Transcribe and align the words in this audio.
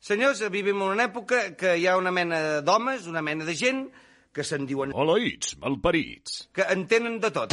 Senyors, 0.00 0.40
vivim 0.48 0.78
en 0.80 0.94
una 0.94 1.04
època 1.10 1.42
que 1.60 1.74
hi 1.76 1.82
ha 1.84 1.98
una 2.00 2.08
mena 2.10 2.38
d'homes, 2.64 3.04
una 3.06 3.20
mena 3.20 3.44
de 3.44 3.52
gent, 3.52 3.82
que 4.32 4.40
se'n 4.48 4.64
diuen... 4.64 4.94
Oleïts, 4.96 5.58
malparits. 5.60 6.38
que 6.56 6.64
entenen 6.72 7.18
de 7.20 7.28
tot. 7.34 7.52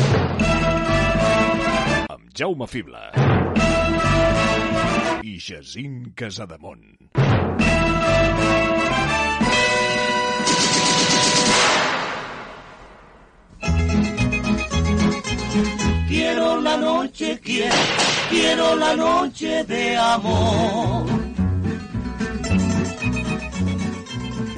Amb 2.07 2.29
Jaume 2.31 2.69
Fibla. 2.71 3.11
I 5.27 5.35
Jacint 5.43 6.13
Casademont. 6.15 6.87
Quiero 16.07 16.61
la 16.61 16.77
noche, 16.77 17.39
quiero, 17.43 17.75
quiero 18.29 18.75
la 18.77 18.95
noche 18.95 19.65
de 19.65 19.97
amor. 19.97 21.26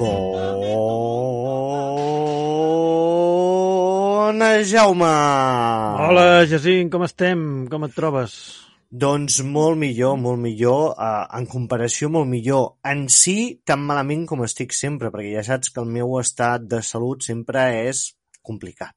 Bona, 0.00 0.48
Jaume! 4.64 5.04
Hola, 6.00 6.46
Jacint, 6.48 6.88
com 6.88 7.04
estem? 7.04 7.68
Com 7.68 7.84
et 7.84 7.92
trobes? 7.92 8.32
Doncs 8.88 9.42
molt 9.44 9.76
millor, 9.82 10.16
molt 10.16 10.40
millor, 10.40 10.94
uh, 10.96 11.26
en 11.36 11.44
comparació 11.50 12.08
molt 12.08 12.24
millor. 12.30 12.80
En 12.80 13.12
si, 13.12 13.60
tan 13.60 13.84
malament 13.84 14.24
com 14.30 14.40
estic 14.46 14.72
sempre, 14.72 15.12
perquè 15.12 15.34
ja 15.34 15.44
saps 15.44 15.68
que 15.74 15.84
el 15.84 15.92
meu 15.92 16.16
estat 16.22 16.64
de 16.64 16.80
salut 16.80 17.20
sempre 17.28 17.60
és 17.82 18.16
complicat. 18.40 18.96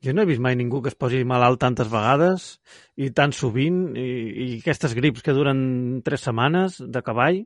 Jo 0.00 0.14
no 0.14 0.22
he 0.22 0.30
vist 0.30 0.40
mai 0.46 0.54
ningú 0.54 0.78
que 0.80 0.94
es 0.94 1.00
posi 1.00 1.26
malalt 1.26 1.58
tantes 1.60 1.90
vegades 1.90 2.62
i 2.94 3.10
tan 3.10 3.34
sovint 3.34 3.98
i, 3.98 4.06
i 4.30 4.46
aquestes 4.60 4.94
grips 4.94 5.26
que 5.26 5.34
duren 5.34 5.58
tres 6.06 6.22
setmanes 6.30 6.78
de 6.86 7.02
cavall. 7.02 7.42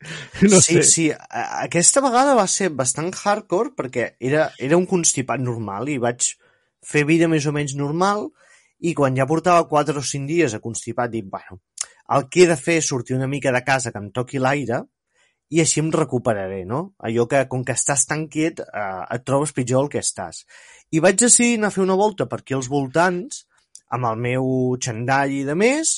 no 0.48 0.60
sí, 0.60 0.80
sé. 0.80 0.82
sí, 0.82 1.06
aquesta 1.12 2.00
vegada 2.00 2.36
va 2.38 2.46
ser 2.48 2.70
bastant 2.72 3.10
hardcore 3.12 3.74
perquè 3.76 4.14
era, 4.18 4.48
era 4.58 4.78
un 4.80 4.86
constipat 4.88 5.42
normal 5.42 5.90
i 5.92 5.98
vaig 6.00 6.32
fer 6.80 7.04
vida 7.08 7.28
més 7.28 7.46
o 7.46 7.52
menys 7.52 7.76
normal 7.76 8.30
i 8.80 8.94
quan 8.96 9.16
ja 9.16 9.28
portava 9.28 9.66
4 9.68 10.00
o 10.00 10.06
5 10.12 10.28
dies 10.28 10.54
a 10.56 10.62
constipat 10.64 11.12
dic, 11.12 11.26
bueno, 11.28 11.60
el 12.16 12.26
que 12.32 12.44
he 12.44 12.48
de 12.48 12.56
fer 12.56 12.78
és 12.80 12.88
sortir 12.88 13.16
una 13.16 13.28
mica 13.28 13.52
de 13.52 13.60
casa 13.66 13.92
que 13.92 14.00
em 14.00 14.08
toqui 14.16 14.40
l'aire 14.40 14.80
i 15.50 15.60
així 15.60 15.82
em 15.82 15.90
recuperaré, 15.92 16.62
no? 16.64 16.94
Allò 17.02 17.26
que, 17.28 17.42
com 17.50 17.64
que 17.66 17.74
estàs 17.74 18.06
tan 18.06 18.28
quiet, 18.30 18.62
eh, 18.62 19.02
et 19.16 19.24
trobes 19.26 19.52
pitjor 19.52 19.84
el 19.84 19.90
que 19.92 20.00
estàs. 20.00 20.44
I 20.94 21.02
vaig 21.02 21.18
decidir 21.18 21.58
anar 21.58 21.72
a 21.72 21.74
fer 21.74 21.82
una 21.82 21.98
volta 21.98 22.26
per 22.30 22.40
aquí 22.40 22.54
als 22.54 22.70
voltants, 22.70 23.44
amb 23.90 24.06
el 24.12 24.20
meu 24.22 24.46
xandall 24.78 25.34
i 25.34 25.42
de 25.46 25.56
més, 25.58 25.96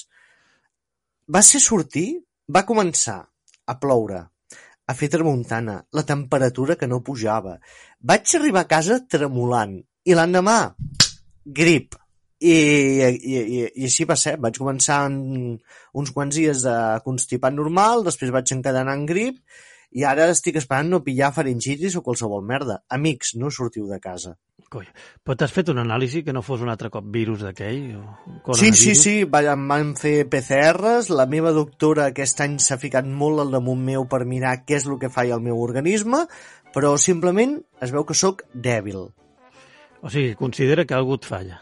va 1.28 1.44
ser 1.44 1.60
sortir, 1.60 2.08
va 2.48 2.64
començar 2.68 3.20
a 3.66 3.78
ploure, 3.80 4.20
a 4.86 4.94
fer 4.98 5.08
tramuntana, 5.12 5.78
la 5.92 6.04
temperatura 6.06 6.76
que 6.76 6.88
no 6.90 7.02
pujava. 7.06 7.56
Vaig 8.00 8.36
arribar 8.36 8.64
a 8.64 8.70
casa 8.70 9.00
tremolant 9.08 9.78
i 10.04 10.16
l'endemà, 10.18 10.60
grip. 11.44 11.98
I, 12.42 12.54
i, 12.54 13.36
i, 13.38 13.60
i 13.78 13.84
així 13.86 14.02
va 14.02 14.16
ser. 14.18 14.34
Vaig 14.42 14.56
començar 14.58 15.04
en 15.06 15.20
uns 15.94 16.10
quants 16.10 16.34
dies 16.34 16.64
de 16.66 16.74
constipat 17.04 17.54
normal, 17.54 18.02
després 18.08 18.34
vaig 18.34 18.50
encadenar 18.56 18.96
en 18.98 19.06
grip 19.06 19.38
i 19.92 20.06
ara 20.08 20.30
estic 20.32 20.56
esperant 20.56 20.88
no 20.88 21.02
pillar 21.04 21.30
faringitis 21.36 21.94
o 21.96 22.02
qualsevol 22.02 22.42
merda. 22.48 22.80
Amics, 22.96 23.34
no 23.36 23.52
sortiu 23.52 23.86
de 23.90 24.00
casa. 24.00 24.34
Coi. 24.72 24.86
Però 25.20 25.36
t'has 25.36 25.52
fet 25.52 25.68
un 25.68 25.82
anàlisi 25.82 26.22
que 26.24 26.32
no 26.32 26.40
fos 26.44 26.62
un 26.64 26.70
altre 26.72 26.88
cop 26.92 27.04
virus 27.12 27.42
d'aquell? 27.44 27.90
Sí, 28.56 28.70
sí, 28.72 28.94
sí, 28.96 29.14
em 29.26 29.66
van 29.68 29.90
fer 30.00 30.14
PCRs, 30.32 31.10
la 31.12 31.26
meva 31.28 31.52
doctora 31.52 32.06
aquest 32.08 32.40
any 32.40 32.56
s'ha 32.56 32.78
ficat 32.80 33.04
molt 33.22 33.42
al 33.42 33.52
damunt 33.52 33.82
meu 33.84 34.06
per 34.08 34.22
mirar 34.28 34.62
què 34.64 34.78
és 34.80 34.86
el 34.88 34.96
que 35.02 35.12
falla 35.12 35.36
al 35.36 35.44
meu 35.44 35.60
organisme, 35.60 36.22
però 36.72 36.94
simplement 36.96 37.58
es 37.84 37.92
veu 37.92 38.06
que 38.08 38.16
sóc 38.16 38.46
dèbil. 38.54 39.02
O 40.02 40.10
sigui, 40.10 40.32
considera 40.40 40.86
que 40.88 40.96
algú 40.96 41.20
et 41.20 41.28
falla. 41.28 41.60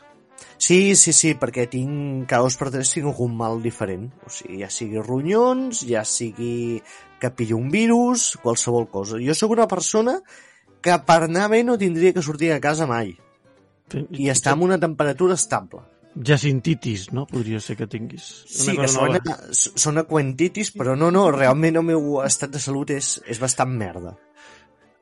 Sí, 0.61 0.95
sí, 0.95 1.13
sí, 1.17 1.33
perquè 1.41 1.65
tinc, 1.73 2.29
cada 2.31 2.45
dos 2.47 2.57
per 2.61 2.69
tres 2.71 2.93
tinc 2.93 3.09
algun 3.09 3.35
mal 3.37 3.59
diferent. 3.65 4.07
O 4.23 4.31
sigui, 4.31 4.61
ja 4.63 4.69
sigui 4.71 5.01
ronyons, 5.03 5.83
ja 5.89 6.05
sigui 6.05 6.79
que 7.21 7.33
pilli 7.35 7.57
un 7.57 7.73
virus, 7.73 8.37
qualsevol 8.45 8.87
cosa. 8.93 9.19
Jo 9.25 9.35
sóc 9.35 9.57
una 9.57 9.67
persona 9.69 10.21
que 10.21 10.50
per 10.83 11.23
anar 11.27 11.49
bé 11.53 11.63
no 11.65 11.79
tindria 11.79 12.15
que 12.17 12.23
sortir 12.25 12.53
de 12.53 12.61
casa 12.61 12.87
mai. 12.89 13.15
I 13.91 14.29
estar 14.31 14.55
en 14.55 14.63
una 14.63 14.79
temperatura 14.79 15.35
estable. 15.35 15.83
Jacintitis, 16.15 17.13
no? 17.13 17.27
Podria 17.27 17.61
ser 17.61 17.77
que 17.77 17.87
tinguis. 17.87 18.25
Sí, 18.47 18.73
Una 18.73 18.73
que 18.73 18.87
cosa 18.89 19.07
nova. 19.07 19.21
sona, 19.23 19.77
sona 19.85 20.05
quentitis, 20.09 20.73
però 20.75 20.97
no, 20.99 21.11
no, 21.15 21.29
realment 21.31 21.79
el 21.79 21.87
meu 21.87 22.21
estat 22.25 22.51
de 22.51 22.63
salut 22.63 22.91
és, 22.91 23.19
és 23.31 23.39
bastant 23.39 23.71
merda. 23.71 24.17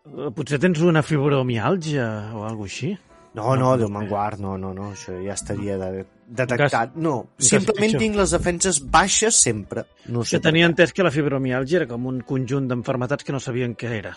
Eh, 0.05 0.31
Potser 0.37 0.61
tens 0.61 0.81
una 0.85 1.03
fibromiàlgia 1.03 2.09
o 2.37 2.45
alguna 2.49 2.69
així? 2.69 2.95
No, 3.39 3.55
no, 3.57 3.75
Déu 3.79 3.91
me'n 3.93 4.09
guard, 4.09 4.41
no, 4.43 4.57
no, 4.59 4.73
no, 4.75 4.91
això 4.97 5.15
ja 5.23 5.35
estaria 5.37 5.77
de, 5.79 6.05
detectat. 6.27 6.97
No, 6.97 7.29
simplement 7.39 7.93
tinc 8.01 8.17
les 8.19 8.33
defenses 8.35 8.81
baixes 8.83 9.37
sempre. 9.37 9.85
No 10.09 10.25
sé 10.25 10.37
Que 10.37 10.49
tenia 10.49 10.67
entès 10.67 10.93
que 10.97 11.07
la 11.07 11.13
fibromiàlgia 11.15 11.85
era 11.85 11.91
com 11.91 12.09
un 12.11 12.23
conjunt 12.27 12.67
d'enfermetats 12.69 13.25
que 13.25 13.37
no 13.37 13.41
sabien 13.41 13.77
què 13.79 13.93
era 14.01 14.17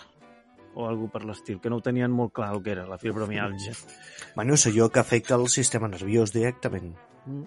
o 0.74 0.86
algú 0.88 1.08
per 1.12 1.24
l'estil, 1.28 1.58
que 1.60 1.70
no 1.70 1.78
ho 1.80 1.84
tenien 1.84 2.12
molt 2.12 2.32
clar 2.36 2.52
el 2.54 2.62
que 2.64 2.74
era 2.76 2.86
la 2.88 3.00
fibromiàlgia. 3.00 3.76
Bueno, 4.32 4.54
és 4.56 4.62
allò 4.64 4.86
que 4.88 4.96
afecta 5.02 5.36
el 5.36 5.50
sistema 5.52 5.90
nerviós 5.92 6.30
directament. 6.32 6.94
Mm. 7.28 7.42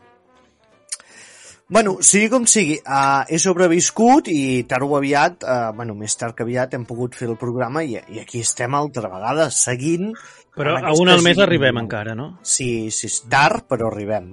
Bueno, 1.68 1.96
sigui 2.06 2.28
com 2.30 2.44
sigui, 2.46 2.76
uh, 2.78 3.24
he 3.26 3.40
sobreviscut 3.42 4.30
i 4.30 4.68
tard 4.70 4.86
o 4.86 5.00
aviat, 5.00 5.42
uh, 5.42 5.72
bueno, 5.74 5.96
més 5.98 6.14
tard 6.14 6.38
que 6.38 6.46
aviat 6.46 6.76
hem 6.78 6.86
pogut 6.86 7.18
fer 7.18 7.26
el 7.32 7.40
programa 7.42 7.82
i, 7.82 7.98
i 7.98 8.22
aquí 8.22 8.44
estem 8.46 8.78
altra 8.78 9.10
vegada, 9.10 9.50
seguint... 9.50 10.12
Però 10.56 10.78
a 10.78 10.94
un 10.94 11.10
al 11.10 11.26
mes 11.26 11.42
arribem 11.42 11.82
encara, 11.82 12.14
no? 12.16 12.36
Sí, 12.46 12.92
sí, 12.94 13.10
és 13.10 13.24
tard, 13.32 13.66
però 13.68 13.90
arribem. 13.90 14.30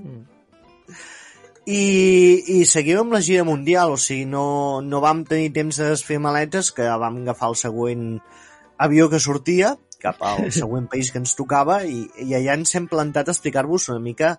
Mm. 0.00 0.22
I, 1.66 2.42
i 2.60 2.64
seguim 2.68 2.98
amb 3.00 3.14
la 3.16 3.22
gira 3.24 3.44
mundial, 3.48 3.94
o 3.94 3.96
sigui, 4.00 4.26
no, 4.28 4.82
no 4.84 5.00
vam 5.00 5.22
tenir 5.24 5.52
temps 5.56 5.78
de 5.80 5.86
desfer 5.94 6.18
maletes, 6.20 6.68
que 6.76 6.84
vam 7.00 7.22
agafar 7.22 7.48
el 7.54 7.56
següent 7.56 8.04
avió 8.84 9.08
que 9.08 9.20
sortia 9.22 9.76
cap 10.02 10.20
al 10.20 10.50
següent 10.60 10.90
país 10.92 11.08
que 11.12 11.22
ens 11.22 11.32
tocava 11.38 11.78
i, 11.88 12.02
i 12.20 12.34
allà 12.36 12.58
ens 12.58 12.74
hem 12.76 12.88
plantat 12.90 13.30
a 13.30 13.32
explicar-vos 13.36 13.88
una 13.94 14.02
mica 14.04 14.34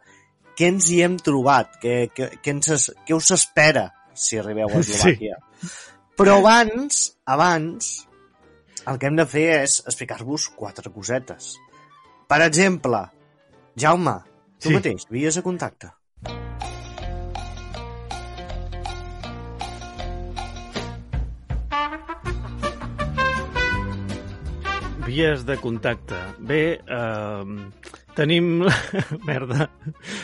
què 0.56 0.70
ens 0.70 0.92
hi 0.94 1.02
hem 1.04 1.18
trobat, 1.18 1.80
què, 1.82 1.96
què, 2.14 2.30
què, 2.44 2.54
ens, 2.54 2.70
es- 2.78 2.92
què 3.08 3.18
us 3.18 3.32
espera 3.34 3.88
si 4.14 4.38
arribeu 4.40 4.70
a 4.70 4.80
Eslovàquia. 4.84 5.40
Sí. 5.60 5.72
Però 6.16 6.38
abans, 6.40 7.00
abans, 7.28 7.90
el 8.88 9.00
que 9.02 9.10
hem 9.10 9.18
de 9.18 9.26
fer 9.28 9.48
és 9.66 9.82
explicar-vos 9.84 10.46
quatre 10.56 10.94
cosetes. 10.94 11.56
Per 12.30 12.38
exemple, 12.46 13.02
Jaume, 13.76 14.14
tu 14.62 14.70
Sí. 14.70 14.78
mateix, 14.78 15.04
vies 15.12 15.36
a 15.36 15.44
contacte. 15.44 15.90
Vies 25.06 25.44
de 25.46 25.54
contacte. 25.62 26.16
Bé, 26.40 26.80
eh, 26.82 27.44
tenim... 28.18 28.64
Merda. 29.28 29.68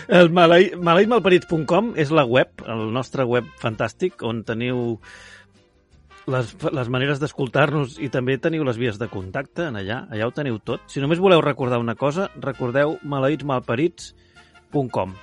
El 0.09 0.31
malai- 0.33 0.71
maleïtmalparits.com 0.73 1.91
és 2.01 2.09
la 2.13 2.23
web, 2.25 2.49
el 2.65 2.87
nostre 2.95 3.23
web 3.29 3.45
fantàstic, 3.61 4.23
on 4.25 4.41
teniu 4.47 4.97
les, 6.31 6.53
les 6.73 6.89
maneres 6.93 7.19
d'escoltar-nos 7.21 7.99
i 8.01 8.09
també 8.13 8.37
teniu 8.41 8.63
les 8.65 8.77
vies 8.81 8.97
de 9.01 9.07
contacte 9.11 9.67
en 9.69 9.75
allà. 9.77 9.97
Allà 10.09 10.25
ho 10.29 10.33
teniu 10.33 10.57
tot. 10.65 10.81
Si 10.89 11.01
només 11.03 11.21
voleu 11.21 11.41
recordar 11.45 11.77
una 11.81 11.95
cosa, 11.99 12.29
recordeu 12.41 12.97
maleïtsmalparits.com 13.03 15.13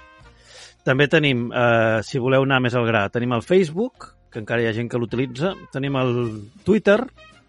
També 0.86 1.06
tenim, 1.10 1.48
eh, 1.50 1.98
si 2.06 2.22
voleu 2.22 2.42
anar 2.46 2.60
més 2.62 2.74
al 2.78 2.86
gra, 2.86 3.08
tenim 3.10 3.32
el 3.34 3.42
Facebook, 3.42 4.12
que 4.30 4.38
encara 4.44 4.62
hi 4.62 4.68
ha 4.70 4.76
gent 4.76 4.86
que 4.92 5.00
l'utilitza. 5.02 5.54
Tenim 5.74 5.96
el 5.98 6.14
Twitter, 6.64 7.00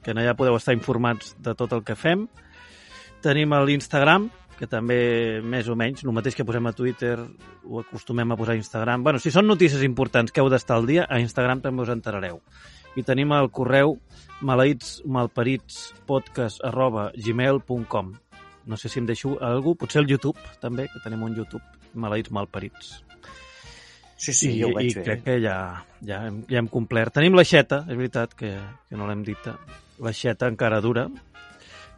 que 0.04 0.12
allà 0.12 0.36
podeu 0.38 0.56
estar 0.58 0.74
informats 0.76 1.36
de 1.40 1.56
tot 1.56 1.74
el 1.76 1.84
que 1.84 1.96
fem. 1.96 2.28
Tenim 3.24 3.54
l'Instagram, 3.68 4.30
que 4.60 4.68
també 4.68 5.42
més 5.42 5.68
o 5.72 5.76
menys, 5.80 6.04
el 6.04 6.12
mateix 6.16 6.36
que 6.36 6.46
posem 6.48 6.68
a 6.68 6.74
Twitter, 6.76 7.18
ho 7.64 7.80
acostumem 7.80 8.32
a 8.32 8.38
posar 8.40 8.54
a 8.56 8.62
Instagram. 8.62 9.04
bueno, 9.04 9.20
si 9.20 9.32
són 9.32 9.48
notícies 9.48 9.84
importants 9.84 10.32
que 10.32 10.42
heu 10.42 10.50
d'estar 10.50 10.76
al 10.78 10.86
dia, 10.86 11.06
a 11.10 11.20
Instagram 11.20 11.62
també 11.62 11.82
us 11.84 11.90
enterareu. 11.90 12.42
i 12.96 13.04
tenim 13.04 13.32
el 13.32 13.50
correu 13.54 14.00
maleïtsmalperitspodcast 14.42 16.64
arroba 16.66 17.12
gmail.com 17.16 18.14
no 18.70 18.78
sé 18.78 18.90
si 18.90 19.00
em 19.02 19.08
deixo 19.10 19.34
algú, 19.42 19.74
potser 19.76 20.04
el 20.04 20.08
YouTube 20.08 20.38
també, 20.62 20.86
que 20.94 21.02
tenim 21.04 21.24
un 21.26 21.36
YouTube, 21.36 21.64
Maleïts 21.98 22.30
Malparits. 22.30 23.00
Sí, 24.20 24.34
sí, 24.34 24.52
I, 24.52 24.60
jo 24.62 24.70
ho 24.70 24.76
vaig 24.76 24.92
i 24.92 24.94
fer. 24.94 25.06
crec 25.08 25.24
que 25.26 25.38
ja, 25.42 25.56
ja, 26.06 26.22
hem, 26.28 26.44
ja 26.50 26.60
hem 26.62 26.70
complert. 26.70 27.16
Tenim 27.16 27.38
l'aixeta, 27.38 27.82
és 27.88 27.98
veritat 27.98 28.36
que, 28.38 28.52
que 28.90 29.00
no 29.00 29.08
l'hem 29.10 29.24
dit. 29.26 29.50
L'aixeta 30.00 30.48
encara 30.48 30.80
dura, 30.82 31.08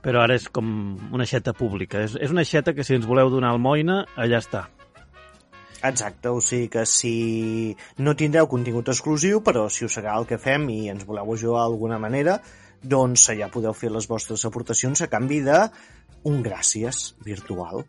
però 0.01 0.23
ara 0.23 0.35
és 0.37 0.47
com 0.49 0.67
una 1.13 1.25
aixeta 1.27 1.53
pública. 1.53 2.01
És, 2.01 2.17
és 2.17 2.33
una 2.33 2.45
aixeta 2.45 2.73
que 2.73 2.85
si 2.87 2.97
ens 2.97 3.07
voleu 3.07 3.29
donar 3.33 3.53
almoina, 3.53 4.01
allà 4.17 4.41
està. 4.41 4.65
Exacte, 5.81 6.29
o 6.29 6.41
sigui 6.45 6.67
que 6.69 6.83
si 6.85 7.13
no 7.97 8.13
tindreu 8.17 8.47
contingut 8.49 8.91
exclusiu, 8.93 9.41
però 9.41 9.65
si 9.69 9.85
us 9.87 9.97
agrada 9.97 10.21
el 10.21 10.27
que 10.29 10.37
fem 10.41 10.67
i 10.69 10.81
ens 10.93 11.07
voleu 11.07 11.33
ajudar 11.33 11.63
d'alguna 11.63 11.97
manera, 12.01 12.37
doncs 12.81 13.27
allà 13.33 13.49
podeu 13.53 13.73
fer 13.77 13.89
les 13.93 14.07
vostres 14.09 14.45
aportacions 14.45 15.01
a 15.01 15.09
canvi 15.09 15.41
de 15.45 15.57
un 16.23 16.41
gràcies 16.45 17.15
virtual. 17.25 17.81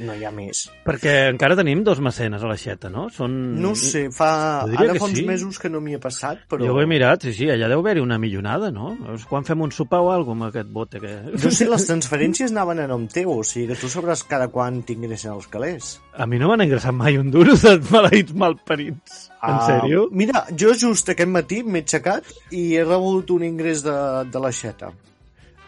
No 0.00 0.14
hi 0.16 0.24
ha 0.24 0.30
més. 0.32 0.64
Perquè 0.86 1.12
encara 1.32 1.56
tenim 1.58 1.82
dos 1.84 2.00
mecenes 2.04 2.42
a 2.42 2.48
l'aixeta, 2.48 2.88
no? 2.92 3.06
Són... 3.12 3.34
No 3.60 3.74
ho 3.74 3.78
sé, 3.78 4.06
fa... 4.14 4.30
Ara 4.64 4.94
fa 4.96 5.08
uns 5.10 5.18
sí. 5.20 5.26
mesos 5.28 5.58
que 5.60 5.68
no 5.72 5.82
m'hi 5.84 5.98
ha 5.98 6.00
passat, 6.02 6.46
però... 6.48 6.64
Jo 6.64 6.72
ho 6.76 6.80
he 6.80 6.86
mirat, 6.88 7.26
sí, 7.28 7.34
sí, 7.36 7.50
allà 7.52 7.68
deu 7.68 7.82
haver-hi 7.84 8.00
una 8.04 8.18
millonada, 8.22 8.70
no? 8.74 8.94
Quan 9.28 9.44
fem 9.44 9.60
un 9.66 9.74
sopar 9.76 10.00
o 10.04 10.10
alguna 10.14 10.46
amb 10.46 10.48
aquest 10.48 10.72
bote 10.72 11.02
que... 11.02 11.12
No 11.36 11.52
sé, 11.52 11.68
les 11.68 11.86
transferències 11.90 12.54
anaven 12.54 12.80
a 12.84 12.88
nom 12.90 13.04
teu, 13.12 13.30
o 13.36 13.44
sigui 13.46 13.68
que 13.72 13.78
tu 13.78 13.92
sabràs 13.92 14.24
cada 14.30 14.48
quan 14.54 14.80
t'ingressen 14.88 15.34
els 15.36 15.46
calés. 15.52 15.94
A 16.16 16.26
mi 16.30 16.40
no 16.40 16.48
m'han 16.50 16.64
ingressat 16.64 16.96
mai 16.96 17.20
un 17.20 17.30
duro 17.34 17.54
de 17.60 17.76
maleïts 17.90 18.34
malparits. 18.40 19.24
En 19.44 19.58
Ah, 19.58 19.64
sèrio? 19.68 20.06
Mira, 20.16 20.46
jo 20.56 20.72
just 20.72 21.10
aquest 21.12 21.28
matí 21.28 21.60
m'he 21.62 21.82
aixecat 21.84 22.24
i 22.56 22.70
he 22.78 22.84
rebut 22.86 23.34
un 23.36 23.44
ingrés 23.44 23.82
de, 23.84 23.92
de 24.32 24.40
l'aixeta, 24.40 24.94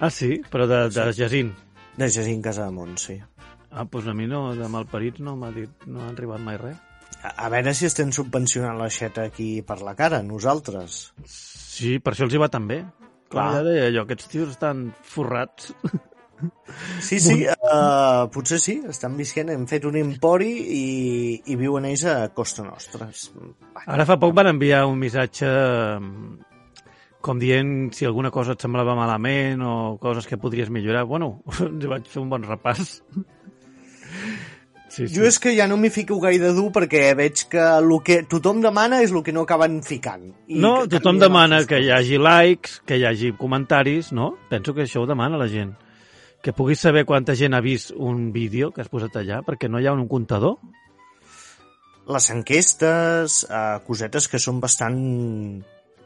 Ah, 0.00 0.10
sí? 0.10 0.40
Però 0.52 0.66
de, 0.68 0.82
de 0.92 1.06
Jacint. 1.16 1.52
de 1.96 2.08
Jacint 2.12 2.42
Casademont, 2.44 2.96
sí. 3.00 3.16
Ah, 3.70 3.84
doncs 3.84 4.08
a 4.08 4.14
mi 4.16 4.26
no, 4.28 4.50
de 4.56 4.68
malparits 4.72 5.20
no 5.24 5.36
m'ha 5.40 5.50
dit, 5.54 5.70
no 5.88 6.04
ha 6.04 6.10
arribat 6.12 6.40
mai 6.44 6.58
res. 6.60 6.76
A, 7.22 7.32
a 7.46 7.48
veure 7.52 7.72
si 7.74 7.86
estem 7.88 8.12
subvencionant 8.12 8.76
l'aixeta 8.78 9.24
aquí 9.30 9.62
per 9.66 9.80
la 9.84 9.94
cara, 9.98 10.22
nosaltres. 10.22 10.98
Sí, 11.26 11.96
per 11.98 12.12
això 12.14 12.28
els 12.28 12.36
hi 12.36 12.40
va 12.42 12.50
tan 12.52 12.68
bé. 12.68 12.82
Clar, 13.26 13.30
Clar. 13.32 13.46
ja 13.56 13.62
deia 13.66 13.88
allò, 13.90 14.04
aquests 14.06 14.28
tios 14.32 14.52
estan 14.54 14.90
forrats. 15.02 15.72
Sí, 17.00 17.16
sí, 17.16 17.46
uh, 17.48 18.26
potser 18.28 18.58
sí, 18.60 18.74
estan 18.92 19.14
visquent, 19.16 19.48
hem 19.54 19.62
fet 19.70 19.86
un 19.88 19.96
empori 19.96 20.50
i, 20.76 20.82
i 21.48 21.56
viuen 21.56 21.86
ells 21.88 22.04
a 22.12 22.16
costa 22.36 22.60
nostra. 22.66 23.08
Va, 23.72 23.86
Ara 23.94 24.04
fa 24.04 24.18
poc 24.20 24.34
van 24.36 24.50
enviar 24.52 24.82
un 24.84 25.00
missatge 25.00 25.48
com 27.26 27.40
dient 27.42 27.90
si 27.96 28.06
alguna 28.06 28.30
cosa 28.30 28.54
et 28.54 28.62
semblava 28.62 28.94
malament 28.94 29.62
o 29.66 29.74
coses 30.02 30.28
que 30.30 30.38
podries 30.38 30.70
millorar. 30.70 31.04
Bueno, 31.10 31.40
ens 31.66 31.88
vaig 31.90 32.06
fer 32.06 32.22
un 32.22 32.30
bon 32.30 32.46
repàs. 32.46 33.00
Sí, 34.96 35.04
sí. 35.04 35.18
Jo 35.18 35.26
és 35.28 35.36
que 35.42 35.52
ja 35.52 35.66
no 35.68 35.76
m'hi 35.76 35.90
fico 35.92 36.16
gaire 36.22 36.54
dur 36.56 36.70
perquè 36.72 37.10
veig 37.18 37.42
que 37.52 37.60
el 37.60 37.90
que 38.06 38.22
tothom 38.30 38.62
demana 38.64 39.02
és 39.04 39.12
el 39.12 39.20
que 39.26 39.34
no 39.34 39.42
acaben 39.44 39.82
ficant. 39.84 40.30
I 40.48 40.62
No, 40.62 40.86
que 40.86 40.96
tothom 40.96 41.18
demana 41.20 41.58
que 41.68 41.82
hi 41.82 41.90
hagi 41.92 42.16
likes, 42.22 42.78
que 42.86 42.96
hi 42.96 43.04
hagi 43.04 43.34
comentaris, 43.36 44.12
no? 44.16 44.30
Penso 44.48 44.72
que 44.72 44.86
això 44.86 45.02
ho 45.02 45.10
demana 45.10 45.36
la 45.36 45.50
gent. 45.52 45.74
Que 46.40 46.54
puguis 46.56 46.80
saber 46.80 47.04
quanta 47.04 47.34
gent 47.36 47.58
ha 47.58 47.60
vist 47.60 47.92
un 47.92 48.30
vídeo 48.32 48.70
que 48.72 48.80
has 48.80 48.88
posat 48.88 49.18
allà, 49.20 49.42
perquè 49.44 49.68
no 49.68 49.82
hi 49.82 49.90
ha 49.90 49.92
un 49.92 50.06
comptador. 50.08 50.60
Les 52.06 52.30
enquestes, 52.30 53.42
uh, 53.50 53.82
cosetes 53.84 54.30
que 54.30 54.38
són 54.38 54.62
bastant 54.62 55.00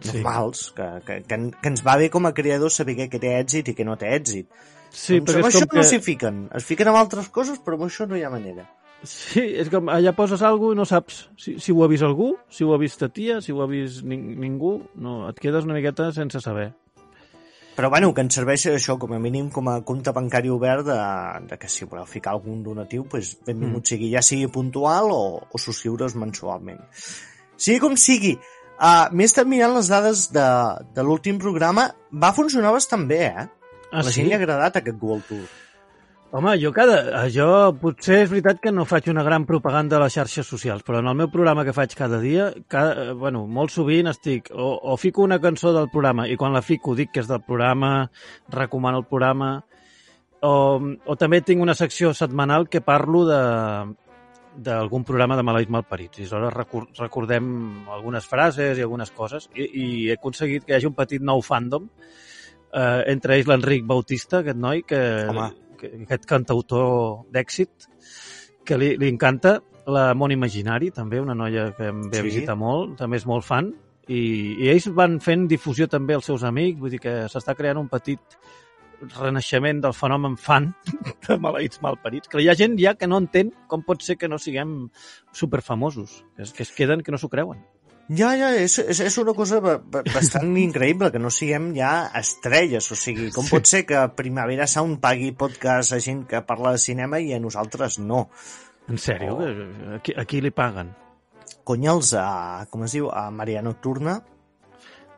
Sí. 0.00 0.16
normals, 0.16 0.70
que, 0.76 0.88
que, 1.06 1.20
que, 1.28 1.38
en- 1.38 1.50
que 1.52 1.72
ens 1.72 1.84
va 1.86 1.96
bé 2.00 2.10
com 2.10 2.26
a 2.26 2.34
creadors 2.36 2.80
saber 2.80 2.96
què 2.96 3.20
té 3.20 3.36
èxit 3.38 3.72
i 3.72 3.76
què 3.76 3.86
no 3.86 3.96
té 4.00 4.12
èxit. 4.16 4.48
Sí, 4.90 5.20
doncs 5.20 5.30
perquè 5.30 5.38
amb 5.38 5.48
és 5.48 5.54
això 5.54 5.66
com 5.66 5.78
no 5.78 5.82
que... 5.84 5.88
s'hi 5.88 6.02
fiquen. 6.04 6.44
Es 6.56 6.66
fiquen 6.66 6.90
amb 6.90 7.00
altres 7.02 7.30
coses, 7.30 7.60
però 7.62 7.78
amb 7.78 7.86
això 7.86 8.08
no 8.08 8.18
hi 8.18 8.24
ha 8.26 8.32
manera. 8.32 8.66
Sí, 9.06 9.40
és 9.56 9.70
com 9.72 9.88
allà 9.88 10.12
poses 10.12 10.42
alguna 10.44 10.76
i 10.76 10.78
no 10.82 10.84
saps 10.84 11.22
si, 11.40 11.54
si 11.62 11.72
ho 11.72 11.84
ha 11.84 11.88
vist 11.88 12.04
algú, 12.04 12.34
si 12.52 12.66
ho 12.66 12.74
ha 12.74 12.78
vist 12.80 13.00
ta 13.00 13.08
tia, 13.08 13.38
si 13.40 13.52
ho 13.52 13.62
ha 13.64 13.68
vist 13.70 14.04
ning 14.04 14.34
ningú. 14.42 14.76
No, 15.00 15.22
et 15.30 15.40
quedes 15.40 15.64
una 15.64 15.78
miqueta 15.78 16.10
sense 16.12 16.42
saber. 16.44 16.70
Però 17.80 17.88
bueno, 17.88 18.10
que 18.12 18.20
ens 18.20 18.36
serveix 18.36 18.66
això 18.68 18.98
com 19.00 19.14
a 19.16 19.18
mínim 19.22 19.48
com 19.54 19.70
a 19.72 19.78
compte 19.88 20.12
bancari 20.12 20.50
obert 20.52 20.84
de, 20.84 20.98
de 21.48 21.56
que 21.56 21.68
si 21.70 21.86
voleu 21.88 22.04
ficar 22.04 22.34
algun 22.34 22.60
donatiu, 22.66 23.06
pues, 23.08 23.38
benvingut 23.46 23.86
mm. 23.86 23.90
sigui, 23.94 24.10
ja 24.12 24.20
sigui 24.26 24.50
puntual 24.52 25.08
o, 25.14 25.22
o 25.48 25.60
subscriure's 25.62 26.18
mensualment. 26.20 26.82
Sigui 27.56 27.80
com 27.80 27.96
sigui, 27.96 28.34
uh, 28.80 29.06
m'he 29.12 29.28
estat 29.28 29.48
mirant 29.48 29.76
les 29.76 29.88
dades 29.92 30.26
de, 30.34 30.48
de 30.96 31.06
l'últim 31.06 31.38
programa, 31.38 31.90
va 32.10 32.34
funcionar 32.36 32.72
bastant 32.74 33.06
bé, 33.10 33.24
eh? 33.30 33.48
Ah, 33.90 34.02
la 34.02 34.08
sí? 34.08 34.20
gent 34.20 34.30
li 34.30 34.36
ha 34.36 34.40
agradat 34.40 34.80
aquest 34.80 35.02
World 35.02 35.28
Tour. 35.28 35.48
Home, 36.30 36.52
jo 36.62 36.70
cada... 36.70 37.24
Jo 37.34 37.46
potser 37.80 38.20
és 38.22 38.28
veritat 38.30 38.60
que 38.62 38.70
no 38.70 38.84
faig 38.86 39.08
una 39.10 39.24
gran 39.26 39.48
propaganda 39.48 39.96
a 39.98 40.02
les 40.04 40.14
xarxes 40.14 40.46
socials, 40.46 40.84
però 40.86 41.00
en 41.02 41.08
el 41.10 41.16
meu 41.18 41.30
programa 41.32 41.64
que 41.66 41.74
faig 41.74 41.96
cada 41.98 42.20
dia, 42.22 42.52
cada, 42.70 42.92
eh, 43.02 43.14
bueno, 43.18 43.48
molt 43.50 43.74
sovint 43.74 44.12
estic... 44.12 44.52
O, 44.54 44.76
o 44.92 44.94
fico 44.96 45.24
una 45.26 45.40
cançó 45.42 45.74
del 45.74 45.90
programa 45.90 46.28
i 46.30 46.36
quan 46.38 46.54
la 46.54 46.62
fico 46.62 46.94
dic 46.94 47.10
que 47.16 47.24
és 47.24 47.30
del 47.30 47.42
programa, 47.42 48.06
recomano 48.54 49.02
el 49.02 49.08
programa, 49.10 49.56
o, 50.46 50.54
o 50.78 51.18
també 51.18 51.42
tinc 51.42 51.66
una 51.66 51.74
secció 51.74 52.14
setmanal 52.14 52.68
que 52.70 52.80
parlo 52.80 53.24
de 53.26 53.40
d'algun 54.60 55.04
programa 55.08 55.36
de 55.38 55.44
Maleïts 55.46 55.72
Malparits. 55.72 56.20
I 56.20 56.26
aleshores 56.28 56.54
recor 56.56 56.86
recordem 56.98 57.46
algunes 57.92 58.26
frases 58.28 58.78
i 58.78 58.84
algunes 58.84 59.10
coses 59.16 59.48
i, 59.54 59.64
i 59.64 59.86
he 60.08 60.16
aconseguit 60.18 60.66
que 60.66 60.74
hi 60.74 60.78
hagi 60.78 60.90
un 60.90 60.96
petit 60.98 61.22
nou 61.24 61.42
fandom 61.44 61.88
eh, 62.72 63.02
entre 63.12 63.36
ells 63.38 63.48
l'Enric 63.50 63.86
Bautista, 63.88 64.40
aquest 64.44 64.60
noi, 64.60 64.84
que, 64.86 65.00
Home. 65.30 65.50
que 65.80 65.92
aquest 66.04 66.26
cantautor 66.28 67.26
d'èxit, 67.32 67.88
que 68.64 68.78
li, 68.78 68.94
li 69.00 69.08
encanta 69.10 69.58
la 69.90 70.10
Món 70.14 70.30
Imaginari, 70.30 70.90
també, 70.94 71.20
una 71.20 71.34
noia 71.34 71.70
que 71.76 71.88
em 71.90 72.02
ve 72.10 72.18
Sí. 72.18 72.20
a 72.20 72.26
visitar 72.28 72.56
molt, 72.56 72.98
també 73.00 73.16
és 73.18 73.26
molt 73.26 73.44
fan, 73.46 73.72
i, 74.10 74.20
i 74.60 74.68
ells 74.70 74.88
van 74.94 75.18
fent 75.22 75.46
difusió 75.48 75.86
també 75.88 76.14
als 76.14 76.26
seus 76.26 76.44
amics, 76.44 76.78
vull 76.78 76.90
dir 76.92 77.00
que 77.00 77.14
s'està 77.30 77.56
creant 77.58 77.78
un 77.78 77.88
petit 77.88 78.20
renaixement 79.16 79.80
del 79.82 79.94
fenomen 79.96 80.36
fan 80.36 80.70
de 81.28 81.38
maleïts 81.40 81.80
malparits, 81.82 82.28
que 82.28 82.40
hi 82.42 82.48
ha 82.50 82.54
gent 82.58 82.76
ja 82.80 82.94
que 82.98 83.08
no 83.08 83.18
entén 83.22 83.52
com 83.70 83.82
pot 83.86 84.02
ser 84.04 84.16
que 84.20 84.28
no 84.28 84.38
siguem 84.38 84.90
superfamosos, 85.32 86.24
que 86.36 86.42
es, 86.42 86.52
que 86.52 86.62
es 86.62 86.72
queden 86.72 87.02
que 87.02 87.12
no 87.12 87.18
s'ho 87.18 87.28
creuen. 87.32 87.62
Ja, 88.10 88.32
ja, 88.34 88.48
és, 88.58 88.74
és, 88.82 88.98
és 89.06 89.16
una 89.22 89.32
cosa 89.38 89.60
ba- 89.62 89.76
ba- 89.78 90.02
bastant 90.02 90.50
increïble, 90.58 91.12
que 91.14 91.20
no 91.22 91.30
siguem 91.30 91.68
ja 91.76 92.10
estrelles, 92.18 92.88
o 92.90 92.96
sigui, 92.98 93.28
com 93.30 93.46
Sí. 93.46 93.52
pot 93.54 93.68
ser 93.70 93.84
que 93.86 94.00
Primavera 94.18 94.66
Sound 94.66 94.98
pagui 95.00 95.30
podcast 95.38 95.94
a 95.94 96.00
gent 96.02 96.24
que 96.26 96.40
parla 96.42 96.72
de 96.74 96.82
cinema 96.82 97.20
i 97.22 97.30
a 97.32 97.38
nosaltres 97.38 98.00
no? 98.02 98.28
En 98.90 98.98
sèrio? 98.98 99.36
Oh. 99.38 99.46
Oh. 99.46 99.94
A, 99.94 100.00
qui, 100.02 100.16
a 100.18 100.24
qui 100.26 100.40
li 100.42 100.50
paguen? 100.50 100.90
Cony, 101.62 101.86
els, 101.86 102.10
a, 102.18 102.66
com 102.70 102.82
es 102.82 102.96
diu, 102.98 103.06
a 103.14 103.28
Mariano 103.30 103.76
Turna, 103.78 104.16
M- 104.18 104.39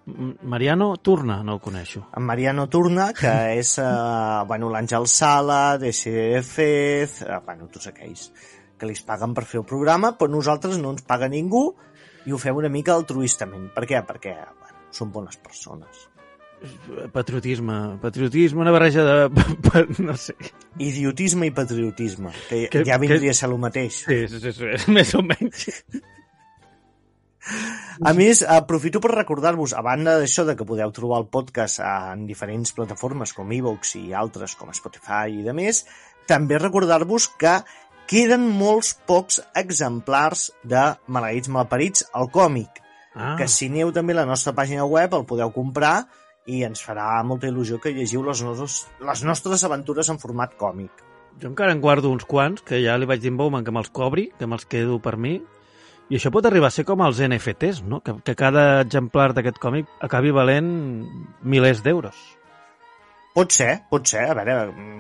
Mariano 0.05 0.97
Turna, 0.99 1.43
no 1.45 1.55
el 1.55 1.61
coneixo. 1.61 2.09
en 2.17 2.23
Mariano 2.25 2.69
Turna, 2.69 3.13
que 3.15 3.31
és, 3.61 3.77
uh, 3.79 4.43
bueno, 4.49 4.69
l'Àngel 4.71 5.07
Sala, 5.07 5.79
DC 5.79 6.43
Fez, 6.43 7.21
uh, 7.23 7.39
bueno, 7.47 7.69
tots 7.71 7.87
aquells 7.93 8.33
que 8.79 8.87
li 8.91 8.97
paguen 9.07 9.33
per 9.35 9.45
fer 9.47 9.61
el 9.61 9.67
programa, 9.67 10.17
però 10.19 10.29
nosaltres 10.33 10.79
no 10.83 10.91
ens 10.91 11.03
paga 11.07 11.29
ningú 11.31 11.69
i 12.27 12.33
ho 12.35 12.39
fem 12.39 12.57
una 12.59 12.69
mica 12.69 12.95
altruistament. 12.99 13.69
Per 13.75 13.85
què? 13.87 14.01
Perquè, 14.07 14.33
bueno, 14.59 14.89
som 14.91 15.13
bones 15.15 15.37
persones. 15.39 16.09
Patriotisme, 17.13 17.99
patriotisme, 18.03 18.61
una 18.61 18.71
barreja 18.71 19.03
de... 19.03 19.31
no 20.03 20.17
sé. 20.17 20.35
Idiotisme 20.79 21.47
i 21.47 21.51
patriotisme, 21.51 22.31
Que- 22.49 22.69
que 22.71 22.85
ja 22.87 22.99
vindria 22.99 23.31
que- 23.31 23.31
a 23.31 23.35
ser 23.35 23.49
el 23.51 23.59
mateix. 23.59 24.03
Sí, 24.07 24.29
sí, 24.29 24.39
sí, 24.41 24.53
sí, 24.53 24.91
més 24.95 25.15
o 25.19 25.23
menys. 25.27 25.69
A 28.03 28.13
més, 28.15 28.43
aprofito 28.47 29.01
per 29.03 29.13
recordar-vos, 29.15 29.75
a 29.75 29.83
banda 29.83 30.19
d'això 30.21 30.45
de 30.49 30.57
que 30.59 30.67
podeu 30.67 30.93
trobar 30.95 31.23
el 31.23 31.31
podcast 31.33 31.83
en 31.85 32.27
diferents 32.27 32.75
plataformes 32.77 33.35
com 33.37 33.51
iVoox 33.53 33.97
i 33.99 34.13
altres 34.15 34.55
com 34.59 34.73
Spotify 34.75 35.41
i 35.41 35.43
de 35.47 35.55
més, 35.57 35.85
també 36.31 36.59
recordar-vos 36.59 37.29
que 37.39 37.59
queden 38.11 38.47
molts 38.47 38.95
pocs 39.09 39.41
exemplars 39.59 40.51
de 40.63 40.87
Maleïts 41.09 41.51
Malparits, 41.51 42.07
el 42.15 42.31
còmic, 42.31 42.83
Ah, 43.15 43.35
que 43.37 43.45
si 43.45 43.69
aneu 43.69 43.91
també 43.93 44.15
a 44.15 44.23
la 44.23 44.29
nostra 44.29 44.55
pàgina 44.57 44.87
web 44.89 45.13
el 45.13 45.27
podeu 45.29 45.51
comprar 45.53 46.07
i 46.49 46.63
ens 46.65 46.81
farà 46.81 47.21
molta 47.29 47.51
il·lusió 47.51 47.79
que 47.79 47.93
llegiu 47.93 48.23
les, 48.25 48.41
nostres, 48.43 48.87
les 49.05 49.25
nostres 49.29 49.65
aventures 49.69 50.09
en 50.09 50.19
format 50.19 50.55
còmic. 50.57 50.91
jo 51.41 51.49
encara 51.49 51.73
en 51.73 51.81
guardo 51.81 52.11
uns 52.11 52.25
quants, 52.25 52.63
que 52.63 52.81
ja 52.85 52.97
li 52.97 53.07
vaig 53.07 53.21
dir 53.21 53.31
en 53.33 53.37
Bowman 53.37 53.65
que 53.65 53.73
me'ls 53.73 53.91
cobri, 53.91 54.31
que 54.39 54.47
me'ls 54.47 54.65
quedo 54.65 54.99
per 55.01 55.17
mi, 55.17 55.43
i 56.11 56.17
això 56.19 56.31
pot 56.35 56.45
arribar 56.49 56.69
a 56.69 56.75
ser 56.75 56.85
com 56.89 57.01
els 57.07 57.21
NFTs, 57.25 57.83
no? 57.89 58.01
Que, 58.05 58.15
que 58.25 58.35
cada 58.37 58.81
exemplar 58.83 59.31
d'aquest 59.33 59.59
còmic 59.63 59.87
acabi 60.05 60.31
valent 60.35 60.69
milers 61.43 61.83
d'euros. 61.85 62.17
Pot 63.33 63.49
ser, 63.57 63.79
pot 63.89 64.05
ser. 64.05 64.27
A 64.29 64.35
veure, 64.37 64.57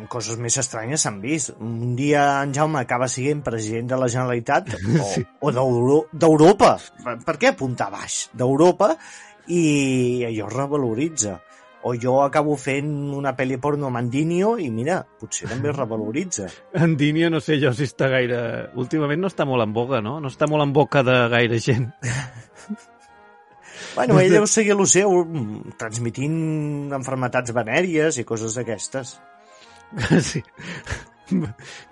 coses 0.08 0.38
més 0.40 0.54
estranyes 0.56 1.02
s'han 1.04 1.18
vist. 1.20 1.50
Un 1.60 1.92
dia 1.98 2.22
en 2.40 2.54
Jaume 2.56 2.80
acaba 2.80 3.04
sent 3.12 3.42
president 3.44 3.90
de 3.90 3.98
la 4.00 4.08
Generalitat 4.08 4.70
o, 5.02 5.04
Sí. 5.10 5.24
o 5.40 5.52
d'Euro- 5.52 6.06
d'Europa. 6.12 6.78
Per, 7.04 7.18
per 7.26 7.36
què 7.42 7.50
apuntar 7.52 7.90
baix? 7.92 8.30
D'Europa 8.32 8.94
i 9.52 10.24
allò 10.30 10.48
es 10.48 10.54
revaloritza. 10.56 11.34
O 11.84 11.96
jo 11.98 12.20
acabo 12.22 12.54
fent 12.56 12.90
una 13.16 13.32
pel·li 13.34 13.56
porno 13.58 13.88
amb 13.88 13.98
Andinio 13.98 14.52
i 14.62 14.68
mira, 14.70 15.00
potser 15.18 15.48
també 15.50 15.72
es 15.72 15.76
revaloritza. 15.76 16.46
En 16.84 16.96
Dínia 16.96 17.30
no 17.30 17.40
sé 17.42 17.58
jo 17.60 17.72
si 17.74 17.88
està 17.90 18.06
gaire... 18.12 18.70
Últimament 18.78 19.20
no 19.20 19.30
està 19.32 19.44
molt 19.48 19.64
en 19.66 19.72
boga, 19.74 20.00
no? 20.00 20.20
No 20.22 20.30
està 20.30 20.46
molt 20.46 20.62
en 20.62 20.72
boca 20.72 21.02
de 21.02 21.16
gaire 21.32 21.58
gent. 21.60 21.90
Bueno, 23.94 24.16
ell 24.20 24.32
deu 24.32 24.46
seguir 24.48 24.72
el 24.72 24.86
seu, 24.88 25.10
mm, 25.26 25.74
transmitint 25.80 26.92
enfermetats 26.96 27.52
venèries 27.52 28.16
i 28.20 28.24
coses 28.24 28.54
d'aquestes. 28.56 29.18
sí. 30.24 30.40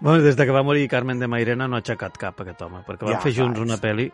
Bueno, 0.01 0.23
des 0.23 0.37
de 0.37 0.47
que 0.47 0.53
va 0.53 0.63
morir 0.65 0.87
Carmen 0.89 1.19
de 1.21 1.29
Mairena 1.29 1.67
no 1.69 1.77
ha 1.77 1.83
aixecat 1.83 2.17
cap 2.21 2.41
aquest 2.41 2.63
home, 2.65 2.81
perquè 2.87 3.05
van 3.09 3.15
Ja, 3.19 3.21
fer 3.25 3.33
junts 3.37 3.57
clar, 3.59 3.67
una 3.67 3.79
pel·li. 3.81 4.07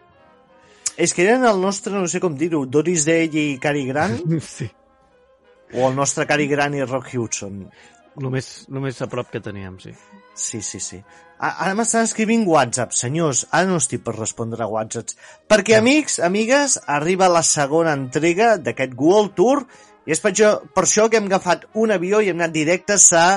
És 0.97 1.13
que 1.15 1.27
eren 1.27 1.45
el 1.47 1.61
nostre, 1.63 1.93
no 1.95 2.09
sé 2.11 2.19
com 2.23 2.35
dir-ho, 2.39 2.65
Doris 2.67 3.05
Day 3.07 3.29
i 3.31 3.47
Cary 3.63 3.85
Grant, 3.87 4.19
Sí. 4.43 4.69
O 5.75 5.89
el 5.89 5.97
nostre 5.97 6.27
Cary 6.27 6.47
Grant 6.51 6.77
i 6.77 6.85
Rock 6.85 7.15
Hudson. 7.15 7.65
El 8.17 8.31
més, 8.33 8.51
el 8.71 8.81
més 8.81 9.01
a 9.03 9.09
prop 9.13 9.29
que 9.33 9.43
teníem, 9.45 9.79
sí. 9.83 9.93
Sí, 10.37 10.61
sí, 10.65 10.81
sí. 10.81 11.01
Ara 11.37 11.75
m'estan 11.77 12.07
escrivint 12.07 12.47
WhatsApp, 12.49 12.95
senyors. 12.97 13.45
Ara 13.51 13.69
no 13.69 13.81
estic 13.81 14.05
per 14.05 14.15
respondre 14.17 14.65
a 14.65 14.71
WhatsApps. 14.73 15.17
Perquè, 15.49 15.77
amics, 15.81 16.19
amigues, 16.25 16.79
arriba 16.87 17.29
la 17.33 17.45
segona 17.45 17.97
entrega 17.97 18.55
d'aquest 18.57 18.97
World 19.01 19.37
Tour 19.37 19.67
i 20.07 20.15
és 20.15 20.23
per 20.23 20.33
això, 20.33 20.53
per 20.73 20.87
això 20.87 21.09
que 21.11 21.21
hem 21.21 21.29
agafat 21.29 21.69
un 21.75 21.93
avió 21.93 22.23
i 22.23 22.33
hem 22.33 22.41
anat 22.41 22.57
directes 22.57 23.11
a 23.13 23.29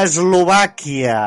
Eslovàquia. 0.00 1.20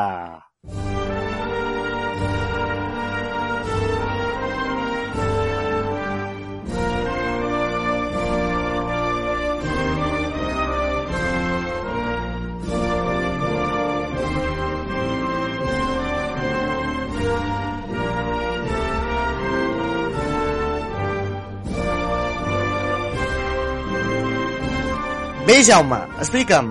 Bé, 25.50 25.62
Jaume, 25.66 25.96
explica'm. 26.22 26.68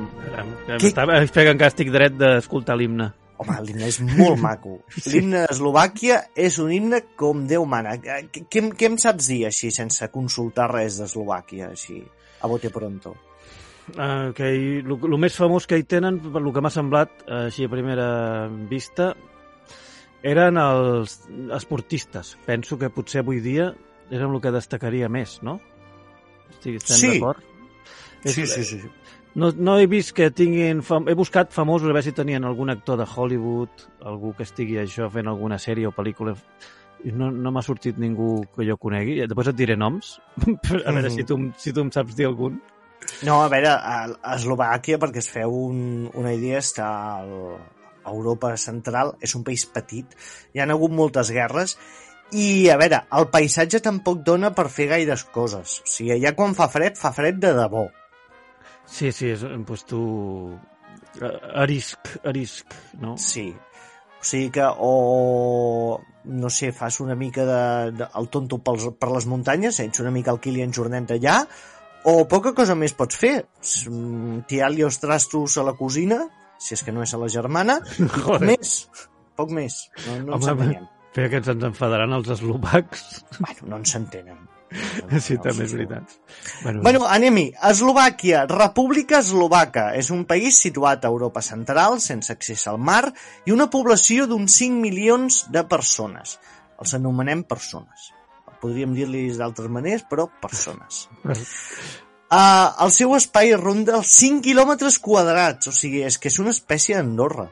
Què- 0.70 0.88
espera, 0.88 1.18
que 1.28 1.52
encara 1.52 1.68
estic 1.74 1.90
dret 1.92 2.14
d'escoltar 2.16 2.78
l'himne. 2.80 3.10
Home, 3.40 3.56
l'himne 3.66 3.88
és 3.90 3.98
molt 4.04 4.40
maco. 4.46 4.78
L'himne 5.06 5.42
d'Eslovàquia 5.50 6.22
és 6.36 6.56
un 6.64 6.72
himne 6.72 7.02
com 7.20 7.42
Déu 7.48 7.66
mana. 7.68 7.98
Què, 8.00 8.46
què, 8.48 8.62
em- 8.64 8.70
què 8.72 8.88
em 8.88 8.96
saps 9.02 9.28
dir 9.32 9.42
així, 9.50 9.72
sense 9.76 10.08
consultar 10.14 10.70
res 10.72 11.00
d'Eslovàquia, 11.02 11.74
així, 11.76 12.00
a 12.40 12.48
bote 12.52 12.72
pronto? 12.72 13.16
Uh, 13.90 14.32
que 14.38 14.48
el 14.54 15.18
més 15.20 15.36
famós 15.36 15.66
que 15.68 15.80
hi 15.80 15.84
tenen, 15.84 16.20
per 16.32 16.44
lo 16.46 16.54
que 16.56 16.62
m'ha 16.64 16.72
semblat, 16.72 17.24
eh, 17.26 17.46
així 17.50 17.66
a 17.66 17.72
primera 17.74 18.08
vista, 18.70 19.10
eren 20.24 20.60
els 20.62 21.18
esportistes. 21.58 22.38
Penso 22.46 22.78
que 22.80 22.92
potser 22.94 23.24
avui 23.26 23.42
dia 23.44 23.74
eren 24.12 24.30
el 24.36 24.40
que 24.44 24.52
destacaria 24.56 25.10
més, 25.10 25.40
no? 25.44 25.58
Estic, 26.54 26.80
estem 26.80 26.98
Sí. 27.02 27.14
d'acord? 27.18 27.44
Sí, 28.26 28.46
sí, 28.48 28.64
sí. 28.64 28.82
No, 29.36 29.52
no 29.56 29.78
he 29.80 29.86
vist 29.88 30.12
que 30.18 30.32
tinguin... 30.32 30.82
Fam... 30.84 31.06
He 31.08 31.14
buscat 31.16 31.54
famosos 31.54 31.86
a 31.88 31.94
veure 31.94 32.04
si 32.04 32.12
tenien 32.18 32.44
algun 32.44 32.70
actor 32.74 32.98
de 33.00 33.06
Hollywood, 33.08 33.70
algú 34.04 34.34
que 34.36 34.44
estigui 34.44 34.80
això 34.82 35.08
fent 35.14 35.30
alguna 35.30 35.60
sèrie 35.62 35.88
o 35.88 35.94
pel·lícula 35.96 36.34
no, 37.16 37.30
no 37.32 37.52
m'ha 37.56 37.62
sortit 37.64 37.96
ningú 38.02 38.42
que 38.58 38.66
jo 38.68 38.76
conegui. 38.82 39.20
Després 39.24 39.52
et 39.54 39.56
diré 39.56 39.78
noms, 39.80 40.18
a 40.44 40.92
veure 40.92 41.08
Mhm. 41.08 41.16
si, 41.16 41.24
tu, 41.24 41.38
em- 41.38 41.54
si 41.58 41.72
tu 41.72 41.86
em 41.86 41.92
saps 41.96 42.18
dir 42.18 42.26
algun. 42.28 42.58
No, 43.24 43.38
a 43.42 43.48
veure, 43.48 43.70
a, 43.72 44.02
a 44.22 44.36
Eslovàquia, 44.36 44.98
perquè 45.00 45.22
es 45.24 45.30
feu 45.32 45.54
un, 45.70 46.10
una 46.20 46.34
idea, 46.36 46.60
està 46.60 46.90
al, 47.22 47.32
a 48.04 48.12
Europa 48.12 48.52
central, 48.58 49.14
és 49.24 49.34
un 49.40 49.46
país 49.48 49.64
petit, 49.72 50.12
hi 50.54 50.60
han 50.60 50.74
hagut 50.76 50.92
moltes 50.92 51.32
guerres, 51.32 51.78
i, 52.36 52.68
a 52.70 52.76
veure, 52.78 53.00
el 53.16 53.30
paisatge 53.32 53.80
tampoc 53.86 54.20
dona 54.28 54.52
per 54.54 54.68
fer 54.70 54.90
gaires 54.92 55.24
coses. 55.32 55.80
O 55.86 55.88
sigui, 55.90 56.12
allà 56.18 56.36
quan 56.36 56.52
fa 56.58 56.68
fred, 56.70 56.98
fa 57.00 57.14
fred 57.16 57.40
de 57.40 57.54
debò. 57.58 57.88
Sí, 58.90 59.12
sí, 59.12 59.34
és, 59.36 59.46
doncs 59.46 59.86
tu... 59.90 60.04
A, 61.22 61.32
a 61.64 61.66
risc, 61.70 62.12
a 62.24 62.34
risc, 62.36 62.76
no? 63.02 63.16
Sí. 63.22 63.50
O 64.20 64.26
sigui 64.26 64.50
que 64.52 64.66
o 64.68 66.02
no 66.30 66.50
sé, 66.52 66.72
fas 66.76 67.00
una 67.00 67.16
mica 67.16 67.46
de, 67.46 67.92
de 67.98 68.08
el 68.20 68.28
tonto 68.30 68.60
pels, 68.64 68.90
per 69.00 69.10
les 69.14 69.26
muntanyes, 69.30 69.80
ets 69.80 70.04
una 70.04 70.12
mica 70.12 70.34
el 70.36 70.42
Kilian 70.44 70.74
Jornet 70.76 71.16
allà, 71.16 71.40
o 72.10 72.26
poca 72.32 72.54
cosa 72.56 72.76
més 72.76 72.94
pots 72.96 73.18
fer. 73.20 73.34
Mm, 73.88 74.44
Tirar-li 74.50 74.86
els 74.88 75.00
trastos 75.02 75.58
a 75.58 75.66
la 75.68 75.76
cosina, 75.80 76.22
si 76.60 76.76
és 76.76 76.84
que 76.84 76.94
no 76.96 77.04
és 77.06 77.16
a 77.16 77.22
la 77.22 77.32
germana, 77.32 77.80
i 78.00 78.08
poc 78.12 78.46
més. 78.46 78.76
Poc 79.40 79.56
més. 79.56 79.82
No, 80.06 80.20
no 80.28 80.38
ens 80.38 80.52
Home, 80.52 80.56
entenem. 80.68 80.88
Espera 81.10 81.32
que 81.32 81.42
ens 81.42 81.68
enfadaran 81.72 82.16
els 82.20 82.30
eslovacs. 82.36 83.06
Bueno, 83.40 83.72
no 83.72 83.82
ens 83.82 83.96
entenen. 83.98 84.44
Sí, 85.26 85.38
també 85.42 85.66
és 85.66 85.74
veritat. 85.74 86.16
Bueno, 86.64 86.84
Bueno, 86.86 87.06
anem-hi. 87.10 87.48
Eslovàquia, 87.72 88.46
República 88.50 89.20
Eslovaca. 89.24 89.90
És 89.98 90.12
un 90.14 90.26
país 90.30 90.60
situat 90.62 91.06
a 91.06 91.12
Europa 91.12 91.42
Central, 91.42 92.00
sense 92.04 92.34
accés 92.34 92.68
al 92.68 92.78
mar, 92.78 93.14
i 93.46 93.56
una 93.56 93.70
població 93.74 94.28
d'uns 94.30 94.60
5 94.62 94.82
milions 94.84 95.42
de 95.50 95.66
persones. 95.66 96.38
Els 96.80 96.94
anomenem 96.94 97.44
persones. 97.44 98.12
Podríem 98.62 98.94
dir-li 98.94 99.26
d'altres 99.38 99.72
maneres, 99.72 100.04
però 100.10 100.28
persones. 100.42 101.08
Uh, 101.24 101.34
el 102.86 102.92
seu 102.92 103.16
espai 103.16 103.56
ronda 103.56 103.98
els 103.98 104.12
5 104.20 104.44
quilòmetres 104.46 105.00
quadrats, 105.00 105.72
o 105.72 105.76
sigui, 105.76 106.04
és 106.04 106.20
que 106.20 106.30
és 106.30 106.40
una 106.44 106.52
espècie 106.56 107.00
d'Andorra. 107.00 107.50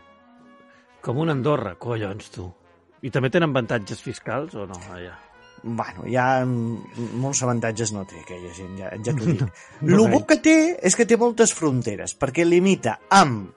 com 1.01 1.17
una 1.23 1.31
Andorra, 1.31 1.75
collons, 1.79 2.29
tu. 2.29 2.49
I 3.01 3.09
també 3.09 3.29
tenen 3.29 3.53
avantatges 3.53 4.01
fiscals 4.03 4.55
o 4.55 4.65
no, 4.67 4.75
allà? 4.91 5.26
Bueno, 5.63 6.05
ja 6.07 6.43
molts 6.45 7.41
avantatges 7.43 7.91
no 7.95 8.03
té 8.07 8.19
aquella 8.21 8.51
gent, 8.53 8.75
ja, 8.79 8.91
ja 9.03 9.13
t'ho 9.13 9.25
dic. 9.31 9.41
no 9.81 10.03
gaire. 10.03 10.11
bo 10.13 10.21
que 10.29 10.37
té 10.43 10.57
és 10.85 10.95
que 10.95 11.07
té 11.09 11.17
moltes 11.19 11.53
fronteres, 11.57 12.13
perquè 12.17 12.45
limita 12.45 12.99
amb... 13.09 13.53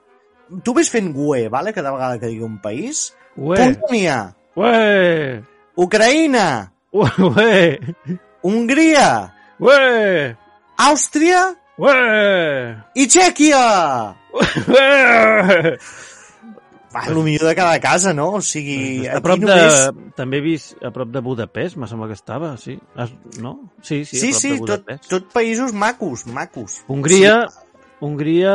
Tu 0.65 0.73
ves 0.75 0.89
fent 0.91 1.13
GUE, 1.15 1.45
vale? 1.47 1.71
cada 1.71 1.93
vegada 1.95 2.17
que 2.19 2.27
digui 2.27 2.43
un 2.43 2.57
país. 2.59 3.13
Ué, 3.39 3.55
Polònia, 3.55 4.17
ué, 4.59 5.39
Ucraïna, 5.79 6.47
ué, 6.91 7.79
Hongria, 8.43 9.31
ué, 9.63 10.35
Àustria 10.75 11.45
ué, 11.79 11.95
i 12.99 13.07
Txèquia! 13.07 13.63
ué. 14.35 15.77
Va, 16.91 17.05
el 17.07 17.15
millor 17.23 17.47
de 17.47 17.55
cada 17.55 17.79
casa, 17.79 18.11
no? 18.13 18.27
O 18.35 18.41
sigui, 18.43 19.07
a 19.07 19.21
prop 19.23 19.39
de... 19.39 19.47
només... 19.47 20.11
També 20.17 20.41
he 20.41 20.43
vist 20.43 20.75
a 20.83 20.91
prop 20.91 21.07
de 21.13 21.21
Budapest, 21.23 21.77
me 21.79 21.87
sembla 21.87 22.09
que 22.09 22.17
estava, 22.19 22.53
sí. 22.59 22.77
No? 23.39 23.53
Sí, 23.81 24.03
sí, 24.05 24.19
Sí, 24.19 24.27
a 24.27 24.31
prop 24.31 24.41
sí, 24.41 24.49
de 24.49 24.57
tot, 24.57 24.65
Budapest. 24.65 25.09
tot 25.09 25.29
països 25.33 25.71
macos, 25.73 26.25
macos. 26.27 26.81
Hongria, 26.91 27.37
Hongria 28.01 28.53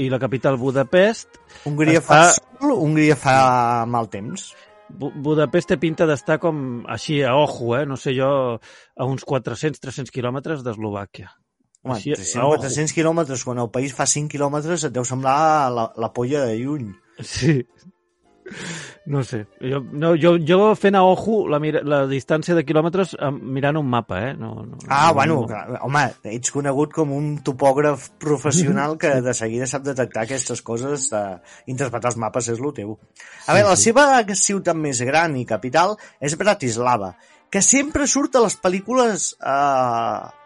i 0.00 0.08
la 0.08 0.18
capital 0.22 0.56
Budapest. 0.56 1.36
Sí, 1.36 1.60
Hongria 1.68 2.00
fa 2.04 2.20
està- 2.30 2.58
sol, 2.60 2.72
Hongria 2.78 3.16
fa 3.20 3.84
mal 3.90 4.08
temps. 4.12 4.52
Bu 4.88 5.08
Budapest 5.16 5.72
té 5.72 5.78
pinta 5.80 6.06
d'estar 6.06 6.36
com 6.38 6.84
així 6.92 7.22
a 7.24 7.32
ojo, 7.36 7.72
eh? 7.76 7.84
No 7.88 7.96
sé 7.98 8.12
jo, 8.14 8.28
a 8.60 9.04
uns 9.08 9.24
400-300 9.26 10.12
quilòmetres 10.14 10.62
d'Eslovàquia. 10.62 11.32
Home, 11.84 11.96
Així, 11.98 12.12
300, 12.14 12.36
a 12.36 12.44
ojo. 12.46 12.58
400 12.62 12.92
quilòmetres, 12.96 13.42
quan 13.44 13.58
el 13.60 13.70
país 13.72 13.92
fa 13.96 14.06
5 14.08 14.30
quilòmetres, 14.32 14.84
et 14.88 14.92
deu 14.94 15.04
semblar 15.04 15.70
la, 15.74 15.90
la 16.00 16.12
polla 16.16 16.44
de 16.46 16.54
lluny. 16.60 16.92
Sí. 17.20 17.62
No 19.06 19.22
sé. 19.24 19.46
Jo, 19.60 19.80
no, 19.80 20.10
jo, 20.20 20.34
jo 20.40 20.74
fent 20.76 20.96
a 20.96 21.02
ojo 21.04 21.46
la, 21.48 21.58
mira, 21.60 21.80
la 21.84 22.02
distància 22.08 22.54
de 22.56 22.64
quilòmetres 22.64 23.14
mirant 23.40 23.78
un 23.80 23.88
mapa, 23.88 24.18
eh? 24.28 24.32
No, 24.36 24.50
no, 24.64 24.78
Ah, 24.88 25.08
no, 25.08 25.14
bueno, 25.14 25.34
no. 25.40 25.46
clar, 25.48 25.78
home, 25.84 26.02
ets 26.32 26.52
conegut 26.52 26.92
com 26.96 27.12
un 27.16 27.30
topògraf 27.44 28.10
professional 28.20 28.96
que 29.00 29.14
de 29.24 29.34
seguida 29.36 29.68
sap 29.70 29.84
detectar 29.86 30.24
aquestes 30.24 30.60
coses, 30.62 31.10
eh, 31.12 31.38
interpretar 31.72 32.12
els 32.12 32.20
mapes 32.20 32.48
és 32.52 32.60
el 32.60 32.72
teu. 32.76 32.96
A 33.46 33.56
veure, 33.56 33.70
la 33.70 33.80
seva 33.80 34.06
ciutat 34.34 34.76
més 34.76 35.00
gran 35.04 35.36
i 35.36 35.46
capital 35.48 35.96
és 36.20 36.36
Bratislava, 36.36 37.14
que 37.50 37.62
sempre 37.62 38.06
surt 38.06 38.36
a 38.36 38.44
les 38.46 38.56
pel·lícules... 38.60 39.34
Eh, 39.40 40.40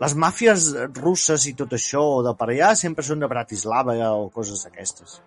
les 0.00 0.14
màfies 0.16 0.70
russes 0.96 1.42
i 1.44 1.50
tot 1.52 1.74
això 1.76 2.22
de 2.24 2.32
per 2.32 2.46
allà 2.48 2.70
sempre 2.74 3.04
són 3.04 3.20
de 3.20 3.28
Bratislava 3.28 3.92
o 4.16 4.30
coses 4.32 4.62
d'aquestes. 4.64 5.18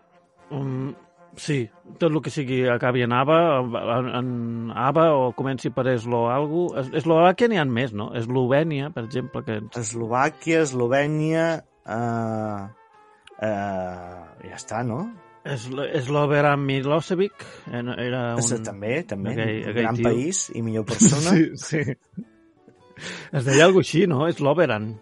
Um, 0.53 0.93
sí, 1.39 1.63
tot 1.97 2.11
el 2.11 2.21
que 2.21 2.29
sigui 2.33 2.59
acabi 2.69 3.01
en 3.05 3.13
Ava, 3.17 3.39
en, 3.63 4.09
en 4.19 4.71
Ava 4.77 5.07
o 5.17 5.31
comenci 5.33 5.71
per 5.73 5.87
Eslo 5.95 6.25
o 6.27 6.29
algo. 6.29 6.67
Es- 6.79 6.91
Eslovàquia 7.01 7.49
n'hi 7.49 7.57
ha 7.61 7.65
més, 7.65 7.93
no? 7.97 8.11
Eslovènia, 8.13 8.91
per 8.93 9.05
exemple, 9.07 9.41
que... 9.47 9.59
Eslovàquia, 9.81 10.61
Eslovènia... 10.67 11.47
Eh, 11.83 12.61
eh, 13.43 14.47
ja 14.49 14.55
està, 14.59 14.83
no? 14.87 15.01
Eslo 15.43 15.83
Slobodan 15.99 16.61
Milosevic 16.63 17.33
era 17.67 17.97
era 17.99 18.21
Un... 18.39 18.45
un... 18.45 18.61
També, 18.63 18.93
també. 19.03 19.33
aquell- 19.33 19.57
un 19.57 19.69
aquell 19.73 19.81
gran 19.81 19.97
tio. 19.99 20.05
país 20.07 20.45
i 20.55 20.61
millor 20.63 20.85
persona. 20.87 21.33
Sí, 21.35 21.81
sí. 21.83 21.97
Es 23.33 23.43
deia 23.43 23.65
alguna 23.65 23.83
així, 23.83 24.05
no? 24.07 24.21
És 24.29 24.39
l'Oberan. 24.39 24.93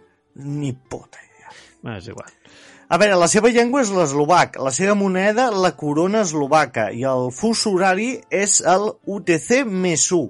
Ni 0.41 0.71
puta 0.73 1.19
idea. 1.27 1.51
Bé, 1.83 1.97
és 1.99 2.07
igual. 2.09 2.31
A 2.91 2.97
veure, 2.99 3.15
la 3.15 3.27
seva 3.31 3.47
llengua 3.55 3.85
és 3.85 3.89
l'eslovac, 3.95 4.57
la 4.59 4.71
seva 4.75 4.97
moneda 4.99 5.45
la 5.55 5.69
corona 5.79 6.25
eslovaca 6.25 6.89
i 6.91 7.05
el 7.07 7.29
fus 7.31 7.61
horari 7.69 8.17
és 8.35 8.57
el 8.67 8.89
UTC 9.07 9.61
més 9.63 10.09
1. 10.11 10.25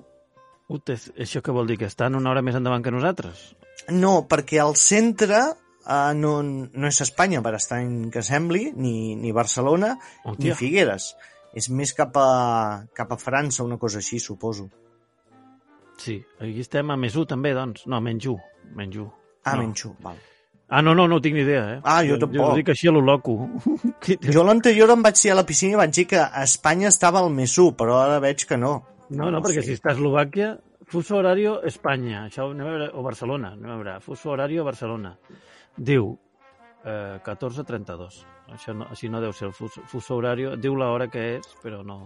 UTC, 0.75 1.07
això 1.25 1.41
què 1.41 1.55
vol 1.55 1.71
dir? 1.71 1.79
Que 1.81 1.89
estan 1.89 2.19
una 2.19 2.29
hora 2.29 2.43
més 2.45 2.59
endavant 2.59 2.85
que 2.85 2.93
nosaltres? 2.93 3.41
No, 3.89 4.13
perquè 4.29 4.61
el 4.61 4.77
centre 4.77 5.41
uh, 5.41 6.13
no, 6.13 6.35
no 6.45 6.91
és 6.91 7.01
Espanya, 7.01 7.41
per 7.41 7.55
estar 7.57 7.81
en 7.81 8.11
que 8.13 8.21
sembli, 8.21 8.67
ni, 8.77 9.15
ni 9.17 9.33
Barcelona, 9.33 9.95
Hòstia. 10.21 10.53
ni 10.53 10.59
Figueres. 10.61 11.15
És 11.57 11.71
més 11.73 11.97
cap 11.97 12.13
a, 12.21 12.31
cap 12.93 13.09
a 13.09 13.17
França, 13.17 13.65
una 13.65 13.81
cosa 13.81 14.05
així, 14.05 14.21
suposo. 14.21 14.69
Sí, 15.97 16.21
aquí 16.37 16.61
estem 16.61 16.93
a 16.93 17.01
més 17.09 17.17
1 17.17 17.33
també, 17.33 17.57
doncs. 17.57 17.89
No, 17.89 18.05
menys 18.05 18.29
1. 18.29 18.37
Menys 18.77 19.01
1. 19.01 19.13
Ah, 19.47 19.55
no. 19.55 19.63
menys 19.65 19.89
1, 19.89 19.97
val. 20.05 20.21
Ah, 20.71 20.79
no, 20.81 20.93
no, 20.95 21.03
no 21.11 21.17
tinc 21.19 21.35
ni 21.35 21.41
idea, 21.43 21.63
eh? 21.73 21.79
Ah, 21.83 21.99
jo 22.07 22.15
Jo 22.15 22.19
tampoc. 22.23 22.53
dic 22.55 22.69
així 22.71 22.87
a 22.87 22.93
lo 22.95 23.01
loco. 23.03 23.33
Jo 24.35 24.43
l'anterior 24.47 24.89
em 24.93 25.01
vaig 25.03 25.19
ir 25.25 25.33
a 25.33 25.35
la 25.35 25.43
piscina 25.45 25.75
i 25.75 25.79
vaig 25.81 25.91
dir 25.97 26.05
que 26.07 26.19
a 26.23 26.43
Espanya 26.47 26.87
estava 26.87 27.19
al 27.19 27.29
més 27.35 27.57
1, 27.59 27.73
però 27.75 27.97
ara 28.05 28.19
veig 28.23 28.45
que 28.47 28.57
no. 28.57 28.77
No, 29.11 29.27
no, 29.29 29.41
perquè 29.43 29.61
si 29.65 29.73
està 29.75 29.91
a 29.91 29.95
Eslovàquia, 29.97 30.53
fuso 30.87 31.17
horario 31.19 31.57
Espanya, 31.67 32.25
això 32.29 32.45
anem 32.49 32.67
a 32.67 32.71
veure, 32.71 32.89
o 32.95 33.03
Barcelona, 33.03 33.51
anem 33.57 33.71
a 33.73 33.75
veure, 33.81 33.97
fuso 33.99 34.31
horario 34.31 34.63
Barcelona. 34.63 35.17
Diu 35.75 36.13
eh, 36.85 37.19
14.32. 37.25 38.21
Això 38.55 38.73
no, 38.75 38.87
així 38.91 39.09
no 39.11 39.19
deu 39.23 39.33
ser 39.35 39.49
el 39.49 39.53
fuso, 39.53 39.83
fuso 39.91 40.15
horario, 40.15 40.55
diu 40.55 40.75
l'hora 40.79 41.09
que 41.11 41.35
és, 41.37 41.51
però 41.63 41.83
no... 41.83 41.99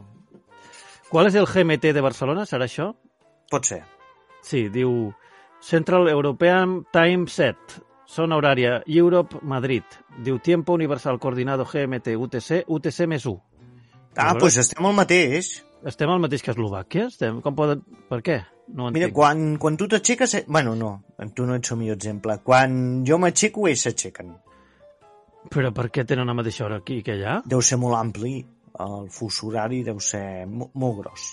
Qual 1.09 1.29
és 1.29 1.35
el 1.37 1.45
GMT 1.45 1.93
de 1.93 2.01
Barcelona? 2.01 2.47
Serà 2.49 2.65
això? 2.65 2.89
Pot 3.53 3.69
ser. 3.69 3.83
Sí, 4.41 4.67
diu 4.73 5.11
Central 5.61 6.09
European 6.09 6.79
Time 6.93 7.29
Set, 7.29 7.77
zona 8.09 8.37
horària 8.37 8.81
Europe 8.87 9.39
Madrid. 9.41 9.83
Diu 10.23 10.39
Tiempo 10.39 10.73
Universal 10.73 11.19
Coordinado 11.19 11.65
GMT 11.65 12.15
UTC, 12.17 12.63
UTC 12.67 13.05
més 13.07 13.25
1. 13.25 13.35
Ah, 14.15 14.31
doncs 14.33 14.41
pues 14.41 14.57
estem 14.61 14.85
al 14.85 14.95
mateix. 14.95 15.53
Estem 15.85 16.09
al 16.09 16.21
mateix 16.23 16.41
que 16.41 16.51
Eslovàquia? 16.53 17.07
Estem... 17.11 17.41
Com 17.45 17.55
poden... 17.57 17.81
Per 18.09 18.21
què? 18.25 18.39
No 18.73 18.87
ho 18.87 18.91
Mira, 18.93 19.09
entenc. 19.09 19.15
quan, 19.17 19.43
quan 19.61 19.75
tu 19.77 19.87
t'aixeques... 19.91 20.33
eh, 20.39 20.43
Bueno, 20.47 20.73
no, 20.75 21.03
tu 21.35 21.45
no 21.45 21.53
ets 21.59 21.71
el 21.75 21.77
millor 21.77 21.99
exemple. 21.99 22.39
Quan 22.43 23.03
jo 23.05 23.19
m'aixeco, 23.21 23.67
ells 23.69 23.83
s'aixequen. 23.85 24.31
Però 25.53 25.69
per 25.75 25.91
què 25.93 26.05
tenen 26.09 26.25
la 26.25 26.33
mateixa 26.33 26.65
hora 26.65 26.79
aquí 26.81 27.03
que 27.05 27.13
allà? 27.13 27.35
Deu 27.45 27.61
ser 27.61 27.77
molt 27.77 27.99
ampli, 27.99 28.39
el 28.81 29.09
fus 29.13 29.43
horari 29.45 29.83
deu 29.85 29.99
ser 30.01 30.47
mo 30.49 30.71
molt 30.73 30.97
gros. 31.03 31.27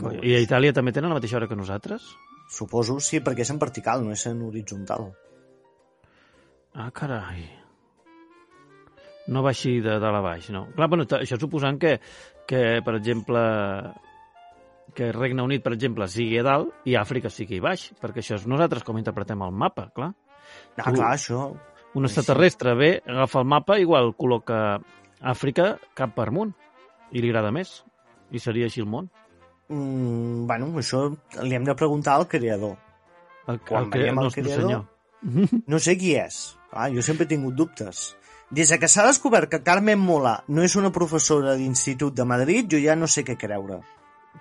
Molt 0.00 0.24
I 0.26 0.34
a 0.34 0.40
Itàlia 0.42 0.74
també 0.74 0.90
tenen 0.90 1.12
la 1.12 1.20
mateixa 1.20 1.38
hora 1.38 1.46
que 1.46 1.54
nosaltres? 1.54 2.08
Suposo, 2.50 2.98
sí, 2.98 3.20
perquè 3.22 3.46
és 3.46 3.52
en 3.54 3.60
vertical, 3.62 4.02
no 4.02 4.10
és 4.16 4.26
en 4.26 4.42
horitzontal. 4.42 5.12
Ah, 6.74 6.90
carai. 6.94 7.44
No 9.30 9.40
va 9.44 9.52
així 9.54 9.78
de 9.80 9.94
dalt 10.02 10.18
a 10.18 10.22
baix, 10.24 10.50
no. 10.52 10.66
Clar, 10.74 10.88
bueno, 10.92 11.06
això 11.16 11.38
suposant 11.40 11.78
que, 11.80 11.94
que, 12.50 12.64
per 12.84 12.96
exemple, 12.98 13.40
que 14.94 15.12
Regne 15.16 15.42
Unit, 15.46 15.62
per 15.64 15.72
exemple, 15.76 16.08
sigui 16.12 16.38
a 16.42 16.44
dalt 16.44 16.88
i 16.90 16.96
Àfrica 17.00 17.30
sigui 17.32 17.60
a 17.62 17.64
baix, 17.70 17.86
perquè 18.02 18.20
això 18.20 18.36
és 18.36 18.44
nosaltres 18.50 18.84
com 18.84 18.98
interpretem 19.00 19.42
el 19.46 19.54
mapa, 19.54 19.88
clar. 19.96 20.10
Ah, 20.76 20.90
Tu- 20.90 20.98
clar, 20.98 21.14
això... 21.14 21.46
Un 21.94 22.08
extraterrestre 22.08 22.72
ve, 22.74 22.88
agafa 23.06 23.38
el 23.44 23.46
mapa, 23.46 23.76
igual 23.78 24.10
col·loca 24.18 24.80
Àfrica 25.22 25.76
cap 25.94 26.10
per 26.16 26.26
amunt 26.32 26.50
i 27.14 27.22
li 27.22 27.28
agrada 27.30 27.52
més. 27.54 27.84
I 28.34 28.40
seria 28.42 28.66
així 28.66 28.82
el 28.82 28.88
món. 28.90 29.06
Mm, 29.70 30.42
bueno, 30.50 30.72
això 30.82 31.04
li 31.38 31.54
hem 31.54 31.64
de 31.64 31.76
preguntar 31.78 32.16
al 32.18 32.26
creador. 32.28 32.74
El, 33.46 33.60
Quan 33.62 33.86
veiem 33.94 34.18
el 34.18 34.26
nostre 34.26 34.42
creador, 34.42 34.66
senyor. 34.66 34.90
No 35.70 35.78
sé 35.80 35.94
qui 35.96 36.16
és. 36.18 36.40
Ah, 36.74 36.88
jo 36.90 37.02
sempre 37.02 37.24
he 37.24 37.30
tingut 37.30 37.54
dubtes. 37.54 38.16
Des 38.50 38.68
de 38.70 38.78
que 38.78 38.88
s'ha 38.90 39.06
descobert 39.06 39.48
que 39.50 39.62
Carmen 39.64 39.98
Mola 39.98 40.36
no 40.48 40.62
és 40.62 40.74
una 40.76 40.90
professora 40.92 41.54
d'institut 41.58 42.14
de 42.14 42.24
Madrid, 42.28 42.66
jo 42.70 42.78
ja 42.82 42.94
no 42.98 43.06
sé 43.08 43.24
què 43.24 43.36
creure. 43.40 43.80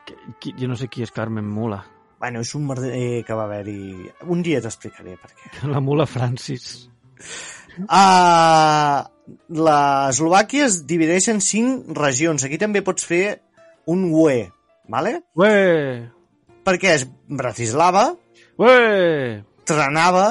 Que- 0.06 0.18
qui- 0.42 0.54
Jo 0.60 0.68
no 0.68 0.76
sé 0.76 0.88
qui 0.90 1.04
és 1.04 1.12
Carmen 1.12 1.46
Mula. 1.48 1.84
Bueno, 2.20 2.40
és 2.42 2.54
un 2.56 2.66
merder 2.68 3.24
que 3.28 3.34
va 3.36 3.44
haver-hi... 3.46 4.10
Un 4.32 4.42
dia 4.44 4.62
t'explicaré 4.62 5.18
per 5.22 5.32
què. 5.36 5.68
La 5.68 5.80
Mula 5.84 6.06
Francis. 6.08 6.90
Uh, 7.84 9.04
L'Eslovàquia 9.56 10.66
es 10.70 10.82
divideix 10.90 11.28
en 11.34 11.42
cinc 11.44 11.90
regions. 11.98 12.44
Aquí 12.48 12.58
també 12.62 12.82
pots 12.86 13.06
fer 13.08 13.42
un 13.92 14.06
UE, 14.12 14.50
vale? 14.92 15.18
Ué! 15.36 16.10
Perquè 16.64 16.94
és 16.98 17.06
Bratislava, 17.28 18.06
Ué! 18.62 19.44
Trnava, 19.68 20.28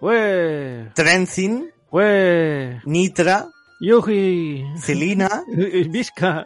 Ué! 0.00 0.90
Trenzin, 0.94 1.70
Ué! 1.92 2.80
Nitra, 2.86 3.44
Yuhi! 3.80 4.64
Celina, 4.78 5.30
Visca! 5.94 6.44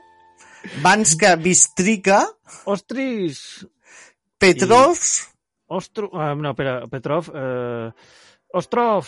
Banska 0.82 1.36
Bistrica, 1.36 2.26
Ostris! 2.66 3.64
Petrovs 4.38 5.28
Ostro... 5.68 6.10
Ah, 6.14 6.34
no, 6.34 6.50
espera, 6.50 6.86
Petrov... 6.88 7.30
Eh... 7.34 7.92
Ostrov! 8.52 9.06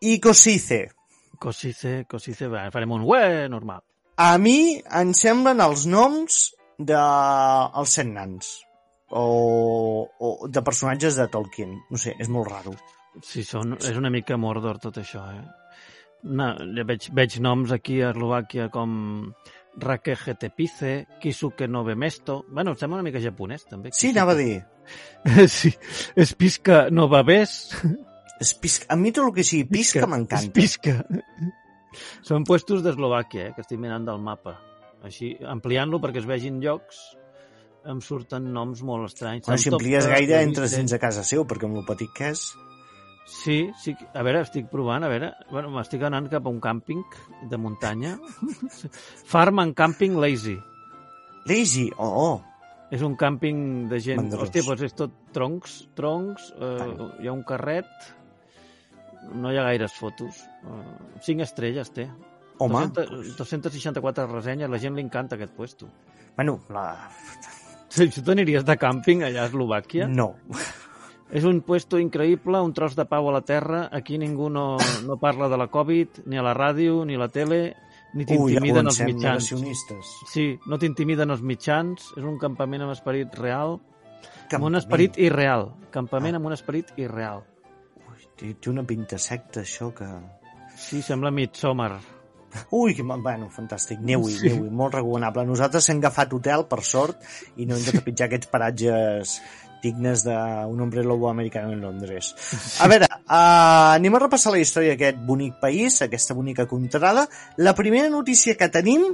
i 0.00 0.20
Kosice. 0.20 0.90
Cosice, 1.40 2.04
cosice... 2.08 2.48
Va, 2.52 2.68
farem 2.72 2.92
un 2.92 3.06
ué 3.08 3.48
normal. 3.48 3.80
A 4.20 4.36
mi 4.38 4.76
em 5.00 5.14
semblen 5.16 5.62
els 5.64 5.86
noms 5.90 6.52
de 6.78 7.00
els 7.80 7.96
set 7.96 8.10
nans 8.10 8.50
o, 9.08 9.24
o 10.04 10.28
de 10.48 10.62
personatges 10.62 11.16
de 11.18 11.26
Tolkien. 11.32 11.72
No 11.90 12.00
sé, 12.00 12.14
és 12.20 12.28
molt 12.28 12.52
raro. 12.52 12.76
Sí, 13.22 13.44
són, 13.46 13.76
és 13.78 13.98
una 13.98 14.10
mica 14.10 14.38
Mordor 14.40 14.80
tot 14.82 14.98
això, 14.98 15.22
eh? 15.30 15.44
No, 16.24 16.48
ja 16.76 16.84
veig, 16.88 17.10
veig 17.14 17.36
noms 17.44 17.74
aquí 17.74 18.00
a 18.00 18.10
Eslovàquia 18.14 18.70
com 18.72 18.94
Rakeje 19.80 20.34
Tepice, 20.40 20.94
Kisuke 21.20 21.68
Nove 21.68 21.94
Mesto... 21.94 22.44
Bueno, 22.48 22.72
em 22.72 22.80
sembla 22.80 23.00
una 23.00 23.06
mica 23.06 23.20
japonès, 23.20 23.66
també. 23.68 23.92
Sí, 23.92 24.08
Kisuke. 24.08 24.18
anava 24.18 24.32
a 24.32 24.40
dir. 24.40 24.62
Sí, 25.48 25.72
Espisca 26.20 26.88
Novabés. 26.90 27.54
És 28.40 28.52
pisca. 28.60 28.90
A 28.92 28.96
mi 29.00 29.12
tot 29.14 29.28
el 29.28 29.34
que 29.36 29.44
sigui 29.46 29.68
pisca 29.70 30.08
m'encanta. 30.10 30.42
Espisca. 30.42 30.98
Són 32.26 32.44
puestos 32.48 32.82
d'Eslovàquia, 32.84 33.50
eh, 33.50 33.52
que 33.54 33.62
estic 33.64 33.80
mirant 33.80 34.06
del 34.08 34.20
mapa. 34.22 34.56
Així, 35.04 35.34
ampliant-lo 35.48 36.00
perquè 36.02 36.22
es 36.22 36.28
vegin 36.28 36.58
llocs, 36.62 37.00
em 37.90 38.00
surten 38.04 38.48
noms 38.52 38.82
molt 38.86 39.10
estranys. 39.10 39.46
Bueno, 39.46 39.60
si 39.60 39.72
amplies 39.72 40.08
gaire, 40.08 40.40
entres 40.42 40.76
dins 40.76 40.94
de 40.94 41.00
casa 41.00 41.24
seu, 41.26 41.44
perquè 41.48 41.68
amb 41.68 41.82
el 41.82 41.88
petit 41.88 42.12
que 42.16 42.32
és... 42.34 42.46
Sí, 43.24 43.70
sí, 43.80 43.94
a 44.12 44.22
veure, 44.22 44.42
estic 44.44 44.66
provant, 44.68 45.04
a 45.04 45.08
veure, 45.08 45.30
bueno, 45.50 45.70
m'estic 45.72 46.02
anant 46.04 46.26
cap 46.32 46.44
a 46.44 46.52
un 46.52 46.60
càmping 46.60 47.00
de 47.48 47.60
muntanya. 47.60 48.18
Farm 49.32 49.62
and 49.62 49.76
Camping 49.78 50.18
Lazy. 50.20 50.58
Lazy, 51.48 51.88
oh, 51.96 52.10
oh. 52.26 52.90
És 52.92 53.02
un 53.02 53.16
càmping 53.18 53.88
de 53.88 53.98
gent... 54.04 54.20
Mandrós. 54.20 54.50
Hòstia, 54.50 54.66
doncs 54.68 54.84
és 54.86 54.96
tot 54.98 55.16
troncs, 55.34 55.78
troncs, 55.96 56.50
eh, 56.60 56.90
hi 57.24 57.30
ha 57.30 57.32
un 57.32 57.42
carret, 57.48 57.90
no 59.32 59.50
hi 59.50 59.58
ha 59.58 59.64
gaires 59.70 59.96
fotos. 59.96 60.44
Eh, 60.68 60.84
cinc 61.24 61.46
estrelles 61.48 61.90
té. 61.96 62.06
Home, 62.62 62.84
200, 62.94 63.34
264 63.40 64.28
ressenyes, 64.30 64.70
la 64.70 64.78
gent 64.78 64.94
li 64.94 65.02
encanta 65.02 65.40
aquest 65.40 65.56
puesto. 65.56 65.88
bueno, 66.36 66.60
la... 66.70 67.10
Si 67.94 68.08
tu 68.10 68.22
t'aniries 68.26 68.64
de 68.66 68.74
càmping 68.74 69.22
allà 69.22 69.44
a 69.44 69.48
Eslovàquia, 69.48 70.08
no. 70.10 70.32
És 71.34 71.44
un 71.44 71.60
puesto 71.66 71.98
increïble, 71.98 72.60
un 72.62 72.72
tros 72.72 72.94
de 72.96 73.04
pau 73.10 73.26
a 73.28 73.32
la 73.34 73.40
terra, 73.42 73.88
aquí 73.92 74.16
ningú 74.22 74.48
no, 74.50 74.76
no 75.04 75.16
parla 75.18 75.48
de 75.50 75.58
la 75.58 75.66
Covid, 75.68 76.22
ni 76.30 76.38
a 76.38 76.44
la 76.46 76.54
ràdio, 76.54 77.02
ni 77.04 77.16
a 77.18 77.24
la 77.24 77.28
tele, 77.28 77.74
ni 78.14 78.22
ja 78.24 78.36
t'intimiden 78.36 78.86
els 78.86 79.00
mitjans. 79.02 79.50
Sí, 80.30 80.46
no 80.70 80.78
t'intimiden 80.78 81.34
els 81.34 81.42
mitjans, 81.42 82.12
és 82.16 82.22
un 82.24 82.38
campament 82.38 82.86
amb 82.86 82.94
esperit 82.94 83.34
real, 83.34 83.74
amb 83.80 83.82
un 83.82 84.48
Campament. 84.48 84.76
esperit 84.76 85.18
irreal. 85.18 85.72
Campament 85.90 86.34
Ah. 86.34 86.38
amb 86.38 86.46
un 86.46 86.52
esperit 86.52 86.92
irreal. 86.96 87.42
Ui, 88.06 88.28
té, 88.36 88.54
té 88.54 88.70
una 88.70 88.84
pinta 88.84 89.18
secta, 89.18 89.62
això, 89.62 89.92
que... 89.92 90.06
Sí, 90.76 91.02
sembla 91.02 91.30
Midsommar. 91.30 91.98
Ui, 92.70 92.94
que, 92.94 93.02
bueno, 93.02 93.48
fantàstic. 93.50 93.98
Neu-hi, 93.98 94.30
Sí. 94.32 94.48
sí. 94.48 94.54
neu 94.60 94.70
molt 94.70 94.94
recomanable. 94.94 95.44
Nosaltres 95.44 95.88
hem 95.90 95.98
agafat 95.98 96.32
hotel, 96.32 96.66
per 96.70 96.82
sort, 96.86 97.18
i 97.56 97.66
no 97.66 97.74
hem 97.74 97.82
de 97.84 97.90
trepitjar 97.96 98.28
aquests 98.28 98.46
paratges 98.46 99.40
dignes 99.84 100.24
d'un 100.26 100.80
hombre 100.80 101.04
lobo 101.04 101.28
americano 101.30 101.72
en 101.74 101.84
Londres. 101.84 102.32
A 102.80 102.88
veure, 102.90 103.08
uh, 103.10 103.94
anem 103.94 104.16
a 104.16 104.24
repassar 104.24 104.54
la 104.54 104.62
història 104.62 104.94
d'aquest 104.94 105.20
bonic 105.28 105.60
país, 105.62 106.00
aquesta 106.02 106.36
bonica 106.36 106.66
contrada. 106.70 107.28
La 107.60 107.76
primera 107.76 108.10
notícia 108.12 108.56
que 108.58 108.72
tenim 108.72 109.06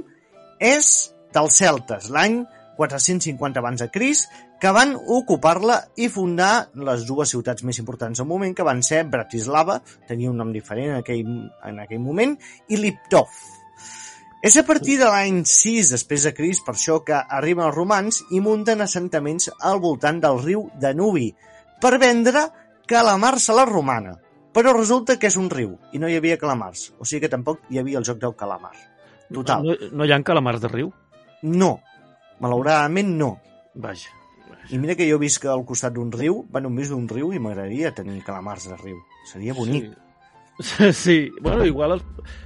és 0.61 1.11
dels 1.35 1.61
celtes, 1.61 2.09
l'any 2.13 2.41
450 2.81 3.61
abans 3.61 3.83
de 3.83 3.89
Cris, 3.93 4.25
que 4.61 4.71
van 4.73 4.93
ocupar-la 4.95 5.77
i 5.97 6.09
fundar 6.09 6.69
les 6.87 7.05
dues 7.09 7.33
ciutats 7.33 7.65
més 7.67 7.79
importants 7.81 8.21
del 8.21 8.29
moment, 8.29 8.53
que 8.57 8.65
van 8.65 8.83
ser 8.85 9.03
Bratislava, 9.09 9.79
tenia 10.09 10.31
un 10.31 10.37
nom 10.41 10.53
diferent 10.53 10.95
en 10.95 11.01
aquell, 11.01 11.33
en 11.69 11.81
aquell 11.83 12.01
moment, 12.01 12.37
i 12.69 12.79
Liptov. 12.81 13.29
És 14.41 14.55
a 14.57 14.63
partir 14.65 14.95
de 14.97 15.05
l'any 15.05 15.43
6 15.45 15.91
després 15.93 16.23
de 16.25 16.31
Cris, 16.33 16.63
per 16.65 16.73
això 16.73 16.95
que 17.05 17.13
arriben 17.13 17.67
els 17.67 17.75
romans 17.75 18.23
i 18.33 18.39
munten 18.41 18.81
assentaments 18.81 19.51
al 19.69 19.77
voltant 19.83 20.17
del 20.23 20.39
riu 20.41 20.63
Danubi, 20.81 21.27
per 21.81 21.99
vendre 22.01 22.47
calamars 22.89 23.45
a 23.53 23.57
la 23.59 23.67
romana. 23.69 24.15
Però 24.51 24.73
resulta 24.73 25.19
que 25.21 25.29
és 25.29 25.37
un 25.37 25.45
riu 25.53 25.77
i 25.93 26.01
no 26.01 26.09
hi 26.09 26.17
havia 26.17 26.39
calamars. 26.41 26.89
O 26.97 27.05
sigui 27.05 27.27
que 27.27 27.31
tampoc 27.31 27.61
hi 27.69 27.79
havia 27.79 28.01
el 28.01 28.07
joc 28.07 28.17
del 28.23 28.33
calamar. 28.35 28.73
Total. 29.31 29.61
No, 29.63 29.77
no 30.01 30.09
hi 30.09 30.11
ha 30.11 30.19
calamars 30.25 30.65
de 30.65 30.73
riu? 30.73 30.89
No. 31.45 31.75
Malauradament 32.41 33.13
no. 33.21 33.35
Vaja. 33.77 34.09
I 34.73 34.79
mira 34.81 34.97
que 34.97 35.05
jo 35.05 35.21
visc 35.21 35.45
al 35.45 35.61
costat 35.69 35.93
d'un 35.93 36.09
riu, 36.11 36.41
bueno, 36.49 36.73
enmig 36.73 36.89
d'un 36.89 37.05
riu, 37.09 37.29
i 37.31 37.39
m'agradaria 37.39 37.93
tenir 37.93 38.23
calamars 38.25 38.67
de 38.73 38.77
riu. 38.81 38.97
Seria 39.29 39.53
bonic. 39.53 39.91
Sí. 39.93 40.10
sí. 40.93 41.31
Bueno, 41.41 41.65
igual 41.65 41.97
el, 41.97 42.01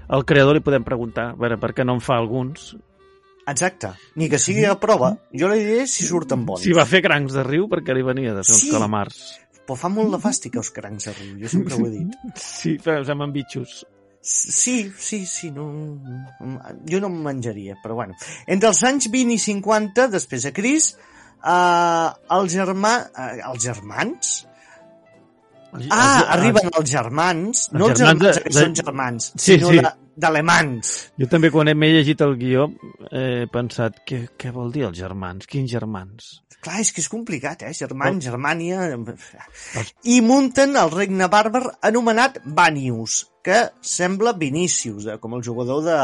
al 0.07 0.25
creador 0.25 0.55
li 0.57 0.63
podem 0.65 0.83
preguntar, 0.87 1.31
a 1.33 1.39
veure, 1.39 1.57
per 1.61 1.73
què 1.77 1.85
no 1.85 1.95
en 1.97 2.03
fa 2.03 2.17
alguns? 2.17 2.73
Exacte. 3.47 3.91
Ni 4.17 4.29
que 4.31 4.39
sigui 4.41 4.65
a 4.65 4.75
prova, 4.81 5.11
jo 5.33 5.49
li 5.51 5.59
diré 5.63 5.87
si 5.87 6.05
surten 6.07 6.45
bons. 6.47 6.63
Si 6.65 6.73
va 6.73 6.85
fer 6.89 7.03
crancs 7.05 7.35
de 7.37 7.43
riu, 7.45 7.67
perquè 7.69 7.93
li 7.93 8.05
venia 8.05 8.33
de 8.33 8.41
fer 8.43 8.55
Sí. 8.55 8.69
uns 8.69 8.77
calamars. 8.77 9.19
Però 9.65 9.75
fa 9.77 9.89
molt 9.89 10.11
de 10.13 10.21
fàstic 10.21 10.55
els 10.57 10.71
crancs 10.73 11.05
de 11.09 11.13
riu, 11.13 11.35
jo 11.43 11.49
sempre 11.49 11.75
ho 11.75 11.85
he 11.85 11.91
dit. 11.91 12.15
Sí, 12.41 12.77
fem 12.81 13.21
amb 13.21 13.33
bitxos. 13.33 13.83
Sí, 14.25 14.91
sí, 14.97 15.19
sí, 15.29 15.51
no, 15.53 15.67
jo 16.89 16.99
no 16.99 17.09
em 17.11 17.17
menjaria, 17.27 17.75
però 17.83 17.93
bueno. 17.99 18.15
Entre 18.49 18.71
els 18.71 18.81
anys 18.87 19.05
20 19.13 19.35
i 19.35 19.37
50, 19.37 20.07
després 20.09 20.47
de 20.47 20.51
Cris, 20.53 20.87
eh, 21.45 22.09
el 22.37 22.49
germà, 22.49 22.95
eh, 23.13 23.41
els 23.45 23.61
germans? 23.61 24.31
Els- 25.75 25.87
Ah, 25.91 26.21
els- 26.21 26.29
arriben 26.37 26.69
els 26.79 26.89
germans, 26.91 27.67
no 27.73 27.87
els 27.89 27.99
germans 27.99 28.19
germans 28.21 28.35
de- 28.37 28.43
que 28.43 28.49
de- 28.49 28.59
són 28.63 28.75
germans, 28.75 29.31
Sí, 29.35 29.53
sinó 29.59 29.69
sí. 29.69 29.81
d'alemans. 30.15 30.93
Jo 31.19 31.27
també, 31.27 31.51
quan 31.51 31.67
m'he 31.77 31.91
llegit 31.91 32.21
el 32.21 32.35
guió, 32.39 32.69
he 33.11 33.45
pensat, 33.51 34.01
què, 34.07 34.29
què 34.39 34.51
vol 34.55 34.71
dir 34.71 34.83
els 34.87 34.97
germans? 34.97 35.45
Quins 35.47 35.69
germans? 35.71 36.41
Clar, 36.65 36.79
és 36.81 36.91
que 36.91 37.01
és 37.03 37.09
complicat, 37.09 37.61
eh? 37.61 37.73
Germans, 37.77 38.23
Germània... 38.25 38.87
I 40.09 40.21
munten 40.25 40.75
el 40.81 40.89
regne 40.93 41.27
bàrbar 41.29 41.63
anomenat 41.85 42.39
Vanius, 42.45 43.19
que 43.45 43.59
sembla 43.81 44.33
Vinícius, 44.33 45.05
eh? 45.05 45.19
com 45.21 45.35
el 45.37 45.43
jugador 45.45 45.83
de, 45.85 45.99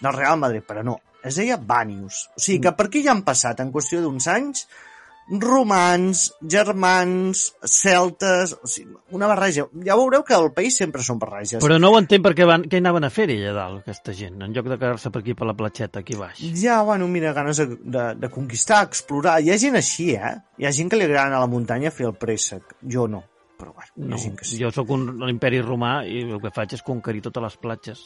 del 0.00 0.12
Real 0.14 0.38
Madrid, 0.38 0.62
però 0.68 0.84
no, 0.86 1.00
es 1.24 1.34
deia 1.40 1.56
Vanius. 1.56 2.28
O 2.36 2.40
sigui 2.40 2.60
que 2.68 2.72
per 2.78 2.86
aquí 2.86 3.02
ja 3.02 3.10
han 3.16 3.24
passat, 3.26 3.58
en 3.64 3.72
qüestió 3.74 4.00
d'uns 4.04 4.28
anys, 4.30 4.66
romans, 5.28 6.32
germans, 6.42 7.54
celtes... 7.64 8.54
O 8.62 8.66
sigui, 8.68 8.92
una 9.16 9.26
barreja. 9.30 9.66
Ja 9.84 9.96
veureu 9.96 10.24
que 10.26 10.34
al 10.36 10.50
país 10.52 10.76
sempre 10.76 11.02
són 11.02 11.18
barreges. 11.22 11.60
Però 11.64 11.78
no 11.80 11.90
ho 11.92 11.98
entenc 12.00 12.24
perquè 12.26 12.46
van, 12.48 12.64
què 12.68 12.80
anaven 12.82 13.06
a 13.06 13.10
fer 13.14 13.26
allà 13.32 13.52
dalt, 13.56 13.82
aquesta 13.84 14.12
gent, 14.16 14.40
en 14.44 14.52
lloc 14.56 14.68
de 14.68 14.78
quedar-se 14.80 15.10
per 15.14 15.22
aquí 15.22 15.34
per 15.38 15.48
la 15.48 15.56
platxeta, 15.56 16.02
aquí 16.04 16.16
baix. 16.18 16.42
Ja, 16.60 16.82
bueno, 16.86 17.08
mira, 17.08 17.32
ganes 17.36 17.56
de, 17.62 17.66
de, 17.80 18.06
de 18.20 18.30
conquistar, 18.32 18.82
explorar. 18.88 19.38
Hi 19.44 19.52
ha 19.54 19.58
gent 19.60 19.78
així, 19.80 20.10
eh? 20.16 20.34
Hi 20.60 20.68
ha 20.68 20.72
gent 20.76 20.90
que 20.92 21.00
li 21.00 21.06
agrada 21.08 21.30
anar 21.30 21.40
a 21.42 21.46
la 21.46 21.52
muntanya 21.52 21.88
a 21.92 21.94
fer 21.94 22.08
el 22.10 22.16
préssec. 22.20 22.76
Jo 22.84 23.06
no, 23.08 23.22
però 23.58 23.72
bueno, 23.72 23.92
hi 23.96 24.08
No, 24.10 24.16
ha 24.16 24.22
gent 24.26 24.36
que 24.40 24.44
sí. 24.48 24.60
jo 24.60 24.70
sóc 24.74 24.90
un 24.94 25.08
l'imperi 25.24 25.62
romà 25.64 26.02
i 26.06 26.26
el 26.28 26.40
que 26.42 26.52
faig 26.54 26.76
és 26.76 26.84
conquerir 26.84 27.24
totes 27.24 27.42
les 27.48 27.56
platges. 27.62 28.04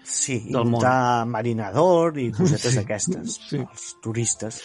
Sí, 0.00 0.38
i 0.48 0.54
muntar 0.56 1.26
marinador 1.28 2.16
i 2.18 2.30
cosetes 2.32 2.70
Sí. 2.72 2.76
d'aquestes, 2.78 3.34
Sí. 3.50 3.58
els 3.60 3.88
turistes. 4.02 4.60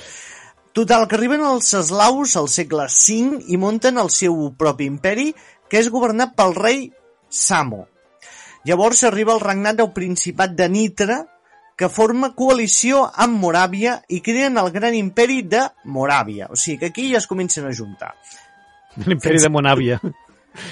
Total, 0.76 1.06
que 1.08 1.16
arriben 1.16 1.40
els 1.48 1.70
eslaus 1.78 2.34
al 2.36 2.50
segle 2.52 2.90
V 2.92 3.38
i 3.48 3.56
munten 3.56 3.96
el 4.02 4.10
seu 4.12 4.36
propi 4.60 4.90
imperi, 4.92 5.30
que 5.72 5.80
és 5.80 5.88
governat 5.88 6.34
pel 6.36 6.52
rei 6.58 6.90
Samo. 7.32 7.86
Llavors 8.68 9.06
arriba 9.08 9.32
el 9.32 9.40
regnat 9.40 9.78
del 9.80 9.94
Principat 9.96 10.52
de 10.58 10.68
Nitra, 10.68 11.22
que 11.80 11.88
forma 11.88 12.34
coalició 12.36 13.06
amb 13.08 13.40
Moràvia 13.40 14.02
i 14.12 14.20
creen 14.26 14.60
el 14.60 14.68
gran 14.76 14.98
imperi 14.98 15.46
de 15.48 15.62
Moràvia. 15.92 16.50
O 16.52 16.60
sigui 16.60 16.82
que 16.82 16.90
aquí 16.92 17.06
ja 17.12 17.22
es 17.22 17.28
comencen 17.28 17.68
a 17.70 17.72
juntar. 17.76 18.12
L'imperi 19.06 19.40
de 19.44 19.52
Monàvia. 19.52 20.00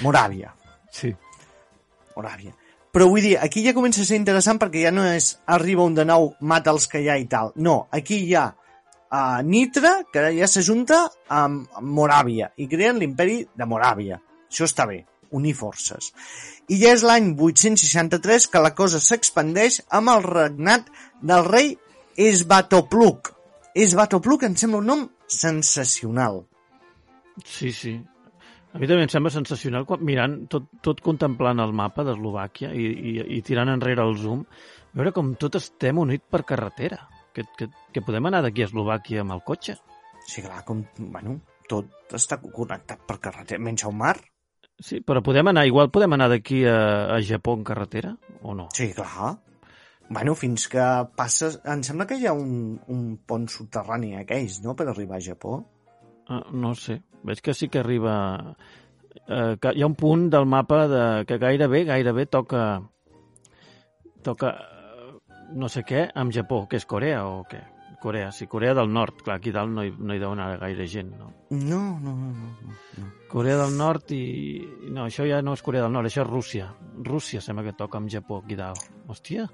Moràvia. 0.04 0.52
Sí. 0.92 1.14
Moràvia. 2.16 2.52
Però 2.92 3.08
vull 3.08 3.24
dir, 3.24 3.38
aquí 3.40 3.64
ja 3.64 3.72
comença 3.76 4.02
a 4.04 4.08
ser 4.10 4.20
interessant 4.20 4.60
perquè 4.60 4.84
ja 4.84 4.92
no 4.92 5.06
és 5.08 5.30
arriba 5.56 5.88
un 5.88 5.96
de 5.96 6.04
nou, 6.04 6.34
mata 6.40 6.76
els 6.76 6.86
que 6.92 7.00
hi 7.00 7.08
ha 7.08 7.16
i 7.16 7.24
tal. 7.24 7.54
No, 7.56 7.86
aquí 7.90 8.20
hi 8.28 8.36
ha 8.36 8.50
uh, 9.14 9.40
Nitra, 9.46 9.94
que 10.12 10.28
ja 10.36 10.48
s'ajunta 10.50 11.04
amb 11.32 11.78
Moràvia 11.82 12.50
i 12.58 12.68
creen 12.70 13.00
l'imperi 13.00 13.42
de 13.54 13.68
Moràvia. 13.68 14.18
Això 14.50 14.66
està 14.68 14.86
bé, 14.90 15.02
unir 15.34 15.54
forces. 15.58 16.12
I 16.70 16.78
ja 16.80 16.94
és 16.96 17.04
l'any 17.06 17.32
863 17.34 18.48
que 18.50 18.62
la 18.62 18.74
cosa 18.78 19.02
s'expandeix 19.02 19.82
amb 19.98 20.14
el 20.14 20.26
regnat 20.26 20.90
del 21.22 21.46
rei 21.48 21.74
Esbatopluk. 22.16 23.32
Esbatopluk 23.74 24.44
em 24.46 24.58
sembla 24.58 24.80
un 24.82 24.90
nom 24.92 25.06
sensacional. 25.26 26.44
Sí, 27.42 27.72
sí. 27.74 27.96
A 28.74 28.78
mi 28.78 28.86
també 28.90 29.06
em 29.06 29.10
sembla 29.10 29.30
sensacional 29.30 29.84
quan, 29.86 30.02
mirant, 30.06 30.36
tot, 30.50 30.66
tot 30.82 31.02
contemplant 31.02 31.62
el 31.62 31.74
mapa 31.74 32.02
d'Eslovàquia 32.06 32.72
i, 32.74 32.86
i, 32.90 33.12
i 33.36 33.42
tirant 33.46 33.70
enrere 33.70 34.02
el 34.02 34.16
zoom, 34.18 34.42
veure 34.94 35.12
com 35.14 35.34
tot 35.38 35.58
estem 35.58 35.98
unit 36.02 36.24
per 36.30 36.42
carretera. 36.46 36.98
Que, 37.34 37.44
que, 37.58 37.68
que 37.92 38.02
podem 38.06 38.30
anar 38.30 38.44
d'aquí 38.44 38.62
a 38.62 38.68
Eslovàquia 38.68 39.24
amb 39.24 39.34
el 39.34 39.42
cotxe. 39.46 39.74
Sí, 40.24 40.42
clar, 40.44 40.62
com, 40.64 40.84
bueno, 40.98 41.40
tot 41.68 42.14
està 42.16 42.38
connectat 42.42 43.02
per 43.08 43.18
carretera, 43.22 43.62
menys 43.62 43.84
el 43.88 43.96
mar. 43.98 44.14
Sí, 44.82 45.00
però 45.06 45.22
podem 45.22 45.50
anar, 45.50 45.66
igual 45.68 45.90
podem 45.94 46.16
anar 46.16 46.28
d'aquí 46.32 46.64
a, 46.66 46.78
a 47.14 47.18
Japó 47.22 47.54
en 47.58 47.64
carretera, 47.66 48.14
o 48.42 48.54
no? 48.54 48.68
Sí, 48.74 48.92
clar. 48.96 49.34
Bueno, 50.08 50.34
fins 50.36 50.66
que 50.68 50.84
passes... 51.16 51.60
Em 51.64 51.82
sembla 51.86 52.06
que 52.06 52.18
hi 52.20 52.26
ha 52.28 52.34
un, 52.36 52.74
un 52.92 53.04
pont 53.26 53.46
subterrani 53.50 54.14
aquells, 54.20 54.60
no?, 54.64 54.74
per 54.76 54.88
arribar 54.90 55.20
a 55.20 55.24
Japó. 55.24 55.60
Ah, 56.28 56.42
no 56.52 56.74
sé. 56.78 57.00
Veig 57.24 57.40
que 57.44 57.54
sí 57.56 57.70
que 57.72 57.80
arriba... 57.80 58.16
Eh, 59.24 59.54
que 59.62 59.72
hi 59.72 59.84
ha 59.84 59.88
un 59.88 59.96
punt 59.96 60.28
del 60.34 60.46
mapa 60.50 60.84
de, 60.90 61.04
que 61.28 61.38
gairebé, 61.40 61.84
gairebé 61.88 62.26
toca... 62.26 62.82
Toca 64.24 64.52
no 65.52 65.68
sé 65.68 65.84
què 65.84 66.08
amb 66.14 66.32
Japó, 66.32 66.64
que 66.68 66.80
és 66.80 66.86
Corea 66.88 67.24
o 67.28 67.42
què? 67.48 67.62
Corea, 68.04 68.32
sí, 68.32 68.46
Corea 68.46 68.74
del 68.76 68.92
Nord. 68.92 69.22
Clar, 69.24 69.38
aquí 69.38 69.48
dalt 69.48 69.70
no 69.72 69.80
hi, 69.80 69.88
no 69.96 70.12
hi 70.12 70.20
deu 70.20 70.34
anar 70.34 70.58
gaire 70.60 70.84
gent, 70.92 71.14
no? 71.16 71.30
No, 71.56 71.78
no, 72.02 72.12
no, 72.12 72.32
no. 72.36 72.50
no. 72.98 73.06
Corea 73.32 73.56
del 73.62 73.78
Nord 73.78 74.12
i... 74.12 74.26
No, 74.92 75.06
això 75.06 75.24
ja 75.24 75.38
no 75.40 75.54
és 75.56 75.62
Corea 75.64 75.86
del 75.86 75.94
Nord, 75.94 76.10
això 76.10 76.20
és 76.20 76.28
Rússia. 76.28 76.66
Rússia 77.00 77.40
sembla 77.40 77.64
que 77.64 77.72
toca 77.78 77.96
amb 77.96 78.12
Japó 78.12 78.42
aquí 78.42 78.60
dalt. 78.60 78.84
Hòstia. 79.08 79.48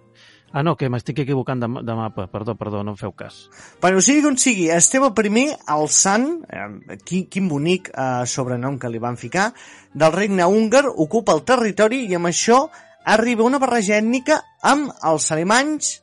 Ah, 0.51 0.65
no, 0.67 0.75
que 0.75 0.91
m'estic 0.91 1.23
equivocant 1.23 1.63
de, 1.63 1.71
de 1.87 1.95
mapa. 1.95 2.27
Perdó, 2.33 2.57
perdó, 2.59 2.83
no 2.83 2.97
em 2.97 2.99
feu 2.99 3.15
cas. 3.15 3.45
Bueno, 3.79 4.03
sigui 4.03 4.27
com 4.27 4.35
sigui, 4.35 4.67
Esteve 4.75 5.13
I, 5.31 5.47
el 5.77 5.89
sant, 5.89 6.29
eh, 6.51 6.99
quin, 7.07 7.29
quin 7.31 7.47
bonic 7.49 7.95
eh, 7.95 8.27
sobrenom 8.27 8.83
que 8.83 8.91
li 8.91 8.99
van 8.99 9.17
ficar, 9.17 9.53
del 9.95 10.13
regne 10.13 10.43
húngar, 10.43 10.89
ocupa 10.91 11.39
el 11.39 11.47
territori 11.47 12.09
i 12.11 12.19
amb 12.19 12.35
això 12.35 12.65
arriba 13.05 13.47
una 13.47 13.61
barreja 13.63 13.99
ètnica 13.99 14.41
amb 14.63 14.93
els 15.07 15.31
alemanys 15.33 15.95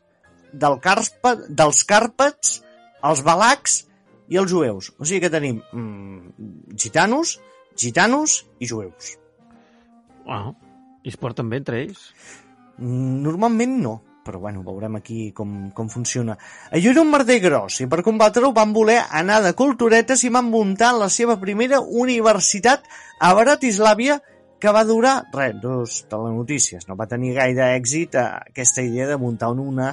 del 0.54 0.80
Carpa, 0.82 1.36
dels 1.50 1.84
Càrpats, 1.88 2.58
els 3.06 3.22
balacs 3.26 3.84
i 4.30 4.40
els 4.40 4.52
jueus. 4.52 4.92
O 4.98 5.06
sigui 5.06 5.22
que 5.24 5.34
tenim 5.34 5.62
mm, 5.72 6.76
gitanos, 6.76 7.38
gitanos 7.78 8.42
i 8.60 8.70
jueus. 8.70 9.16
Ah, 10.28 10.52
i 11.04 11.14
es 11.14 11.18
porten 11.20 11.50
bé 11.50 11.62
entre 11.62 11.82
ells? 11.86 12.10
Normalment 12.78 13.78
no, 13.82 13.94
però 14.28 14.42
bueno, 14.44 14.62
veurem 14.66 14.98
aquí 15.00 15.32
com, 15.32 15.70
com 15.72 15.88
funciona. 15.90 16.36
Allò 16.76 16.92
era 16.92 17.04
un 17.04 17.14
merder 17.14 17.40
gros 17.40 17.80
i 17.80 17.88
per 17.88 18.04
combatre-ho 18.06 18.52
van 18.54 18.74
voler 18.76 19.00
anar 19.22 19.40
de 19.46 19.54
culturetes 19.56 20.26
i 20.28 20.34
van 20.34 20.50
muntar 20.52 20.92
la 20.98 21.08
seva 21.14 21.38
primera 21.40 21.80
universitat 21.80 22.84
a 23.24 23.32
Bratislàvia 23.40 24.20
que 24.60 24.74
va 24.74 24.84
durar, 24.86 25.28
res, 25.34 25.56
dos 25.62 26.04
telenotícies. 26.10 26.88
No 26.90 26.98
va 26.98 27.08
tenir 27.10 27.36
gaire 27.38 27.74
èxit 27.76 28.18
eh, 28.18 28.26
aquesta 28.54 28.86
idea 28.86 29.08
de 29.10 29.18
muntar 29.22 29.52
una 29.54 29.92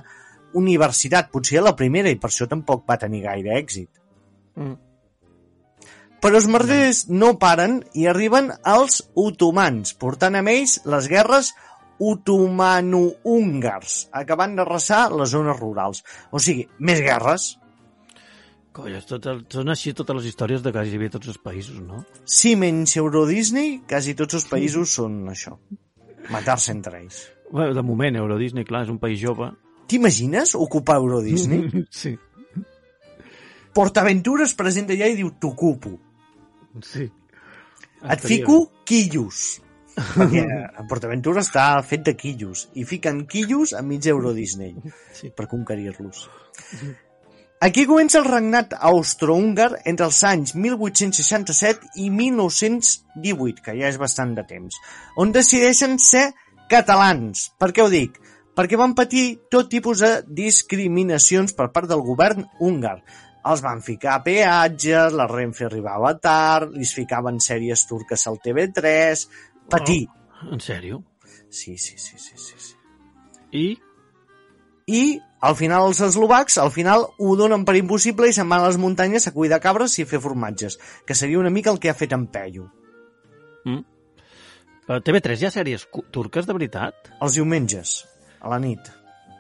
universitat. 0.55 1.31
Potser 1.33 1.63
la 1.63 1.77
primera 1.77 2.11
i 2.11 2.19
per 2.21 2.31
això 2.31 2.49
tampoc 2.51 2.85
va 2.89 3.01
tenir 3.01 3.23
gaire 3.27 3.59
èxit. 3.59 3.91
Mm. 4.57 4.77
Però 6.25 6.41
els 6.41 6.49
merders 6.49 7.05
no 7.13 7.35
paren 7.37 7.83
i 7.93 8.07
arriben 8.09 8.49
els 8.65 9.03
otomans, 9.21 9.93
portant 10.01 10.39
amb 10.39 10.49
ells 10.49 10.79
les 10.89 11.09
guerres 11.13 11.53
otomano-húngars, 12.01 14.09
acabant 14.23 14.57
d'arrasar 14.57 15.03
les 15.13 15.29
zones 15.35 15.61
rurals. 15.61 16.01
O 16.33 16.41
sigui, 16.41 16.65
més 16.79 17.05
guerres. 17.05 17.59
Colles, 18.75 19.05
tot 19.07 19.27
el, 19.31 19.45
són 19.55 19.71
així 19.71 19.93
totes 19.95 20.17
les 20.19 20.27
històries 20.33 20.63
de 20.65 20.73
quasi 20.75 20.99
bé 20.99 21.07
tots 21.15 21.29
els 21.31 21.39
països, 21.39 21.79
no? 21.79 22.01
Si 22.27 22.57
menys 22.59 22.97
Euro 22.99 23.23
Disney, 23.29 23.77
quasi 23.89 24.17
tots 24.19 24.35
els 24.41 24.47
països 24.51 24.91
són 24.99 25.21
això. 25.31 25.55
Matar-se 26.35 26.73
entre 26.75 26.99
ells. 27.05 27.21
Bueno, 27.53 27.75
de 27.77 27.85
moment, 27.87 28.17
Euro 28.19 28.39
Disney, 28.41 28.65
clar, 28.67 28.83
és 28.89 28.91
un 28.91 28.99
país 28.99 29.21
jove. 29.23 29.53
T'imagines 29.87 30.57
ocupar 30.59 30.97
Euro 30.99 31.21
Disney? 31.23 31.69
sí, 31.91 32.17
PortAventura 33.75 34.45
es 34.47 34.55
presenta 34.55 34.95
allà 34.95 35.09
i 35.11 35.17
diu 35.19 35.33
t'ocupo. 35.41 35.97
sí. 36.83 37.11
Et 38.05 38.21
fico 38.21 38.57
quillos. 38.85 39.61
Perquè 39.95 40.43
PortAventura 40.91 41.41
està 41.41 41.69
fet 41.87 42.03
de 42.05 42.13
quillos. 42.19 42.67
I 42.77 42.85
fiquen 42.85 43.23
quillos 43.31 43.73
enmig 43.79 44.03
d'Euro 44.05 44.35
Disney 44.37 44.75
Sí. 45.17 45.31
per 45.33 45.47
conquerir-los. 45.49 46.27
Aquí 47.65 47.87
comença 47.89 48.19
el 48.21 48.27
regnat 48.29 48.75
austro-húngar 48.77 49.71
entre 49.89 50.05
els 50.11 50.19
anys 50.29 50.51
1867 50.53 51.95
i 52.03 52.11
1918, 52.13 53.63
que 53.65 53.73
ja 53.79 53.89
és 53.89 53.97
bastant 53.97 54.35
de 54.37 54.45
temps, 54.45 54.77
on 55.17 55.33
decideixen 55.33 55.97
ser 55.97 56.27
catalans. 56.69 57.47
Per 57.57 57.71
què 57.73 57.81
ho 57.81 57.89
dic? 57.89 58.19
Perquè 58.53 58.77
van 58.77 58.93
patir 58.99 59.25
tot 59.49 59.73
tipus 59.73 60.05
de 60.05 60.13
discriminacions 60.43 61.57
per 61.57 61.71
part 61.73 61.89
del 61.89 62.05
govern 62.05 62.45
húngar. 62.61 62.99
Els 63.49 63.65
van 63.65 63.81
ficar 63.87 64.21
peatges, 64.29 65.17
la 65.17 65.25
Renfe 65.33 65.65
arribava 65.65 66.13
tard, 66.21 66.77
li 66.77 66.85
ficaven 66.85 67.41
sèries 67.41 67.89
turques 67.89 68.29
al 68.29 68.43
TV3... 68.45 69.27
Patir. 69.73 70.03
En 70.53 70.61
sèrio? 70.61 71.01
Sí, 71.49 71.79
sí, 71.81 71.97
sí, 71.97 72.21
sí, 72.21 72.37
sí. 72.37 72.61
sí. 72.61 72.75
I? 73.57 73.69
I 74.93 75.05
al 75.45 75.57
final 75.59 75.91
els 75.91 76.01
eslovacs 76.05 76.57
al 76.63 76.73
final 76.73 77.09
ho 77.19 77.35
donen 77.37 77.67
per 77.69 77.77
impossible 77.77 78.31
i 78.31 78.37
se'n 78.37 78.49
van 78.49 78.65
a 78.65 78.71
les 78.71 78.81
muntanyes 78.81 79.29
a 79.29 79.35
cuidar 79.35 79.61
cabres 79.61 79.99
i 79.99 80.07
a 80.07 80.09
fer 80.09 80.23
formatges, 80.25 80.79
que 81.05 81.17
seria 81.19 81.41
una 81.43 81.53
mica 81.53 81.73
el 81.73 81.81
que 81.81 81.93
ha 81.93 81.99
fet 81.99 82.17
en 82.17 82.27
Peyu. 82.33 82.65
Mm. 83.69 83.83
A 84.89 85.01
TV3 85.05 85.41
hi 85.41 85.49
ha 85.49 85.53
sèries 85.53 85.87
turques 86.13 86.49
de 86.49 86.57
veritat? 86.57 87.13
Els 87.21 87.37
diumenges, 87.37 87.97
a 88.41 88.53
la 88.53 88.61
nit. 88.61 88.89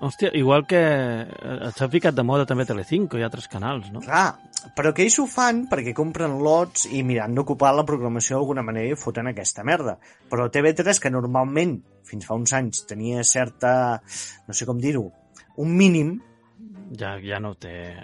Hòstia, 0.04 0.34
igual 0.36 0.66
que 0.68 0.80
eh, 0.84 1.70
s'ha 1.72 1.88
ficat 1.88 2.16
de 2.16 2.24
moda 2.26 2.44
també 2.48 2.66
Telecinco 2.68 3.16
i 3.16 3.24
altres 3.24 3.48
canals, 3.48 3.88
no? 3.92 4.02
Clar, 4.04 4.34
però 4.76 4.92
que 4.92 5.06
ells 5.06 5.16
ho 5.22 5.24
fan 5.30 5.64
perquè 5.70 5.94
compren 5.96 6.36
lots 6.44 6.84
i 6.92 7.00
miran 7.06 7.36
d'ocupar 7.36 7.72
la 7.72 7.86
programació 7.88 8.36
d'alguna 8.36 8.64
manera 8.66 8.92
i 8.92 9.00
foten 9.00 9.32
aquesta 9.32 9.64
merda. 9.64 9.96
Però 10.28 10.50
TV3, 10.52 11.00
que 11.00 11.12
normalment, 11.14 11.78
fins 12.04 12.28
fa 12.28 12.36
uns 12.36 12.52
anys, 12.52 12.84
tenia 12.90 13.24
certa, 13.24 13.74
no 14.44 14.56
sé 14.56 14.68
com 14.68 14.80
dir-ho, 14.82 15.06
un 15.56 15.76
mínim, 15.76 16.20
Ja, 16.94 17.16
ja 17.18 17.40
no 17.40 17.54
té... 17.58 17.96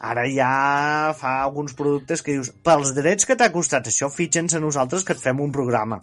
ara 0.00 0.24
ja 0.28 1.12
fa 1.16 1.42
alguns 1.44 1.74
productes 1.78 2.22
que 2.22 2.32
dius, 2.32 2.50
pels 2.64 2.94
drets 2.96 3.26
que 3.28 3.36
t'ha 3.38 3.52
costat 3.54 3.86
això, 3.86 4.08
fitxen-se 4.10 4.56
a 4.58 4.60
nosaltres 4.60 5.04
que 5.04 5.12
et 5.14 5.20
fem 5.22 5.38
un 5.40 5.52
programa. 5.54 6.00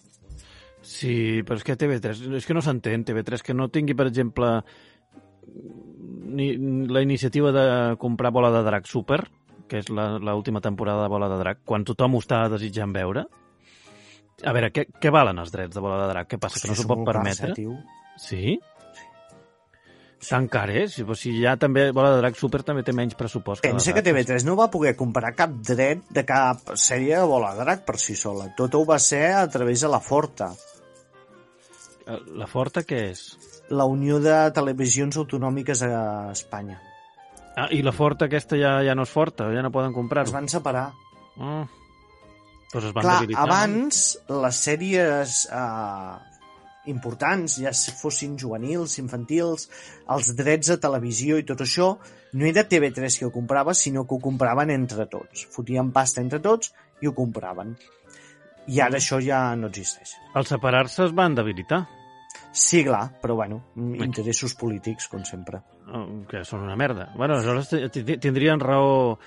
Sí, 0.84 1.42
però 1.48 1.58
és 1.60 1.64
que 1.64 1.76
TV3, 1.80 2.24
és 2.38 2.46
que 2.46 2.54
no 2.56 2.62
s'entén 2.62 3.04
TV3, 3.08 3.42
que 3.44 3.54
no 3.56 3.70
tingui, 3.72 3.94
per 3.96 4.08
exemple, 4.08 4.62
ni, 6.26 6.58
la 6.88 7.02
iniciativa 7.02 7.52
de 7.52 7.96
comprar 7.98 8.32
Bola 8.32 8.52
de 8.52 8.64
Drac 8.64 8.86
Super, 8.88 9.22
que 9.68 9.80
és 9.80 9.90
la- 9.90 10.18
l'última 10.20 10.62
temporada 10.62 11.04
de 11.04 11.10
Bola 11.10 11.30
de 11.30 11.38
Drac, 11.40 11.60
quan 11.66 11.84
tothom 11.86 12.16
ho 12.16 12.20
està 12.20 12.48
desitjant 12.50 12.92
veure. 12.94 13.26
A 14.44 14.52
veure, 14.52 14.72
què, 14.74 14.88
què 15.00 15.12
valen 15.14 15.40
els 15.40 15.52
drets 15.54 15.74
de 15.76 15.80
Bola 15.82 16.02
de 16.04 16.10
Drac? 16.14 16.28
Què 16.30 16.38
passa, 16.40 16.60
que 16.60 16.68
no 16.68 16.76
s'ho 16.76 16.88
pot 16.88 17.04
permetre? 17.06 17.54
tio. 17.54 17.78
Sí? 18.18 18.60
Tan 20.30 20.48
car 20.48 20.70
és? 20.72 20.98
O 21.04 21.16
sigui, 21.16 21.42
ja 21.44 21.56
també 21.60 21.88
Bola 21.92 22.12
de 22.16 22.22
Drac 22.22 22.36
Super 22.40 22.62
també 22.64 22.84
té 22.84 22.94
menys 22.96 23.16
pressupost. 23.20 23.64
Pensa 23.66 23.94
que 23.94 24.02
Drac. 24.02 24.26
TV3 24.26 24.46
no 24.48 24.56
va 24.60 24.70
poder 24.72 24.96
comprar 24.96 25.34
cap 25.36 25.50
dret 25.68 26.04
de 26.10 26.24
cap 26.26 26.74
sèrie 26.80 27.18
de 27.20 27.26
bola 27.28 27.54
de 27.58 27.64
drac 27.66 27.84
per 27.86 27.98
si 28.00 28.16
sola. 28.16 28.50
Tot 28.58 28.76
ho 28.76 28.84
va 28.86 29.00
ser 29.00 29.32
a 29.34 29.48
través 29.50 29.82
de 29.82 29.90
la 29.92 30.00
Forta, 30.00 30.52
Eh, 32.06 32.18
La 32.36 32.48
Forta 32.52 32.82
què 32.84 32.98
és? 33.12 33.20
la 33.70 33.86
Unió 33.88 34.18
de 34.20 34.34
Televisions 34.52 35.16
Autonòmiques 35.18 35.82
a 35.88 36.32
Espanya. 36.34 36.76
Ah, 37.56 37.70
i 37.72 37.80
la 37.82 37.94
Forta 37.96 38.26
aquesta 38.26 38.58
ja, 38.60 38.74
ja 38.84 38.94
no 38.94 39.06
és 39.08 39.10
forta, 39.14 39.48
ja 39.56 39.62
no 39.64 39.72
poden 39.72 39.94
comprar-ho. 39.96 40.28
Es 40.28 40.34
van 40.36 40.50
separar. 40.52 40.90
Ah. 41.40 41.64
Pues 42.74 42.84
es 42.90 42.94
van 42.94 43.04
Clar, 43.06 43.16
debilitar. 43.22 43.44
abans 43.46 44.02
les 44.44 44.60
sèries 44.68 45.38
eh, 45.48 46.18
importants, 46.92 47.58
ja 47.64 47.72
si 47.76 47.94
fossin 47.96 48.36
juvenils, 48.40 48.98
infantils, 49.02 49.70
els 50.14 50.34
drets 50.38 50.74
de 50.74 50.78
televisió 50.84 51.40
i 51.40 51.48
tot 51.48 51.64
això, 51.64 51.94
no 52.34 52.46
era 52.50 52.66
TV3 52.68 53.20
que 53.20 53.28
ho 53.30 53.34
comprava, 53.34 53.76
sinó 53.78 54.06
que 54.08 54.18
ho 54.18 54.22
compraven 54.24 54.74
entre 54.74 55.08
tots. 55.12 55.48
Fotien 55.54 55.92
pasta 55.96 56.22
entre 56.22 56.42
tots 56.44 56.74
i 57.02 57.10
ho 57.10 57.16
compraven. 57.16 57.76
I 58.68 58.80
ara 58.80 59.00
això 59.00 59.20
ja 59.24 59.50
no 59.60 59.68
existeix. 59.72 60.16
Al 60.40 60.48
separar-se 60.48 61.06
es 61.08 61.16
van 61.16 61.36
debilitar, 61.36 61.84
Sí, 62.54 62.84
clar, 62.86 63.08
però 63.20 63.34
bueno, 63.34 63.64
interessos 63.76 64.54
polítics, 64.54 65.08
com 65.10 65.24
sempre. 65.26 65.64
Oh, 65.90 66.22
que 66.30 66.44
són 66.46 66.62
una 66.68 66.76
merda. 66.78 67.08
Bueno, 67.18 67.40
aleshores 67.40 67.98
tindrien 68.22 68.62
raó 68.62 69.18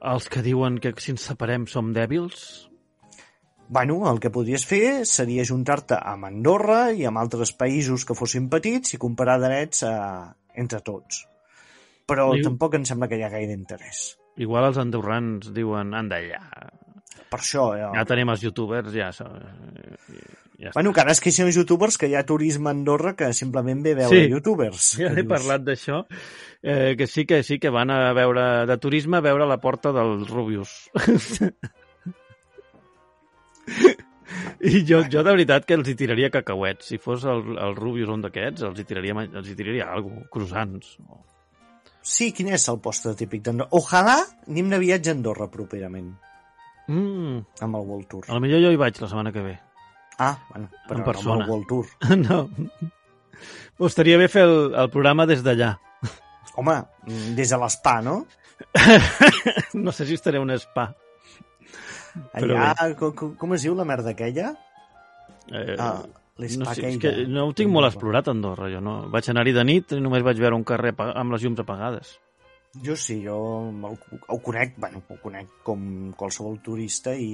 els 0.00 0.28
que 0.32 0.40
diuen 0.40 0.78
que 0.80 0.94
si 0.96 1.12
ens 1.12 1.26
separem 1.28 1.66
som 1.68 1.92
dèbils? 1.92 2.69
Bueno, 3.70 4.00
el 4.10 4.18
que 4.18 4.32
podries 4.34 4.64
fer 4.66 5.04
seria 5.06 5.44
juntar-te 5.46 5.94
amb 5.94 6.26
Andorra 6.26 6.88
i 6.90 7.04
amb 7.06 7.20
altres 7.22 7.52
països 7.54 8.02
que 8.04 8.16
fossin 8.18 8.48
petits 8.50 8.96
i 8.96 8.98
comparar 8.98 9.36
drets 9.38 9.84
eh, 9.86 9.92
entre 10.58 10.80
tots. 10.82 11.20
Però 12.10 12.32
Diu- 12.34 12.42
tampoc 12.48 12.74
em 12.74 12.84
sembla 12.88 13.06
que 13.06 13.20
hi 13.20 13.22
ha 13.22 13.30
gaire 13.30 13.54
interès. 13.54 14.16
Igual 14.42 14.66
els 14.72 14.78
andorrans 14.82 15.52
diuen, 15.54 15.94
anda, 15.94 16.18
ja, 16.24 16.42
Per 17.30 17.38
això, 17.38 17.68
eh, 17.78 17.86
ja 17.94 18.02
tenim 18.10 18.30
els 18.34 18.42
youtubers, 18.42 18.90
ja... 18.90 19.12
ja 19.14 20.70
bueno, 20.74 20.90
que 20.92 21.00
ara 21.04 21.12
es 21.14 21.20
queixen 21.22 21.46
els 21.46 21.56
youtubers 21.56 21.96
que 21.96 22.08
hi 22.10 22.16
ha 22.18 22.24
turisme 22.26 22.68
a 22.68 22.74
Andorra 22.74 23.14
que 23.16 23.30
simplement 23.32 23.84
ve 23.86 23.92
a 23.94 24.00
veure 24.00 24.24
Sí. 24.24 24.32
youtubers. 24.32 24.88
Ja 24.98 25.12
Que 25.14 25.20
he 25.20 25.22
dius, 25.22 25.30
parlat 25.30 25.62
d'això, 25.62 26.00
eh, 26.62 26.96
que 26.98 27.06
sí 27.06 27.24
que 27.24 27.42
sí 27.46 27.60
que 27.62 27.70
van 27.70 27.90
a 27.94 28.12
veure 28.18 28.66
de 28.66 28.76
turisme 28.82 29.18
a 29.18 29.24
veure 29.24 29.46
la 29.46 29.60
porta 29.62 29.92
dels 29.94 30.26
Rubius. 30.28 30.74
I 34.60 34.82
jo, 34.84 34.98
jo 35.08 35.22
de 35.24 35.30
veritat 35.32 35.64
que 35.64 35.74
els 35.78 35.88
hi 35.88 35.94
tiraria 35.96 36.28
cacauets. 36.30 36.84
Si 36.90 36.98
fos 37.00 37.22
el, 37.24 37.56
el 37.56 37.76
Rubius 37.76 38.10
un 38.12 38.20
d'aquests, 38.20 38.62
els 38.68 38.80
hi 38.80 38.84
tiraria, 38.84 39.14
els 39.24 39.48
hi 39.48 39.54
tiraria 39.56 39.86
alguna 39.88 40.20
cosa, 40.26 40.28
croissants. 40.34 40.96
Sí, 42.02 42.30
quin 42.36 42.48
és 42.52 42.66
el 42.72 42.78
postre 42.80 43.14
típic 43.16 43.42
d'Andorra? 43.46 43.70
Ojalà 43.76 44.18
anem 44.48 44.68
de 44.72 44.78
viatge 44.82 45.12
a 45.12 45.16
Andorra 45.16 45.48
properament, 45.52 46.12
Mm, 46.90 47.36
amb 47.62 47.76
el 47.78 47.84
World 47.86 48.08
Tour. 48.10 48.24
a 48.26 48.34
lo 48.34 48.40
millor 48.42 48.58
jo 48.64 48.70
hi 48.72 48.78
vaig 48.80 48.96
la 48.98 49.06
setmana 49.06 49.30
que 49.30 49.42
ve. 49.44 49.52
Ah, 50.18 50.32
bueno, 50.50 50.68
però 50.88 50.98
En 50.98 51.04
persona. 51.04 51.34
amb 51.36 51.42
el 51.44 51.50
World 51.50 51.66
Tour. 51.68 51.86
No. 52.18 52.38
Ho 53.78 53.86
estaria 53.86 54.16
bé 54.18 54.26
fer 54.28 54.42
el, 54.42 54.74
el 54.74 54.90
programa 54.90 55.24
des 55.26 55.44
d'allà. 55.44 55.76
Home, 56.56 56.74
mm, 57.06 57.36
des 57.38 57.48
de 57.54 57.56
l'Espa, 57.62 58.00
no? 58.02 58.26
No 59.74 59.92
sé 59.92 60.04
si 60.06 60.14
estaré 60.18 60.38
un 60.42 60.50
spa. 60.58 60.90
Allà, 62.34 62.72
com, 62.98 63.34
com, 63.38 63.54
es 63.56 63.66
diu 63.66 63.76
la 63.78 63.86
merda 63.88 64.14
aquella? 64.14 64.54
Eh, 65.50 65.76
Ah, 65.78 66.00
no, 66.40 66.72
sé, 66.72 66.88
és 66.88 66.98
que 67.02 67.12
no 67.28 67.48
ho 67.48 67.52
tinc 67.56 67.70
molt 67.72 67.90
explorat, 67.90 68.30
Andorra. 68.32 68.70
Jo 68.72 68.80
no. 68.84 68.96
Vaig 69.12 69.28
anar-hi 69.32 69.52
de 69.56 69.64
nit 69.66 69.94
i 69.96 70.00
només 70.00 70.24
vaig 70.24 70.40
veure 70.40 70.56
un 70.56 70.64
carrer 70.64 70.94
amb 70.96 71.34
les 71.34 71.44
llums 71.44 71.60
apagades. 71.60 72.16
Jo 72.86 72.94
sí, 72.94 73.16
jo 73.24 73.34
ho, 73.34 73.88
ho 74.30 74.36
conec, 74.38 74.76
bueno, 74.78 75.00
ho 75.10 75.16
conec 75.18 75.48
com 75.66 76.12
qualsevol 76.16 76.60
turista 76.62 77.16
i... 77.18 77.32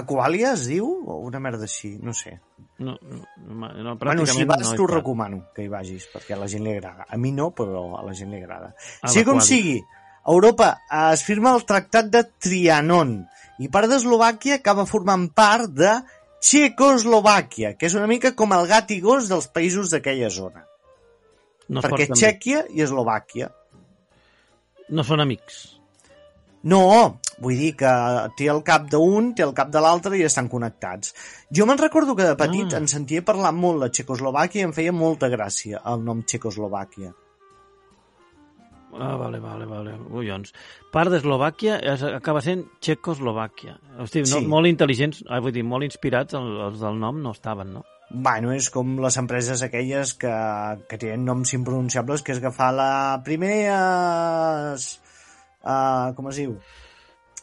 Aquàlia 0.00 0.54
es 0.56 0.64
diu? 0.70 0.86
O 0.88 1.18
una 1.26 1.40
merda 1.42 1.66
així, 1.68 1.92
no 2.00 2.14
sé. 2.16 2.38
No, 2.78 2.94
no, 2.96 3.18
no, 3.36 3.70
no 3.76 3.96
Bueno, 4.00 4.24
si 4.24 4.46
vas 4.48 4.64
no 4.64 4.78
t'ho 4.78 4.86
recomano 4.88 5.42
que 5.54 5.66
hi 5.66 5.68
vagis, 5.68 6.08
perquè 6.14 6.32
a 6.32 6.40
la 6.40 6.48
gent 6.48 6.64
li 6.64 6.72
agrada. 6.78 7.04
A 7.04 7.20
mi 7.20 7.34
no, 7.36 7.50
però 7.52 7.90
a 7.98 8.06
la 8.06 8.16
gent 8.16 8.32
li 8.32 8.40
agrada. 8.40 8.72
A 9.04 9.12
sigui 9.12 9.28
com 9.28 9.42
sigui, 9.44 9.76
Europa 10.32 10.72
es 11.12 11.26
firma 11.28 11.52
el 11.58 11.68
Tractat 11.68 12.08
de 12.16 12.24
Trianon 12.40 13.18
i 13.60 13.68
part 13.68 13.90
d'Eslovàquia 13.92 14.58
acaba 14.60 14.86
formant 14.88 15.28
part 15.36 15.70
de 15.76 15.92
Txecoslovàquia, 16.40 17.74
que 17.76 17.86
és 17.90 17.94
una 17.98 18.08
mica 18.08 18.32
com 18.36 18.54
el 18.56 18.64
gat 18.70 18.90
i 18.94 19.00
gos 19.04 19.28
dels 19.28 19.50
països 19.52 19.92
d'aquella 19.92 20.30
zona. 20.32 20.64
No 21.68 21.82
perquè. 21.84 22.08
Txèquia 22.16 22.64
i 22.74 22.82
Eslovàquia 22.82 23.50
No 24.90 25.04
són 25.06 25.20
amics. 25.22 25.58
No, 26.66 26.80
vull 27.38 27.56
dir 27.56 27.70
que 27.78 27.90
té 28.36 28.48
el 28.50 28.58
cap 28.66 28.88
d'un, 28.90 29.30
té 29.38 29.44
el 29.46 29.52
cap 29.54 29.70
de 29.70 29.80
l'altre 29.80 30.18
i 30.18 30.24
estan 30.26 30.48
connectats. 30.50 31.14
Jo 31.54 31.64
me'n 31.68 31.78
recordo 31.78 32.16
que 32.18 32.26
de 32.26 32.34
petit 32.36 32.74
Ah. 32.74 32.78
em 32.80 32.88
sentia 32.90 33.22
parlar 33.22 33.52
molt 33.54 33.84
de 33.84 33.88
Txecoslovàquia 33.94 34.60
i 34.60 34.66
em 34.68 34.72
feia 34.72 34.92
molta 34.92 35.28
gràcia 35.30 35.80
el 35.86 36.02
nom 36.04 36.24
Txecoslovàquia. 36.24 37.12
Ah, 38.98 39.14
vale, 39.16 39.38
vale, 39.38 39.66
vale. 39.66 39.92
Collons. 40.10 40.52
Part 40.90 41.10
d'Eslovàquia 41.12 41.76
es- 41.92 42.02
acaba 42.02 42.40
sent 42.42 42.64
Txecoslovàquia. 42.80 43.76
Hosti, 43.98 44.20
no, 44.20 44.26
Sí. 44.40 44.46
molt 44.46 44.66
intel·ligents, 44.66 45.22
ah, 45.28 45.38
vull 45.40 45.52
dir, 45.52 45.62
molt 45.64 45.84
inspirats, 45.84 46.34
el- 46.34 46.60
els 46.66 46.80
del 46.80 46.98
nom 46.98 47.20
no 47.22 47.30
estaven, 47.32 47.72
no? 47.74 47.84
Bueno, 48.12 48.50
és 48.52 48.68
com 48.70 48.96
les 48.98 49.16
empreses 49.16 49.62
aquelles 49.62 50.14
que, 50.14 50.32
que 50.88 50.98
tenen 50.98 51.24
noms 51.24 51.52
impronunciables, 51.54 52.22
que 52.22 52.32
és 52.32 52.38
agafar 52.38 52.72
la 52.74 53.20
primera... 53.24 54.74
Uh, 55.62 56.14
com 56.16 56.28
es 56.30 56.36
diu? 56.40 56.56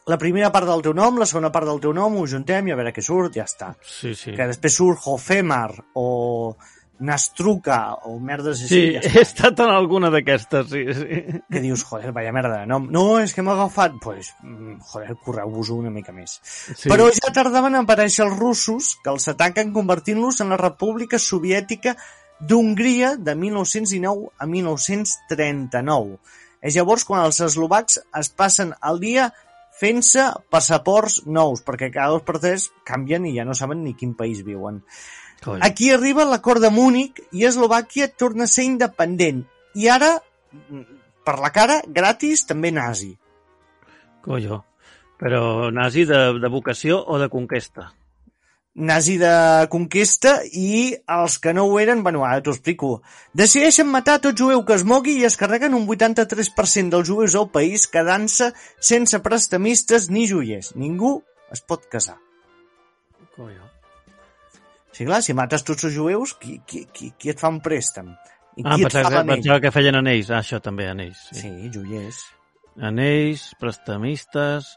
La 0.07 0.17
primera 0.17 0.49
part 0.51 0.65
del 0.67 0.81
teu 0.81 0.93
nom, 0.95 1.17
la 1.19 1.25
segona 1.27 1.51
part 1.51 1.67
del 1.67 1.79
teu 1.83 1.93
nom, 1.93 2.15
ho 2.17 2.25
juntem 2.27 2.67
i 2.67 2.71
a 2.71 2.77
veure 2.79 2.93
què 2.95 3.03
surt, 3.03 3.35
ja 3.35 3.43
està. 3.43 3.73
Sí, 3.83 4.13
sí. 4.15 4.31
Que 4.35 4.47
després 4.47 4.73
surt 4.79 5.03
Hofemar 5.05 5.71
o 5.99 6.55
Nastruca 6.99 7.93
o 8.09 8.15
merdes 8.19 8.63
així, 8.65 8.69
Sí, 8.73 8.83
ja 8.95 9.01
he 9.13 9.21
estat 9.21 9.59
en 9.61 9.71
alguna 9.73 10.09
d'aquestes, 10.13 10.69
sí, 10.71 10.83
sí. 10.97 11.41
que 11.51 11.61
dius, 11.61 11.83
joder, 11.85 12.11
vaya 12.15 12.33
merda 12.33 12.63
nom. 12.69 12.87
No, 12.93 13.05
és 13.21 13.35
que 13.35 13.43
hem 13.43 13.51
agafat... 13.53 13.99
pues, 14.01 14.31
mm, 14.41 14.79
joder, 14.91 15.17
correu-vos 15.25 15.69
una 15.75 15.93
mica 15.93 16.15
més. 16.15 16.39
sí. 16.43 16.89
Però 16.89 17.09
ja 17.13 17.33
tardaven 17.33 17.77
a 17.77 17.83
aparèixer 17.85 18.25
els 18.25 18.37
russos, 18.39 18.95
que 19.03 19.13
els 19.13 19.29
ataquen 19.29 19.73
convertint-los 19.75 20.41
en 20.41 20.55
la 20.55 20.61
República 20.61 21.21
Soviètica 21.21 21.97
d'Hongria 22.39 23.15
de 23.17 23.35
1919 23.35 24.31
a 24.37 24.49
1939. 24.49 26.17
És 26.61 26.77
llavors 26.77 27.05
quan 27.05 27.25
els 27.25 27.39
eslovacs 27.45 27.99
es 28.17 28.29
passen 28.33 28.73
el 28.89 29.01
dia 29.01 29.29
fent-se 29.77 30.25
passaports 30.49 31.21
nous, 31.29 31.61
perquè 31.65 31.91
cada 31.93 32.15
dos 32.15 32.25
per 32.25 32.39
tres 32.41 32.71
canvien 32.87 33.27
i 33.29 33.35
ja 33.37 33.45
no 33.45 33.55
saben 33.57 33.83
ni 33.85 33.93
quin 33.97 34.15
país 34.17 34.41
viuen. 34.45 34.81
Aquí 35.61 35.91
arriba 35.93 36.25
l'acord 36.25 36.63
de 36.63 36.71
Múnich 36.73 37.21
i 37.31 37.45
Eslovàquia 37.47 38.09
torna 38.09 38.47
a 38.47 38.51
ser 38.51 38.65
independent. 38.67 39.45
I 39.77 39.87
ara, 39.93 40.15
per 41.25 41.37
la 41.43 41.51
cara, 41.53 41.81
gratis, 41.87 42.45
també 42.49 42.71
nazi. 42.73 43.13
Collo. 44.25 44.63
Però 45.17 45.71
nazi 45.73 46.05
de, 46.05 46.17
de 46.37 46.49
vocació 46.53 46.99
o 47.01 47.17
de 47.17 47.29
conquesta? 47.29 47.91
Nazi 48.77 49.15
de 49.17 49.65
conquesta 49.73 50.35
i 50.53 50.91
els 51.09 51.39
que 51.41 51.53
no 51.57 51.63
ho 51.65 51.79
eren, 51.81 52.03
bueno, 52.05 52.21
ara 52.25 52.43
t'ho 52.45 52.53
explico. 52.53 52.89
Decideixen 53.33 53.89
matar 53.89 54.19
tot 54.21 54.37
jueu 54.37 54.61
que 54.67 54.77
es 54.77 54.85
mogui 54.85 55.15
i 55.17 55.25
es 55.25 55.39
carreguen 55.41 55.73
un 55.73 55.87
83% 55.89 56.93
dels 56.93 57.09
jueus 57.09 57.37
al 57.39 57.49
país 57.49 57.87
quedant-se 57.89 58.51
sense 58.91 59.21
prestamistes 59.25 60.11
ni 60.13 60.27
joiers. 60.29 60.75
Ningú 60.77 61.15
es 61.49 61.65
pot 61.65 61.89
casar. 61.89 62.19
Collo. 63.33 63.76
Sí, 64.97 65.05
clar, 65.05 65.19
si 65.21 65.35
mates 65.37 65.61
tots 65.61 65.85
els 65.85 65.93
jueus, 65.93 66.33
qui, 66.41 66.55
qui, 66.65 66.87
qui, 66.89 67.11
qui 67.21 67.29
et 67.29 67.37
fa 67.37 67.51
un 67.53 67.59
préstec? 67.61 68.07
I 68.57 68.63
Ah, 68.65 68.73
qui 68.73 68.87
pensava 68.87 69.21
que, 69.21 69.29
pensava 69.29 69.61
que 69.61 69.71
feien 69.75 69.99
anells. 69.99 70.31
Ah, 70.33 70.39
això 70.41 70.57
també, 70.65 70.87
anells. 70.89 71.19
Sí. 71.29 71.43
Sí, 71.43 71.71
joiers. 71.75 72.23
Anells, 72.89 73.51
prestamistes... 73.61 74.73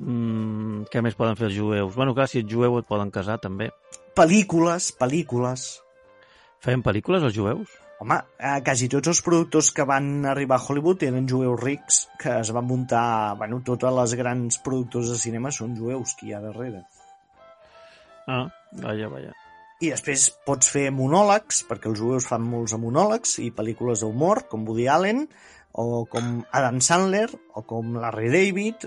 Mm, 0.00 0.86
què 0.88 1.02
més 1.04 1.14
poden 1.18 1.36
fer 1.36 1.50
els 1.50 1.58
jueus? 1.58 1.92
Bueno, 1.94 2.14
clar, 2.16 2.24
si 2.32 2.40
ets 2.40 2.48
jueu 2.48 2.78
et 2.78 2.88
poden 2.88 3.12
casar, 3.12 3.36
també. 3.44 3.68
Pel·lícules, 4.16 4.88
pel·lícules. 4.96 5.66
Feien 6.64 6.80
pel·lícules, 6.86 7.28
els 7.28 7.36
jueus? 7.36 7.76
Home, 8.00 8.16
eh, 8.40 8.56
quasi 8.64 8.88
tots 8.90 9.12
els 9.12 9.20
productors 9.22 9.68
que 9.76 9.84
van 9.86 10.24
arribar 10.32 10.56
a 10.56 10.64
Hollywood 10.64 11.04
eren 11.06 11.28
jueus 11.28 11.60
rics, 11.60 12.00
que 12.18 12.38
es 12.40 12.54
van 12.56 12.66
muntar... 12.72 13.04
Bueno, 13.36 13.60
totes 13.68 13.94
les 14.00 14.16
grans 14.24 14.58
productors 14.64 15.12
de 15.12 15.20
cinema 15.20 15.52
són 15.52 15.76
jueus 15.76 16.16
que 16.16 16.30
hi 16.30 16.34
ha 16.34 16.42
darrere. 16.48 16.86
Ah, 18.26 18.46
vaja, 18.80 19.12
vaja. 19.12 19.36
I 19.82 19.88
després 19.90 20.28
pots 20.46 20.68
fer 20.70 20.84
monòlegs, 20.94 21.64
perquè 21.66 21.90
els 21.90 21.98
jueus 21.98 22.28
fan 22.30 22.44
molts 22.46 22.76
monòlegs, 22.78 23.40
i 23.42 23.48
pel·lícules 23.50 24.04
d'humor, 24.04 24.44
com 24.50 24.62
Woody 24.68 24.86
Allen, 24.86 25.24
o 25.74 26.04
com 26.12 26.36
Adam 26.54 26.78
Sandler, 26.86 27.26
o 27.58 27.64
com 27.66 27.96
Larry 27.98 28.30
David. 28.30 28.86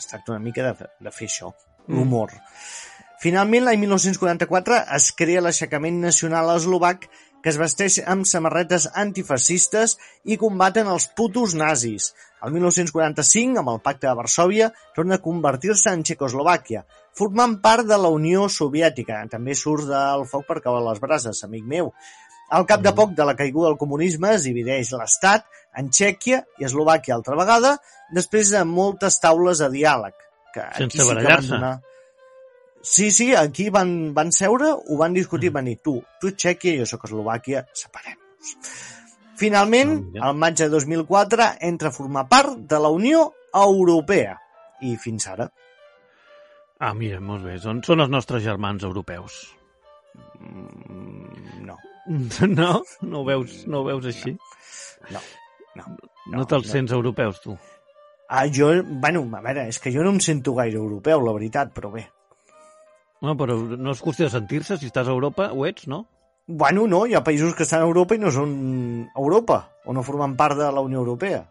Es 0.00 0.08
tracta 0.08 0.32
una 0.32 0.40
mica 0.40 0.64
de, 0.64 0.88
de 1.04 1.12
fer 1.12 1.28
això, 1.28 1.52
l'humor. 1.92 2.32
Finalment, 3.20 3.66
l'any 3.66 3.82
1944, 3.84 4.80
es 4.96 5.10
crea 5.20 5.44
l'aixecament 5.44 6.00
nacional 6.00 6.54
eslovac 6.54 7.08
que 7.44 7.52
es 7.52 7.60
vesteix 7.60 8.00
amb 8.12 8.26
samarretes 8.26 8.88
antifascistes 8.96 9.98
i 10.24 10.40
combaten 10.40 10.88
els 10.90 11.10
putos 11.16 11.52
nazis. 11.54 12.08
El 12.42 12.56
1945, 12.56 13.60
amb 13.60 13.70
el 13.74 13.82
pacte 13.84 14.08
de 14.08 14.16
Varsòvia, 14.18 14.72
torna 14.96 15.20
a 15.20 15.22
convertir-se 15.22 15.92
en 15.92 16.02
Txecoslovàquia, 16.02 16.82
formant 17.16 17.56
part 17.62 17.86
de 17.88 17.96
la 17.98 18.08
Unió 18.12 18.46
Soviètica. 18.52 19.22
També 19.32 19.54
surt 19.56 19.86
del 19.88 20.26
foc 20.28 20.46
per 20.48 20.60
caure 20.64 20.84
les 20.90 21.00
brases, 21.00 21.42
amic 21.46 21.64
meu. 21.64 21.92
Al 22.54 22.66
cap 22.68 22.82
de 22.84 22.92
poc 22.94 23.14
de 23.18 23.24
la 23.26 23.34
caiguda 23.34 23.72
del 23.72 23.78
comunisme 23.80 24.34
es 24.36 24.44
divideix 24.46 24.92
l'Estat 24.94 25.46
en 25.76 25.88
Txèquia 25.90 26.44
i 26.60 26.64
Eslovàquia 26.68 27.16
altra 27.16 27.34
vegada, 27.36 27.72
després 28.14 28.52
de 28.54 28.62
moltes 28.64 29.18
taules 29.20 29.58
de 29.64 29.68
diàleg. 29.72 30.14
Que 30.54 30.68
Sense 30.78 31.00
sí 31.02 31.08
barallar-se. 31.08 31.48
donar... 31.56 31.74
Sí, 32.86 33.10
sí, 33.10 33.32
aquí 33.34 33.66
van, 33.74 34.12
van 34.14 34.30
seure, 34.30 34.68
ho 34.76 34.96
van 35.00 35.12
discutir, 35.16 35.50
van 35.50 35.66
dir, 35.66 35.80
tu, 35.82 35.96
tu 36.22 36.30
Txèquia 36.30 36.76
i 36.76 36.78
jo 36.78 36.86
sóc 36.86 37.08
Eslovàquia, 37.08 37.64
separem-nos. 37.74 38.54
Finalment, 39.36 39.90
Ah, 39.98 40.04
mira. 40.12 40.24
al 40.28 40.36
maig 40.38 40.54
de 40.56 40.68
2004, 40.72 41.48
entra 41.60 41.88
a 41.90 41.92
formar 41.92 42.28
part 42.30 42.54
de 42.70 42.78
la 42.80 42.88
Unió 42.94 43.32
Europea. 43.52 44.38
I 44.86 44.94
fins 44.96 45.26
ara. 45.28 45.50
Ah, 46.78 46.92
mira, 46.94 47.20
molt 47.24 47.44
bé. 47.46 47.56
Són, 47.62 47.80
són 47.86 48.04
els 48.04 48.12
nostres 48.12 48.44
germans 48.44 48.84
europeus. 48.84 49.38
Mm, 50.40 51.64
no, 51.68 51.76
No? 52.58 52.82
No 53.02 53.22
ho 53.22 53.24
veus, 53.24 53.62
no 53.66 53.80
ho 53.80 53.88
veus 53.88 54.06
així? 54.12 54.36
no, 55.10 55.22
no. 55.78 55.96
No, 56.32 56.44
te'ls 56.50 56.68
sents 56.70 56.92
europeus, 56.92 57.38
tu? 57.42 57.54
Ah, 58.28 58.46
jo, 58.50 58.72
bueno, 59.02 59.22
a 59.38 59.42
veure, 59.44 59.68
és 59.70 59.78
que 59.78 59.92
jo 59.94 60.02
no 60.02 60.10
em 60.16 60.20
sento 60.22 60.56
gaire 60.56 60.80
europeu, 60.80 61.22
la 61.22 61.34
veritat, 61.36 61.70
però 61.74 61.92
bé. 61.92 62.08
No, 63.22 63.36
però 63.38 63.54
no 63.56 63.94
és 63.94 64.02
qüestió 64.02 64.26
de 64.26 64.34
sentir-se. 64.34 64.76
Si 64.80 64.90
estàs 64.90 65.06
a 65.06 65.14
Europa, 65.14 65.52
ho 65.54 65.66
ets, 65.68 65.86
no? 65.90 66.02
Bueno, 66.46 66.86
no, 66.90 67.04
hi 67.06 67.14
ha 67.14 67.24
països 67.26 67.54
que 67.58 67.64
estan 67.66 67.82
a 67.82 67.86
Europa 67.86 68.14
i 68.14 68.22
no 68.22 68.32
són 68.34 68.50
Europa, 69.14 69.60
o 69.86 69.94
no 69.94 70.04
formen 70.06 70.36
part 70.38 70.58
de 70.58 70.68
la 70.74 70.82
Unió 70.82 71.00
Europea. 71.02 71.44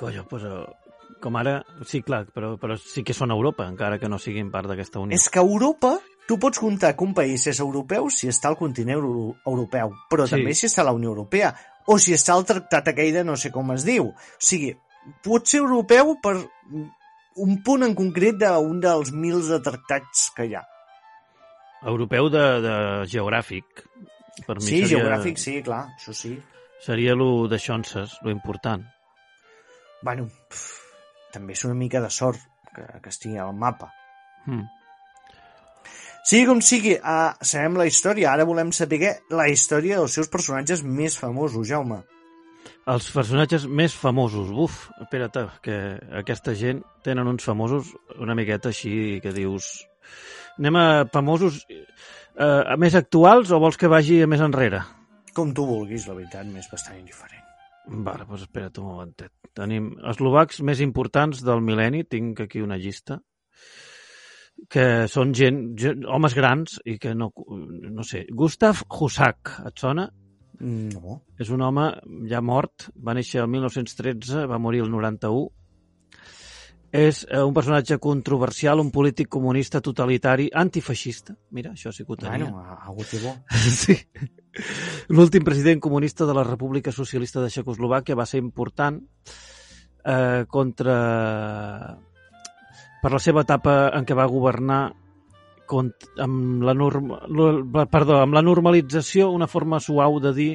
Collo, 0.00 0.24
doncs, 0.30 0.44
eh, 0.44 0.85
com 1.22 1.36
ara... 1.40 1.60
Sí, 1.86 2.02
clar, 2.02 2.24
però, 2.34 2.54
però 2.60 2.76
sí 2.80 3.02
que 3.06 3.14
són 3.16 3.32
Europa, 3.34 3.66
encara 3.68 3.98
que 3.98 4.08
no 4.08 4.18
siguin 4.18 4.50
part 4.52 4.68
d'aquesta 4.70 5.00
unió. 5.02 5.16
És 5.16 5.28
que 5.32 5.40
Europa 5.42 5.96
tu 6.26 6.38
pots 6.42 6.58
comptar 6.58 6.96
que 6.96 7.04
un 7.06 7.14
país 7.14 7.46
és 7.46 7.60
europeu 7.62 8.10
si 8.10 8.28
està 8.28 8.50
al 8.50 8.58
continent 8.58 8.98
euro 8.98 9.36
europeu, 9.46 9.92
però 10.10 10.26
Sí. 10.26 10.34
també 10.34 10.54
si 10.54 10.66
està 10.66 10.82
a 10.82 10.88
la 10.90 10.92
Unió 10.96 11.10
Europea, 11.14 11.54
o 11.86 11.98
si 11.98 12.12
està 12.12 12.34
al 12.34 12.44
tractat 12.44 12.88
aquell 12.88 13.12
de 13.14 13.24
no 13.24 13.36
sé 13.36 13.52
com 13.54 13.70
es 13.72 13.84
diu. 13.86 14.08
O 14.10 14.14
sigui, 14.38 14.74
pot 15.22 15.46
ser 15.46 15.60
europeu 15.60 16.16
per 16.22 16.34
un 17.36 17.62
punt 17.62 17.84
en 17.84 17.94
concret 17.94 18.38
d'un 18.40 18.80
dels 18.80 19.12
mils 19.12 19.48
de 19.48 19.60
tractats 19.62 20.30
que 20.34 20.46
hi 20.46 20.56
ha. 20.56 20.64
Europeu 21.86 22.28
de, 22.32 22.44
de 22.64 22.74
geogràfic. 23.06 23.64
Per 24.46 24.56
mi 24.56 24.62
Sí, 24.66 24.80
seria, 24.82 24.88
geogràfic, 24.96 25.38
sí, 25.38 25.62
clar, 25.62 25.86
això 25.94 26.12
sí. 26.12 26.34
Seria 26.82 27.14
lo 27.14 27.46
de 27.48 27.58
xonses, 27.58 28.18
lo 28.22 28.30
important. 28.30 28.82
Bueno, 30.02 30.26
pff, 30.26 30.85
també 31.36 31.54
és 31.56 31.64
una 31.68 31.76
mica 31.76 32.02
de 32.02 32.10
sort 32.10 32.42
que, 32.72 32.88
que 33.04 33.12
estigui 33.12 33.38
al 33.40 33.54
mapa. 33.54 33.92
Mm. 34.46 34.64
Sigui 36.26 36.46
com 36.48 36.60
sigui, 36.64 36.96
uh, 36.98 37.36
sabem 37.46 37.76
la 37.78 37.86
història. 37.86 38.32
Ara 38.32 38.46
volem 38.48 38.72
saber 38.74 39.14
la 39.30 39.46
història 39.52 40.00
dels 40.00 40.16
seus 40.18 40.30
personatges 40.32 40.82
més 40.82 41.14
famosos, 41.20 41.68
Jaume. 41.68 42.00
Els 42.90 43.06
personatges 43.14 43.66
més 43.66 43.94
famosos. 43.94 44.50
Uf, 44.50 44.88
espera't, 45.04 45.38
que 45.62 45.76
aquesta 46.22 46.54
gent 46.58 46.82
tenen 47.06 47.30
uns 47.30 47.46
famosos 47.46 47.94
una 48.18 48.34
miqueta 48.38 48.74
així 48.74 49.20
que 49.22 49.34
dius... 49.36 49.70
Anem 50.56 50.78
a 50.80 50.86
famosos 51.12 51.60
eh, 51.68 52.76
més 52.80 52.94
actuals 52.96 53.50
o 53.52 53.58
vols 53.60 53.76
que 53.76 53.90
vagi 53.92 54.22
a 54.24 54.30
més 54.30 54.42
enrere? 54.42 54.80
Com 55.36 55.52
tu 55.54 55.66
vulguis, 55.68 56.06
la 56.08 56.16
veritat, 56.16 56.46
m'és 56.48 56.70
bastant 56.72 56.96
indiferent. 56.96 57.44
Vale, 58.06 58.24
doncs 58.24 58.46
espera't 58.48 58.80
un 58.82 58.88
momentet. 58.88 59.45
Tenim 59.56 59.94
eslovacs 60.10 60.60
més 60.66 60.82
importants 60.84 61.40
del 61.44 61.62
mil·lenni, 61.64 62.04
tinc 62.04 62.42
aquí 62.44 62.60
una 62.60 62.76
llista, 62.76 63.20
que 64.72 64.84
són 65.12 65.32
gent, 65.36 65.62
gent 65.80 66.04
homes 66.08 66.34
grans 66.36 66.78
i 66.88 66.96
que 67.00 67.14
no, 67.16 67.30
no 67.92 68.04
sé, 68.04 68.24
Gustav 68.32 68.82
Husak, 68.88 69.54
et 69.68 69.80
sona? 69.80 70.08
No. 70.60 71.18
És 71.40 71.50
un 71.52 71.60
home 71.64 71.90
ja 72.30 72.40
mort, 72.40 72.88
va 72.96 73.14
néixer 73.16 73.42
el 73.42 73.50
1913, 73.52 74.46
va 74.48 74.60
morir 74.62 74.82
el 74.84 74.90
91. 74.92 75.50
És 76.96 77.24
eh, 77.28 77.42
un 77.42 77.52
personatge 77.52 77.98
controversial, 78.00 78.80
un 78.80 78.88
polític 78.94 79.28
comunista 79.28 79.82
totalitari, 79.84 80.46
antifeixista. 80.54 81.34
Mira, 81.52 81.74
això 81.76 81.92
sí 81.92 82.06
que 82.06 82.14
ho 82.14 82.16
tenia. 82.16 82.46
Bueno, 82.46 82.62
a- 82.62 82.92
bo. 82.92 83.34
Sí. 83.82 83.98
L'últim 85.12 85.44
president 85.44 85.80
comunista 85.82 86.26
de 86.26 86.34
la 86.36 86.44
República 86.46 86.92
Socialista 86.92 87.42
de 87.42 87.50
Txecoslovàquia 87.52 88.16
va 88.18 88.26
ser 88.26 88.40
important 88.42 89.00
eh, 90.04 90.44
contra... 90.48 90.96
per 93.02 93.12
la 93.12 93.22
seva 93.22 93.44
etapa 93.46 93.76
en 93.94 94.06
què 94.08 94.16
va 94.18 94.26
governar 94.30 94.80
cont... 95.68 95.92
amb, 96.22 96.62
la 96.66 96.74
norma... 96.74 97.20
perdó, 97.92 98.20
amb 98.22 98.36
la 98.36 98.44
normalització, 98.44 99.30
una 99.34 99.50
forma 99.50 99.80
suau 99.82 100.20
de 100.22 100.32
dir 100.36 100.52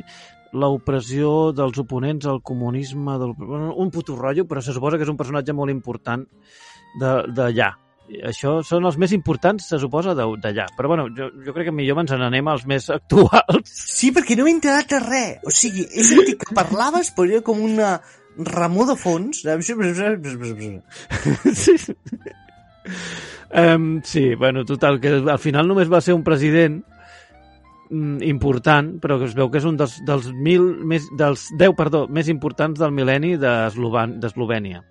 l'opressió 0.52 1.52
dels 1.56 1.78
oponents 1.80 2.28
al 2.28 2.42
comunisme, 2.44 3.18
del... 3.22 3.36
un 3.40 3.92
puto 3.94 4.18
rotllo, 4.18 4.48
però 4.50 4.64
se 4.64 4.76
suposa 4.76 5.00
que 5.00 5.08
és 5.08 5.14
un 5.14 5.20
personatge 5.20 5.56
molt 5.56 5.72
important 5.72 6.26
d'allà. 6.99 7.72
Això 8.28 8.57
són 8.68 8.86
els 8.89 8.97
més 9.01 9.14
importants, 9.16 9.68
se 9.72 9.80
suposa, 9.82 10.16
d'allà. 10.16 10.68
Però 10.78 10.91
bueno, 10.91 11.07
jo, 11.16 11.30
jo 11.45 11.55
crec 11.55 11.70
que 11.70 11.76
millor 11.76 12.01
ens 12.03 12.14
n'anem 12.18 12.49
als 12.51 12.66
més 12.70 12.89
actuals. 12.97 13.72
Sí, 13.72 14.12
perquè 14.16 14.38
no 14.38 14.47
m'he 14.47 14.55
enterat 14.57 14.91
de 14.91 15.01
res. 15.03 15.39
O 15.47 15.53
sigui, 15.55 15.88
he 15.88 16.05
sentit 16.07 16.41
que 16.43 16.57
parlaves, 16.57 17.14
però 17.16 17.38
era 17.38 17.45
com 17.45 17.64
una 17.64 17.95
remor 18.38 18.91
de 18.91 18.97
fons. 18.99 19.43
sí. 21.64 21.78
Um, 23.51 24.01
sí, 24.03 24.34
bueno, 24.36 24.64
total, 24.66 24.99
que 25.03 25.20
al 25.20 25.39
final 25.39 25.68
només 25.68 25.91
va 25.91 25.99
ser 26.01 26.16
un 26.16 26.24
president 26.24 26.80
important, 27.92 28.94
però 29.04 29.18
que 29.20 29.28
es 29.28 29.36
veu 29.36 29.50
que 29.52 29.60
és 29.60 29.66
un 29.68 29.76
dels, 29.80 29.98
dels, 30.08 30.30
mil, 30.32 30.64
més, 30.88 31.10
dels 31.20 31.50
10 31.60 31.76
perdó, 31.76 32.06
més 32.08 32.30
importants 32.32 32.80
del 32.80 32.94
mil·lenni 32.96 33.36
d'Eslovènia. 33.42 34.86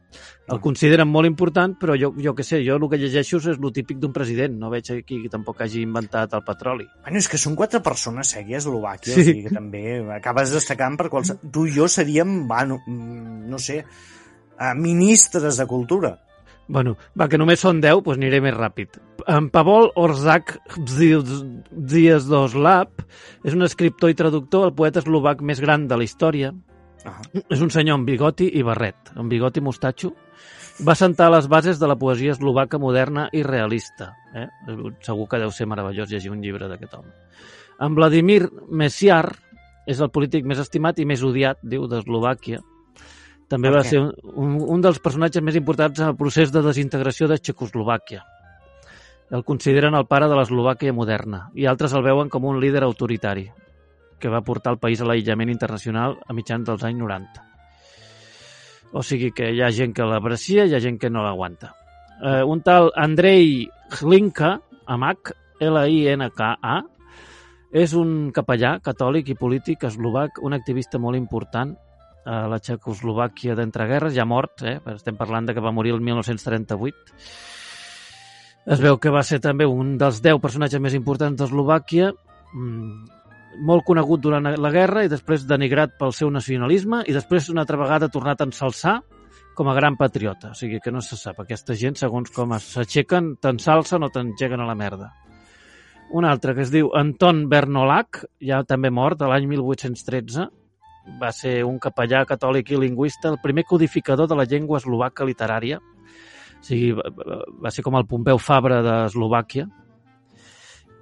El 0.50 0.58
consideren 0.58 1.06
molt 1.08 1.28
important, 1.28 1.76
però 1.78 1.94
jo, 1.94 2.10
jo 2.18 2.34
què 2.34 2.44
sé, 2.44 2.58
jo 2.66 2.76
el 2.76 2.86
que 2.90 2.98
llegeixo 2.98 3.38
és 3.38 3.50
el 3.52 3.72
típic 3.72 4.00
d'un 4.02 4.12
president. 4.12 4.56
No 4.58 4.70
veig 4.72 4.88
aquí 4.92 5.20
que 5.22 5.30
tampoc 5.30 5.62
hagi 5.62 5.84
inventat 5.86 6.34
el 6.34 6.42
petroli. 6.44 6.88
Bueno, 7.04 7.22
és 7.22 7.28
que 7.30 7.38
són 7.38 7.54
quatre 7.56 7.80
persones, 7.86 8.34
eh, 8.34 8.42
a 8.42 8.58
Eslovàquia, 8.58 9.14
Sí. 9.14 9.22
sí. 9.22 9.30
o 9.30 9.30
sigui 9.30 9.44
que 9.46 9.54
també 9.54 9.84
acabes 10.16 10.50
destacant 10.52 10.98
per 10.98 11.08
qualsevol... 11.08 11.52
Tu 11.54 11.68
i 11.70 11.76
jo 11.76 11.86
seríem, 11.88 12.48
bueno, 12.48 12.80
mm, 12.84 13.46
no 13.48 13.58
sé, 13.62 13.84
eh, 13.84 14.74
ministres 14.74 15.56
de 15.56 15.66
cultura. 15.66 16.18
Bueno, 16.70 16.94
va, 17.18 17.26
que 17.26 17.38
només 17.40 17.58
són 17.64 17.80
10, 17.82 18.04
doncs 18.06 18.18
aniré 18.20 18.38
més 18.44 18.54
ràpid. 18.54 19.00
En 19.26 19.48
Pavol 19.50 19.88
Orzak 19.98 20.52
Ziedoslav 20.86 22.92
és 23.42 23.56
un 23.56 23.66
escriptor 23.66 24.12
i 24.12 24.18
traductor, 24.18 24.68
el 24.68 24.76
poeta 24.78 25.02
eslovac 25.02 25.42
més 25.42 25.58
gran 25.62 25.88
de 25.90 25.98
la 25.98 26.06
història. 26.06 26.52
Ah. 27.02 27.16
És 27.42 27.64
un 27.64 27.72
senyor 27.74 27.98
amb 27.98 28.06
bigoti 28.06 28.52
i 28.54 28.62
barret, 28.62 29.10
amb 29.16 29.32
bigoti 29.32 29.58
i 29.58 29.66
mostatxo. 29.66 30.12
Va 30.86 30.94
sentar 30.94 31.32
les 31.34 31.50
bases 31.50 31.80
de 31.80 31.88
la 31.90 31.98
poesia 31.98 32.36
eslovaca 32.36 32.78
moderna 32.78 33.26
i 33.34 33.42
realista. 33.42 34.12
Eh? 34.32 34.46
Segur 35.04 35.26
que 35.28 35.40
deu 35.42 35.50
ser 35.52 35.66
meravellós 35.68 36.12
llegir 36.12 36.30
un 36.30 36.40
llibre 36.40 36.70
d'aquest 36.70 36.94
home. 36.96 37.10
En 37.82 37.98
Vladimir 37.98 38.44
Messiar 38.70 39.26
és 39.90 39.98
el 39.98 40.12
polític 40.14 40.46
més 40.46 40.62
estimat 40.62 41.02
i 41.02 41.08
més 41.08 41.24
odiat, 41.26 41.58
diu, 41.66 41.88
d'Eslovàquia. 41.90 42.62
També 43.50 43.70
va 43.74 43.82
ser 43.82 43.98
un, 43.98 44.12
un, 44.38 44.52
un 44.76 44.82
dels 44.84 45.00
personatges 45.02 45.42
més 45.42 45.56
importants 45.58 45.98
en 45.98 46.12
el 46.12 46.18
procés 46.18 46.52
de 46.54 46.62
desintegració 46.62 47.26
de 47.26 47.40
Txecoslovàquia. 47.40 48.22
El 49.34 49.42
consideren 49.46 49.96
el 49.98 50.06
pare 50.10 50.28
de 50.30 50.36
l'Eslovàquia 50.38 50.94
moderna 50.94 51.48
i 51.58 51.66
altres 51.66 51.94
el 51.94 52.06
veuen 52.06 52.30
com 52.30 52.46
un 52.46 52.60
líder 52.62 52.84
autoritari 52.86 53.48
que 54.22 54.30
va 54.30 54.44
portar 54.46 54.74
el 54.74 54.80
país 54.82 55.02
a 55.02 55.08
l'aïllament 55.08 55.50
internacional 55.50 56.16
a 56.26 56.36
mitjans 56.36 56.66
dels 56.68 56.86
anys 56.86 57.02
90. 57.02 57.44
O 58.94 59.02
sigui 59.06 59.32
que 59.34 59.50
hi 59.54 59.62
ha 59.62 59.70
gent 59.74 59.94
que 59.96 60.06
l'aprecia 60.06 60.66
i 60.66 60.70
hi 60.70 60.78
ha 60.78 60.82
gent 60.82 60.98
que 61.02 61.10
no 61.10 61.26
l'aguanta. 61.26 61.72
Eh, 62.20 62.42
un 62.46 62.62
tal 62.62 62.90
Andrei 62.94 63.66
Hlinka, 63.98 64.56
amb 64.86 65.10
H, 65.10 65.34
L-I-N-K-A, 65.66 66.78
és 67.82 67.94
un 67.98 68.32
capellà 68.34 68.76
catòlic 68.82 69.30
i 69.30 69.38
polític 69.38 69.86
eslovac, 69.86 70.42
un 70.42 70.54
activista 70.54 70.98
molt 70.98 71.18
important 71.18 71.74
a 72.24 72.46
la 72.50 72.58
Txecoslovàquia 72.60 73.56
d'entreguerres, 73.58 74.14
ja 74.16 74.26
mort, 74.28 74.64
eh? 74.66 74.78
estem 74.94 75.16
parlant 75.16 75.48
de 75.48 75.54
que 75.56 75.64
va 75.64 75.72
morir 75.72 75.94
el 75.94 76.02
1938. 76.04 77.16
Es 78.70 78.82
veu 78.82 78.98
que 79.00 79.12
va 79.12 79.22
ser 79.24 79.40
també 79.40 79.64
un 79.66 79.96
dels 79.98 80.20
10 80.22 80.40
personatges 80.42 80.82
més 80.82 80.94
importants 80.94 81.40
d'Eslovàquia, 81.40 82.10
mm, 82.52 83.20
molt 83.66 83.84
conegut 83.84 84.20
durant 84.20 84.44
la 84.46 84.70
guerra 84.70 85.04
i 85.04 85.10
després 85.10 85.46
denigrat 85.48 85.96
pel 85.98 86.12
seu 86.12 86.30
nacionalisme 86.30 87.02
i 87.06 87.16
després 87.16 87.48
una 87.50 87.64
altra 87.64 87.80
vegada 87.80 88.08
tornat 88.08 88.40
a 88.40 88.46
ensalçar 88.46 89.00
com 89.56 89.68
a 89.68 89.74
gran 89.74 89.96
patriota. 89.96 90.52
O 90.52 90.54
sigui 90.54 90.78
que 90.80 90.92
no 90.92 91.00
se 91.00 91.16
sap. 91.16 91.40
Aquesta 91.40 91.74
gent, 91.74 91.98
segons 91.98 92.30
com 92.30 92.54
s'aixequen, 92.58 93.34
t'ensalcen 93.42 94.04
o 94.06 94.08
t'engeguen 94.12 94.60
a 94.60 94.68
la 94.68 94.76
merda. 94.78 95.10
Un 96.10 96.24
altre 96.26 96.54
que 96.54 96.64
es 96.64 96.72
diu 96.72 96.90
Anton 96.96 97.44
Bernolac, 97.48 98.24
ja 98.42 98.62
també 98.66 98.90
mort, 98.90 99.20
l'any 99.20 99.46
1813, 99.46 100.48
va 101.20 101.30
ser 101.32 101.60
un 101.64 101.78
capellà 101.82 102.24
catòlic 102.28 102.72
i 102.72 102.80
lingüista, 102.80 103.30
el 103.30 103.40
primer 103.42 103.64
codificador 103.68 104.28
de 104.28 104.38
la 104.38 104.46
llengua 104.48 104.78
eslovaca 104.78 105.26
literària. 105.26 105.80
O 105.80 106.64
sigui, 106.64 106.92
va, 106.92 107.70
ser 107.72 107.84
com 107.84 107.96
el 107.96 108.06
Pompeu 108.08 108.38
Fabra 108.38 108.82
d'Eslovàquia 108.84 109.64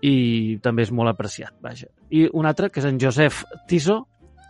i 0.06 0.58
també 0.62 0.84
és 0.86 0.92
molt 0.94 1.10
apreciat, 1.10 1.56
vaja. 1.62 1.88
I 2.14 2.28
un 2.30 2.46
altre, 2.46 2.70
que 2.70 2.78
és 2.78 2.86
en 2.86 3.00
Josef 3.02 3.42
Tiso, 3.66 4.04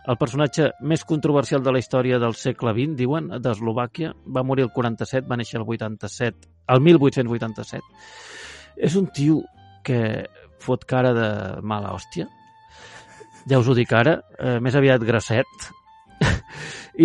el 0.09 0.17
personatge 0.17 0.69
més 0.81 1.03
controversial 1.05 1.63
de 1.65 1.73
la 1.73 1.81
història 1.81 2.19
del 2.21 2.35
segle 2.37 2.73
XX, 2.77 2.95
diuen, 2.97 3.29
d'Eslovàquia. 3.41 4.13
Va 4.25 4.45
morir 4.45 4.67
el 4.67 4.73
47, 4.73 5.27
va 5.29 5.37
néixer 5.37 5.59
el 5.59 5.65
87, 5.67 6.49
el 6.69 6.83
1887. 6.85 7.83
És 8.89 8.95
un 8.95 9.09
tio 9.13 9.41
que 9.85 10.27
fot 10.61 10.85
cara 10.85 11.13
de 11.15 11.29
mala 11.61 11.93
hòstia. 11.95 12.29
Ja 13.47 13.59
us 13.59 13.69
ho 13.69 13.75
dic 13.77 13.91
ara, 13.95 14.19
eh, 14.37 14.57
més 14.59 14.75
aviat 14.75 15.03
grasset. 15.05 15.69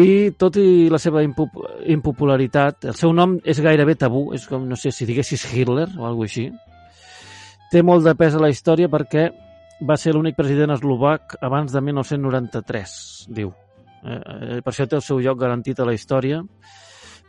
I 0.05 0.35
tot 0.39 0.57
i 0.59 0.89
la 0.91 0.99
seva 0.99 1.23
impop 1.23 1.55
impopularitat, 1.87 2.89
el 2.91 2.99
seu 2.99 3.13
nom 3.15 3.37
és 3.45 3.61
gairebé 3.63 3.95
tabú, 4.01 4.27
és 4.35 4.47
com, 4.51 4.65
no 4.67 4.77
sé, 4.77 4.91
si 4.91 5.07
diguessis 5.07 5.47
Hitler 5.53 5.87
o 5.99 6.09
alguna 6.09 6.31
així. 6.31 6.49
Té 7.71 7.83
molt 7.83 8.05
de 8.07 8.15
pes 8.19 8.35
a 8.35 8.43
la 8.43 8.51
història 8.51 8.91
perquè 8.91 9.29
va 9.87 9.97
ser 9.99 10.15
l'únic 10.15 10.37
president 10.39 10.75
eslovac 10.75 11.37
abans 11.43 11.73
de 11.73 11.81
1993, 11.83 12.97
diu. 13.35 13.53
Eh, 14.05 14.19
eh, 14.19 14.59
per 14.63 14.73
això 14.73 14.87
té 14.89 14.99
el 14.99 15.03
seu 15.03 15.21
lloc 15.23 15.39
garantit 15.41 15.81
a 15.81 15.87
la 15.89 15.95
història. 15.97 16.43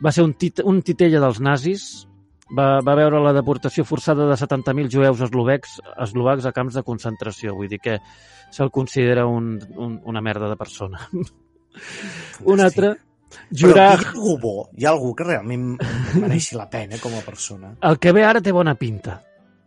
Va 0.02 0.12
ser 0.12 0.26
un, 0.26 0.34
tit 0.36 0.60
un 0.64 0.82
titella 0.84 1.22
dels 1.22 1.40
nazis, 1.40 2.06
va, 2.50 2.80
va 2.80 2.94
veure 2.98 3.20
la 3.22 3.32
deportació 3.32 3.84
forçada 3.84 4.26
de 4.28 4.36
70.000 4.38 4.90
jueus 4.92 5.20
eslovecs, 5.24 5.80
eslovacs 6.06 6.46
a 6.46 6.52
camps 6.52 6.74
de 6.78 6.82
concentració. 6.86 7.54
Vull 7.56 7.68
dir 7.72 7.80
que 7.80 7.98
se'l 8.50 8.70
considera 8.70 9.26
un, 9.26 9.56
un, 9.76 10.00
una 10.04 10.20
merda 10.22 10.48
de 10.48 10.56
persona. 10.56 11.00
un 12.44 12.60
altre, 12.60 12.94
Però 12.96 13.58
Juraj 13.58 14.00
hi 14.00 14.04
ha 14.06 14.10
algú 14.14 14.36
bo, 14.40 14.52
hi 14.78 14.86
ha 14.86 14.90
algú 14.94 15.10
que 15.18 15.24
realment 15.26 15.72
mereixi 16.22 16.56
la 16.56 16.68
pena 16.70 16.96
com 17.02 17.12
a 17.18 17.24
persona. 17.26 17.74
El 17.84 17.98
que 18.00 18.12
ve 18.14 18.22
ara 18.24 18.40
té 18.40 18.52
bona 18.54 18.76
pinta. 18.78 19.18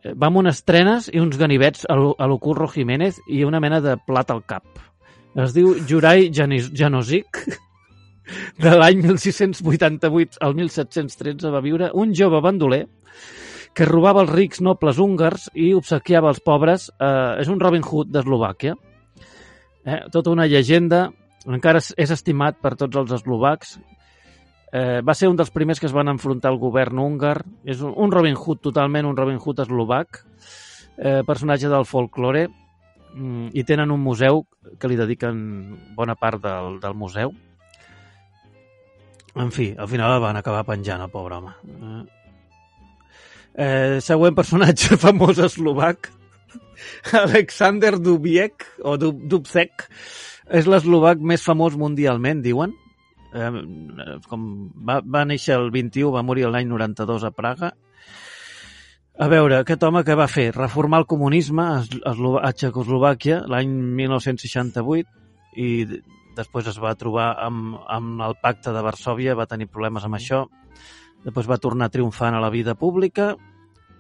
Eh, 0.02 0.14
Va 0.16 0.30
amb 0.32 0.40
unes 0.42 0.64
trenes 0.64 1.10
i 1.12 1.20
uns 1.20 1.38
ganivets 1.38 1.84
a 1.90 1.96
lo- 2.00 2.16
a 2.18 2.26
lo 2.28 2.38
Curro 2.40 2.68
Jiménez 2.72 3.20
i 3.28 3.44
una 3.44 3.60
mena 3.60 3.82
de 3.84 3.98
plat 3.98 4.32
al 4.32 4.46
cap. 4.48 4.64
Es 5.36 5.54
diu 5.54 5.76
Juraj 5.88 6.30
Janis- 6.34 6.72
Janosic. 6.74 7.44
De 8.58 8.76
l'any 8.76 9.02
1688 9.04 10.38
al 10.42 10.56
1713 10.56 11.52
va 11.54 11.62
viure 11.62 11.92
un 11.94 12.14
jove 12.16 12.42
bandoler 12.42 12.86
que 13.74 13.86
robava 13.86 14.22
els 14.26 14.32
rics 14.34 14.62
nobles 14.66 14.98
húngars 15.00 15.50
i 15.54 15.74
obsequiava 15.78 16.30
els 16.34 16.42
pobres. 16.42 16.90
Eh, 17.00 17.42
és 17.44 17.48
un 17.48 17.60
Robin 17.60 17.84
Hood 17.86 18.10
d'Eslovàquia. 18.12 18.76
Eh, 19.86 20.02
tota 20.12 20.32
una 20.32 20.48
llegenda. 20.48 21.10
Encara 21.48 21.80
és- 21.80 22.12
estimat 22.12 22.58
per 22.60 22.76
tots 22.76 22.98
els 22.98 23.12
eslovacs 23.12 23.80
Eh, 24.72 25.02
va 25.02 25.16
ser 25.18 25.28
un 25.30 25.36
dels 25.36 25.50
primers 25.50 25.80
que 25.80 25.88
es 25.88 25.94
van 25.94 26.12
enfrontar 26.12 26.52
al 26.52 26.60
govern 26.62 27.00
húngar. 27.00 27.44
És 27.66 27.82
un, 27.82 27.94
un 27.98 28.12
Robin 28.12 28.36
Hood, 28.38 28.60
totalment 28.62 29.08
un 29.10 29.18
Robin 29.18 29.40
Hood 29.42 29.64
eslovac, 29.64 30.20
eh, 30.98 31.24
personatge 31.26 31.68
del 31.72 31.86
folklore, 31.90 32.48
mm, 33.16 33.48
i 33.54 33.64
tenen 33.64 33.90
un 33.90 34.00
museu 34.00 34.44
que 34.78 34.88
li 34.88 34.96
dediquen 34.96 35.96
bona 35.96 36.14
part 36.16 36.44
del, 36.44 36.80
del 36.80 36.94
museu. 36.94 37.34
En 39.36 39.52
fi, 39.54 39.74
al 39.78 39.88
final 39.92 40.16
el 40.16 40.24
van 40.24 40.40
acabar 40.40 40.66
penjant, 40.66 41.04
el 41.06 41.12
pobre 41.14 41.38
home. 41.38 41.54
Eh, 41.70 42.02
eh, 43.66 44.00
següent 44.02 44.36
personatge 44.38 44.98
famós 45.06 45.40
eslovac, 45.46 46.10
Alexander 47.26 47.98
Dubiek, 48.00 48.66
o 48.84 48.98
Dub 48.98 49.22
Dubcek, 49.30 49.90
és 50.50 50.66
l'eslovac 50.66 51.22
més 51.22 51.44
famós 51.46 51.78
mundialment, 51.78 52.42
diuen 52.42 52.74
eh, 53.34 54.18
com 54.30 54.48
va, 54.88 55.00
va 55.04 55.26
néixer 55.28 55.58
el 55.58 55.70
21, 55.74 56.12
va 56.16 56.26
morir 56.26 56.48
l'any 56.50 56.68
92 56.70 57.26
a 57.28 57.32
Praga. 57.36 57.74
A 59.20 59.28
veure, 59.28 59.60
aquest 59.60 59.84
home 59.84 60.04
què 60.08 60.16
va 60.16 60.30
fer? 60.32 60.50
Reformar 60.56 61.02
el 61.04 61.10
comunisme 61.10 61.66
a, 61.66 61.82
a 61.84 62.52
Txecoslovàquia 62.56 63.42
l'any 63.52 63.74
1968 64.00 65.60
i 65.60 65.70
després 66.40 66.72
es 66.72 66.80
va 66.82 66.96
trobar 67.00 67.34
amb, 67.44 67.78
amb 67.88 68.24
el 68.26 68.40
pacte 68.42 68.74
de 68.76 68.84
Varsòvia, 68.86 69.38
va 69.38 69.50
tenir 69.50 69.70
problemes 69.70 70.08
amb 70.08 70.18
això, 70.20 70.46
després 71.26 71.50
va 71.50 71.60
tornar 71.62 71.92
triomfant 71.92 72.36
a 72.36 72.44
la 72.44 72.52
vida 72.54 72.76
pública 72.80 73.34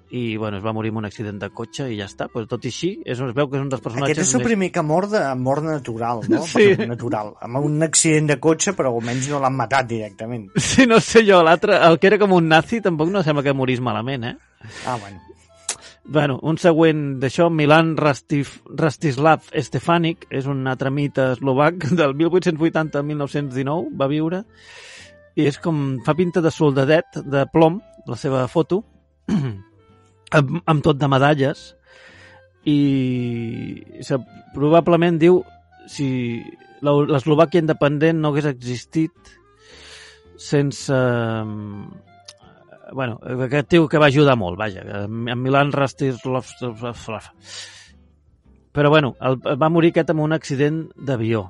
i 0.09 0.37
bueno, 0.37 0.57
es 0.57 0.63
va 0.65 0.73
morir 0.73 0.89
en 0.89 0.97
un 0.97 1.05
accident 1.05 1.37
de 1.37 1.51
cotxe 1.53 1.85
i 1.93 1.99
ja 1.99 2.07
està, 2.09 2.25
però 2.33 2.47
tot 2.49 2.65
i 2.65 2.71
així 2.73 2.89
és, 3.03 3.19
es 3.19 3.35
veu 3.37 3.49
que 3.49 3.59
és 3.59 3.61
un 3.61 3.69
dels 3.69 3.83
personatges 3.83 4.17
Aquest 4.17 4.25
és 4.25 4.39
el 4.39 4.45
primer 4.47 4.71
que 4.73 4.81
mor 4.81 5.05
de 5.11 5.21
mort 5.37 5.65
natural, 5.67 6.23
no? 6.31 6.41
Sí. 6.49 6.71
Perquè 6.71 6.89
Natural. 6.89 7.35
Amb 7.45 7.61
un 7.61 7.85
accident 7.85 8.31
de 8.31 8.39
cotxe, 8.41 8.73
però 8.77 8.95
almenys 8.95 9.29
no 9.29 9.41
l'han 9.43 9.57
matat 9.59 9.91
directament. 9.91 10.49
Sí, 10.57 10.89
no 10.89 10.97
sé 11.03 11.21
jo, 11.27 11.43
l'altre, 11.45 11.77
el 11.85 12.01
que 12.01 12.09
era 12.09 12.21
com 12.21 12.33
un 12.39 12.49
nazi, 12.49 12.81
tampoc 12.81 13.13
no 13.13 13.21
sembla 13.25 13.45
que 13.45 13.53
morís 13.53 13.83
malament, 13.85 14.31
eh? 14.31 14.37
Ah, 14.87 14.97
bueno. 14.97 15.28
Bueno, 16.11 16.39
un 16.41 16.57
següent 16.57 17.19
d'això, 17.21 17.51
Milan 17.53 17.91
Rastif, 17.93 18.55
Rastislav 18.65 19.51
Stefanic, 19.53 20.23
és 20.33 20.47
un 20.49 20.63
altre 20.65 20.89
mite 20.89 21.27
eslovac 21.35 21.83
del 21.99 22.15
1880 22.17 22.97
al 22.97 23.05
1919, 23.05 23.91
va 23.93 24.07
viure, 24.09 24.39
i 25.37 25.45
és 25.45 25.59
com, 25.61 25.99
fa 26.01 26.15
pinta 26.17 26.41
de 26.41 26.49
soldadet, 26.49 27.19
de 27.29 27.43
plom, 27.53 27.77
la 28.09 28.17
seva 28.17 28.47
foto, 28.49 28.81
amb, 30.39 30.55
amb 30.65 30.81
tot 30.87 30.97
de 30.97 31.11
medalles, 31.13 31.61
i 32.65 32.79
se, 34.01 34.17
probablement 34.57 35.21
diu 35.21 35.43
si 35.85 36.09
l'Eslovàquia 36.81 37.61
independent 37.61 38.17
no 38.17 38.33
hagués 38.33 38.49
existit 38.49 39.35
sense 40.41 40.97
bueno, 42.93 43.19
aquest 43.45 43.69
tio 43.69 43.87
que 43.87 43.99
va 44.01 44.07
ajudar 44.07 44.35
molt, 44.37 44.57
vaja, 44.59 44.81
en 45.05 45.41
Milan 45.41 45.71
Rastislav 45.71 46.45
Però 48.71 48.89
bueno, 48.89 49.15
el, 49.25 49.39
va 49.59 49.69
morir 49.73 49.89
aquest 49.91 50.11
amb 50.13 50.21
un 50.21 50.33
accident 50.35 50.83
d'avió. 50.95 51.47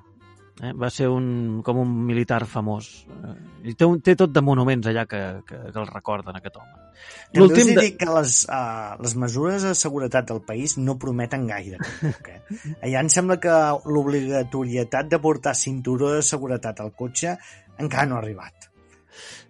Eh? 0.63 0.71
Va 0.75 0.89
ser 0.91 1.09
un, 1.11 1.61
com 1.63 1.77
un 1.81 1.91
militar 2.07 2.41
famós. 2.47 2.87
Eh? 3.11 3.33
I 3.71 3.73
té, 3.75 3.85
un, 3.87 3.99
té 4.03 4.15
tot 4.19 4.31
de 4.31 4.41
monuments 4.43 4.87
allà 4.87 5.05
que, 5.07 5.19
que, 5.47 5.59
que 5.71 5.79
el 5.79 5.87
recorden, 5.87 6.35
aquest 6.39 6.57
home. 6.59 6.71
També 6.79 7.43
us 7.43 7.43
L'últim 7.43 7.69
he 7.71 7.75
de- 7.75 7.83
dit 7.85 7.97
que 7.99 8.07
les, 8.11 8.33
uh, 8.51 8.95
les 9.03 9.15
mesures 9.19 9.67
de 9.67 9.75
seguretat 9.75 10.27
del 10.31 10.41
país 10.47 10.77
no 10.79 10.97
prometen 10.99 11.45
gaire. 11.47 11.77
tampoc, 11.99 12.31
Eh? 12.31 12.39
Allà 12.87 13.03
em 13.03 13.11
sembla 13.11 13.37
que 13.39 13.55
l'obligatorietat 13.85 15.11
de 15.11 15.19
portar 15.23 15.55
cinturó 15.55 16.13
de 16.15 16.23
seguretat 16.23 16.79
al 16.83 16.91
cotxe 16.95 17.35
encara 17.79 18.07
no 18.07 18.17
ha 18.17 18.23
arribat. 18.23 18.68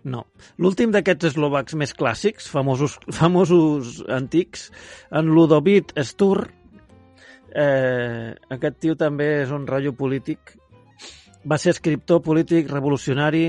No. 0.07 0.23
L'últim 0.61 0.93
d'aquests 0.95 1.33
eslovacs 1.33 1.75
més 1.79 1.93
clàssics, 1.97 2.47
famosos, 2.51 2.97
famosos 3.19 3.99
antics, 4.07 4.69
en 5.11 5.33
Ludovit 5.35 5.91
Stur, 6.07 6.47
eh, 7.51 8.31
aquest 8.55 8.79
tio 8.79 8.95
també 8.99 9.29
és 9.43 9.51
un 9.55 9.67
rotllo 9.67 9.93
polític, 9.97 10.55
va 11.49 11.57
ser 11.57 11.75
escriptor 11.75 12.23
polític, 12.23 12.69
revolucionari 12.71 13.45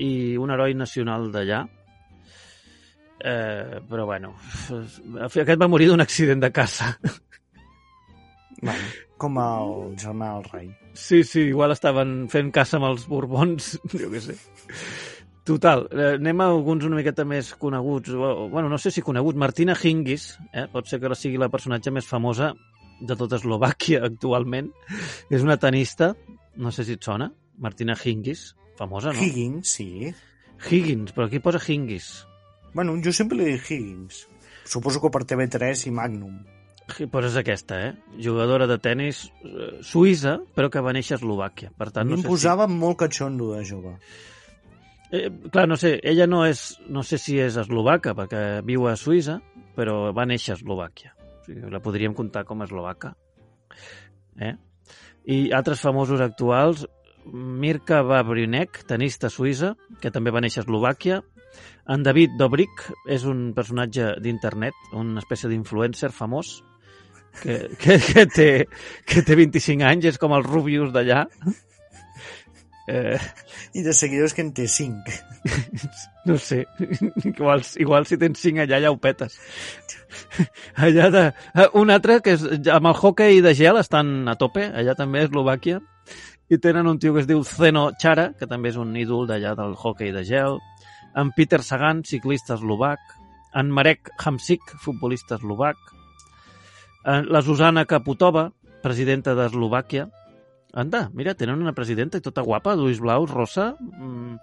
i 0.00 0.10
un 0.40 0.52
heroi 0.52 0.76
nacional 0.78 1.30
d'allà. 1.32 1.62
Eh, 3.22 3.78
però 3.86 4.04
bueno, 4.08 4.32
aquest 5.22 5.60
va 5.60 5.70
morir 5.70 5.92
d'un 5.92 6.02
accident 6.02 6.42
de 6.42 6.50
caça. 6.50 6.96
Bueno, 8.62 8.82
com 9.18 9.38
el 9.38 9.72
germà 9.98 10.32
del 10.34 10.48
rei. 10.50 10.68
Sí, 10.94 11.22
sí, 11.24 11.46
igual 11.52 11.72
estaven 11.74 12.26
fent 12.32 12.50
caça 12.54 12.78
amb 12.78 12.90
els 12.90 13.06
borbons, 13.10 13.76
jo 14.00 14.10
què 14.12 14.22
sé. 14.22 14.36
Total, 15.44 15.88
eh, 15.90 16.14
anem 16.20 16.40
a 16.40 16.46
alguns 16.52 16.84
una 16.86 17.00
miqueta 17.00 17.24
més 17.26 17.50
coneguts. 17.58 18.14
Bueno, 18.14 18.68
no 18.70 18.78
sé 18.78 18.92
si 18.94 19.02
coneguts. 19.02 19.38
Martina 19.38 19.74
Hingis, 19.74 20.36
eh? 20.52 20.68
pot 20.70 20.86
ser 20.86 21.00
que 21.00 21.10
ara 21.10 21.18
sigui 21.18 21.40
la 21.40 21.50
personatge 21.50 21.90
més 21.90 22.06
famosa 22.06 22.52
de 23.02 23.16
tota 23.18 23.40
Eslovàquia 23.40 24.04
actualment. 24.06 24.70
És 25.30 25.42
una 25.42 25.58
tenista, 25.58 26.12
no 26.56 26.70
sé 26.70 26.86
si 26.86 26.94
et 26.98 27.02
sona, 27.02 27.32
Martina 27.58 27.96
Hingis, 27.98 28.52
famosa, 28.78 29.12
no? 29.12 29.18
Higgins, 29.18 29.74
sí. 29.78 30.12
Higgins, 30.70 31.10
però 31.10 31.26
aquí 31.26 31.42
posa 31.42 31.58
Hingis. 31.58 32.12
Bueno, 32.72 32.94
jo 33.02 33.12
sempre 33.12 33.38
li 33.38 33.52
dic 33.52 33.70
Higgins. 33.70 34.26
Suposo 34.64 35.02
que 35.02 35.10
per 35.10 35.24
TV3 35.26 35.88
i 35.90 35.94
Magnum. 35.94 36.38
Hi 36.92 37.06
poses 37.10 37.34
aquesta, 37.38 37.78
eh? 37.88 37.92
Jugadora 38.22 38.66
de 38.70 38.76
tennis 38.82 39.24
eh, 39.42 39.78
suïssa, 39.86 40.38
però 40.54 40.70
que 40.70 40.82
va 40.84 40.94
néixer 40.94 41.16
a 41.16 41.20
Eslovàquia. 41.20 41.72
Per 41.78 41.90
tant, 41.90 42.06
no 42.06 42.18
em 42.18 42.22
sé 42.22 42.30
posava 42.30 42.68
molt 42.70 43.00
catxondo 43.02 43.56
de 43.56 43.64
jove. 43.66 43.96
Eh, 45.12 45.28
clar, 45.52 45.66
no 45.68 45.76
sé, 45.76 45.98
ella 46.02 46.26
no 46.26 46.46
és, 46.48 46.78
no 46.88 47.02
sé 47.04 47.18
si 47.20 47.36
és 47.36 47.58
eslovaca, 47.60 48.14
perquè 48.16 48.62
viu 48.64 48.86
a 48.88 48.94
Suïssa, 48.96 49.36
però 49.76 50.12
va 50.16 50.24
néixer 50.28 50.54
a 50.54 50.56
Eslovàquia. 50.56 51.12
O 51.12 51.44
sigui, 51.44 51.68
la 51.68 51.82
podríem 51.84 52.14
comptar 52.16 52.46
com 52.48 52.62
a 52.62 52.68
eslovaca. 52.68 53.12
Eh? 54.40 54.54
I 55.28 55.38
altres 55.52 55.82
famosos 55.84 56.22
actuals, 56.24 56.86
Mirka 57.26 58.00
Babrinek, 58.02 58.80
tenista 58.88 59.28
suïssa, 59.30 59.74
que 60.00 60.10
també 60.10 60.32
va 60.34 60.40
néixer 60.42 60.62
a 60.62 60.64
Eslovàquia. 60.64 61.20
En 61.92 62.02
David 62.06 62.38
Dobrik 62.40 62.86
és 63.10 63.26
un 63.28 63.50
personatge 63.54 64.14
d'internet, 64.24 64.78
una 64.96 65.20
espècie 65.20 65.50
d'influencer 65.52 66.08
famós, 66.16 66.62
que, 67.42 67.68
que, 67.78 67.98
que, 68.00 68.24
té, 68.32 68.48
que 69.04 69.22
té 69.26 69.36
25 69.36 69.86
anys, 69.92 70.08
és 70.14 70.18
com 70.20 70.32
el 70.36 70.48
Rubius 70.48 70.92
d'allà. 70.96 71.26
Eh, 72.92 73.16
I 73.78 73.84
de 73.86 73.94
seguidors 73.96 74.34
que 74.36 74.44
en 74.44 74.50
té 74.52 74.66
5. 74.68 75.14
no 76.28 76.36
sé, 76.36 76.66
igual, 77.30 77.64
igual 77.80 78.04
si 78.06 78.18
tens 78.20 78.42
5 78.44 78.66
allà 78.66 78.82
ja 78.84 78.92
ho 78.92 78.98
petes. 79.00 79.38
Allà 80.76 81.08
de... 81.14 81.22
eh, 81.54 81.68
Un 81.78 81.94
altre 81.94 82.20
que 82.20 82.36
és, 82.36 82.44
amb 82.68 82.90
el 82.90 82.98
hockey 82.98 83.40
de 83.44 83.54
gel 83.56 83.80
estan 83.80 84.28
a 84.28 84.36
tope, 84.36 84.66
allà 84.68 84.96
també 84.98 85.22
a 85.22 85.30
Eslovàquia, 85.30 85.80
i 86.52 86.58
tenen 86.60 86.90
un 86.90 86.98
tio 87.00 87.14
que 87.14 87.22
es 87.24 87.30
diu 87.30 87.40
Zeno 87.48 87.88
Chara, 87.96 88.32
que 88.36 88.48
també 88.50 88.68
és 88.74 88.76
un 88.76 88.92
ídol 88.98 89.24
d'allà 89.30 89.54
del 89.56 89.72
hockey 89.72 90.12
de 90.12 90.24
gel, 90.28 90.58
en 91.16 91.30
Peter 91.36 91.62
Sagan, 91.64 92.02
ciclista 92.04 92.58
eslovac, 92.58 93.00
en 93.56 93.70
Marek 93.72 94.10
Hamsik, 94.20 94.74
futbolista 94.80 95.36
eslovac, 95.36 95.80
la 97.04 97.42
Susana 97.42 97.84
Kaputova, 97.88 98.50
presidenta 98.82 99.34
d'Eslovàquia. 99.34 100.06
Anda, 100.72 101.10
mira, 101.12 101.34
tenen 101.36 101.60
una 101.60 101.74
presidenta 101.76 102.16
i 102.18 102.24
tota 102.24 102.40
guapa, 102.46 102.74
d'ulls 102.76 103.00
blaus, 103.04 103.30
rosa, 103.30 103.74
mm, 103.78 104.36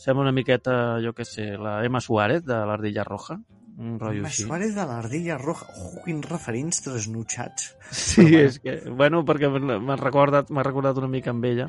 sembla 0.00 0.22
una 0.24 0.32
miqueta, 0.32 0.96
jo 1.04 1.12
què 1.12 1.24
sé, 1.28 1.50
la 1.60 1.82
Emma 1.84 2.00
Suárez 2.00 2.44
de 2.44 2.56
l'Ardilla 2.64 3.04
Roja, 3.04 3.36
un 3.76 3.98
rotllo 4.00 4.22
Emma 4.22 4.28
així. 4.30 4.44
Suárez 4.46 4.74
de 4.74 4.86
l'Ardilla 4.88 5.36
Roja. 5.36 5.66
Oh, 5.76 6.00
quins 6.04 6.24
referents 6.30 6.80
trasnutxats. 6.80 7.74
Sí, 7.92 8.24
Però 8.24 8.40
és 8.46 8.58
que, 8.64 8.78
bueno, 8.88 9.20
perquè 9.28 9.50
m'ha 9.52 9.96
recordat, 10.00 10.48
recordat 10.64 10.96
una 10.96 11.08
mica 11.12 11.30
amb 11.34 11.44
ella. 11.44 11.68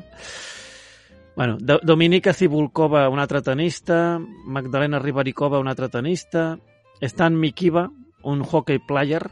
Bueno, 1.36 1.58
Do- 1.60 1.78
Dominika 1.82 2.32
Cibulkova, 2.32 3.08
una 3.08 3.22
altra 3.22 3.42
tenista, 3.42 4.18
Magdalena 4.46 4.98
Ribarikova, 4.98 5.58
una 5.60 5.70
altra 5.70 5.88
tenista, 5.88 6.58
Stan 7.00 7.36
Mikiva, 7.38 7.90
un 8.24 8.40
hockey 8.42 8.80
player, 8.80 9.28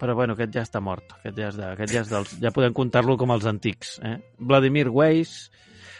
però 0.00 0.14
bueno, 0.18 0.34
aquest 0.34 0.54
ja 0.54 0.64
està 0.66 0.80
mort, 0.82 1.16
aquest 1.18 1.38
ja 1.38 1.50
és, 1.50 1.58
de, 1.58 1.68
aquest 1.76 1.94
ja 1.94 2.02
és 2.02 2.10
dels, 2.10 2.34
ja 2.42 2.52
podem 2.54 2.74
comptar-lo 2.76 3.16
com 3.20 3.32
els 3.34 3.46
antics. 3.50 3.98
Eh? 4.04 4.16
Vladimir 4.38 4.88
Weiss... 4.92 5.50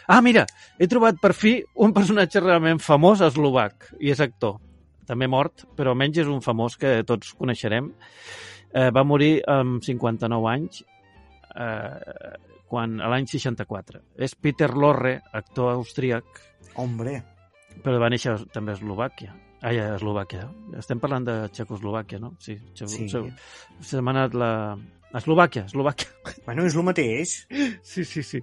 Ah, 0.05 0.19
mira, 0.21 0.43
he 0.77 0.85
trobat 0.85 1.17
per 1.17 1.31
fi 1.33 1.55
un 1.81 1.93
personatge 1.95 2.43
realment 2.43 2.77
famós 2.83 3.23
eslovac, 3.25 3.87
i 3.97 4.11
és 4.13 4.19
actor. 4.21 4.59
També 5.09 5.25
mort, 5.29 5.65
però 5.77 5.95
almenys 5.95 6.19
és 6.21 6.29
un 6.29 6.43
famós 6.45 6.75
que 6.77 6.99
tots 7.09 7.31
coneixerem. 7.39 7.89
Eh, 8.69 8.91
va 8.93 9.05
morir 9.07 9.39
amb 9.49 9.81
59 9.81 10.51
anys 10.51 10.83
eh, 11.55 12.35
quan, 12.69 12.99
a 13.01 13.09
l'any 13.09 13.25
64. 13.31 14.03
És 14.27 14.37
Peter 14.37 14.69
Lorre, 14.75 15.17
actor 15.33 15.73
austríac, 15.73 16.43
Hombre, 16.75 17.21
però 17.83 17.99
va 18.01 18.11
néixer 18.11 18.35
també 18.53 18.73
a 18.73 18.79
Eslovàquia. 18.79 19.33
Ai, 19.61 19.77
a 19.79 19.95
Eslovàquia. 19.95 20.49
Estem 20.77 20.99
parlant 21.01 21.25
de 21.25 21.35
Txecoslovàquia, 21.53 22.19
no? 22.21 22.35
Sí. 22.39 22.57
Txeco, 22.73 22.91
Sí. 22.91 23.07
Se, 23.09 23.21
se 23.95 24.01
m'ha 24.01 24.11
anat 24.15 24.35
la... 24.37 24.51
Eslovàquia, 25.15 25.63
Eslovàquia. 25.69 26.09
bueno, 26.45 26.65
és 26.67 26.75
el 26.75 26.83
mateix. 26.83 27.33
Sí, 27.81 28.03
sí, 28.03 28.21
sí. 28.21 28.41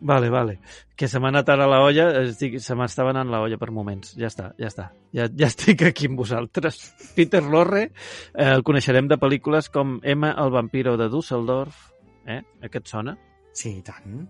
Vale, 0.00 0.30
vale. 0.32 0.58
Que 0.96 1.06
se 1.12 1.20
m'ha 1.20 1.28
anat 1.28 1.50
ara 1.52 1.66
la 1.68 1.82
olla, 1.84 2.06
estic, 2.22 2.56
se 2.64 2.74
m'estava 2.74 3.12
anant 3.12 3.28
la 3.30 3.42
olla 3.44 3.58
per 3.60 3.68
moments. 3.70 4.14
Ja 4.16 4.30
està, 4.32 4.48
ja 4.58 4.70
està. 4.72 4.88
Ja, 5.12 5.28
ja 5.28 5.50
estic 5.50 5.84
aquí 5.90 6.08
amb 6.08 6.16
vosaltres. 6.22 6.80
Peter 7.18 7.42
Lorre, 7.44 7.90
eh, 8.32 8.48
el 8.48 8.64
coneixerem 8.64 9.10
de 9.12 9.20
pel·lícules 9.20 9.68
com 9.70 9.98
Emma, 10.02 10.32
el 10.40 10.50
vampiro 10.56 10.96
de 10.96 11.10
Düsseldorf. 11.12 11.90
Eh? 12.26 12.40
Aquest 12.64 12.88
sona? 12.88 13.18
Sí, 13.52 13.76
i 13.78 13.82
tant. 13.84 14.22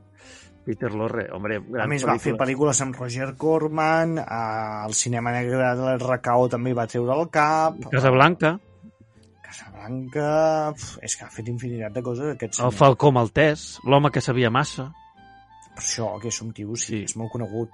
Peter 0.71 0.93
Lorre, 0.95 1.27
hombre, 1.35 1.59
A 1.61 1.67
gran 1.77 1.91
més, 1.91 2.07
va 2.07 2.15
fer 2.17 2.33
pel·lícula. 2.33 2.45
pel·lícuules 2.47 2.81
amb 2.87 2.99
Roger 3.03 3.29
Corman, 3.37 4.17
al 4.23 4.95
cinema 4.95 5.35
negre 5.35 5.59
de 5.59 5.93
l'RKO 5.99 6.49
també 6.57 6.73
va 6.79 6.87
treure 6.91 7.19
el 7.19 7.29
cap, 7.35 7.79
Casablanca, 7.91 8.55
Casablanca... 9.43 10.73
Pf, 10.77 10.99
és 11.07 11.17
que 11.19 11.27
ha 11.27 11.31
fet 11.35 11.49
infinitat 11.51 11.95
de 11.97 12.03
coses 12.07 12.35
aquest 12.37 12.53
el 12.55 12.59
senyor. 12.63 12.77
Falcó 12.79 13.11
Maltès, 13.15 13.69
l'home 13.89 14.11
que 14.15 14.23
sabia 14.23 14.51
massa. 14.55 14.91
Per 15.75 15.83
això, 15.85 16.13
que 16.23 16.29
és 16.31 16.41
un 16.45 16.53
tio, 16.55 16.75
sí, 16.77 17.01
Sí. 17.01 17.05
és 17.09 17.17
molt 17.19 17.33
conegut. 17.33 17.71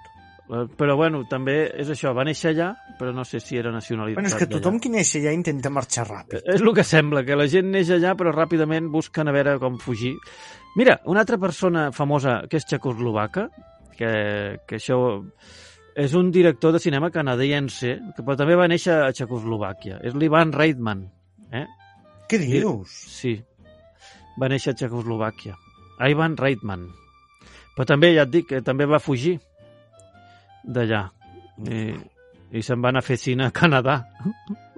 Eh, 0.47 0.63
Però 0.79 0.93
bueno, 0.95 1.25
també 1.27 1.57
és 1.75 1.89
això, 1.91 2.13
va 2.15 2.23
néixer 2.23 2.53
allà, 2.53 2.69
però 2.97 3.11
no 3.13 3.25
sé 3.27 3.41
si 3.43 3.57
era 3.59 3.69
nacionalitat 3.73 4.21
Bueno, 4.21 4.29
és 4.31 4.35
que 4.39 4.47
tothom 4.47 4.77
qui 4.79 4.87
neix 4.93 5.09
allà 5.19 5.33
intenta 5.35 5.69
marxar 5.69 6.05
ràpid. 6.07 6.39
És 6.45 6.61
el 6.63 6.71
que 6.73 6.85
sembla, 6.87 7.25
que 7.27 7.35
la 7.35 7.49
gent 7.51 7.67
neix 7.73 7.89
allà 7.91 8.13
però 8.15 8.31
ràpidament 8.31 8.87
busquen 8.93 9.27
a 9.27 9.33
veure 9.35 9.57
com 9.59 9.75
fugir. 9.77 10.13
Mira, 10.77 10.99
una 11.09 11.23
altra 11.25 11.39
persona 11.41 11.87
famosa 11.91 12.43
que 12.49 12.59
és 12.61 12.67
txecoslovaca, 12.69 13.47
que, 13.97 14.11
que 14.69 14.77
això 14.77 14.99
és 15.97 16.13
un 16.13 16.29
director 16.31 16.75
de 16.75 16.79
cinema 16.79 17.09
canadense, 17.09 17.95
que 18.13 18.21
però 18.21 18.37
també 18.37 18.55
va 18.55 18.67
néixer 18.69 18.93
a 19.01 19.09
Txecoslovàquia. 19.09 19.97
És 20.05 20.13
l'Ivan 20.13 20.51
Reitman. 20.53 21.07
Eh? 21.49 21.65
Què 22.29 22.37
dius? 22.43 22.93
Sí, 23.09 23.33
va 24.37 24.49
néixer 24.53 24.75
a 24.75 24.77
Txecoslovàquia. 24.77 25.55
Ivan 26.05 26.37
Reitman. 26.37 26.85
Però 27.73 27.87
també, 27.89 28.11
ja 28.13 28.27
et 28.27 28.33
dic, 28.35 28.45
que 28.51 28.61
també 28.65 28.85
va 28.85 29.01
fugir 29.01 29.39
d'allà. 30.61 31.07
I, 31.65 31.81
I 32.53 32.61
se'n 32.61 32.83
va 32.83 32.93
anar 32.93 33.01
a 33.01 33.07
fer 33.07 33.17
cine 33.17 33.47
a 33.47 33.55
Canadà. 33.55 34.03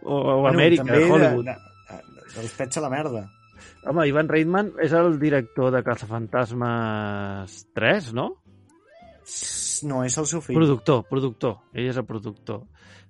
O, 0.06 0.16
o 0.16 0.48
a 0.48 0.54
Amèrica, 0.54 0.88
també 0.88 1.04
a 1.04 1.12
Hollywood. 1.12 1.52
De, 1.52 1.58
de, 1.90 2.32
dels 2.38 2.56
pets 2.56 2.80
a 2.80 2.86
la 2.88 2.94
merda. 2.96 3.26
Home, 3.86 4.08
Ivan 4.10 4.30
Reitman 4.30 4.74
és 4.84 4.94
el 4.94 5.18
director 5.22 5.72
de 5.74 5.84
Caçafantasmes 5.84 7.66
3, 7.76 8.14
no? 8.14 8.28
No, 9.88 10.04
és 10.04 10.18
el 10.20 10.26
seu 10.28 10.42
fill. 10.42 10.58
Productor, 10.58 11.04
productor. 11.10 11.58
Ell 11.74 11.88
és 11.92 11.98
el 12.00 12.06
productor. 12.08 12.64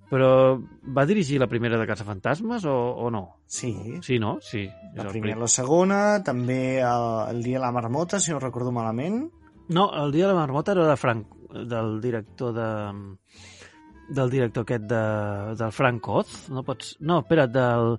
Però 0.09 0.57
va 0.95 1.03
dirigir 1.05 1.37
la 1.39 1.47
primera 1.47 1.77
de 1.77 1.85
Caçafantasmes 1.85 2.65
o, 2.65 2.73
o 3.05 3.09
no? 3.13 3.23
Sí, 3.45 3.71
Sí, 4.01 4.17
no? 4.19 4.39
Sí. 4.41 4.63
és 4.65 4.97
la 4.97 5.09
primera 5.11 5.35
prim- 5.35 5.43
la 5.43 5.47
segona, 5.53 5.99
també 6.25 6.79
el, 6.81 7.05
el 7.35 7.43
dia 7.45 7.59
de 7.59 7.65
la 7.65 7.71
marmota, 7.71 8.19
si 8.19 8.31
no 8.33 8.39
recordo 8.41 8.71
malament. 8.73 9.27
No, 9.69 9.91
el 10.03 10.11
dia 10.11 10.25
de 10.27 10.33
la 10.33 10.39
marmota 10.39 10.71
era 10.73 10.87
de 10.89 10.97
Frank, 10.97 11.27
del 11.69 11.99
director 12.01 12.53
de... 12.53 12.69
del 14.09 14.29
director 14.33 14.65
aquest 14.65 14.85
de, 14.89 15.01
del 15.59 15.71
Frank 15.71 16.07
Oz, 16.09 16.49
no 16.49 16.63
pots... 16.67 16.95
No, 16.99 17.19
espera't, 17.23 17.51
del... 17.53 17.95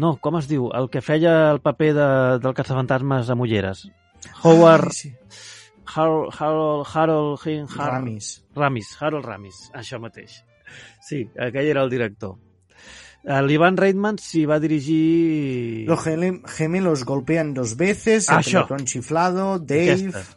No, 0.00 0.14
com 0.22 0.38
es 0.40 0.48
diu? 0.50 0.68
El 0.76 0.88
que 0.90 1.02
feia 1.04 1.50
el 1.52 1.60
paper 1.64 1.90
de, 1.96 2.08
del 2.42 2.54
caçafantasmes 2.56 3.30
amb 3.32 3.44
ulleres. 3.46 3.86
Howard... 4.42 4.88
Ai, 4.90 4.98
sí. 4.98 5.12
Harold... 5.94 6.32
Harold... 6.38 6.86
Harold... 6.94 7.46
Hin- 7.46 7.66
Har- 7.76 7.92
Ramis. 7.96 8.32
Ramis, 8.56 8.94
Harold 9.00 9.26
Ramis, 9.26 9.64
això 9.76 10.00
mateix. 10.02 10.40
Sí, 11.02 11.24
aquell 11.34 11.70
era 11.72 11.82
el 11.82 11.90
director. 11.90 12.36
Eh, 13.20 13.40
L'Ivan 13.44 13.76
Reitman 13.76 14.16
s'hi 14.22 14.46
va 14.48 14.60
dirigir... 14.62 15.86
Los 15.88 16.04
gemelos 16.56 17.04
golpean 17.04 17.52
dos 17.54 17.76
veces, 17.76 18.28
el 18.30 18.38
Això. 18.38 18.62
pelotón 18.64 18.86
chiflado, 18.86 19.58
Dave... 19.58 19.96
Aquestes. 19.98 20.36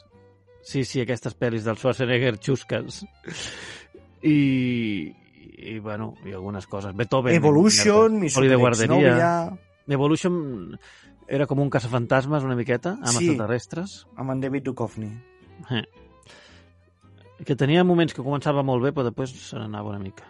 Sí, 0.64 0.86
sí, 0.88 1.02
aquestes 1.04 1.34
pel·lis 1.36 1.66
del 1.68 1.76
Schwarzenegger 1.76 2.38
xusques. 2.40 3.02
I, 4.24 5.14
i, 5.58 5.80
bueno, 5.80 6.14
i 6.26 6.32
algunes 6.32 6.66
coses. 6.68 6.96
Beethoven. 6.96 7.36
Evolution, 7.36 8.20
mi 8.20 8.30
Poli 8.30 8.48
de 8.48 8.56
guarderia. 8.56 8.96
exnovia, 8.96 9.60
Evolution 9.88 10.80
era 11.28 11.46
com 11.48 11.60
un 11.60 11.70
caçafantasmes 11.70 12.44
una 12.44 12.56
miqueta, 12.56 12.98
amb 13.02 13.08
Sí. 13.18 13.28
extraterrestres. 13.30 14.08
amb 14.16 14.32
en 14.32 14.40
David 14.42 14.64
Duchovny. 14.64 15.10
Eh. 15.72 15.84
Que 17.46 17.56
tenia 17.56 17.84
moments 17.84 18.14
que 18.14 18.24
començava 18.24 18.64
molt 18.64 18.84
bé, 18.84 18.94
però 18.94 19.04
després 19.10 19.32
se 19.32 19.58
n'anava 19.58 19.90
una 19.90 20.00
mica. 20.00 20.24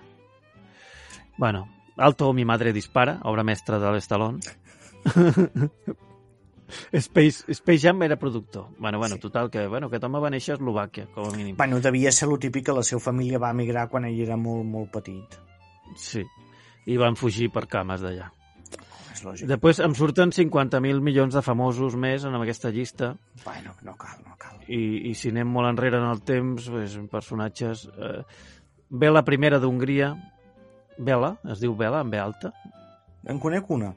Bueno, 1.38 1.68
Alto 1.98 2.32
mi 2.34 2.44
madre 2.46 2.74
dispara, 2.74 3.20
obra 3.24 3.44
mestra 3.44 3.78
de 3.80 3.92
l'Estalón. 3.92 4.40
Space, 6.92 7.44
Space 7.52 7.80
Jam 7.88 8.02
era 8.04 8.16
productor. 8.18 8.68
Bueno, 8.78 8.98
bueno, 8.98 9.16
Sí. 9.16 9.22
total, 9.22 9.50
que 9.50 9.68
bueno, 9.68 9.88
aquest 9.88 10.04
home 10.04 10.20
va 10.20 10.30
néixer 10.30 10.54
a 10.56 10.58
Eslovàquia, 10.58 11.08
com 11.14 11.28
a 11.28 11.36
mínim. 11.36 11.56
Bueno, 11.58 11.80
devia 11.80 12.12
ser 12.12 12.28
lo 12.30 12.38
típic 12.38 12.66
que 12.66 12.74
la 12.74 12.84
seva 12.84 13.00
família 13.02 13.40
va 13.40 13.52
emigrar 13.52 13.90
quan 13.90 14.06
ell 14.06 14.20
era 14.22 14.38
molt, 14.38 14.66
molt 14.66 14.92
petit. 14.92 15.38
Sí. 15.96 16.24
I 16.86 16.98
van 16.98 17.16
fugir 17.16 17.50
per 17.52 17.68
cames 17.68 18.02
d'allà. 18.02 18.32
És 19.14 19.24
lògic. 19.24 19.48
Després 19.48 19.80
em 19.80 19.94
surten 19.94 20.32
50.000 20.32 21.00
milions 21.02 21.34
de 21.34 21.42
famosos 21.42 21.96
més 21.96 22.24
en 22.26 22.34
aquesta 22.36 22.70
llista 22.72 23.16
Bueno, 23.46 23.76
no 23.84 23.96
cal, 23.96 24.18
no 24.26 24.36
cal. 24.38 24.58
i, 24.68 25.10
i 25.10 25.14
si 25.14 25.30
anem 25.30 25.48
molt 25.48 25.70
enrere 25.70 25.98
en 25.98 26.10
el 26.10 26.22
temps, 26.22 26.70
pues, 26.70 26.98
personatges... 27.12 27.88
Eh, 27.98 28.24
Bela 28.96 29.24
I 29.26 29.50
d'Hongria, 29.60 30.14
Bela, 31.00 31.40
es 31.50 31.60
diu 31.60 31.74
Bela, 31.76 32.02
amb 32.02 32.12
B 32.12 32.20
alta, 32.20 32.52
En 33.26 33.40
conec 33.40 33.70
una. 33.72 33.96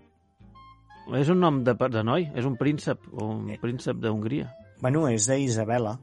És 1.14 1.28
un 1.30 1.38
nom 1.40 1.62
de, 1.64 1.74
de 1.74 2.02
noi, 2.02 2.28
és 2.34 2.44
un 2.48 2.56
príncep, 2.58 3.06
un 3.22 3.46
príncep 3.62 3.96
d'Hongria. 4.02 4.48
Bueno, 4.82 5.06
és 5.08 5.26
d'Isabela. 5.30 5.96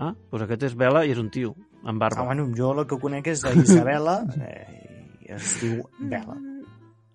Ah, 0.00 0.12
doncs 0.30 0.44
aquest 0.46 0.62
és 0.70 0.74
Bela 0.78 1.04
i 1.04 1.10
és 1.14 1.18
un 1.18 1.30
tio, 1.30 1.54
amb 1.84 1.96
Ah, 2.02 2.08
barba. 2.08 2.24
bueno, 2.28 2.48
jo 2.56 2.72
la 2.74 2.84
que 2.86 2.98
conec 3.00 3.26
és 3.32 3.42
d'Isabela 3.42 4.20
eh, 4.40 5.18
i 5.26 5.32
es 5.32 5.56
diu 5.62 5.82
Bela. 6.00 6.36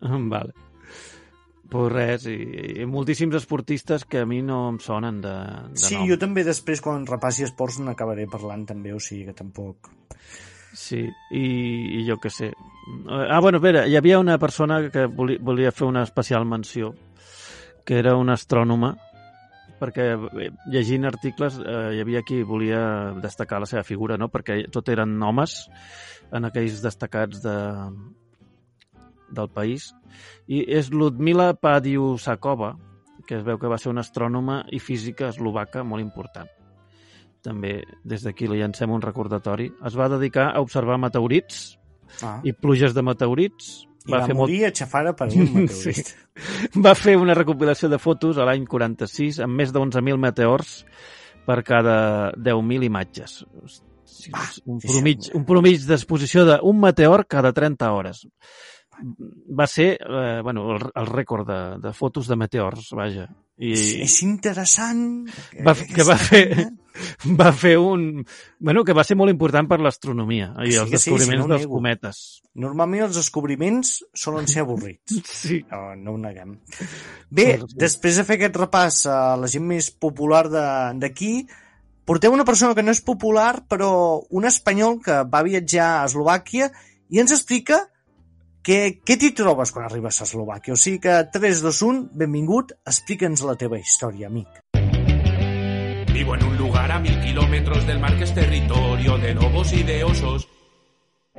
vale. 0.34 0.54
Pues 1.70 1.92
res, 1.92 2.26
i, 2.30 2.36
i 2.82 2.86
moltíssims 2.86 3.34
esportistes 3.40 4.04
que 4.06 4.20
a 4.22 4.26
mi 4.30 4.44
no 4.46 4.68
em 4.70 4.78
sonen 4.80 5.18
de, 5.24 5.32
de 5.74 5.82
Sí, 5.82 5.96
nom. 5.96 6.06
jo 6.12 6.18
també 6.22 6.44
després 6.46 6.82
quan 6.82 7.08
repassi 7.10 7.44
esports 7.48 7.80
n'acabaré 7.82 8.28
parlant 8.30 8.68
també, 8.70 8.94
o 8.94 9.00
sigui 9.02 9.26
que 9.26 9.34
tampoc... 9.34 9.90
Sí, 10.76 11.06
i, 11.32 11.46
i 11.96 12.04
jo 12.04 12.18
què 12.20 12.30
sé. 12.30 12.52
Ah, 13.08 13.40
bueno, 13.40 13.62
espera, 13.62 13.86
hi 13.88 13.96
havia 13.96 14.20
una 14.20 14.36
persona 14.38 14.82
que 14.92 15.06
volia, 15.08 15.40
volia 15.42 15.72
fer 15.72 15.88
una 15.88 16.04
especial 16.04 16.46
menció, 16.46 16.92
que 17.88 17.96
era 18.02 18.18
una 18.20 18.36
astrònoma, 18.36 18.92
perquè 19.80 20.10
llegint 20.72 21.08
articles 21.08 21.58
eh, 21.62 21.78
hi 21.96 22.02
havia 22.04 22.24
qui 22.28 22.42
volia 22.44 22.82
destacar 23.24 23.62
la 23.64 23.70
seva 23.72 23.86
figura, 23.88 24.20
no? 24.20 24.28
perquè 24.34 24.66
tot 24.72 24.92
eren 24.92 25.16
homes 25.24 25.56
en 26.36 26.50
aquells 26.50 26.84
destacats 26.84 27.40
de, 27.46 27.56
del 29.32 29.50
país. 29.56 29.94
I 30.52 30.66
és 30.76 30.92
Ludmila 30.92 31.54
Padiusakova, 31.56 32.76
que 33.26 33.40
es 33.40 33.48
veu 33.48 33.58
que 33.62 33.72
va 33.72 33.80
ser 33.80 33.96
una 33.96 34.04
astrònoma 34.04 34.66
i 34.76 34.84
física 34.84 35.32
eslovaca 35.32 35.88
molt 35.88 36.04
important 36.04 36.52
també 37.46 37.78
des 38.04 38.26
d'aquí 38.26 38.50
li 38.50 38.60
llancem 38.60 38.92
un 38.92 39.04
recordatori, 39.06 39.70
es 39.86 39.96
va 39.96 40.10
dedicar 40.12 40.50
a 40.52 40.62
observar 40.66 40.98
meteorits 41.02 41.76
Ah. 42.24 42.40
i 42.44 42.54
pluges 42.54 42.94
de 42.96 43.04
meteorits. 43.04 43.86
I 44.06 44.14
va, 44.14 44.22
fer 44.30 44.36
morir 44.38 44.60
molt... 44.62 44.70
a 44.70 44.84
xafara 44.84 45.16
per 45.18 45.28
un 45.34 45.50
meteorit. 45.56 46.12
Sí. 46.12 46.82
Va 46.86 46.94
fer 46.98 47.16
una 47.18 47.34
recopilació 47.38 47.90
de 47.90 48.00
fotos 48.02 48.38
a 48.38 48.46
l'any 48.48 48.68
46 48.70 49.42
amb 49.46 49.58
més 49.62 49.74
de 49.74 49.82
11.000 49.82 50.22
meteors 50.22 50.78
per 51.46 51.62
cada 51.66 51.98
10.000 52.38 52.86
imatges. 52.88 53.40
Va, 54.34 54.46
un 54.70 54.80
promig, 54.82 55.32
un 55.38 55.44
promig 55.46 55.84
d'exposició 55.90 56.46
d'un 56.48 56.80
meteor 56.82 57.26
cada 57.30 57.52
30 57.54 57.92
hores. 57.94 58.24
Va 59.60 59.66
ser 59.68 59.98
eh, 60.00 60.40
bueno, 60.44 60.76
el, 60.76 60.84
el 60.96 61.08
rècord 61.08 61.48
de, 61.48 61.60
de 61.84 61.94
fotos 61.94 62.28
de 62.28 62.36
meteors, 62.40 62.90
vaja. 62.96 63.28
I, 63.58 63.70
És, 63.72 63.84
és 64.04 64.16
interessant. 64.26 65.02
va, 65.64 65.74
que 65.76 66.04
va 66.04 66.16
aquesta 66.18 66.18
fer, 66.20 66.66
va 67.40 67.52
fer 67.56 67.78
un... 67.80 68.26
Bueno, 68.60 68.84
que 68.84 68.92
va 68.96 69.04
ser 69.08 69.16
molt 69.16 69.32
important 69.32 69.68
per 69.70 69.78
l'astronomia 69.80 70.50
i 70.66 70.74
Sí 70.74 70.80
els 70.82 70.92
que 70.92 71.00
sí, 71.00 71.10
descobriments 71.12 71.44
sí, 71.44 71.48
no 71.48 71.54
dels 71.54 71.64
nego. 71.64 71.78
cometes. 71.78 72.20
Normalment 72.66 73.06
els 73.08 73.16
descobriments 73.22 73.94
solen 74.14 74.48
ser 74.52 74.66
avorrits. 74.66 75.20
Sí. 75.46 75.62
No, 75.72 75.96
no 75.96 76.16
ho 76.16 76.20
neguem. 76.20 76.58
Bé, 77.30 77.48
sí. 77.62 77.78
després 77.80 78.20
de 78.20 78.28
fer 78.28 78.40
aquest 78.42 78.60
repàs 78.60 79.04
a 79.12 79.20
la 79.40 79.48
gent 79.52 79.64
més 79.72 79.88
popular 79.92 80.46
de- 80.52 80.68
d'aquí, 81.00 81.34
portem 82.06 82.34
una 82.36 82.46
persona 82.46 82.76
que 82.76 82.84
no 82.84 82.92
és 82.92 83.00
popular, 83.02 83.64
però 83.72 84.22
un 84.30 84.46
espanyol 84.46 85.00
que 85.02 85.24
va 85.32 85.42
viatjar 85.48 85.88
a 86.02 86.06
Eslovàquia 86.10 86.72
i 87.10 87.20
ens 87.24 87.32
explica 87.34 87.86
que, 88.66 88.78
què 89.06 89.18
t'hi 89.22 89.32
trobes 89.38 89.72
quan 89.72 89.86
arribes 89.86 90.20
a 90.20 90.26
Eslovàquia. 90.26 90.74
O 90.74 90.80
sigui 90.80 91.00
que 91.06 91.20
3, 91.34 91.62
2, 91.62 91.82
1, 91.88 92.04
benvingut, 92.18 92.74
explica'ns 92.90 93.46
la 93.46 93.56
teva 93.62 93.80
història, 93.80 94.32
amic. 94.32 94.62
Vivo 96.16 96.36
en 96.36 96.44
un 96.48 96.58
lugar 96.58 96.90
a 96.92 97.00
mil 97.00 97.20
kilómetros 97.22 97.86
del 97.86 98.00
mar 98.00 98.16
que 98.18 98.24
es 98.24 98.34
territorio 98.34 99.18
de 99.20 99.34
lobos 99.36 99.74
y 99.74 99.84
de 99.84 100.04
osos. 100.04 100.48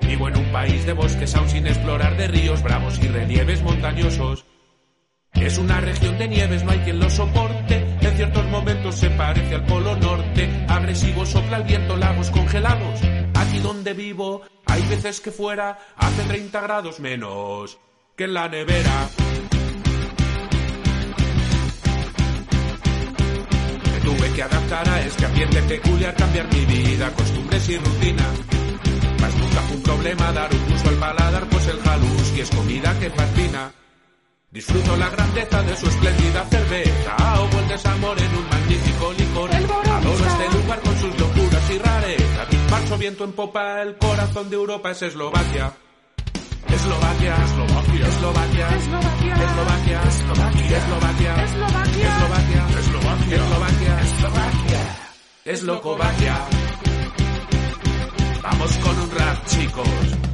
Vivo 0.03 0.29
en 0.29 0.37
un 0.37 0.53
país 0.53 0.85
de 0.87 0.93
bosques 0.93 1.35
aún 1.35 1.49
sin 1.49 1.67
explorar, 1.67 2.17
de 2.17 2.29
ríos 2.29 2.63
bravos 2.63 2.99
y 3.03 3.09
relieves 3.09 3.63
montañosos. 3.63 4.45
Es 5.33 5.59
una 5.59 5.81
región 5.81 6.19
de 6.19 6.29
nieves, 6.29 6.63
no 6.63 6.71
hay 6.71 6.79
quien 6.81 7.01
lo 7.01 7.11
soporte. 7.11 7.96
En 8.17 8.23
ciertos 8.33 8.47
momentos 8.47 8.95
se 8.95 9.11
parece 9.11 9.57
al 9.57 9.67
polo 9.67 9.95
norte. 9.95 10.49
Agresivo 10.71 11.27
sopla 11.27 11.59
el 11.59 11.65
viento, 11.65 11.99
lagos 11.99 12.31
congelados. 12.31 12.99
Aquí 13.35 13.59
donde 13.59 13.93
vivo, 13.93 14.41
hay 14.65 14.81
veces 14.89 15.21
que 15.21 15.31
fuera 15.31 15.79
hace 15.99 16.23
30 16.23 16.61
grados 16.63 16.99
menos 16.99 17.79
que 18.17 18.25
en 18.25 18.33
la 18.33 18.49
nevera. 18.49 19.11
Me 23.93 24.01
tuve 24.01 24.33
que 24.33 24.43
adaptar 24.43 24.89
a 24.89 25.01
este 25.03 25.27
ambiente 25.27 25.61
peculiar, 25.61 26.15
cambiar 26.15 26.47
mi 26.55 26.65
vida, 26.65 27.11
costumbres 27.11 27.69
y 27.69 27.77
rutina. 27.77 28.25
Mas 29.21 29.37
nunca 29.37 29.61
fue 29.61 29.77
un 29.77 29.83
problema 29.83 30.33
dar 30.33 30.51
un 30.55 30.73
gusto 30.73 30.89
al 30.89 30.97
paladar, 30.97 31.47
pues 31.51 31.69
el 31.69 31.79
jaluski 31.81 32.41
es 32.41 32.49
comida 32.49 32.99
que 32.99 33.11
fascina. 33.11 33.73
Disfruto 34.57 34.97
la 34.97 35.11
grandeza 35.11 35.63
de 35.65 35.77
su 35.77 35.87
espléndida 35.87 36.43
cerveza, 36.47 37.15
ahogo 37.19 37.59
el 37.61 37.69
desamor 37.69 38.19
en 38.19 38.37
un 38.37 38.49
magnífico 38.49 39.13
licor. 39.13 39.51
Adoro 39.55 40.27
este 40.27 40.59
lugar 40.59 40.81
con 40.81 40.97
sus 40.97 41.21
locuras 41.21 41.71
y 41.71 41.79
rarezas. 41.79 42.71
Marcho 42.71 42.97
viento 42.97 43.25
en 43.25 43.33
popa, 43.33 43.83
el 43.83 43.99
corazón 43.99 44.49
de 44.49 44.57
Europa 44.57 44.93
es 44.93 45.03
Eslovaquia. 45.03 45.75
Eslovaquia, 46.71 47.37
Eslovaquia, 47.37 48.09
Eslovaquia, 48.09 48.69
Eslovaquia, 48.71 49.37
Eslovaquia, 49.45 50.01
Eslovaquia, 50.79 51.35
Eslovaquia, 52.17 52.67
Eslovaquia, 52.81 54.01
Eslovaquia, 54.01 54.81
Eslovaquia. 55.45 56.37
Vamos 58.43 58.73
con 58.79 58.99
un 59.01 59.11
rap, 59.11 59.47
chicos. 59.49 60.26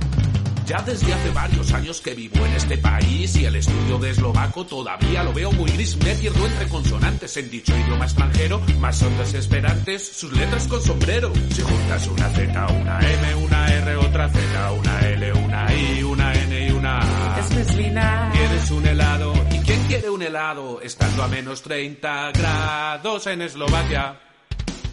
Ya 0.67 0.81
desde 0.83 1.13
hace 1.13 1.31
varios 1.31 1.73
años 1.73 2.01
que 2.01 2.15
vivo 2.15 2.45
en 2.47 2.53
este 2.55 2.79
país 2.79 3.37
y 3.37 3.45
el 3.45 3.57
estudio 3.57 3.99
de 3.99 4.11
eslovaco 4.11 4.65
todavía 4.65 5.23
lo 5.25 5.33
veo 5.33 5.53
muy 5.53 5.71
gris. 5.71 5.97
Me 6.05 6.15
pierdo 6.15 6.47
entre 6.47 6.69
consonantes 6.69 7.37
en 7.37 7.51
dicho 7.51 7.77
idioma 7.77 8.05
extranjero. 8.05 8.61
Más 8.79 8.97
son 8.97 9.17
desesperantes 9.19 10.17
sus 10.17 10.33
letras 10.33 10.67
con 10.69 10.81
sombrero. 10.81 11.33
Si 11.51 11.63
juntas 11.63 12.07
una 12.07 12.29
Z, 12.31 12.67
una 12.69 13.01
M, 13.01 13.35
una 13.35 13.75
R, 13.75 13.97
otra 13.97 14.29
Z, 14.29 14.73
una 14.73 15.01
L, 15.01 15.33
una 15.33 15.75
I, 15.75 16.03
una 16.03 16.33
N 16.33 16.67
y 16.67 16.71
una 16.71 16.99
A. 17.01 17.41
Es 17.41 17.73
¿Quieres 17.77 18.71
un 18.71 18.87
helado? 18.87 19.35
¿Y 19.51 19.59
quién 19.59 19.83
quiere 19.89 20.11
un 20.11 20.23
helado? 20.23 20.81
Estando 20.81 21.23
a 21.23 21.29
menos 21.29 21.63
30 21.63 22.33
grados 22.33 23.27
en. 23.27 23.43
Eslovaquia, 23.43 24.17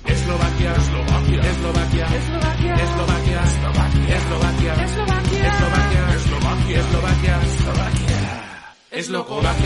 Eslovaquia, 0.05 0.74
Eslovaquia, 0.74 1.41
Eslovaquia, 1.41 2.05
Eslovaquia, 2.07 2.49
loco, 9.10 9.41
la 9.41 9.59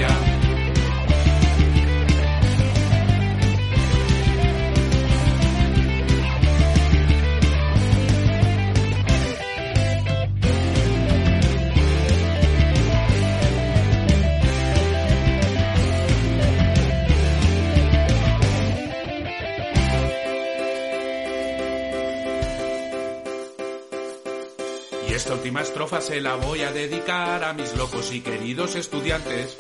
se 26.04 26.20
la 26.20 26.36
voy 26.36 26.62
a 26.62 26.72
dedicar 26.74 27.46
a 27.46 27.54
mis 27.54 27.74
locos 27.78 28.12
y 28.14 28.20
queridos 28.20 28.76
estudiantes. 28.76 29.56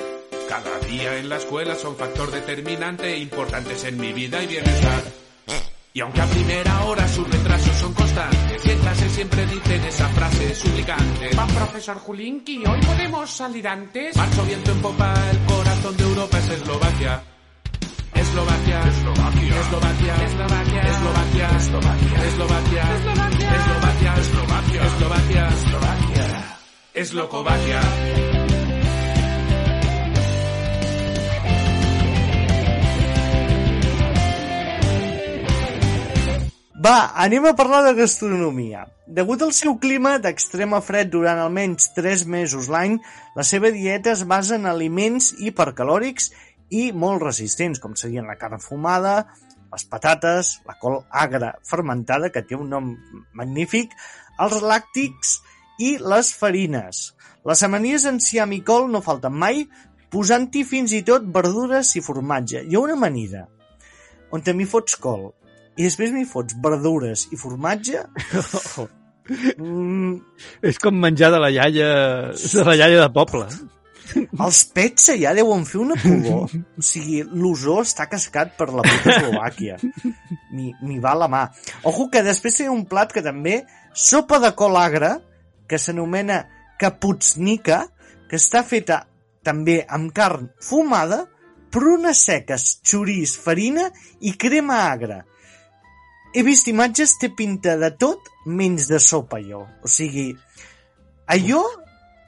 Cada 0.50 0.78
día 0.80 1.18
en 1.18 1.30
la 1.30 1.38
escuela 1.38 1.74
son 1.74 1.96
factor 1.96 2.32
determinante, 2.32 3.18
importantes 3.18 3.86
en 3.86 3.98
mi 3.98 4.12
vida 4.12 4.44
y 4.44 4.48
bienestar. 4.48 5.04
Y 5.94 6.02
aunque 6.02 6.20
a 6.20 6.26
primera 6.26 6.84
hora 6.84 7.08
sus 7.08 7.30
retrasos 7.30 7.78
son 7.78 7.94
constantes, 7.94 8.66
y 8.66 8.72
en 8.72 8.80
clase 8.80 9.10
siempre 9.10 9.46
dicen 9.46 9.86
esa 9.86 10.10
frase 10.10 10.54
suplicante. 10.54 11.30
Va, 11.34 11.48
profesor 11.48 11.98
Julinki, 12.00 12.66
hoy 12.66 12.82
podemos 12.82 13.30
salir 13.30 13.66
antes. 13.66 14.18
Marcho 14.18 14.44
viento 14.44 14.72
en 14.72 14.82
popa, 14.82 15.14
el 15.32 15.40
corazón 15.46 15.96
de 15.96 16.04
Europa 16.04 16.40
es 16.40 16.50
Eslovaquia. 16.50 17.24
Eslovaquia, 18.16 18.82
Eslovaquia, 18.82 19.60
Eslovaquia, 19.62 20.16
Eslovaquia, 20.16 20.82
Eslovaquia, 20.82 21.48
Eslovaquia, 21.58 22.24
Eslovaquia, 22.28 22.84
Eslovaquia, 22.96 23.44
Eslovaquia, 23.56 24.14
Eslovaquia, 24.16 24.84
Eslovaquia, 24.84 26.03
Eslovaquia. 26.94 27.80
Va, 36.86 37.14
anem 37.18 37.48
a 37.50 37.56
parlar 37.58 37.80
de 37.88 37.96
gastronomia. 37.98 38.84
Degut 39.08 39.42
al 39.42 39.56
seu 39.58 39.80
clima 39.82 40.20
d'extrema 40.22 40.84
fred 40.86 41.10
durant 41.10 41.42
almenys 41.42 41.90
3 41.98 42.28
mesos 42.30 42.70
l'any, 42.70 43.00
la 43.34 43.42
seva 43.42 43.72
dieta 43.74 44.12
es 44.14 44.22
basa 44.30 44.60
en 44.60 44.70
aliments 44.70 45.32
hipercalòrics 45.40 46.30
i 46.70 46.92
molt 46.94 47.26
resistents, 47.26 47.82
com 47.82 47.98
serien 47.98 48.30
la 48.30 48.38
carn 48.38 48.62
fumada, 48.62 49.16
les 49.74 49.88
patates, 49.90 50.60
la 50.70 50.78
col 50.78 51.00
agra 51.10 51.56
fermentada, 51.66 52.30
que 52.30 52.46
té 52.46 52.54
un 52.54 52.70
nom 52.70 52.94
magnífic, 53.34 53.98
els 54.46 54.62
làctics 54.62 55.40
i 55.80 55.96
les 55.98 56.34
farines. 56.38 57.02
Les 57.46 57.64
amanies 57.66 58.06
en 58.10 58.20
ciam 58.24 58.54
i 58.54 58.62
col 58.66 58.90
no 58.92 59.02
falten 59.02 59.34
mai, 59.34 59.66
posant-hi 60.14 60.64
fins 60.68 60.94
i 60.94 61.02
tot 61.08 61.26
verdures 61.26 61.96
i 61.98 62.04
formatge. 62.06 62.62
Hi 62.68 62.76
ha 62.76 62.84
una 62.84 63.00
amanida 63.00 63.48
on 64.34 64.42
m'hi 64.58 64.66
fots 64.66 64.98
col 64.98 65.30
i 65.78 65.86
després 65.86 66.12
m'hi 66.14 66.26
fots 66.30 66.56
verdures 66.62 67.28
i 67.34 67.38
formatge, 67.38 68.02
mm, 69.58 70.14
És 70.70 70.78
com 70.82 71.00
menjar 71.02 71.32
de 71.34 71.40
la 71.42 71.50
iaia 71.54 71.88
de, 72.34 72.66
la 72.66 72.76
iaia 72.78 73.00
de 73.02 73.10
poble. 73.14 73.48
els 74.46 74.60
pets 74.76 75.10
ja 75.18 75.34
deuen 75.34 75.64
fer 75.66 75.80
una 75.82 75.98
pudor. 75.98 76.52
O 76.78 76.86
sigui, 76.86 77.24
l'ozó 77.24 77.80
està 77.82 78.06
cascat 78.12 78.54
per 78.58 78.70
la 78.70 78.86
puta 78.86 79.16
Eslovàquia. 79.16 79.80
M'hi 80.54 81.00
va 81.02 81.16
la 81.18 81.30
mà. 81.32 81.46
Ojo 81.90 82.10
que 82.14 82.22
després 82.26 82.62
té 82.62 82.70
un 82.70 82.84
plat 82.90 83.14
que 83.14 83.24
també, 83.26 83.64
sopa 83.94 84.42
de 84.44 84.52
col 84.60 84.78
agra, 84.78 85.16
que 85.68 85.80
s'anomena 85.80 86.44
kaputsnika, 86.80 87.84
que 88.30 88.40
està 88.40 88.64
feta 88.68 89.04
també 89.44 89.82
amb 89.90 90.12
carn 90.16 90.50
fumada, 90.64 91.24
prunes 91.74 92.22
seques, 92.28 92.80
xorís, 92.86 93.36
farina 93.40 93.90
i 94.22 94.36
crema 94.40 94.84
agra. 94.92 95.24
He 96.34 96.42
vist 96.46 96.70
imatges, 96.70 97.18
té 97.22 97.30
pinta 97.30 97.76
de 97.78 97.92
tot 97.98 98.30
menys 98.46 98.88
de 98.90 99.00
sopa, 99.02 99.42
jo. 99.42 99.66
O 99.86 99.90
sigui, 99.90 100.32
allò 101.30 101.62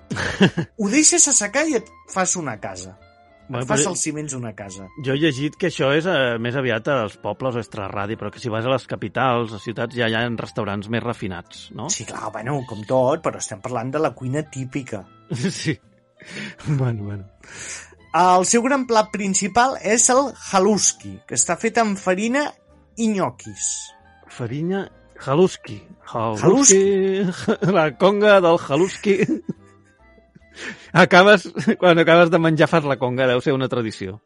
ho 0.79 0.91
deixes 0.93 1.27
assecar 1.31 1.65
i 1.69 1.79
et 1.79 1.89
fas 2.13 2.35
una 2.37 2.59
casa. 2.61 2.95
Bueno, 3.47 3.61
Et 3.63 3.69
fas 3.69 3.81
però- 3.83 3.91
els 3.91 4.01
ciments 4.01 4.33
d'una 4.33 4.53
casa. 4.57 4.87
Jo 5.05 5.13
he 5.13 5.19
llegit 5.21 5.55
que 5.61 5.67
això 5.69 5.91
és 5.93 6.05
eh, 6.09 6.37
més 6.41 6.55
aviat 6.57 6.87
als 6.89 7.17
pobles 7.21 7.55
o 7.55 7.59
extraradi, 7.61 8.15
però 8.17 8.31
que 8.33 8.39
si 8.41 8.49
vas 8.49 8.65
a 8.65 8.71
les 8.73 8.87
capitals, 8.89 9.53
a 9.53 9.59
ciutats, 9.61 9.95
ja 9.95 10.07
hi 10.09 10.15
ha 10.17 10.23
restaurants 10.33 10.89
més 10.89 11.03
refinats, 11.03 11.67
no? 11.77 11.89
Sí, 11.93 12.05
clar, 12.09 12.31
bueno, 12.33 12.59
com 12.65 12.81
tot, 12.89 13.21
però 13.21 13.37
estem 13.37 13.61
parlant 13.61 13.91
de 13.93 13.99
la 14.01 14.13
cuina 14.17 14.43
típica. 14.49 15.05
Sí. 15.35 15.77
Bueno, 16.65 17.03
bueno. 17.03 17.25
El 18.15 18.45
seu 18.47 18.63
gran 18.63 18.85
plat 18.87 19.09
principal 19.11 19.75
és 19.83 20.07
el 20.09 20.31
haluski, 20.53 21.19
que 21.27 21.35
està 21.35 21.57
fet 21.59 21.77
amb 21.77 21.99
farina 21.99 22.47
i 22.97 23.09
nyoquis. 23.11 23.65
Farina 24.31 24.87
Haluski. 25.25 25.77
Haluski. 26.11 27.23
La 27.77 27.89
conga 27.97 28.39
del 28.41 28.57
Haluski. 28.57 29.17
Acabes, 30.93 31.47
quan 31.79 31.99
acabes 31.99 32.31
de 32.31 32.39
menjar 32.39 32.67
fas 32.71 32.83
la 32.87 32.97
conga, 33.01 33.27
deu 33.27 33.41
ser 33.41 33.53
una 33.55 33.69
tradició. 33.71 34.19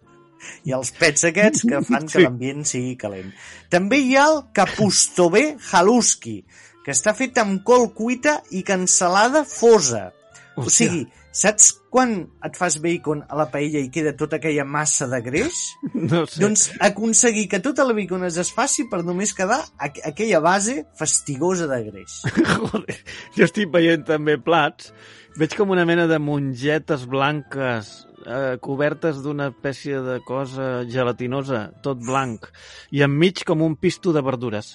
I 0.64 0.72
els 0.72 0.92
pets 0.96 1.26
aquests 1.28 1.66
que 1.68 1.82
fan 1.84 2.06
que 2.08 2.16
Sí. 2.20 2.24
l'ambient 2.24 2.64
sigui 2.66 2.96
calent. 2.98 3.34
També 3.70 3.98
hi 4.00 4.16
ha 4.16 4.28
el 4.32 4.42
kapustové 4.56 5.58
haluski, 5.74 6.46
que 6.86 6.92
està 6.96 7.14
fet 7.14 7.38
amb 7.42 7.64
col 7.68 7.90
cuita 7.94 8.42
i 8.56 8.64
cansalada 8.64 9.44
fosa. 9.44 10.14
O 10.56 10.64
Hòstia. 10.64 10.72
sigui, 10.90 11.02
saps 11.32 11.74
quan 11.92 12.28
et 12.44 12.56
fas 12.58 12.80
bacon 12.82 13.22
a 13.30 13.36
la 13.36 13.46
paella 13.52 13.80
i 13.80 13.90
queda 13.92 14.16
tota 14.18 14.38
aquella 14.40 14.64
massa 14.66 15.08
de 15.08 15.20
greix? 15.22 15.60
No 15.94 16.26
sé. 16.26 16.40
Doncs 16.42 16.72
aconseguir 16.80 17.48
que 17.52 17.60
tota 17.60 17.84
la 17.86 17.94
bacon 17.94 18.24
es 18.28 18.36
desfaci 18.40 18.88
per 18.90 19.04
només 19.04 19.34
quedar 19.36 19.60
aqu 19.78 20.02
aquella 20.08 20.40
base 20.40 20.86
fastigosa 20.98 21.68
de 21.68 21.84
greix. 21.92 22.22
Joder, 22.64 22.98
jo 23.38 23.44
estic 23.48 23.72
veient 23.76 24.04
també 24.08 24.38
plats. 24.40 24.94
Veig 25.40 25.54
com 25.56 25.70
una 25.72 25.86
mena 25.88 26.04
de 26.10 26.18
mongetes 26.20 27.06
blanques 27.08 27.90
eh, 28.26 28.58
cobertes 28.60 29.22
d'una 29.24 29.46
espècie 29.54 30.02
de 30.04 30.18
cosa 30.28 30.82
gelatinosa, 30.92 31.62
tot 31.86 32.02
blanc, 32.04 32.50
i 32.92 33.06
enmig 33.06 33.46
com 33.48 33.64
un 33.64 33.78
pisto 33.80 34.12
de 34.12 34.24
verdures. 34.26 34.74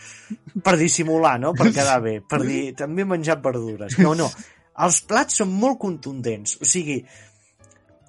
per 0.66 0.74
dissimular, 0.80 1.36
no? 1.38 1.52
Per 1.54 1.68
quedar 1.70 2.00
bé. 2.02 2.16
Per 2.26 2.40
dir, 2.42 2.62
també 2.80 3.04
he 3.04 3.10
menjat 3.12 3.44
verdures. 3.44 4.00
No, 4.02 4.16
no. 4.18 4.26
Els 4.82 4.98
plats 5.06 5.38
són 5.42 5.54
molt 5.62 5.78
contundents. 5.78 6.56
O 6.58 6.66
sigui, 6.66 6.98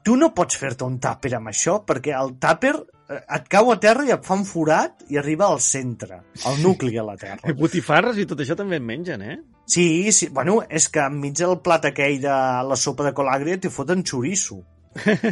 tu 0.01 0.17
no 0.17 0.31
pots 0.33 0.57
fer-te 0.57 0.87
un 0.87 0.97
tàper 1.03 1.35
amb 1.37 1.53
això 1.53 1.83
perquè 1.85 2.17
el 2.17 2.33
tàper 2.41 2.73
et 3.19 3.47
cau 3.51 3.71
a 3.73 3.77
terra 3.81 4.05
i 4.07 4.13
et 4.13 4.25
fa 4.25 4.37
un 4.39 4.45
forat 4.47 5.05
i 5.11 5.19
arriba 5.19 5.47
al 5.47 5.59
centre, 5.63 6.21
al 6.47 6.59
nucli 6.63 6.93
de 6.95 7.03
la 7.05 7.17
terra. 7.19 7.49
I 7.49 7.57
botifarres 7.57 8.19
i 8.21 8.27
tot 8.29 8.43
això 8.43 8.57
també 8.59 8.79
en 8.79 8.87
mengen, 8.87 9.21
eh? 9.21 9.37
Sí, 9.71 10.11
sí. 10.11 10.29
Bueno, 10.33 10.59
és 10.69 10.89
que 10.91 11.03
enmig 11.05 11.37
del 11.39 11.59
plat 11.63 11.85
aquell 11.91 12.19
de 12.23 12.35
la 12.67 12.77
sopa 12.79 13.07
de 13.07 13.13
colàgria 13.15 13.59
t'hi 13.61 13.71
foten 13.71 14.03
xoriço. 14.07 14.59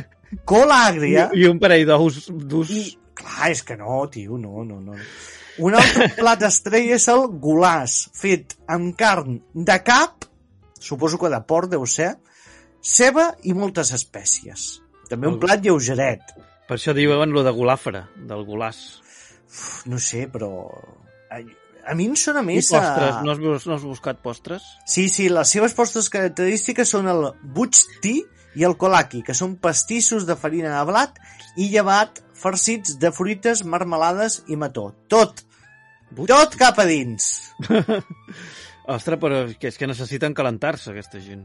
Colàgria 0.50 1.30
I, 1.34 1.44
I 1.44 1.50
un 1.50 1.60
parell 1.60 1.88
d'ous 1.90 2.30
durs. 2.30 2.72
i... 2.72 2.96
Clar, 3.20 3.50
és 3.52 3.66
que 3.68 3.76
no, 3.76 4.06
tio, 4.08 4.38
no, 4.40 4.64
no, 4.64 4.80
no. 4.80 4.96
Un 5.60 5.76
altre 5.76 6.08
plat 6.20 6.44
estrella 6.48 6.96
és 6.96 7.08
el 7.12 7.26
gulàs, 7.44 7.98
fet 8.16 8.56
amb 8.72 8.94
carn 9.00 9.42
de 9.54 9.80
cap, 9.84 10.24
suposo 10.80 11.20
que 11.20 11.32
de 11.34 11.42
porc 11.44 11.74
deu 11.74 11.84
ser, 11.84 12.14
ceba 12.80 13.34
i 13.44 13.56
moltes 13.58 13.92
espècies. 13.98 14.70
També 15.10 15.28
un 15.28 15.40
plat 15.42 15.60
lleugeret. 15.66 16.32
Per 16.70 16.78
això 16.78 16.94
diuen 16.94 17.34
lo 17.34 17.42
de 17.42 17.50
golàfera, 17.50 18.04
del 18.30 18.44
golàs. 18.46 18.78
No 19.90 19.98
sé, 19.98 20.28
però... 20.30 20.52
A, 21.34 21.40
a 21.90 21.96
mi 21.98 22.06
em 22.06 22.14
sona 22.20 22.44
I 22.46 22.50
més 22.52 22.70
postres, 22.70 23.16
a... 23.18 23.24
no 23.26 23.34
has, 23.34 23.66
no 23.66 23.74
has 23.74 23.86
buscat 23.88 24.20
postres? 24.22 24.68
Sí, 24.86 25.08
sí, 25.10 25.32
les 25.34 25.50
seves 25.50 25.74
postres 25.74 26.12
característiques 26.14 26.92
són 26.94 27.10
el 27.10 27.32
butxti 27.58 28.20
i 28.60 28.68
el 28.68 28.78
kolaki, 28.78 29.24
que 29.26 29.34
són 29.34 29.56
pastissos 29.58 30.28
de 30.30 30.38
farina 30.38 30.76
de 30.76 30.84
blat 30.92 31.18
i 31.58 31.72
llevat 31.74 32.22
farcits 32.38 33.00
de 33.02 33.10
fruites, 33.18 33.66
marmelades 33.66 34.44
i 34.46 34.60
mató. 34.60 34.92
Tot! 35.10 35.42
Tot 36.30 36.54
cap 36.60 36.78
a 36.82 36.86
dins! 36.90 37.32
Ostres, 38.90 39.20
però 39.22 39.42
és 39.50 39.78
que 39.78 39.90
necessiten 39.90 40.38
calentar-se, 40.38 40.94
aquesta 40.94 41.18
gent. 41.22 41.44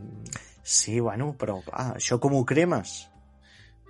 Sí, 0.60 1.00
bueno, 1.00 1.32
però 1.40 1.58
clar, 1.64 1.94
això 1.96 2.20
com 2.20 2.36
ho 2.36 2.44
cremes? 2.48 3.02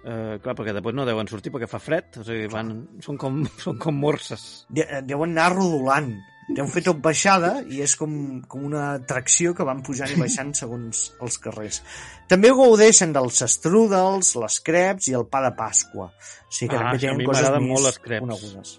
Uh, 0.05 0.37
clar, 0.45 0.53
perquè 0.59 0.75
després 0.77 0.93
no 0.99 1.07
deuen 1.09 1.29
sortir 1.31 1.49
perquè 1.55 1.65
fa 1.71 1.79
fred, 1.81 2.19
o 2.21 2.25
sigui, 2.27 2.45
van, 2.53 2.75
són, 3.01 3.17
com, 3.17 3.39
són 3.65 3.79
com 3.81 3.97
morses. 3.97 4.67
De 4.69 4.85
deuen 5.09 5.33
anar 5.33 5.55
rodolant. 5.57 6.11
Deuen 6.45 6.69
fer 6.69 6.83
tot 6.85 6.99
baixada 7.01 7.55
i 7.73 7.79
és 7.81 7.95
com, 7.97 8.13
com 8.53 8.67
una 8.69 8.91
atracció 8.99 9.55
que 9.57 9.65
van 9.65 9.81
pujant 9.87 10.11
i 10.13 10.19
baixant 10.21 10.51
segons 10.61 11.07
els 11.25 11.39
carrers. 11.41 11.79
També 12.29 12.51
gaudeixen 12.53 13.15
dels 13.17 13.41
strudels, 13.55 14.35
les 14.43 14.59
creps 14.67 15.09
i 15.09 15.17
el 15.17 15.25
pa 15.33 15.41
de 15.47 15.55
Pasqua. 15.57 16.11
O 16.13 16.53
sigui 16.53 16.75
que 16.75 16.77
Ah, 16.77 16.91
també 16.91 17.01
tenen 17.07 17.17
mi 17.23 17.25
coses 17.31 17.41
m'agraden 17.47 17.65
més 17.65 17.73
molt 17.73 17.89
les 17.89 17.99
creps. 18.05 18.27
conegudes. 18.27 18.75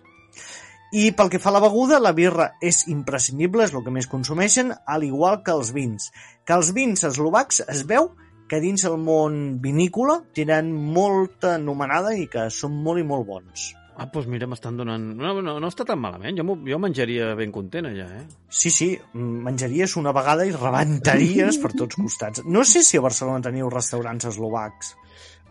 I 0.96 1.08
pel 1.18 1.32
que 1.34 1.40
fa 1.42 1.50
a 1.50 1.56
la 1.58 1.64
beguda, 1.66 1.98
la 2.00 2.14
birra 2.16 2.52
és 2.64 2.84
imprescindible, 2.94 3.66
és 3.66 3.74
el 3.74 3.82
que 3.84 3.92
més 3.92 4.06
consumeixen, 4.08 4.70
al 4.86 5.04
igual 5.04 5.42
que 5.44 5.52
els 5.58 5.74
vins. 5.76 6.12
Que 6.46 6.54
els 6.54 6.70
vins 6.78 7.02
eslovacs 7.10 7.64
es 7.66 7.82
veu 7.90 8.12
que 8.50 8.60
dins 8.62 8.86
el 8.86 9.00
món 9.02 9.58
vinícola 9.62 10.20
tenen 10.36 10.72
molta 10.74 11.56
anomenada 11.56 12.14
i 12.18 12.28
que 12.32 12.50
són 12.54 12.78
molt 12.86 13.02
i 13.02 13.08
molt 13.08 13.28
bons. 13.28 13.72
Ah, 13.96 14.10
doncs 14.12 14.28
mira, 14.28 14.48
m'estan 14.52 14.76
donant... 14.76 15.04
No, 15.16 15.32
no, 15.40 15.54
no 15.64 15.70
està 15.72 15.86
tan 15.88 16.02
malament, 16.04 16.36
jo, 16.36 16.58
jo 16.68 16.80
menjaria 16.84 17.30
ben 17.40 17.54
content 17.56 17.88
allà, 17.88 18.10
eh? 18.18 18.26
Sí, 18.52 18.72
sí, 18.74 18.90
menjaries 19.16 19.96
una 20.02 20.12
vegada 20.16 20.44
i 20.44 20.52
rebentaries 20.52 21.62
per 21.64 21.72
tots 21.80 21.96
costats. 22.02 22.44
No 22.44 22.66
sé 22.68 22.84
si 22.84 23.00
a 23.00 23.06
Barcelona 23.06 23.46
teniu 23.46 23.72
restaurants 23.72 24.28
eslovacs. 24.34 24.92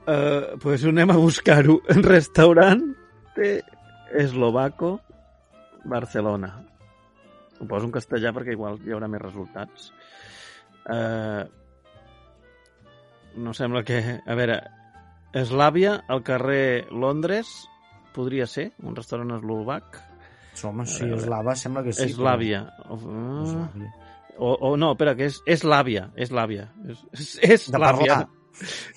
Uh, 0.04 0.58
pues 0.60 0.84
anem 0.84 1.14
a 1.14 1.16
buscar-ho. 1.16 1.78
Restaurant 2.04 2.84
Eslovaco 4.14 5.00
Barcelona. 5.84 6.52
Ho 7.60 7.66
poso 7.66 7.88
en 7.88 7.94
castellà 7.94 8.32
perquè 8.36 8.54
igual 8.54 8.76
hi 8.84 8.92
haurà 8.92 9.08
més 9.08 9.22
resultats. 9.22 9.88
Eh, 10.84 11.42
no 13.36 13.54
sembla 13.54 13.82
que... 13.84 14.00
A 14.26 14.34
veure, 14.38 14.60
Eslàvia, 15.34 15.96
al 16.08 16.22
carrer 16.22 16.86
Londres, 16.92 17.48
podria 18.14 18.46
ser, 18.46 18.70
un 18.86 18.94
restaurant 18.94 19.32
eslovac. 19.38 19.98
Home, 20.62 20.86
sí, 20.86 21.08
eslava, 21.10 21.56
sembla 21.58 21.82
que 21.82 21.92
sí. 21.92 22.06
Eslàvia. 22.12 22.60
Però... 22.86 23.00
Eslàvia. 23.42 23.90
O, 24.38 24.52
o 24.70 24.76
no, 24.78 24.92
espera, 24.94 25.12
que 25.18 25.28
és, 25.30 25.40
és 25.46 25.62
l'àvia, 25.66 26.08
és 26.18 26.30
l'àvia. 26.34 26.68
És, 26.90 27.02
és, 27.14 27.28
és 27.54 27.66
De 27.74 27.78
parlar. 27.82 28.24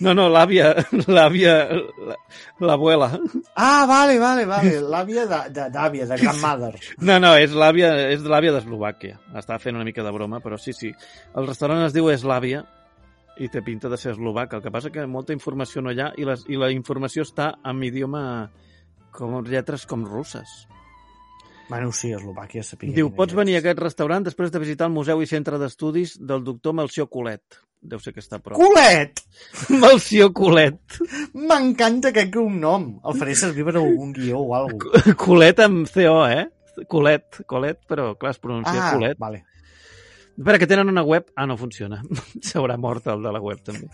No, 0.05 0.13
no, 0.13 0.27
l'àvia, 0.29 0.67
l'àvia, 1.09 1.53
la- 2.09 2.17
l'abuela. 2.61 3.07
Ah, 3.57 3.85
vale, 3.89 4.19
vale, 4.21 4.45
vale. 4.49 4.75
L'àvia 4.85 5.25
de- 5.29 5.43
de- 5.53 5.67
d'àvia, 5.73 6.05
de, 6.05 6.13
de 6.13 6.21
grandmother. 6.21 6.71
No, 7.01 7.17
no, 7.21 7.31
és 7.41 7.53
l'àvia, 7.57 7.89
és 8.13 8.21
l'àvia 8.25 8.53
d'Eslovàquia. 8.53 9.17
Estava 9.33 9.57
fent 9.61 9.77
una 9.77 9.85
mica 9.85 10.05
de 10.05 10.13
broma, 10.13 10.39
però 10.45 10.57
sí, 10.61 10.73
sí. 10.77 10.91
El 11.33 11.49
restaurant 11.49 11.81
es 11.87 11.93
diu 11.97 12.09
Eslàvia 12.13 12.61
i 13.39 13.49
té 13.53 13.61
pinta 13.61 13.89
de 13.89 13.97
ser 13.97 14.13
eslovac. 14.15 14.53
El 14.57 14.63
que 14.63 14.71
passa 14.73 14.89
que 14.93 15.05
molta 15.07 15.33
informació 15.35 15.81
no 15.81 15.91
hi 15.93 15.99
ha 16.01 16.11
i, 16.17 16.25
les, 16.25 16.45
i 16.49 16.57
la 16.57 16.71
informació 16.73 17.25
està 17.27 17.51
en 17.65 17.83
idioma 17.83 18.23
com 19.17 19.39
lletres 19.45 19.85
com 19.89 20.05
russes. 20.05 20.65
Bueno, 21.67 21.91
sí, 21.91 22.13
Eslovàquia 22.15 22.63
sapia. 22.63 22.93
Diu, 22.95 23.09
pots 23.11 23.35
venir 23.35 23.57
a 23.57 23.59
aquest 23.59 23.79
restaurant 23.83 24.23
després 24.23 24.53
de 24.53 24.59
visitar 24.63 24.87
el 24.87 24.93
Museu 24.95 25.19
i 25.21 25.27
Centre 25.27 25.57
d'Estudis 25.59 26.13
del 26.23 26.45
doctor 26.45 26.73
Melcior 26.77 27.09
Colet. 27.11 27.57
Deu 27.83 27.99
ser 28.01 28.13
que 28.15 28.21
està 28.23 28.39
a 28.39 28.43
prop. 28.43 28.55
Culet! 28.57 29.19
Melcior 29.83 30.31
Colet. 30.33 30.79
M'encanta 31.35 32.13
aquest 32.13 32.37
nom. 32.55 32.87
El 33.03 33.19
faré 33.19 33.35
servir 33.35 33.65
per 33.67 33.75
algun 33.81 34.13
guió 34.15 34.39
o 34.45 34.55
alguna 34.55 34.79
cosa. 34.95 35.13
Colet 35.19 35.59
amb 35.65 35.91
CO, 35.91 36.21
eh? 36.31 36.47
Colet, 36.87 37.41
Colet, 37.49 37.83
però 37.89 38.11
clar, 38.15 38.31
es 38.35 38.39
pronuncia 38.39 38.79
Ah, 38.87 38.93
Colet. 38.95 39.17
vale. 39.19 39.43
Espera, 40.37 40.59
que 40.59 40.67
tenen 40.69 40.89
una 40.89 41.01
web... 41.01 41.31
Ah, 41.35 41.47
no 41.49 41.57
funciona. 41.57 42.01
S'haurà 42.47 42.77
mort 42.77 43.07
el 43.09 43.23
de 43.25 43.31
la 43.33 43.41
web, 43.41 43.61
també. 43.65 43.87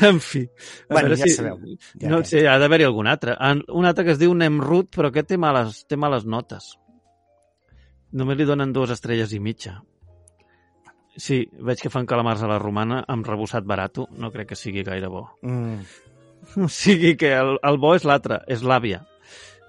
en 0.00 0.20
fi. 0.20 0.42
A 0.88 0.94
Bueno, 0.94 1.08
veure 1.08 1.16
ja 1.20 1.28
sabeu. 1.32 1.58
Ja 2.00 2.10
no 2.12 2.20
sé, 2.24 2.44
ha 2.48 2.58
d'haver-hi 2.60 2.84
algun 2.88 3.08
altre. 3.08 3.36
Un 3.72 3.88
altre 3.88 4.04
que 4.04 4.12
es 4.14 4.20
diu 4.20 4.34
Nemrut, 4.34 4.90
però 4.94 5.08
aquest 5.08 5.32
té 5.32 5.38
males, 5.40 5.84
té 5.88 5.96
males 5.96 6.26
notes. 6.28 6.74
Només 8.12 8.36
li 8.36 8.44
donen 8.48 8.74
dues 8.76 8.92
estrelles 8.92 9.32
i 9.32 9.40
mitja. 9.40 9.78
Sí, 11.16 11.42
veig 11.60 11.80
que 11.80 11.92
fan 11.92 12.08
calamars 12.08 12.42
a 12.44 12.48
la 12.48 12.58
romana 12.60 13.02
amb 13.08 13.26
rebossat 13.28 13.64
barato. 13.68 14.06
No 14.16 14.30
crec 14.32 14.52
que 14.52 14.56
sigui 14.56 14.84
gaire 14.84 15.08
bo. 15.12 15.28
Mm. 15.42 15.80
O 16.58 16.66
sigui 16.66 17.12
que 17.16 17.28
el, 17.38 17.52
el 17.62 17.76
bo 17.78 17.92
és 17.94 18.02
l'altre, 18.02 18.40
és 18.50 18.64
l'àvia. 18.66 19.04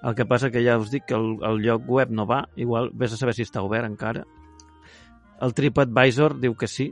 El 0.04 0.16
que 0.18 0.24
passa 0.26 0.50
que 0.50 0.60
ja 0.64 0.74
us 0.76 0.90
dic 0.90 1.04
que 1.06 1.14
el, 1.14 1.36
el 1.46 1.60
lloc 1.62 1.84
web 1.86 2.10
no 2.10 2.26
va, 2.26 2.40
igual 2.58 2.90
vés 2.92 3.14
a 3.14 3.16
saber 3.16 3.32
si 3.36 3.46
està 3.46 3.62
obert 3.62 3.86
encara. 3.86 4.24
El 5.42 5.54
TripAdvisor 5.54 6.38
diu 6.40 6.54
que 6.54 6.68
sí. 6.70 6.90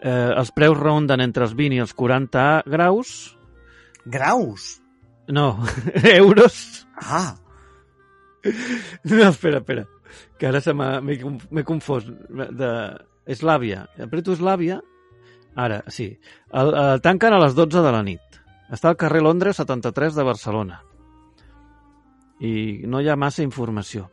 Eh, 0.00 0.32
els 0.32 0.52
preus 0.56 0.78
ronden 0.78 1.20
entre 1.20 1.44
els 1.44 1.52
20 1.56 1.76
i 1.76 1.82
els 1.84 1.92
40 1.94 2.46
graus. 2.66 3.36
Graus? 4.06 4.80
No, 5.28 5.62
euros. 6.16 6.86
Ah, 6.96 7.36
No, 9.04 9.28
espera, 9.28 9.58
espera. 9.58 9.86
Que 10.38 10.48
ara 10.48 10.60
se 10.64 10.72
m'he 10.74 11.64
confós. 11.64 12.06
De... 12.08 12.70
Eslàvia. 13.30 13.84
Apreto 14.00 14.32
Eslàvia. 14.34 14.80
Ara, 15.60 15.82
sí. 15.92 16.08
El, 16.56 16.72
el 16.74 17.02
tanquen 17.04 17.36
a 17.36 17.40
les 17.42 17.54
12 17.54 17.82
de 17.84 17.92
la 17.92 18.02
nit. 18.06 18.40
Està 18.72 18.90
al 18.90 18.98
carrer 18.98 19.20
Londres 19.22 19.60
73 19.60 20.16
de 20.16 20.24
Barcelona. 20.26 20.80
I 22.40 22.52
no 22.88 23.02
hi 23.02 23.10
ha 23.10 23.18
massa 23.20 23.44
informació. 23.44 24.08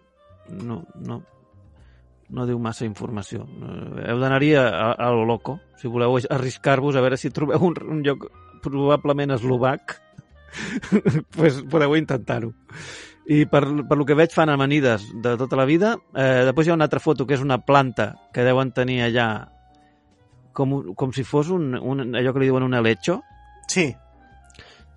No, 0.50 0.82
no, 1.00 1.22
no 2.30 2.46
diu 2.46 2.60
massa 2.60 2.86
informació. 2.86 3.46
Eh, 3.46 4.10
Heu 4.12 4.20
d'anar-hi 4.20 4.54
a, 4.60 4.66
a, 4.68 4.92
a 5.08 5.12
lo 5.16 5.24
loco, 5.26 5.60
si 5.80 5.88
voleu 5.88 6.18
arriscar-vos 6.30 6.96
a 6.98 7.02
veure 7.06 7.18
si 7.18 7.30
trobeu 7.32 7.62
un, 7.64 7.76
un 7.88 8.02
lloc 8.04 8.28
probablement 8.64 9.32
eslovac, 9.38 9.96
pues 11.36 11.62
podeu 11.70 11.96
intentar-ho. 11.96 12.54
I 13.28 13.42
per, 13.52 13.62
per 13.88 13.98
lo 14.00 14.06
que 14.08 14.16
veig 14.16 14.32
fan 14.32 14.48
amanides 14.50 15.04
de 15.22 15.34
tota 15.38 15.58
la 15.60 15.66
vida. 15.68 15.98
Eh, 16.16 16.46
després 16.48 16.68
hi 16.68 16.72
ha 16.72 16.78
una 16.78 16.86
altra 16.88 17.02
foto 17.04 17.26
que 17.28 17.36
és 17.36 17.44
una 17.44 17.58
planta 17.66 18.14
que 18.34 18.46
deuen 18.48 18.72
tenir 18.72 19.02
allà 19.04 19.28
com, 20.56 20.94
com 20.96 21.12
si 21.14 21.26
fos 21.28 21.50
un, 21.52 21.74
un, 21.76 22.16
allò 22.16 22.32
que 22.34 22.40
li 22.42 22.48
diuen 22.48 22.64
un 22.66 22.74
helecho, 22.74 23.20
sí. 23.70 23.90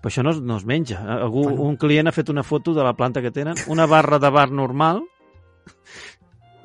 però 0.01 0.09
això 0.09 0.23
no, 0.23 0.31
es- 0.31 0.39
no 0.41 0.55
es 0.57 0.65
menja. 0.65 1.03
Algú, 1.19 1.43
Bueno. 1.49 1.67
Un 1.67 1.75
client 1.77 2.07
ha 2.07 2.15
fet 2.15 2.31
una 2.31 2.41
foto 2.43 2.73
de 2.73 2.83
la 2.87 2.95
planta 2.95 3.21
que 3.21 3.31
tenen, 3.35 3.59
una 3.67 3.85
barra 3.85 4.17
de 4.17 4.29
bar 4.31 4.49
normal, 4.49 5.03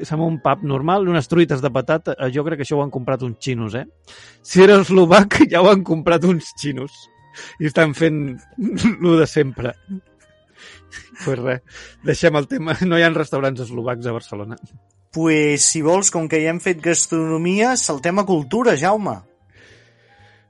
és 0.03 0.13
un 0.13 0.39
pap 0.43 0.63
normal, 0.63 1.09
unes 1.09 1.29
truites 1.29 1.63
de 1.65 1.71
patata. 1.73 2.15
Eh, 2.19 2.31
Jo 2.35 2.45
crec 2.45 2.61
que 2.61 2.67
això 2.67 2.79
ho 2.79 2.83
han 2.85 2.91
comprat 2.95 3.23
uns 3.23 3.39
xinos, 3.41 3.75
eh? 3.75 3.87
Si 4.43 4.63
era 4.63 4.81
eslovac, 4.81 5.41
ja 5.53 5.63
ho 5.63 5.71
han 5.71 5.85
comprat 5.85 6.25
uns 6.25 6.53
xinos. 6.57 6.93
I 7.61 7.69
estan 7.69 7.95
fent 7.95 8.39
lo 9.01 9.17
de 9.19 9.27
sempre. 9.27 9.75
Pues 11.25 11.39
res, 11.39 11.63
deixem 12.05 12.37
el 12.37 12.49
tema. 12.49 12.77
No 12.89 12.99
hi 12.99 13.05
ha 13.05 13.11
restaurants 13.13 13.61
eslovacs 13.67 14.07
a 14.07 14.15
Barcelona. 14.17 14.57
Pues, 15.13 15.65
si 15.65 15.81
vols, 15.81 16.11
com 16.13 16.27
que 16.29 16.43
ja 16.43 16.51
hem 16.53 16.61
fet 16.61 16.83
gastronomia, 16.85 17.75
saltem 17.81 18.19
a 18.21 18.27
cultura, 18.29 18.77
Jaume. 18.77 19.17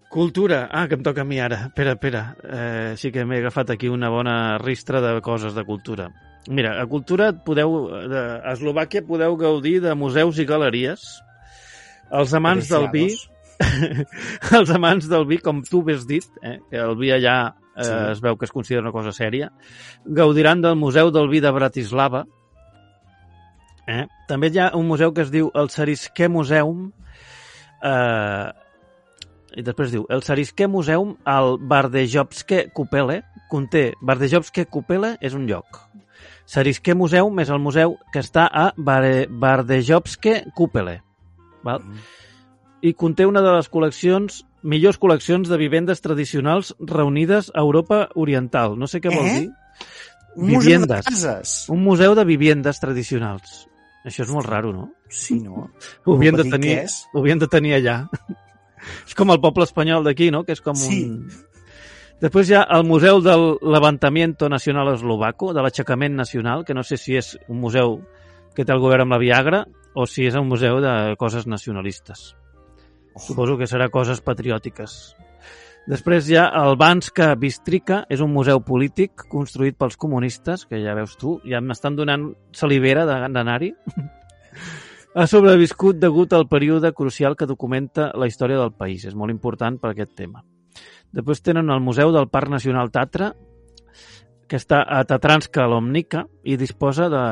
Cultura. 0.09 0.69
Ah, 0.71 0.87
que 0.89 0.95
em 0.95 1.03
toca 1.03 1.23
a 1.23 1.29
mi 1.29 1.41
ara. 1.41 1.67
Espera, 1.67 1.97
espera. 1.97 2.23
Eh, 2.43 2.95
sí 2.97 3.11
que 3.13 3.25
m'he 3.27 3.41
agafat 3.43 3.75
aquí 3.75 3.89
una 3.91 4.09
bona 4.09 4.57
ristra 4.63 5.01
de 5.03 5.21
coses 5.21 5.55
de 5.55 5.65
cultura. 5.67 6.11
Mira, 6.49 6.77
a 6.81 6.87
cultura 6.87 7.33
podeu, 7.45 7.89
de, 8.09 8.21
a 8.39 8.53
Eslovàquia 8.55 9.03
podeu 9.07 9.35
gaudir 9.37 9.81
de 9.83 9.95
museus 9.99 10.39
i 10.39 10.47
galeries. 10.47 11.03
Els 12.15 12.35
amants 12.39 12.71
del 12.71 12.87
vi, 12.93 13.09
els 14.59 14.71
amants 14.71 15.09
del 15.11 15.27
vi, 15.27 15.41
com 15.43 15.65
tu 15.67 15.83
has 15.91 16.07
dit, 16.07 16.27
eh, 16.43 16.61
que 16.71 16.79
el 16.79 16.95
vi 17.01 17.11
allà 17.11 17.39
eh, 17.77 17.83
Sí. 17.85 17.93
es 18.13 18.21
veu 18.23 18.39
que 18.39 18.47
es 18.47 18.53
considera 18.55 18.81
una 18.81 18.93
cosa 18.95 19.13
sèria, 19.13 19.51
gaudiran 20.07 20.63
del 20.63 20.77
Museu 20.77 21.11
del 21.11 21.29
Vi 21.29 21.43
de 21.45 21.51
Bratislava. 21.51 22.25
Eh? 23.87 24.07
També 24.29 24.49
hi 24.49 24.59
ha 24.63 24.71
un 24.75 24.87
museu 24.89 25.13
que 25.13 25.23
es 25.27 25.31
diu 25.31 25.51
el 25.55 25.69
Sarisqué 25.71 26.29
Museum, 26.29 26.93
eh, 27.83 28.47
i 29.57 29.63
després 29.65 29.91
diu, 29.95 30.05
el 30.13 30.23
Sarisqué 30.23 30.67
Museum 30.69 31.15
al 31.25 31.57
Bardejovske 31.59 32.67
Kupele 32.77 33.23
conté, 33.51 33.95
Bardejovske 34.03 34.67
Kupele 34.69 35.15
és 35.25 35.35
un 35.35 35.47
lloc. 35.49 35.81
Sarisqué 36.47 36.95
Museum 36.95 37.41
és 37.43 37.49
el 37.51 37.59
museu 37.59 37.97
que 38.13 38.21
està 38.23 38.45
a 38.53 38.69
Bare- 38.77 39.27
Bardejovske 39.31 40.45
Kupele. 40.55 41.01
Val? 41.65 41.83
I 42.83 42.93
conté 42.95 43.25
una 43.27 43.41
de 43.43 43.51
les 43.57 43.71
col·leccions, 43.73 44.43
millors 44.63 45.01
col·leccions 45.01 45.49
de 45.49 45.57
vivendes 45.59 46.01
tradicionals 46.05 46.75
reunides 46.79 47.49
a 47.55 47.65
Europa 47.65 48.11
Oriental. 48.15 48.77
No 48.79 48.87
sé 48.87 49.01
què 49.01 49.11
vol 49.11 49.27
Eh? 49.27 49.41
dir. 49.41 49.49
Un 50.37 50.53
museu 50.53 50.83
de 50.85 51.01
cases. 51.03 51.65
Un 51.73 51.83
museu 51.83 52.15
de 52.15 52.25
vivendes 52.29 52.79
tradicionals. 52.79 53.67
Això 54.05 54.23
és 54.23 54.31
molt 54.31 54.47
raro, 54.47 54.71
no? 54.73 54.91
Sí, 55.09 55.41
no? 55.41 55.71
Ho 56.05 56.15
havien, 56.15 56.37
de 56.37 56.45
tenir, 56.45 56.85
ho 57.13 57.19
havien 57.19 57.39
de 57.41 57.49
tenir 57.49 57.73
allà. 57.75 57.97
És 59.07 59.15
com 59.15 59.31
el 59.31 59.41
poble 59.41 59.65
espanyol 59.65 60.05
d'aquí, 60.05 60.31
no? 60.31 60.45
Que 60.45 60.53
és 60.57 60.61
com 60.65 60.75
Sí. 60.77 61.05
un... 61.05 61.29
Després 62.21 62.49
hi 62.49 62.55
ha 62.57 62.63
el 62.73 62.85
Museu 62.89 63.21
del 63.21 63.59
Levantamiento 63.61 64.49
Nacional 64.49 64.95
Eslovaco, 64.95 65.53
de 65.53 65.61
l'aixecament 65.61 66.15
nacional, 66.17 66.65
que 66.65 66.73
no 66.73 66.83
sé 66.83 66.97
si 66.97 67.17
és 67.17 67.35
un 67.49 67.61
museu 67.61 67.99
que 68.57 68.65
té 68.65 68.73
el 68.73 68.81
govern 68.81 69.05
amb 69.05 69.13
la 69.13 69.19
Viagra 69.21 69.67
o 69.95 70.07
si 70.09 70.25
és 70.25 70.35
un 70.35 70.49
museu 70.49 70.81
de 70.81 71.15
coses 71.21 71.47
nacionalistes. 71.47 72.35
Suposo 73.21 73.59
que 73.61 73.69
serà 73.69 73.91
coses 73.93 74.23
patriòtiques. 74.25 75.15
Després 75.87 76.27
hi 76.29 76.37
ha 76.41 76.49
el 76.65 76.75
Banska 76.81 77.35
Bistrica, 77.39 78.07
és 78.11 78.21
un 78.25 78.33
museu 78.33 78.59
polític 78.65 79.27
construït 79.31 79.77
pels 79.79 79.97
comunistes, 79.97 80.65
que 80.67 80.81
ja 80.83 80.97
veus 80.99 81.15
tu, 81.21 81.37
ja 81.47 81.61
m'estan 81.61 81.95
donant 81.97 82.33
salivera 82.53 83.05
d'anar-hi. 83.07 83.75
Ha 85.17 85.25
sobreviscut 85.27 85.97
degut 85.99 86.33
al 86.37 86.45
període 86.49 86.93
crucial 86.93 87.37
que 87.37 87.47
documenta 87.49 88.11
la 88.15 88.27
història 88.29 88.59
del 88.61 88.75
país. 88.77 89.07
És 89.09 89.15
molt 89.17 89.33
important 89.33 89.79
per 89.81 89.95
aquest 89.95 90.13
tema. 90.15 90.43
Després 91.17 91.41
tenen 91.41 91.71
el 91.73 91.81
Museu 91.81 92.13
del 92.13 92.29
Parc 92.29 92.51
Nacional 92.53 92.91
Tatra, 92.93 93.31
que 94.47 94.59
està 94.61 94.83
a 94.85 95.01
Tatranska 95.09 95.65
Lomnica 95.67 96.27
i 96.45 96.59
disposa 96.61 97.09
de, 97.11 97.23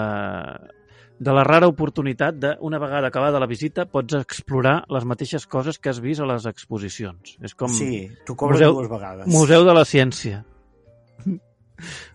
de 1.20 1.34
la 1.36 1.44
rara 1.44 1.68
oportunitat 1.68 2.38
de, 2.40 2.54
una 2.64 2.80
vegada 2.82 3.10
acabada 3.12 3.38
la 3.42 3.46
visita, 3.50 3.84
pots 3.86 4.16
explorar 4.18 4.80
les 4.90 5.04
mateixes 5.04 5.44
coses 5.46 5.78
que 5.78 5.92
has 5.92 6.00
vist 6.02 6.24
a 6.24 6.26
les 6.26 6.46
exposicions. 6.50 7.36
És 7.44 7.54
com 7.54 7.68
Sí, 7.70 8.08
t'ho 8.26 8.34
cobres 8.34 8.58
museu- 8.62 8.74
dues 8.80 8.90
vegades. 8.90 9.28
Museu 9.28 9.64
de 9.68 9.74
la 9.76 9.84
Ciència. 9.84 10.42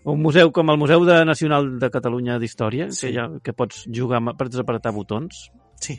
Un 0.08 0.20
museu 0.24 0.50
com 0.56 0.70
el 0.72 0.78
Museu 0.80 1.04
de 1.04 1.22
Nacional 1.28 1.78
de 1.78 1.90
Catalunya 1.92 2.38
d'Història, 2.40 2.90
Sí. 2.90 3.06
que, 3.08 3.12
ja, 3.14 3.26
que 3.44 3.52
pots 3.52 3.84
jugar, 3.92 4.20
pots 4.36 4.56
apretar 4.58 4.92
botons. 4.92 5.50
Sí. 5.80 5.98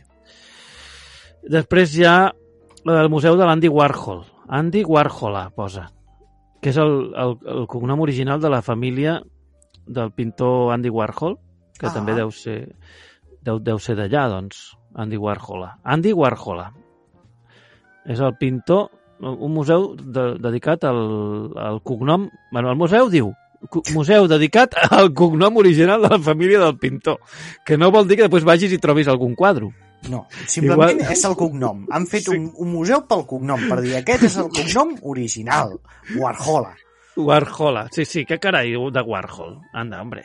Després 1.49 1.95
hi 1.97 2.05
ha 2.05 2.31
el 2.85 3.09
Museu 3.09 3.37
de 3.37 3.45
l'Andy 3.47 3.69
Warhol. 3.69 4.23
Andy 4.51 4.83
Warhola, 4.85 5.47
posa. 5.55 5.87
Que 6.61 6.69
és 6.69 6.77
el, 6.77 7.13
el, 7.17 7.37
el 7.55 7.67
cognom 7.71 8.01
original 8.03 8.41
de 8.41 8.49
la 8.53 8.61
família 8.61 9.19
del 9.87 10.11
pintor 10.13 10.73
Andy 10.75 10.89
Warhol, 10.93 11.37
que 11.79 11.87
Ah. 11.89 11.93
també 11.93 12.13
deu 12.13 12.29
ser, 12.31 12.75
deu, 13.41 13.59
deu 13.59 13.79
ser 13.79 13.95
d'allà, 13.97 14.27
doncs. 14.29 14.75
Andy 14.93 15.17
Warhola. 15.17 15.77
Andy 15.83 16.11
Warhola. 16.13 16.67
És 18.05 18.19
el 18.19 18.35
pintor, 18.37 18.89
un 19.21 19.53
museu 19.53 19.95
de, 19.95 20.33
dedicat 20.41 20.83
al, 20.83 21.53
al 21.57 21.81
cognom... 21.81 22.29
Bueno, 22.51 22.69
el 22.69 22.75
museu 22.77 23.09
diu 23.09 23.31
museu 23.93 24.27
dedicat 24.27 24.73
al 24.97 25.11
cognom 25.13 25.57
original 25.61 26.01
de 26.01 26.09
la 26.15 26.19
família 26.19 26.59
del 26.59 26.77
pintor, 26.81 27.19
que 27.65 27.77
no 27.77 27.91
vol 27.91 28.07
dir 28.07 28.17
que 28.17 28.27
després 28.27 28.45
vagis 28.47 28.73
i 28.73 28.79
trobis 28.81 29.07
algun 29.11 29.35
quadre. 29.35 29.69
No, 30.09 30.23
simplement 30.49 30.95
Igual- 30.97 31.11
és 31.13 31.23
el 31.29 31.35
cognom. 31.37 31.83
Han 31.93 32.07
fet 32.09 32.27
un, 32.33 32.47
un 32.57 32.71
museu 32.73 33.03
pel 33.05 33.25
cognom, 33.29 33.67
per 33.69 33.81
dir 33.85 33.95
aquest 33.99 34.23
és 34.31 34.37
el 34.41 34.49
cognom 34.55 34.95
original, 35.13 35.75
Warhola. 36.17 36.73
Warhola, 37.21 37.87
sí, 37.93 38.05
sí, 38.07 38.23
què 38.25 38.39
carai 38.41 38.71
de 38.71 39.01
Warhol. 39.05 39.59
Anda, 39.77 39.99
hombre. 40.01 40.23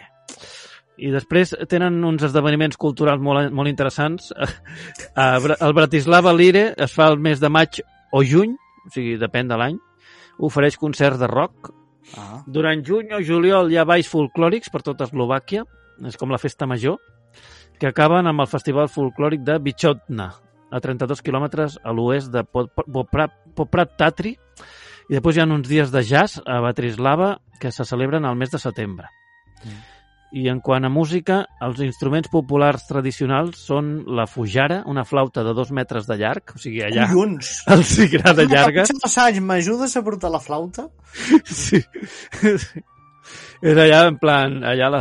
I 0.96 1.10
després 1.12 1.50
tenen 1.68 1.98
uns 2.08 2.22
esdeveniments 2.24 2.78
culturals 2.80 3.20
molt, 3.20 3.50
molt 3.52 3.68
interessants. 3.68 4.30
El 5.16 5.74
Bratislava 5.76 6.32
Lire 6.32 6.70
es 6.76 6.94
fa 6.94 7.10
el 7.12 7.18
mes 7.20 7.40
de 7.42 7.50
maig 7.52 7.82
o 8.16 8.22
juny, 8.24 8.54
o 8.86 8.92
sigui, 8.94 9.18
depèn 9.20 9.50
de 9.50 9.58
l'any. 9.60 9.76
Ofereix 10.46 10.78
concerts 10.80 11.20
de 11.20 11.28
rock. 11.28 11.68
Ah. 12.16 12.42
Durant 12.46 12.84
juny 12.86 13.10
o 13.16 13.20
juliol 13.24 13.72
hi 13.72 13.76
ha 13.80 13.84
balls 13.88 14.08
folclòrics 14.08 14.70
per 14.70 14.82
tota 14.86 15.08
Eslovàquia. 15.08 15.64
És 16.06 16.16
com 16.20 16.28
la 16.30 16.38
festa 16.38 16.66
major, 16.68 16.98
que 17.80 17.88
acaben 17.88 18.26
amb 18.28 18.42
el 18.44 18.46
festival 18.50 18.88
folclòric 18.92 19.40
de 19.46 19.58
Bichotna, 19.64 20.26
a 20.70 20.80
32 20.80 21.22
quilòmetres 21.24 21.78
a 21.82 21.92
l'oest 21.96 22.28
de 22.34 22.42
Pop- 22.44 22.84
Poprat, 23.56 23.96
Tatri, 23.96 24.34
i 25.08 25.14
després 25.14 25.36
hi 25.36 25.40
ha 25.40 25.46
uns 25.48 25.68
dies 25.68 25.90
de 25.94 26.02
jazz 26.04 26.40
a 26.44 26.60
Batrislava 26.60 27.38
que 27.60 27.70
se 27.72 27.84
celebren 27.88 28.24
al 28.28 28.36
mes 28.36 28.50
de 28.52 28.58
setembre. 28.60 29.08
I 30.34 30.48
en 30.50 30.58
quant 30.60 30.84
a 30.84 30.90
música, 30.90 31.42
els 31.62 31.78
instruments 31.84 32.28
populars 32.32 32.86
tradicionals 32.88 33.60
són 33.68 33.92
la 34.18 34.26
fujara, 34.26 34.82
una 34.90 35.04
flauta 35.06 35.44
de 35.46 35.54
dos 35.54 35.70
metres 35.70 36.08
de 36.08 36.16
llarg, 36.18 36.56
o 36.56 36.60
sigui, 36.60 36.82
allà 36.86 37.06
Collons! 37.12 37.52
els 37.72 37.94
agrada 38.06 38.46
llarga. 38.50 38.88
Faig 38.90 39.06
assaig, 39.06 39.40
m'ajudes 39.40 39.96
a 39.96 40.04
portar 40.06 40.32
la 40.34 40.42
flauta? 40.42 40.88
Sí. 41.46 41.80
És 43.62 43.78
allà, 43.78 44.06
en 44.10 44.18
plan, 44.22 44.60
allà 44.66 44.90
la, 44.92 45.00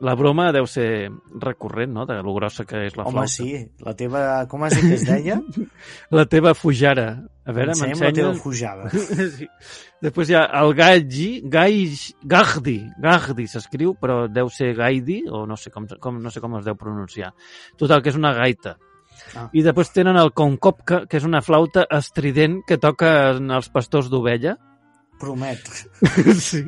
la 0.00 0.14
broma 0.16 0.48
deu 0.56 0.66
ser 0.66 1.10
recurrent, 1.42 1.92
no?, 1.92 2.06
de 2.08 2.16
lo 2.24 2.32
grossa 2.34 2.64
que 2.64 2.86
és 2.88 2.96
la 2.96 3.04
Home, 3.04 3.26
flauta. 3.26 3.32
sí. 3.32 3.60
La 3.84 3.94
teva... 3.96 4.22
Com 4.48 4.64
has 4.64 4.74
dit 4.78 4.86
que 4.88 4.96
es 4.96 5.04
deia? 5.08 5.36
La 6.16 6.24
teva 6.24 6.54
fujara. 6.56 7.08
A 7.44 7.52
veure, 7.52 7.74
Ensenya'm 7.74 8.02
la 8.04 8.12
teva 8.14 8.34
fujada. 8.38 8.88
sí. 9.36 9.48
Després 10.00 10.30
hi 10.30 10.36
ha 10.38 10.44
el 10.60 10.72
Gaigi, 10.78 11.28
Gaig, 11.50 12.04
Gagdi, 12.24 12.78
Gagdi 13.02 13.46
s'escriu, 13.50 13.94
però 14.00 14.22
deu 14.30 14.48
ser 14.52 14.72
Gaidi, 14.78 15.24
o 15.28 15.44
no 15.48 15.58
sé 15.60 15.72
com, 15.74 15.88
com, 16.00 16.20
no 16.22 16.30
sé 16.32 16.40
com 16.40 16.56
es 16.60 16.64
deu 16.68 16.78
pronunciar. 16.78 17.32
Total, 17.80 18.00
que 18.04 18.12
és 18.12 18.16
una 18.20 18.32
gaita. 18.36 18.76
Ah. 19.36 19.48
I 19.52 19.64
després 19.66 19.90
tenen 19.92 20.16
el 20.16 20.32
Konkopka, 20.32 21.04
que 21.10 21.18
és 21.20 21.26
una 21.28 21.42
flauta 21.44 21.84
estrident 21.92 22.60
que 22.68 22.78
toquen 22.80 23.50
els 23.52 23.68
pastors 23.74 24.08
d'ovella. 24.12 24.56
Promet. 25.20 25.66
sí. 26.40 26.64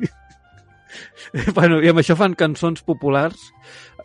Bueno, 1.57 1.81
I 1.83 1.91
amb 1.91 2.03
això 2.03 2.17
fan 2.19 2.37
cançons 2.39 2.83
populars 2.87 3.51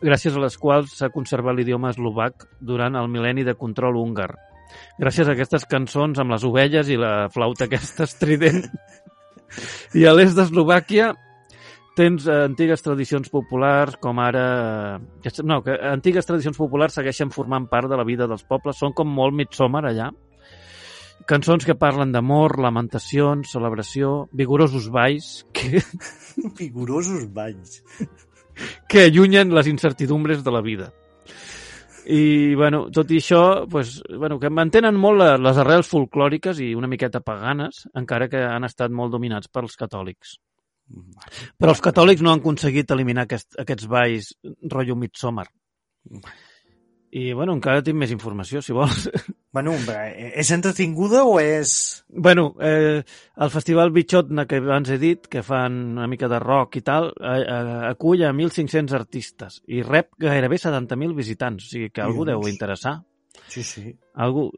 gràcies 0.02 0.36
a 0.36 0.44
les 0.44 0.58
quals 0.62 0.94
s'ha 1.00 1.12
conservat 1.14 1.58
l'idioma 1.58 1.92
eslovac 1.94 2.48
durant 2.62 2.96
el 2.96 3.10
mil·lenni 3.12 3.46
de 3.48 3.58
control 3.58 3.98
húngar. 3.98 4.32
Gràcies 5.00 5.28
a 5.28 5.34
aquestes 5.34 5.66
cançons 5.70 6.20
amb 6.20 6.34
les 6.34 6.44
ovelles 6.48 6.90
i 6.92 6.98
la 7.00 7.30
flauta 7.34 7.66
aquesta 7.66 8.06
estrident. 8.08 8.66
I 9.96 10.06
a 10.06 10.14
l'est 10.14 10.36
d'Eslovàquia 10.38 11.14
tens 11.98 12.28
eh, 12.28 12.36
antigues 12.46 12.84
tradicions 12.86 13.32
populars 13.34 13.98
com 14.02 14.20
ara... 14.22 14.46
eh, 15.26 15.32
No, 15.44 15.62
que 15.66 15.78
antigues 15.90 16.28
tradicions 16.30 16.60
populars 16.60 16.98
segueixen 17.00 17.32
formant 17.34 17.66
part 17.72 17.90
de 17.90 17.98
la 17.98 18.06
vida 18.06 18.28
dels 18.30 18.46
pobles. 18.46 18.78
Són 18.78 18.94
com 18.94 19.10
molt 19.10 19.34
Midsommar 19.34 19.86
allà. 19.88 20.12
Cançons 21.26 21.66
que 21.66 21.76
parlen 21.76 22.12
d'amor, 22.14 22.60
lamentacions, 22.62 23.50
celebració, 23.52 24.28
vigorosos 24.32 24.90
balls 24.94 25.46
que, 25.52 25.82
Vigorosos 26.60 27.26
balls. 27.34 27.82
que 28.88 29.04
allunyen 29.10 29.52
les 29.54 29.68
incertidumbres 29.68 30.44
de 30.44 30.52
la 30.52 30.62
vida. 30.62 30.94
I, 32.08 32.56
bueno, 32.56 32.86
tot 32.96 33.10
i 33.12 33.18
això, 33.20 33.66
pues, 33.68 33.98
bueno, 34.08 34.38
que 34.40 34.48
mantenen 34.50 34.96
molt 34.96 35.20
la- 35.20 35.38
les 35.38 35.58
arrels 35.60 35.90
folclòriques 35.92 36.62
i 36.64 36.70
una 36.76 36.88
miqueta 36.88 37.20
paganes, 37.20 37.84
encara 38.00 38.30
que 38.32 38.40
han 38.40 38.64
estat 38.64 38.92
molt 38.96 39.12
dominats 39.12 39.50
pels 39.52 39.76
catòlics. 39.76 40.38
Però 41.60 41.74
els 41.74 41.82
catòlics 41.84 42.24
no 42.24 42.32
han 42.32 42.40
aconseguit 42.40 42.90
eliminar 42.96 43.26
aquest, 43.28 43.58
aquests 43.60 43.90
balls 43.92 44.30
rotllo 44.72 44.96
Midsommar. 44.96 45.50
I, 47.12 47.34
bueno, 47.34 47.52
encara 47.58 47.84
tinc 47.84 48.00
més 48.00 48.12
informació, 48.16 48.62
si 48.64 48.72
vols. 48.76 49.10
Bueno, 49.58 49.74
eh, 49.90 50.34
és 50.38 50.52
entretinguda 50.54 51.24
o 51.26 51.40
és... 51.42 52.04
Bueno, 52.10 52.52
eh, 52.62 53.02
el 53.42 53.50
festival 53.50 53.90
Bichotna 53.90 54.46
que 54.46 54.60
abans 54.62 54.92
he 54.94 55.00
dit, 55.02 55.26
que 55.26 55.42
fan 55.42 55.80
una 55.96 56.06
mica 56.06 56.30
de 56.30 56.38
rock 56.38 56.78
i 56.78 56.84
tal, 56.86 57.10
eh, 57.18 57.40
eh, 57.42 57.80
acull 57.90 58.22
a 58.22 58.30
1.500 58.38 58.94
artistes 58.94 59.58
i 59.66 59.82
rep 59.82 60.12
gairebé 60.22 60.60
70.000 60.62 61.18
visitants, 61.18 61.66
o 61.66 61.74
sigui 61.74 61.90
que 61.90 62.04
algú 62.06 62.22
Collons. 62.22 62.46
deu 62.46 62.54
interessar. 62.54 63.00
Sí, 63.48 63.64
sí. 63.64 63.96
Algú... 64.14 64.52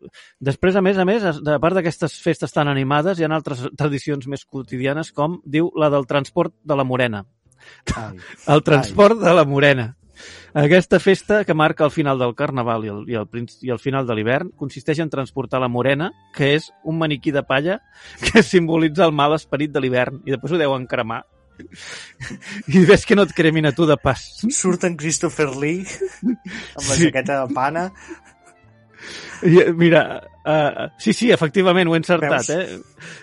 Després, 0.44 0.76
a 0.76 0.84
més 0.84 1.00
a 1.00 1.06
més, 1.08 1.24
a 1.24 1.60
part 1.64 1.80
d'aquestes 1.80 2.20
festes 2.20 2.52
tan 2.52 2.68
animades, 2.68 3.20
hi 3.20 3.28
ha 3.28 3.32
altres 3.32 3.70
tradicions 3.80 4.28
més 4.28 4.44
quotidianes, 4.44 5.14
com 5.16 5.40
diu 5.46 5.72
la 5.80 5.88
del 5.94 6.10
transport 6.12 6.58
de 6.60 6.76
la 6.76 6.84
Morena. 6.84 7.24
Ai. 7.96 8.20
El 8.52 8.68
transport 8.68 9.24
de 9.24 9.34
la 9.36 9.48
Morena. 9.48 9.94
Aquesta 10.54 11.00
festa, 11.00 11.44
que 11.46 11.54
marca 11.54 11.86
el 11.86 11.92
final 11.92 12.20
del 12.20 12.36
Carnaval 12.36 12.86
i 12.86 12.90
el, 12.94 13.02
i 13.10 13.16
el, 13.20 13.28
i 13.62 13.70
el 13.74 13.80
final 13.80 14.08
de 14.08 14.16
l'hivern, 14.18 14.52
consisteix 14.58 15.00
en 15.00 15.10
transportar 15.10 15.62
la 15.62 15.68
morena, 15.70 16.12
que 16.36 16.56
és 16.58 16.72
un 16.84 16.98
maniquí 17.00 17.32
de 17.32 17.44
palla 17.44 17.80
que 18.26 18.44
simbolitza 18.44 19.06
el 19.06 19.14
mal 19.14 19.34
esperit 19.38 19.72
de 19.76 19.82
l'hivern, 19.84 20.22
i 20.26 20.32
després 20.36 20.54
ho 20.56 20.62
deuen 20.62 20.88
cremar. 20.90 21.24
I 22.72 22.86
ves 22.88 23.06
que 23.06 23.18
no 23.20 23.26
et 23.28 23.34
cremin 23.36 23.68
a 23.68 23.74
tu 23.76 23.86
de 23.86 23.98
pas. 24.00 24.22
Surt 24.48 24.86
en 24.88 24.96
Christopher 24.98 25.50
Lee 25.60 25.84
amb 26.24 26.86
la 26.88 26.96
Sí. 26.96 27.06
jaqueta 27.10 27.42
de 27.46 27.54
pana. 27.54 27.90
I, 29.44 29.72
mira, 29.76 30.02
uh, 30.44 30.90
sí, 31.00 31.14
sí, 31.16 31.30
efectivament, 31.32 31.88
ho 31.88 31.94
he 31.96 32.00
encertat, 32.02 32.48
Veus? 32.48 32.50
eh? 32.50 32.80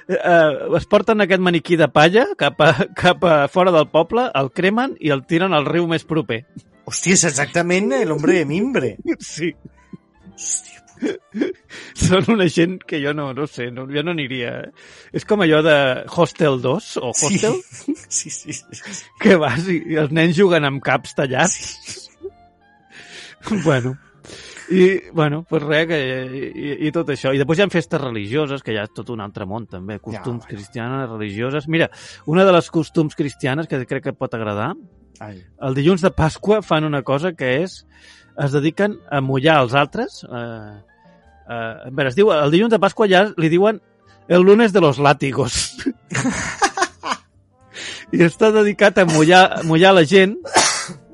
Uh, 0.09 0.77
es 0.79 0.87
porten 0.89 1.21
aquest 1.21 1.43
maniquí 1.45 1.77
de 1.77 1.89
palla 1.93 2.25
cap 2.41 2.61
a, 2.65 2.71
cap 2.97 3.25
a 3.29 3.35
fora 3.53 3.73
del 3.75 3.89
poble, 3.93 4.31
el 4.35 4.49
cremen 4.57 4.95
i 5.01 5.13
el 5.13 5.27
tiren 5.29 5.53
al 5.53 5.69
riu 5.69 5.85
més 5.91 6.05
proper. 6.09 6.47
Hòstia, 6.87 7.16
és 7.18 7.26
exactament 7.32 7.93
l'hombre 8.07 8.39
de 8.41 8.47
mimbre. 8.49 8.95
Sí. 9.20 9.53
Hòstia, 10.32 10.76
Són 11.97 12.30
una 12.32 12.47
gent 12.53 12.78
que 12.89 13.01
jo 13.03 13.12
no, 13.16 13.28
no 13.37 13.47
sé, 13.51 13.68
no, 13.74 13.87
jo 13.91 14.03
no 14.05 14.14
aniria. 14.14 14.53
eh? 14.64 14.87
És 15.16 15.26
com 15.28 15.43
allò 15.45 15.61
de 15.64 15.76
Hostel 16.09 16.61
2 16.64 16.89
o 17.03 17.12
Hostel, 17.12 17.61
sí. 17.68 17.97
sí, 18.09 18.30
sí, 18.30 18.57
sí. 18.57 18.97
que 19.20 19.37
vas 19.41 19.68
i, 19.72 19.80
els 20.01 20.14
nens 20.16 20.37
juguen 20.39 20.64
amb 20.68 20.82
caps 20.84 21.16
tallats. 21.18 22.09
bueno, 23.64 23.97
i, 24.68 25.11
bueno, 25.12 25.45
pues 25.49 25.62
res, 25.62 25.87
que, 25.87 26.01
i, 26.26 26.72
i, 26.89 26.93
tot 26.95 27.12
això. 27.14 27.32
I 27.34 27.41
després 27.41 27.61
hi 27.61 27.66
ha 27.66 27.70
festes 27.70 28.03
religioses, 28.03 28.64
que 28.66 28.74
ja 28.74 28.87
és 28.89 28.95
tot 28.97 29.12
un 29.14 29.22
altre 29.22 29.47
món, 29.47 29.68
també. 29.70 30.01
Costums 30.01 30.43
bueno. 30.43 30.51
cristianes, 30.51 31.09
religioses. 31.12 31.68
Mira, 31.70 31.91
una 32.26 32.45
de 32.47 32.55
les 32.57 32.70
costums 32.74 33.14
cristianes 33.18 33.70
que 33.70 33.84
crec 33.87 34.09
que 34.09 34.16
pot 34.16 34.34
agradar, 34.34 34.72
Ai. 35.21 35.41
el 35.62 35.77
dilluns 35.77 36.03
de 36.05 36.11
Pasqua 36.11 36.62
fan 36.62 36.85
una 36.85 37.03
cosa 37.03 37.33
que 37.33 37.62
és 37.62 37.85
es 38.45 38.53
dediquen 38.53 38.99
a 39.11 39.23
mullar 39.25 39.61
els 39.64 39.75
altres 39.75 40.23
eh, 40.25 40.77
eh, 41.49 41.53
a 41.53 41.91
veure, 41.91 42.11
es 42.11 42.19
diu, 42.19 42.31
el 42.33 42.53
dilluns 42.53 42.75
de 42.75 42.81
Pasqua 42.83 43.09
ja 43.11 43.27
li 43.37 43.51
diuen 43.53 43.81
el 44.29 44.43
lunes 44.43 44.75
de 44.75 44.83
los 44.83 44.99
látigos 44.99 45.77
i 48.14 48.23
està 48.23 48.53
dedicat 48.55 48.99
a 48.99 49.07
mullar, 49.09 49.62
mullar 49.67 49.95
la 49.97 50.05
gent 50.07 50.37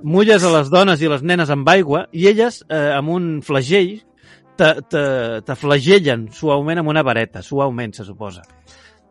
mulles 0.02 0.44
a 0.44 0.50
les 0.56 0.72
dones 0.72 1.02
i 1.02 1.10
les 1.10 1.22
nenes 1.22 1.52
amb 1.52 1.68
aigua 1.68 2.06
i 2.12 2.26
elles 2.30 2.62
eh, 2.68 2.90
amb 2.96 3.12
un 3.14 3.28
flagell 3.44 3.94
te, 4.56 4.74
te, 4.90 5.04
te 5.46 5.56
flagellen 5.56 6.28
suaument 6.34 6.82
amb 6.82 6.92
una 6.92 7.04
vareta, 7.06 7.42
suaument 7.42 7.94
se 7.96 8.06
suposa 8.08 8.44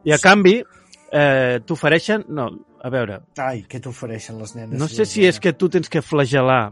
i 0.06 0.14
a 0.14 0.20
canvi 0.22 0.60
eh, 0.60 1.62
t'ofereixen 1.66 2.28
no, 2.30 2.50
a 2.82 2.90
veure, 2.90 3.20
Ai, 3.38 3.64
què 3.70 3.80
t'ofereixen 3.84 4.40
les 4.42 4.56
nenes? 4.58 4.78
no 4.80 4.88
sé 4.90 5.06
si 5.06 5.26
és 5.28 5.38
que 5.40 5.54
tu 5.54 5.70
tens 5.70 5.90
que 5.92 6.02
flagelar... 6.02 6.72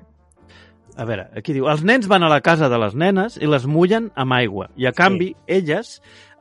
A 1.00 1.06
veure, 1.08 1.30
aquí 1.38 1.54
diu, 1.56 1.70
els 1.72 1.80
nens 1.86 2.10
van 2.12 2.26
a 2.26 2.30
la 2.32 2.42
casa 2.44 2.68
de 2.68 2.76
les 2.82 2.96
nenes 2.98 3.38
i 3.40 3.48
les 3.48 3.64
mullen 3.70 4.10
amb 4.20 4.34
aigua 4.36 4.66
i 4.76 4.88
a 4.90 4.92
canvi 4.92 5.30
elles 5.48 5.94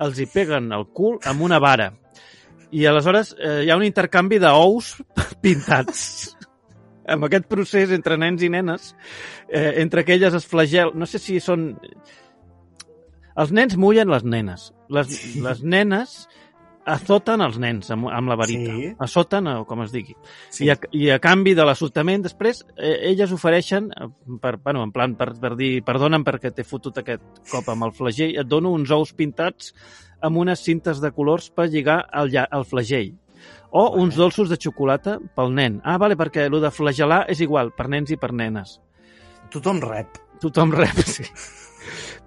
els 0.02 0.18
hi 0.18 0.26
peguen 0.32 0.72
el 0.74 0.88
cul 0.96 1.20
amb 1.30 1.44
una 1.46 1.60
vara. 1.62 1.92
I 2.74 2.88
aleshores 2.90 3.36
eh, 3.38 3.60
hi 3.66 3.70
ha 3.70 3.76
un 3.78 3.84
intercanvi 3.86 4.40
d'ous 4.42 4.96
pintats. 5.44 6.34
amb 7.08 7.28
aquest 7.28 7.46
procés 7.48 7.92
entre 7.94 8.18
nens 8.18 8.42
i 8.42 8.50
nenes, 8.50 8.96
eh, 9.48 9.74
entre 9.84 10.02
que 10.04 10.16
elles 10.16 10.34
es 10.34 10.44
flagel... 10.48 10.90
No 10.94 11.06
sé 11.06 11.20
si 11.22 11.38
són... 11.40 11.70
Els 13.38 13.52
nens 13.54 13.76
mullen 13.78 14.10
les 14.10 14.24
nenes. 14.26 14.72
Les, 14.90 15.14
les 15.38 15.62
nenes 15.62 16.18
assoten 16.88 17.42
els 17.44 17.58
nens 17.62 17.90
amb, 17.94 18.08
amb 18.12 18.30
la 18.30 18.36
varita. 18.38 18.72
Sí. 18.74 18.90
Assoten, 19.04 19.50
o 19.52 19.66
com 19.68 19.84
es 19.84 19.92
digui. 19.94 20.16
Sí. 20.48 20.66
I, 20.66 20.72
a, 20.72 20.76
I 20.96 21.10
a 21.14 21.20
canvi 21.22 21.54
de 21.58 21.66
l'assotament, 21.68 22.24
després, 22.24 22.64
eh, 22.76 22.96
elles 23.12 23.32
ofereixen, 23.34 23.90
per, 24.42 24.56
bueno, 24.64 24.82
en 24.86 24.92
plan, 24.94 25.14
per, 25.18 25.30
per 25.40 25.54
dir, 25.58 25.70
perdona'm 25.86 26.26
perquè 26.26 26.52
t'he 26.54 26.66
fotut 26.66 27.00
aquest 27.02 27.42
cop 27.52 27.70
amb 27.72 27.88
el 27.88 27.94
flagell, 27.96 28.34
et 28.40 28.48
dono 28.48 28.74
uns 28.76 28.92
ous 28.94 29.14
pintats 29.16 29.72
amb 30.24 30.40
unes 30.40 30.64
cintes 30.64 31.02
de 31.02 31.12
colors 31.14 31.52
per 31.54 31.68
lligar 31.70 32.02
el, 32.20 32.34
el 32.34 32.66
flagell. 32.68 33.14
O 33.70 33.84
uns 34.00 34.16
dolços 34.16 34.48
de 34.48 34.56
xocolata 34.56 35.18
pel 35.36 35.52
nen. 35.54 35.78
Ah, 35.84 35.98
vale, 36.00 36.16
perquè 36.16 36.48
el 36.48 36.60
de 36.62 36.72
flagelar 36.72 37.26
és 37.28 37.44
igual, 37.44 37.70
per 37.76 37.90
nens 37.92 38.10
i 38.10 38.18
per 38.18 38.32
nenes. 38.32 38.78
Tothom 39.52 39.80
rep. 39.84 40.18
Tothom 40.42 40.72
rep, 40.74 41.04
sí. 41.06 41.28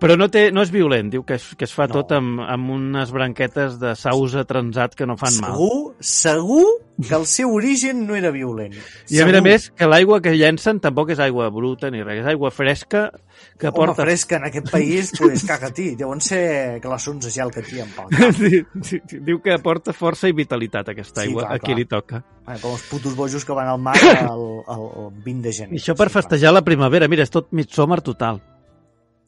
Però 0.02 0.16
no, 0.18 0.28
té, 0.34 0.48
no 0.52 0.64
és 0.66 0.72
violent, 0.74 1.12
diu 1.14 1.22
que 1.24 1.36
es, 1.38 1.52
que 1.56 1.68
es 1.70 1.74
fa 1.78 1.86
No. 1.86 1.94
tot 2.00 2.12
amb, 2.18 2.40
amb 2.42 2.72
unes 2.74 3.12
branquetes 3.14 3.76
de 3.80 3.92
sausa 3.96 4.44
transat 4.50 4.96
que 4.98 5.06
no 5.06 5.14
fan 5.16 5.36
mal. 5.40 5.52
segur, 5.54 5.96
segur 6.00 6.66
que 7.02 7.14
el 7.16 7.26
seu 7.30 7.54
origen 7.54 8.08
no 8.08 8.16
era 8.18 8.32
violent. 8.34 8.74
I 9.10 9.20
a 9.22 9.26
més 9.26 9.36
a 9.36 9.38
Segur. 9.38 9.42
més, 9.44 9.70
que 9.78 9.88
l'aigua 9.88 10.20
que 10.22 10.34
llencen 10.38 10.80
tampoc 10.82 11.12
és 11.14 11.20
aigua 11.22 11.50
bruta 11.54 11.90
ni 11.94 12.02
res, 12.04 12.20
és 12.22 12.28
aigua 12.34 12.50
fresca 12.52 13.12
que 13.58 13.68
Home, 13.70 13.76
porta... 13.78 14.02
fresca 14.04 14.38
en 14.38 14.46
aquest 14.50 14.70
país, 14.72 15.12
pues, 15.18 15.44
caga-t'hi. 15.46 15.96
Deuen 15.96 16.20
ser 16.22 16.80
glaçons 16.82 17.24
de 17.26 17.32
gel 17.32 17.52
que 17.54 17.62
tien 17.62 17.88
pel 17.96 18.10
cap. 18.10 18.36
Diu- 19.26 19.42
que 19.42 19.54
aporta 19.54 19.94
força 19.94 20.28
i 20.30 20.34
vitalitat 20.34 20.90
aquesta 20.90 21.22
Sí, 21.22 21.28
aigua 21.30 21.46
clar, 21.46 21.56
a 21.56 21.60
qui 21.60 21.66
clar. 21.72 21.78
li 21.78 21.86
toca. 21.86 22.24
Com 22.62 22.72
els 22.74 22.84
putos 22.90 23.16
bojos 23.16 23.46
que 23.46 23.54
van 23.54 23.68
al 23.70 23.80
mar 23.80 23.96
el, 24.02 24.48
el, 24.66 24.88
el 25.06 25.12
20 25.24 25.42
de 25.48 25.54
gener. 25.54 25.74
I 25.74 25.78
això 25.82 25.94
per 25.96 26.10
Sí, 26.10 26.14
clar. 26.14 26.24
festejar 26.24 26.54
la 26.54 26.62
primavera. 26.66 27.08
Mira, 27.08 27.24
és 27.24 27.30
tot 27.34 27.50
midsummer 27.54 28.02
total. 28.02 28.42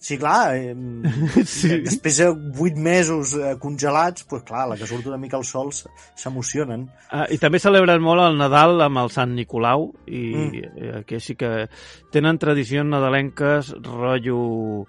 Sí, 0.04 0.18
clar. 0.20 0.56
Eh, 0.58 0.76
Sí. 1.48 1.70
Després 1.86 2.18
de 2.20 2.28
8 2.60 2.76
mesos 2.84 3.34
eh, 3.40 3.54
congelats, 3.60 4.26
pues, 4.28 4.44
clar, 4.44 4.66
la 4.68 4.76
que 4.76 4.88
surt 4.90 5.08
una 5.08 5.18
mica 5.18 5.40
el 5.40 5.46
sol 5.48 5.72
s'emocionen. 5.72 6.90
Ah, 7.10 7.24
I 7.32 7.40
també 7.40 7.62
celebren 7.64 8.04
molt 8.04 8.26
el 8.26 8.36
Nadal 8.42 8.84
amb 8.84 9.00
el 9.00 9.12
Sant 9.16 9.32
Nicolau 9.38 9.94
i 10.06 10.24
Mm. 10.34 10.50
mm. 10.52 10.98
aquí 11.00 11.20
sí 11.24 11.38
que 11.40 11.70
tenen 12.12 12.38
tradicions 12.42 12.90
nadalenques, 12.90 13.74
rotllo... 13.80 14.88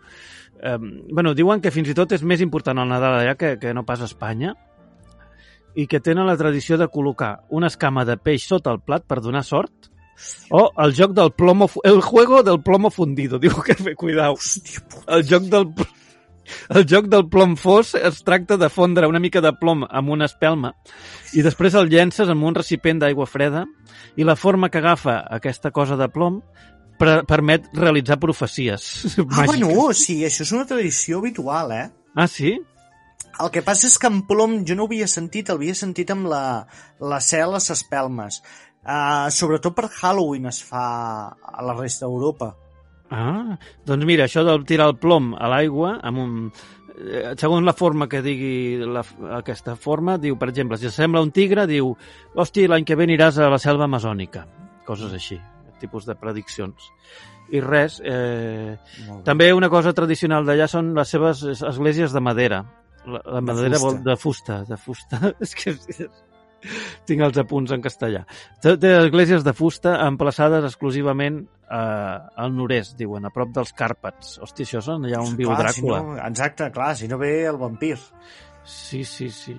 Eh, 0.64 0.78
bueno, 1.12 1.34
diuen 1.34 1.60
que 1.60 1.70
fins 1.70 1.88
i 1.90 1.94
tot 1.94 2.12
és 2.16 2.22
més 2.26 2.40
important 2.42 2.78
el 2.82 2.88
Nadal 2.90 3.20
allà 3.20 3.36
que, 3.38 3.54
que 3.60 3.74
no 3.74 3.84
pas 3.86 4.00
a 4.02 4.10
Espanya 4.10 4.54
i 5.74 5.86
que 5.90 6.00
tenen 6.00 6.26
la 6.26 6.36
tradició 6.38 6.78
de 6.78 6.86
col·locar 6.88 7.44
una 7.50 7.66
escama 7.70 8.04
de 8.06 8.16
peix 8.16 8.46
sota 8.46 8.70
el 8.72 8.80
plat 8.80 9.04
per 9.06 9.20
donar 9.20 9.42
sort 9.44 9.90
o 10.50 10.70
el 10.84 10.94
joc 10.94 11.12
del 11.12 11.32
plomo... 11.32 11.68
El 11.84 12.00
juego 12.00 12.42
del 12.42 12.62
plomo 12.62 12.90
fundido. 12.90 13.38
Diu 13.42 13.54
que, 13.62 13.76
cuidao, 13.96 14.36
el 15.08 15.26
joc 15.28 15.42
del... 15.52 15.70
El 16.68 16.84
joc 16.84 17.06
del 17.08 17.22
plom 17.32 17.54
fos 17.56 17.94
es 17.96 18.18
tracta 18.22 18.58
de 18.60 18.68
fondre 18.68 19.06
una 19.08 19.18
mica 19.18 19.40
de 19.40 19.54
plom 19.56 19.86
amb 19.88 20.10
una 20.12 20.26
espelma 20.28 20.74
i 21.32 21.40
després 21.40 21.72
el 21.80 21.88
llences 21.88 22.28
amb 22.28 22.44
un 22.44 22.52
recipient 22.58 23.00
d'aigua 23.00 23.24
freda 23.24 23.62
i 24.20 24.26
la 24.28 24.36
forma 24.36 24.68
que 24.68 24.82
agafa 24.82 25.22
aquesta 25.38 25.70
cosa 25.72 25.96
de 25.96 26.10
plom 26.12 26.42
per 27.00 27.22
permet 27.24 27.70
realitzar 27.72 28.18
profecies 28.20 29.16
Ah, 29.16 29.24
màgiques. 29.24 29.46
bueno, 29.54 29.88
sí, 29.96 30.18
això 30.28 30.44
és 30.44 30.52
una 30.52 30.66
tradició 30.68 31.22
habitual, 31.24 31.72
eh? 31.72 31.88
Ah, 32.14 32.28
sí? 32.28 32.58
El 33.40 33.48
que 33.50 33.64
passa 33.64 33.88
és 33.88 33.96
que 33.98 34.06
en 34.12 34.20
plom 34.28 34.60
jo 34.68 34.76
no 34.76 34.84
ho 34.84 34.86
havia 34.92 35.08
sentit, 35.08 35.48
el 35.48 35.56
havia 35.56 35.74
sentit 35.74 36.12
amb 36.12 36.28
la, 36.28 36.66
la 37.00 37.22
cel 37.24 37.48
a 37.48 37.56
les 37.56 37.70
espelmes. 37.72 38.42
Uh, 38.84 39.30
sobretot 39.32 39.72
per 39.74 39.88
Halloween 39.88 40.46
es 40.50 40.58
fa 40.68 40.84
a 41.32 41.62
la 41.64 41.72
resta 41.78 42.04
d'Europa. 42.06 42.50
Ah, 43.14 43.56
doncs 43.86 44.04
mira, 44.08 44.24
això 44.26 44.42
de 44.44 44.54
tirar 44.68 44.90
el 44.90 44.96
plom 45.00 45.32
a 45.38 45.48
l'aigua 45.48 45.94
amb 46.02 46.18
un... 46.20 46.32
eh, 46.98 47.34
segons 47.40 47.64
la 47.64 47.72
forma 47.76 48.08
que 48.10 48.20
digui 48.24 48.80
la, 48.84 49.02
aquesta 49.38 49.76
forma, 49.76 50.18
diu, 50.18 50.36
per 50.40 50.48
exemple, 50.50 50.76
si 50.80 50.90
sembla 50.92 51.22
un 51.24 51.30
tigre, 51.32 51.66
diu, 51.70 51.94
hosti, 52.34 52.66
l'any 52.68 52.84
que 52.84 52.96
ve 52.98 53.06
aniràs 53.08 53.38
a 53.40 53.48
la 53.52 53.58
selva 53.62 53.84
amazònica. 53.88 54.44
Coses 54.84 55.12
així, 55.16 55.38
tipus 55.80 56.04
de 56.08 56.16
prediccions. 56.20 56.90
I 57.54 57.60
res, 57.60 58.00
eh, 58.04 58.76
també 59.24 59.52
una 59.54 59.68
cosa 59.72 59.92
tradicional 59.96 60.44
d'allà 60.48 60.66
són 60.68 60.92
les 60.96 61.08
seves 61.12 61.42
es- 61.54 61.62
esglésies 61.62 62.12
de 62.12 62.20
madera. 62.24 62.64
La, 63.06 63.20
la 63.24 63.40
De 63.40 63.46
madera 63.52 63.76
fusta. 63.78 63.86
vol 63.86 64.04
de 64.04 64.16
fusta, 64.16 64.60
de 64.68 64.76
fusta. 64.80 65.20
és 65.44 65.54
que 65.54 65.76
tinc 67.08 67.26
els 67.26 67.40
apunts 67.42 67.74
en 67.74 67.84
castellà. 67.84 68.24
Té, 68.62 68.76
esglésies 68.92 69.44
de 69.46 69.54
fusta 69.56 69.98
emplaçades 70.06 70.66
exclusivament 70.70 71.42
eh, 71.44 72.40
al 72.44 72.56
nord-est, 72.56 72.96
diuen, 73.00 73.26
a 73.26 73.34
prop 73.34 73.52
dels 73.54 73.74
Càrpats. 73.76 74.38
Hòstia, 74.44 74.68
això 74.68 74.82
és 74.82 74.90
on 74.96 75.06
hi 75.08 75.14
ha 75.16 75.22
un 75.24 75.36
viu 75.38 75.52
Clar, 75.52 75.60
Dràcula. 75.62 76.00
Si 76.00 76.10
no, 76.10 76.18
exacte, 76.26 76.72
clar, 76.74 76.90
si 76.98 77.10
no 77.10 77.20
ve 77.20 77.36
el 77.50 77.60
vampir. 77.60 77.96
Sí, 78.64 79.04
sí, 79.04 79.30
sí. 79.30 79.56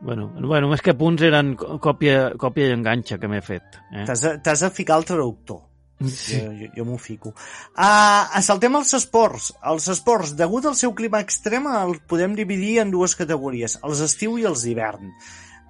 Bueno, 0.00 0.28
bueno, 0.28 0.68
més 0.68 0.82
que 0.84 0.92
punts 0.96 1.22
eren 1.24 1.54
còpia, 1.56 2.34
còpia 2.40 2.68
i 2.68 2.74
enganxa 2.76 3.16
que 3.20 3.30
m'he 3.32 3.40
fet. 3.44 3.78
Eh? 3.92 4.04
T'has 4.04 4.60
de, 4.60 4.70
ficar 4.74 5.00
el 5.00 5.08
traductor. 5.08 5.62
Sí. 6.04 6.36
Jo, 6.36 6.50
jo, 6.52 6.68
jo 6.76 6.84
m'ho 6.84 6.98
fico. 7.00 7.32
Uh, 7.72 8.40
saltem 8.44 8.76
als 8.76 8.92
esports. 8.98 9.54
Els 9.64 9.88
esports, 9.94 10.34
degut 10.36 10.68
al 10.68 10.76
seu 10.76 10.92
clima 10.96 11.22
extrem, 11.24 11.68
els 11.72 12.02
podem 12.08 12.36
dividir 12.36 12.76
en 12.82 12.92
dues 12.92 13.16
categories, 13.16 13.78
els 13.82 14.04
estiu 14.04 14.36
i 14.36 14.44
els 14.44 14.66
d'hivern. 14.66 15.08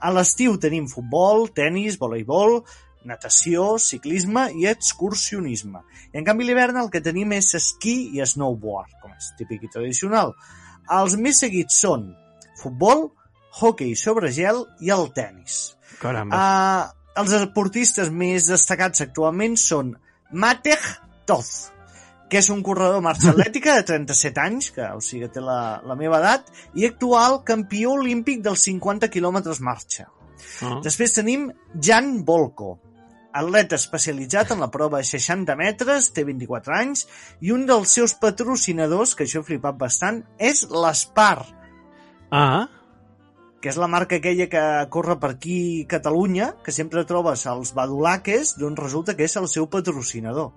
A 0.01 0.13
l'estiu 0.13 0.59
tenim 0.61 0.89
futbol, 0.91 1.47
tennis, 1.57 1.97
voleibol, 2.01 2.61
natació, 3.07 3.77
ciclisme 3.79 4.49
i 4.59 4.67
excursionisme. 4.69 5.83
I 6.13 6.21
en 6.21 6.27
canvi 6.27 6.47
l'hivern 6.49 6.81
el 6.83 6.91
que 6.93 7.03
tenim 7.05 7.33
és 7.37 7.53
esquí 7.59 7.97
i 8.17 8.25
snowboard, 8.27 8.99
com 9.03 9.15
és 9.15 9.31
típic 9.39 9.65
i 9.65 9.73
tradicional. 9.73 10.35
Els 10.99 11.17
més 11.21 11.41
seguits 11.43 11.81
són 11.83 12.11
futbol, 12.61 13.09
hockey 13.61 13.97
sobre 13.97 14.33
gel 14.35 14.65
i 14.85 14.93
el 14.93 15.09
tennis. 15.17 15.77
Caramba. 16.01 16.37
Uh, 16.37 17.13
els 17.23 17.33
esportistes 17.39 18.11
més 18.13 18.51
destacats 18.53 19.01
actualment 19.07 19.57
són 19.61 19.95
Matej 20.37 20.93
Toth, 21.27 21.76
que 22.31 22.41
és 22.41 22.49
un 22.51 22.63
corredor 22.67 23.03
marxa 23.05 23.31
atlètica 23.33 23.77
de 23.77 23.85
37 23.87 24.43
anys, 24.43 24.71
que 24.75 24.87
o 24.97 25.03
sigui, 25.05 25.29
té 25.33 25.43
la, 25.43 25.79
la 25.87 25.97
meva 25.99 26.19
edat, 26.23 26.51
i 26.75 26.87
actual 26.89 27.41
campió 27.47 27.95
olímpic 28.01 28.43
dels 28.45 28.67
50 28.67 29.11
quilòmetres 29.13 29.63
marxa. 29.63 30.09
Ah. 30.63 30.81
Després 30.85 31.15
tenim 31.17 31.49
Jan 31.83 32.25
Volko, 32.27 32.77
atleta 33.37 33.77
especialitzat 33.77 34.55
en 34.55 34.63
la 34.65 34.71
prova 34.73 35.03
de 35.03 35.09
60 35.09 35.57
metres, 35.61 36.11
té 36.17 36.25
24 36.27 36.77
anys, 36.79 37.07
i 37.45 37.53
un 37.55 37.67
dels 37.69 37.93
seus 37.99 38.17
patrocinadors, 38.19 39.15
que 39.15 39.27
això 39.27 39.43
he 39.43 39.51
flipat 39.53 39.79
bastant, 39.79 40.23
és 40.39 40.65
l'Espar, 40.73 41.45
ah, 42.35 42.67
que 43.61 43.71
és 43.73 43.79
la 43.81 43.89
marca 43.91 44.19
aquella 44.19 44.49
que 44.51 44.63
corre 44.95 45.19
per 45.21 45.33
aquí 45.35 45.87
Catalunya, 45.91 46.55
que 46.65 46.75
sempre 46.75 47.07
trobes 47.09 47.47
als 47.51 47.73
badulaques, 47.77 48.57
doncs 48.61 48.83
resulta 48.83 49.17
que 49.17 49.27
és 49.27 49.37
el 49.41 49.49
seu 49.53 49.69
patrocinador. 49.71 50.53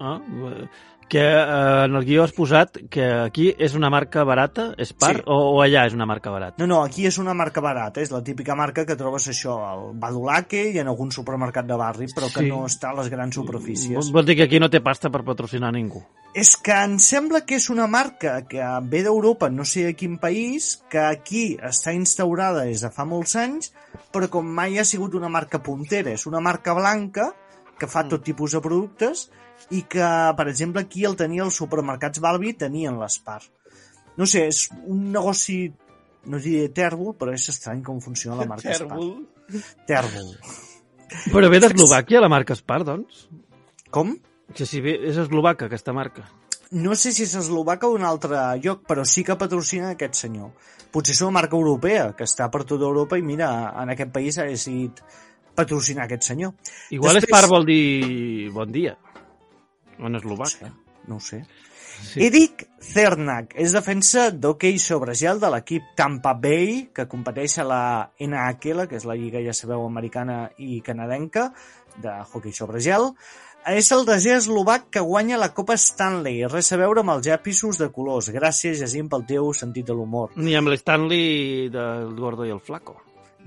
Ah, 0.00 0.18
eh, 0.20 0.68
que 1.06 1.20
eh, 1.20 1.84
en 1.84 1.94
el 1.94 2.04
guió 2.04 2.22
has 2.24 2.32
posat 2.32 2.78
que 2.90 3.04
aquí 3.04 3.50
és 3.58 3.74
una 3.76 3.90
marca 3.92 4.24
barata, 4.24 4.70
és 4.80 4.94
part, 4.96 5.18
Sí. 5.20 5.24
o, 5.26 5.36
o 5.52 5.60
allà 5.62 5.82
és 5.86 5.92
una 5.92 6.06
marca 6.06 6.30
barata? 6.32 6.56
No, 6.58 6.66
no, 6.66 6.82
aquí 6.82 7.04
és 7.06 7.18
una 7.18 7.34
marca 7.34 7.60
barata, 7.60 8.00
és 8.00 8.10
la 8.10 8.22
típica 8.24 8.56
marca 8.56 8.86
que 8.86 8.96
trobes 8.96 9.28
això 9.28 9.58
al 9.68 9.82
badulaque 10.00 10.62
i 10.72 10.78
en 10.80 10.88
algun 10.88 11.12
supermercat 11.12 11.66
de 11.68 11.76
barri, 11.76 12.06
però 12.08 12.32
que 12.32 12.40
Sí. 12.40 12.48
no 12.48 12.64
està 12.64 12.90
a 12.90 12.96
les 12.96 13.10
grans 13.12 13.34
superfícies. 13.34 13.98
Vol, 14.00 14.12
vol 14.12 14.24
dir 14.24 14.36
que 14.36 14.44
aquí 14.48 14.58
no 14.58 14.70
té 14.70 14.80
pasta 14.80 15.10
per 15.10 15.22
patrocinar 15.24 15.72
ningú. 15.72 16.02
És 16.34 16.56
que 16.56 16.72
em 16.72 16.98
sembla 16.98 17.44
que 17.46 17.56
és 17.60 17.68
una 17.70 17.86
marca 17.86 18.40
que 18.48 18.64
ve 18.82 19.02
d'Europa, 19.04 19.50
no 19.50 19.64
sé 19.64 19.86
a 19.88 19.92
quin 19.92 20.16
país, 20.18 20.82
que 20.90 20.98
aquí 20.98 21.56
està 21.62 21.92
instaurada 21.94 22.64
des 22.64 22.80
de 22.80 22.90
fa 22.90 23.04
molts 23.04 23.36
anys, 23.36 23.74
però 24.10 24.28
com 24.30 24.44
mai 24.46 24.78
ha 24.78 24.84
sigut 24.84 25.14
una 25.14 25.28
marca 25.28 25.62
puntera, 25.62 26.10
és 26.10 26.26
una 26.26 26.40
marca 26.40 26.72
blanca 26.74 27.34
que 27.78 27.86
fa 27.86 28.08
tot 28.08 28.24
tipus 28.24 28.52
de 28.52 28.60
productes 28.60 29.28
i 29.70 29.82
que, 29.88 30.08
per 30.36 30.48
exemple, 30.48 30.82
aquí 30.82 31.04
el 31.08 31.16
tenia 31.16 31.44
els 31.44 31.56
supermercats 31.56 32.20
Balbi, 32.20 32.52
tenien 32.58 32.98
l'Espar. 33.00 33.40
No 34.16 34.26
sé, 34.26 34.46
és 34.52 34.68
un 34.86 35.10
negoci, 35.14 35.72
no 36.30 36.38
diré 36.38 36.68
tèrbol, 36.74 37.14
però 37.18 37.32
és 37.34 37.48
estrany 37.48 37.82
com 37.82 38.00
funciona 38.04 38.42
la 38.42 38.46
marca 38.46 38.70
Espar. 38.70 39.00
Tèrbol. 39.88 40.30
Però 41.30 41.50
ve 41.50 41.60
d'Eslovàquia, 41.62 42.20
la 42.22 42.30
marca 42.32 42.56
Spar, 42.58 42.82
doncs? 42.86 43.26
Com? 43.94 44.16
Que 44.54 44.66
si 44.66 44.80
bé 44.84 44.96
és 45.08 45.18
eslovaca, 45.20 45.68
aquesta 45.68 45.92
marca. 45.96 46.26
No 46.74 46.96
sé 46.98 47.12
si 47.14 47.22
és 47.22 47.34
eslovaca 47.38 47.86
o 47.86 47.94
un 47.94 48.02
altre 48.08 48.38
lloc, 48.62 48.82
però 48.88 49.04
sí 49.06 49.22
que 49.22 49.36
patrocina 49.38 49.92
aquest 49.94 50.16
senyor. 50.24 50.50
Potser 50.94 51.14
és 51.14 51.20
una 51.22 51.36
marca 51.38 51.56
europea, 51.56 52.12
que 52.16 52.26
està 52.26 52.48
per 52.50 52.64
tota 52.64 52.86
Europa 52.88 53.18
i 53.18 53.22
mira, 53.22 53.48
en 53.82 53.92
aquest 53.94 54.10
país 54.14 54.38
ha 54.38 54.46
decidit 54.48 55.02
patrocinar 55.54 56.06
aquest 56.08 56.22
senyor. 56.32 56.54
Igual 56.90 57.14
Després- 57.14 57.30
Spar 57.30 57.48
vol 57.50 57.66
dir 57.66 58.50
bon 58.50 58.72
dia. 58.72 58.96
En 59.98 60.18
eslovac. 60.18 60.58
No 61.06 61.16
ho 61.16 61.20
sé. 61.20 61.44
Sí. 61.94 62.24
Eric 62.26 62.64
Cernak 62.82 63.54
és 63.60 63.74
defensa 63.76 64.26
d'hoquei 64.32 64.80
sobre 64.82 65.14
gel 65.14 65.38
de 65.40 65.50
l'equip 65.52 65.92
Tampa 65.96 66.34
Bay, 66.34 66.88
que 66.94 67.06
competeix 67.10 67.58
a 67.62 67.66
la 67.68 67.82
NHL, 68.18 68.88
que 68.90 68.98
és 68.98 69.06
la 69.06 69.16
lliga, 69.18 69.42
ja 69.44 69.54
sabeu, 69.54 69.84
americana 69.86 70.48
i 70.58 70.80
canadenca 70.84 71.50
de 72.02 72.14
hoquei 72.32 72.54
sobre 72.56 72.82
gel. 72.82 73.12
És 73.70 73.88
el 73.96 74.02
desè 74.04 74.34
eslovac 74.36 74.90
que 74.92 75.00
guanya 75.00 75.38
la 75.40 75.52
Copa 75.56 75.78
Stanley. 75.80 76.42
Res 76.52 76.68
a 76.74 76.80
veure 76.82 77.00
amb 77.00 77.14
els 77.14 77.30
llapisos 77.30 77.78
de 77.80 77.88
colors. 77.94 78.28
Gràcies, 78.34 78.76
Jacint, 78.82 79.08
pel 79.08 79.24
teu 79.30 79.54
sentit 79.56 79.88
de 79.88 79.96
l'humor. 79.96 80.34
Ni 80.36 80.52
amb 80.58 80.68
l'Stanley 80.68 81.70
del 81.72 82.12
Gordo 82.18 82.44
i 82.44 82.52
el 82.52 82.60
Flaco. 82.60 82.98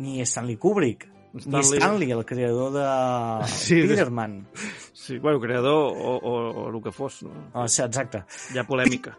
Ni 0.02 0.24
Stanley 0.26 0.57
Kubrick. 0.57 1.06
Stanley... 1.35 1.61
Ni 1.71 1.77
Stanley, 1.77 2.11
el 2.11 2.25
creador 2.25 2.73
de 2.73 3.47
Sí, 3.53 3.75
de- 3.75 3.83
Spider-Man. 3.93 4.47
Sí, 4.93 5.19
bueno, 5.19 5.39
creador 5.39 5.93
o, 5.95 6.17
o, 6.17 6.33
o 6.65 6.69
el 6.75 6.83
que 6.83 6.91
fos. 6.91 7.23
No? 7.23 7.31
Oh, 7.53 7.67
sí, 7.67 7.81
exacte. 7.81 8.23
Hi 8.53 8.59
ha 8.59 8.67
polèmica. 8.67 9.17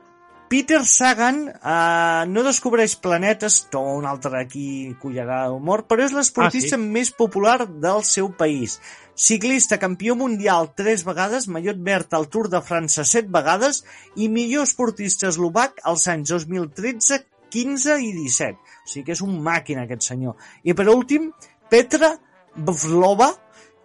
Peter 0.48 0.80
Sagan 0.88 1.42
eh, 1.52 2.24
no 2.32 2.42
descobreix 2.42 2.94
planetes, 2.96 3.66
to 3.68 3.82
un 3.98 4.06
altre 4.08 4.38
aquí 4.40 4.94
cullerada 5.00 5.50
d'humor, 5.52 5.82
però 5.84 6.06
és 6.06 6.14
l'esportista 6.16 6.78
Ah, 6.78 6.80
més 6.80 7.10
popular 7.12 7.66
del 7.68 8.00
seu 8.08 8.30
país. 8.32 8.78
Ciclista 9.14 9.76
campió 9.82 10.16
mundial 10.16 10.70
tres 10.78 11.04
vegades, 11.04 11.48
mallot 11.52 11.76
verd 11.84 12.14
al 12.16 12.28
Tour 12.32 12.48
de 12.48 12.62
França 12.64 13.04
set 13.04 13.28
vegades 13.28 13.82
i 14.16 14.30
millor 14.32 14.64
esportista 14.64 15.28
eslovac 15.28 15.82
als 15.84 16.06
anys 16.08 16.32
2013, 16.32 17.20
15 17.52 17.98
i 18.00 18.12
17. 18.16 18.56
O 18.56 18.88
sigui 18.88 19.04
que 19.04 19.12
és 19.18 19.22
un 19.24 19.36
màquina 19.44 19.84
aquest 19.84 20.06
senyor. 20.14 20.36
I 20.64 20.72
per 20.72 20.88
últim, 20.88 21.28
Petra 21.68 22.14
Vlova, 22.56 23.28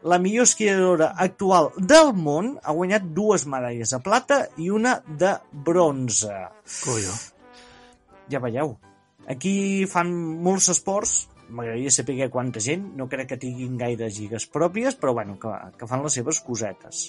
la 0.03 0.17
millor 0.19 0.47
esquiadora 0.47 1.13
actual 1.17 1.69
del 1.77 2.13
món, 2.15 2.55
ha 2.63 2.73
guanyat 2.75 3.05
dues 3.15 3.45
medalles 3.47 3.93
de 3.93 3.99
plata 4.03 4.39
i 4.59 4.69
una 4.73 4.97
de 5.07 5.35
bronze. 5.51 6.33
Colló. 6.83 7.13
Ja 8.31 8.39
veieu. 8.43 8.75
Aquí 9.29 9.85
fan 9.87 10.09
molts 10.43 10.67
esports, 10.73 11.13
m'agradaria 11.53 11.91
saber 11.93 12.27
quanta 12.33 12.59
gent, 12.63 12.83
no 12.97 13.05
crec 13.11 13.29
que 13.33 13.37
tinguin 13.39 13.77
gaire 13.79 14.09
lligues 14.11 14.47
pròpies, 14.51 14.95
però 14.99 15.13
bueno, 15.15 15.37
que, 15.39 15.51
que 15.79 15.87
fan 15.87 16.03
les 16.03 16.15
seves 16.17 16.39
cosetes. 16.43 17.03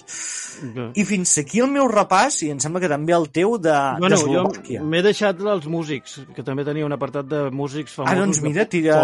I 0.95 1.03
fins 1.07 1.33
aquí 1.41 1.59
el 1.63 1.71
meu 1.73 1.89
repàs, 1.91 2.41
i 2.45 2.51
em 2.53 2.59
sembla 2.63 2.83
que 2.83 2.91
també 2.91 3.15
el 3.15 3.27
teu 3.35 3.57
de 3.59 3.73
Bueno, 3.99 4.13
d'Eslovàquia. 4.15 4.83
m'he 4.83 5.01
deixat 5.03 5.41
els 5.41 5.67
músics, 5.71 6.21
que 6.35 6.43
també 6.45 6.63
tenia 6.67 6.85
un 6.87 6.95
apartat 6.95 7.27
de 7.27 7.47
músics 7.51 7.95
famosos. 7.97 8.13
Ah, 8.15 8.19
doncs 8.21 8.39
de 8.43 8.47
mira, 8.47 8.67
tira. 8.69 8.99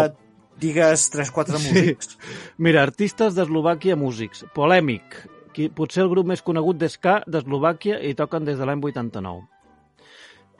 Digues 0.60 1.08
3-4 1.12 1.60
músics. 1.60 2.16
Mira, 2.58 2.82
artistes 2.82 3.36
d'Eslovàquia, 3.36 3.96
músics. 3.96 4.44
Polèmic. 4.56 5.16
Qui, 5.52 5.68
potser 5.68 6.04
el 6.04 6.10
grup 6.12 6.28
més 6.30 6.42
conegut 6.44 6.78
d'esca 6.80 7.20
d'Eslovàquia 7.28 7.98
i 8.08 8.14
toquen 8.16 8.46
des 8.48 8.60
de 8.60 8.68
l'any 8.68 8.80
89. 8.80 9.42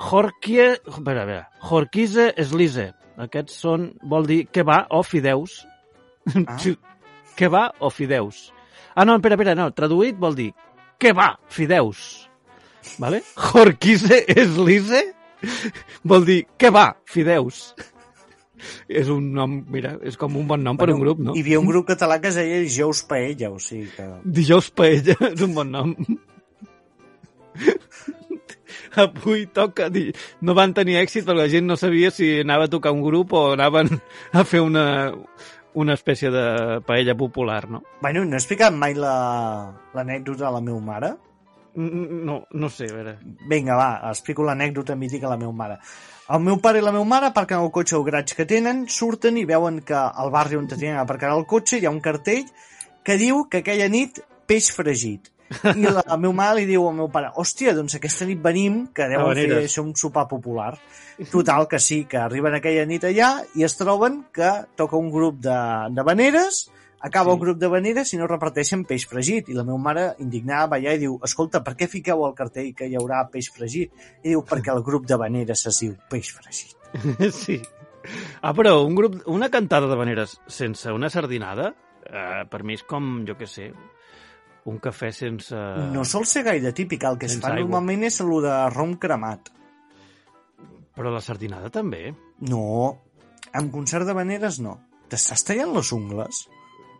Jorkie... 0.02 0.66
A 0.74 0.98
veure, 0.98 1.22
a 1.22 1.28
veure. 1.28 1.44
Jorkize 1.68 2.32
Slize. 2.38 2.90
Aquests 3.22 3.60
són... 3.64 3.92
Vol 4.08 4.26
dir 4.28 4.42
que 4.52 4.64
va 4.66 4.82
o 4.90 5.02
fideus. 5.06 5.62
Ah. 6.34 6.58
que 7.38 7.48
va 7.48 7.68
o 7.80 7.90
fideus. 7.90 8.50
Ah, 8.94 9.06
no, 9.06 9.16
espera, 9.16 9.38
espera, 9.38 9.56
no. 9.56 9.70
Traduït 9.72 10.18
vol 10.20 10.36
dir 10.36 10.50
que 11.00 11.14
va, 11.16 11.32
fideus. 11.48 12.28
Vale? 13.00 13.22
Jorkize 13.48 14.24
Slize 14.28 15.02
vol 16.04 16.26
dir 16.26 16.42
que 16.58 16.70
va, 16.70 16.92
fideus. 17.08 17.72
És 18.88 19.08
un 19.12 19.30
nom, 19.36 19.58
mira, 19.70 19.96
és 20.06 20.16
com 20.20 20.36
un 20.36 20.46
bon 20.50 20.62
nom 20.62 20.76
per 20.78 20.90
un 20.94 21.00
grup, 21.02 21.18
no? 21.22 21.34
Hi 21.36 21.42
havia 21.44 21.60
un 21.60 21.66
grup 21.70 21.86
català 21.88 22.20
que 22.20 22.28
es 22.32 22.36
deia 22.38 22.60
Jous 22.68 23.02
Paella, 23.08 23.50
o 23.54 23.58
sigui 23.62 23.88
que... 23.96 24.08
Dijous 24.24 24.70
Paella 24.70 25.16
és 25.32 25.40
un 25.44 25.54
bon 25.56 25.70
nom. 25.72 25.94
Avui 28.96 29.46
toca... 29.52 29.88
Di... 29.92 30.10
No 30.44 30.54
van 30.56 30.74
tenir 30.76 30.98
èxit 31.00 31.24
perquè 31.24 31.40
la 31.46 31.48
gent 31.52 31.66
no 31.68 31.76
sabia 31.80 32.10
si 32.12 32.28
anava 32.42 32.68
a 32.68 32.72
tocar 32.72 32.92
un 32.92 33.02
grup 33.04 33.32
o 33.36 33.42
anaven 33.54 33.88
a 34.36 34.44
fer 34.48 34.60
una, 34.64 34.84
una 35.74 35.96
espècie 35.96 36.30
de 36.32 36.44
paella 36.86 37.14
popular, 37.16 37.64
no? 37.70 37.82
Bueno, 38.02 38.24
no 38.24 38.36
he 38.36 38.40
explicat 38.40 38.74
mai 38.76 38.94
la- 38.98 39.72
l'anècdota 39.96 40.48
a 40.48 40.54
la 40.58 40.60
meva 40.64 40.80
mare? 40.80 41.12
No, 41.74 42.42
no 42.52 42.68
sé, 42.68 42.90
a 42.90 42.96
veure... 42.98 43.14
Vinga, 43.48 43.78
va, 43.80 43.90
explico 44.10 44.44
l'anècdota 44.44 44.96
mítica 44.96 45.24
a 45.30 45.32
la 45.32 45.38
meva 45.40 45.52
mare. 45.56 45.78
El 46.32 46.40
meu 46.40 46.56
pare 46.64 46.80
i 46.80 46.84
la 46.84 46.94
meva 46.94 47.04
mare 47.04 47.28
aparquen 47.28 47.60
el 47.60 47.70
cotxe 47.74 47.96
al 47.98 48.04
garatge 48.06 48.36
que 48.38 48.46
tenen, 48.48 48.86
surten 48.88 49.36
i 49.36 49.44
veuen 49.48 49.82
que 49.84 49.98
al 49.98 50.30
barri 50.32 50.56
on 50.56 50.68
tenen 50.70 50.96
aparcat 50.96 51.34
el 51.34 51.44
cotxe 51.50 51.76
hi 51.76 51.84
ha 51.84 51.92
un 51.92 52.00
cartell 52.00 52.46
que 53.04 53.18
diu 53.20 53.42
que 53.52 53.60
aquella 53.60 53.88
nit 53.92 54.22
peix 54.48 54.70
fregit. 54.72 55.28
I 55.52 55.84
la, 55.84 56.00
la 56.00 56.16
meva 56.22 56.32
mare 56.38 56.62
li 56.62 56.64
diu 56.70 56.86
al 56.88 56.96
meu 56.96 57.10
pare, 57.12 57.34
hòstia, 57.36 57.74
doncs 57.76 57.98
aquesta 57.98 58.24
nit 58.30 58.40
venim, 58.40 58.86
que 58.96 59.10
deuen 59.10 59.28
fer 59.34 59.44
Vaneres." 59.50 59.68
això 59.68 59.84
un 59.84 59.92
sopar 59.98 60.24
popular. 60.30 60.70
Total, 61.34 61.68
que 61.68 61.82
sí, 61.82 62.04
que 62.08 62.22
arriben 62.22 62.56
aquella 62.56 62.86
nit 62.88 63.04
allà 63.10 63.34
i 63.58 63.66
es 63.68 63.76
troben 63.76 64.22
que 64.32 64.54
toca 64.80 64.96
un 64.96 65.12
grup 65.12 65.36
de, 65.44 65.58
de 65.92 66.06
veneres, 66.08 66.64
acaba 67.02 67.30
Sí. 67.32 67.34
el 67.36 67.40
grup 67.40 67.58
de 67.58 67.68
veneres 67.68 68.12
i 68.14 68.18
no 68.20 68.26
reparteixen 68.30 68.84
peix 68.88 69.06
fregit. 69.10 69.48
I 69.50 69.54
la 69.58 69.64
meva 69.64 69.78
mare, 69.78 70.04
indignada, 70.22 70.68
va 70.72 70.76
allà 70.78 70.94
i 70.94 71.02
diu, 71.02 71.18
escolta, 71.24 71.62
per 71.62 71.74
què 71.76 71.88
fiqueu 71.90 72.24
al 72.24 72.34
cartell 72.38 72.72
que 72.74 72.86
hi 72.88 72.96
haurà 72.96 73.24
peix 73.30 73.50
fregit? 73.52 73.92
I 74.22 74.28
diu, 74.32 74.42
perquè 74.46 74.72
el 74.74 74.82
grup 74.86 75.06
de 75.10 75.16
veneres 75.18 75.66
es 75.66 75.80
diu 75.84 75.96
peix 76.10 76.32
fregit. 76.32 76.76
Sí. 77.44 77.60
Ah, 78.42 78.50
però 78.52 78.80
un 78.84 78.96
grup, 78.98 79.20
una 79.30 79.48
cantada 79.48 79.86
de 79.86 79.94
veneres 79.96 80.40
sense 80.50 80.90
una 80.90 81.08
sardinada, 81.10 81.68
eh, 82.02 82.42
per 82.50 82.64
mi 82.66 82.74
és 82.74 82.82
com, 82.82 83.20
jo 83.28 83.36
què 83.38 83.46
sé, 83.46 83.68
un 84.66 84.78
cafè 84.82 85.12
sense... 85.14 85.54
No 85.94 86.02
sol 86.04 86.26
ser 86.26 86.42
gaire 86.46 86.72
típic, 86.74 87.04
el 87.06 87.18
que 87.18 87.26
es 87.30 87.36
fa 87.38 87.52
aigua. 87.52 87.62
normalment 87.62 88.02
és 88.10 88.18
el 88.22 88.32
de 88.42 88.56
rom 88.74 88.96
cremat. 88.98 89.52
Però 90.98 91.10
la 91.14 91.22
sardinada 91.24 91.70
també. 91.72 92.10
No, 92.50 92.64
amb 93.54 93.72
concert 93.72 94.04
de 94.06 94.14
veneres 94.18 94.58
no. 94.60 94.76
T'estàs 95.08 95.42
tallant 95.46 95.72
les 95.76 95.92
ungles? 95.94 96.42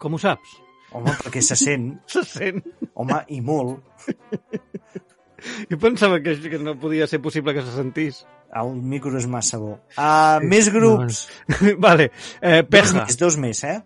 Com 0.02 0.16
ho 0.16 0.20
saps? 0.20 0.58
Home, 0.92 1.14
perquè 1.22 1.40
se 1.44 1.56
sent. 1.56 1.92
Se 2.12 2.24
sent. 2.26 2.60
Home, 2.98 3.22
i 3.32 3.40
molt. 3.40 3.80
Jo 5.70 5.74
pensava 5.82 6.20
que, 6.22 6.36
que 6.38 6.58
no 6.62 6.76
podia 6.78 7.08
ser 7.10 7.18
possible 7.18 7.50
que 7.54 7.64
se 7.66 7.72
sentís. 7.74 8.20
El 8.54 8.76
micro 8.78 9.16
és 9.18 9.24
massa 9.26 9.58
bo. 9.58 9.72
Uh, 9.96 10.38
més 10.46 10.68
grups. 10.70 11.24
vale. 11.86 12.10
Eh, 12.38 12.60
Dos 12.62 12.68
Peja. 12.70 13.00
més, 13.00 13.16
dos 13.18 13.38
més, 13.42 13.62
eh? 13.66 13.80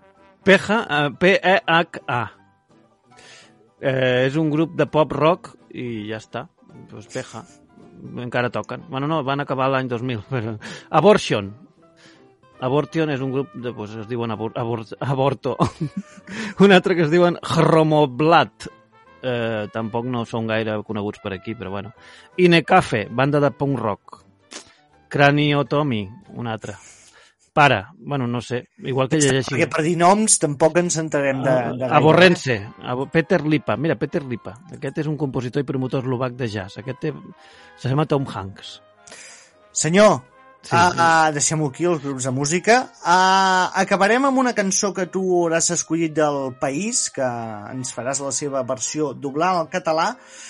Peja, 0.44 0.82
eh, 0.84 1.06
P-E-H-A. 1.16 2.18
Eh, 3.80 4.26
és 4.26 4.36
un 4.36 4.50
grup 4.52 4.74
de 4.76 4.84
pop 4.90 5.16
rock 5.16 5.54
i 5.72 6.10
ja 6.10 6.20
està. 6.20 6.44
Pues 6.90 7.08
Peja. 7.14 7.40
Encara 8.20 8.52
toquen. 8.52 8.84
Bueno, 8.90 9.08
no, 9.08 9.22
van 9.24 9.40
acabar 9.40 9.70
l'any 9.72 9.88
2000. 9.88 10.26
Però... 10.28 10.58
Abortion. 11.00 11.54
Abortion 12.64 13.10
és 13.12 13.20
un 13.20 13.32
grup 13.34 13.52
de, 13.54 13.72
pues, 13.76 13.92
es 14.00 14.06
diuen 14.08 14.30
abor, 14.32 14.52
abor, 14.56 14.84
Aborto. 15.00 15.56
un 16.64 16.72
altre 16.72 16.96
que 16.96 17.02
es 17.04 17.10
diuen 17.12 17.36
Hromoblat. 17.42 18.68
Eh, 19.26 19.66
tampoc 19.72 20.04
no 20.06 20.22
són 20.28 20.46
gaire 20.46 20.76
coneguts 20.86 21.20
per 21.24 21.32
aquí, 21.34 21.54
però 21.58 21.70
bueno. 21.72 21.92
Inecafe, 22.38 23.06
banda 23.10 23.40
de 23.42 23.50
punk 23.50 23.78
rock. 23.80 24.20
Craniotomi, 25.08 26.08
un 26.34 26.46
altre. 26.46 26.74
Para, 27.52 27.90
bueno, 27.96 28.26
no 28.26 28.42
sé, 28.42 28.68
igual 28.84 29.08
que 29.08 29.16
llegeixi. 29.16 29.54
Perquè 29.54 29.68
per 29.72 29.82
dir 29.86 29.94
noms 29.96 30.34
tampoc 30.42 30.76
ens 30.76 30.98
entrarem 31.00 31.38
de... 31.40 31.54
de 31.54 31.78
gaire, 31.80 31.88
Aborrense, 31.96 32.56
Abo- 32.84 33.06
Peter 33.08 33.40
Lipa. 33.48 33.78
Mira, 33.80 33.96
Peter 33.96 34.20
Lipa. 34.28 34.52
Aquest 34.76 34.98
és 35.00 35.08
un 35.08 35.16
compositor 35.16 35.64
i 35.64 35.68
promotor 35.68 36.04
eslovac 36.04 36.34
de 36.36 36.50
jazz. 36.52 36.76
Aquest 36.82 37.00
té... 37.00 37.14
se 37.80 37.88
llama 37.88 38.04
Tom 38.04 38.26
Hanks. 38.28 38.74
Senyor, 39.72 40.18
Sí, 40.66 40.72
sí, 40.72 40.76
uh, 40.76 40.98
uh, 40.98 41.30
deixem-ho 41.30 41.68
aquí, 41.70 41.84
els 41.86 42.00
grups 42.02 42.24
de 42.26 42.30
música. 42.34 42.76
Uh, 42.98 43.68
acabarem 43.78 44.24
amb 44.26 44.40
una 44.42 44.52
cançó 44.56 44.90
que 44.96 45.04
tu 45.14 45.20
hauràs 45.38 45.68
escollit 45.76 46.16
del 46.16 46.56
país, 46.58 47.04
que 47.14 47.26
ens 47.70 47.92
faràs 47.94 48.18
la 48.24 48.32
seva 48.34 48.64
versió 48.66 49.12
doblada 49.14 49.60
al 49.62 49.70
català. 49.70 50.08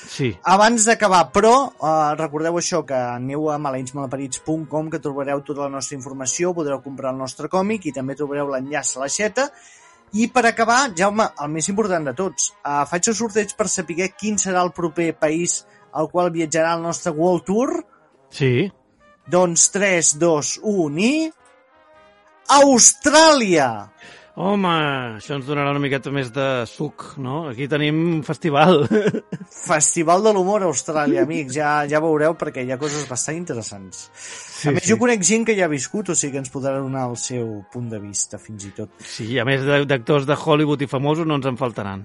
Sí. 0.09 0.31
Abans 0.55 0.87
d'acabar, 0.89 1.27
però, 1.35 1.53
uh, 1.69 2.15
recordeu 2.17 2.57
això, 2.57 2.81
que 2.89 2.97
aneu 2.97 3.51
a 3.53 3.59
maleïtsmalaparits.com, 3.61 4.89
que 4.95 5.03
trobareu 5.05 5.45
tota 5.45 5.67
la 5.67 5.75
nostra 5.77 5.99
informació, 5.99 6.55
podreu 6.57 6.81
comprar 6.81 7.13
el 7.13 7.21
nostre 7.21 7.53
còmic 7.53 7.91
i 7.91 7.93
també 7.93 8.17
trobareu 8.17 8.49
l'enllaç 8.55 8.95
a 8.97 9.05
la 9.05 9.11
xeta. 9.13 9.51
I 10.17 10.31
per 10.33 10.47
acabar, 10.49 10.95
Jaume, 10.97 11.29
el 11.45 11.53
més 11.53 11.69
important 11.69 12.09
de 12.09 12.17
tots, 12.17 12.55
uh, 12.65 12.87
faig 12.89 13.13
el 13.13 13.19
sorteig 13.21 13.53
per 13.59 13.69
saber 13.69 14.15
quin 14.17 14.41
serà 14.41 14.65
el 14.65 14.73
proper 14.73 15.13
país 15.21 15.67
al 15.93 16.09
qual 16.09 16.33
viatjarà 16.33 16.73
el 16.79 16.89
nostre 16.89 17.13
World 17.13 17.45
Tour. 17.45 17.77
Sí. 18.33 18.73
Doncs 19.27 19.71
3, 19.75 20.15
2, 20.23 20.53
1 20.63 21.03
i... 21.03 21.15
Austràlia! 22.57 23.71
Home, 24.37 24.71
això 25.17 25.33
ens 25.39 25.47
donarà 25.49 25.71
una 25.73 25.81
miqueta 25.81 26.11
més 26.13 26.29
de 26.31 26.45
suc, 26.69 27.07
no? 27.25 27.47
Aquí 27.49 27.67
tenim 27.73 27.97
un 28.19 28.19
festival. 28.23 28.83
Festival 29.73 30.27
de 30.27 30.35
l'humor 30.37 30.63
a 30.63 30.69
Austràlia, 30.69 31.25
amics. 31.25 31.57
Ja, 31.57 31.71
ja 31.89 32.03
veureu 32.05 32.37
perquè 32.37 32.63
hi 32.63 32.71
ha 32.75 32.79
coses 32.79 33.09
bastant 33.09 33.39
interessants. 33.41 34.05
Sí, 34.15 34.69
a 34.69 34.75
més, 34.77 34.85
sí. 34.85 34.93
jo 34.93 35.01
conec 35.01 35.25
gent 35.25 35.49
que 35.49 35.57
hi 35.57 35.65
ha 35.65 35.71
viscut, 35.73 36.13
o 36.13 36.19
sigui 36.19 36.37
que 36.37 36.45
ens 36.45 36.53
podrà 36.53 36.77
donar 36.77 37.09
el 37.09 37.17
seu 37.19 37.49
punt 37.73 37.89
de 37.91 38.03
vista, 38.03 38.39
fins 38.39 38.69
i 38.69 38.75
tot. 38.77 38.93
Sí, 39.01 39.33
a 39.41 39.49
més 39.49 39.65
d'actors 39.89 40.29
de 40.29 40.37
Hollywood 40.37 40.85
i 40.85 40.91
famosos 40.93 41.27
no 41.27 41.41
ens 41.41 41.49
en 41.49 41.59
faltaran. 41.59 42.05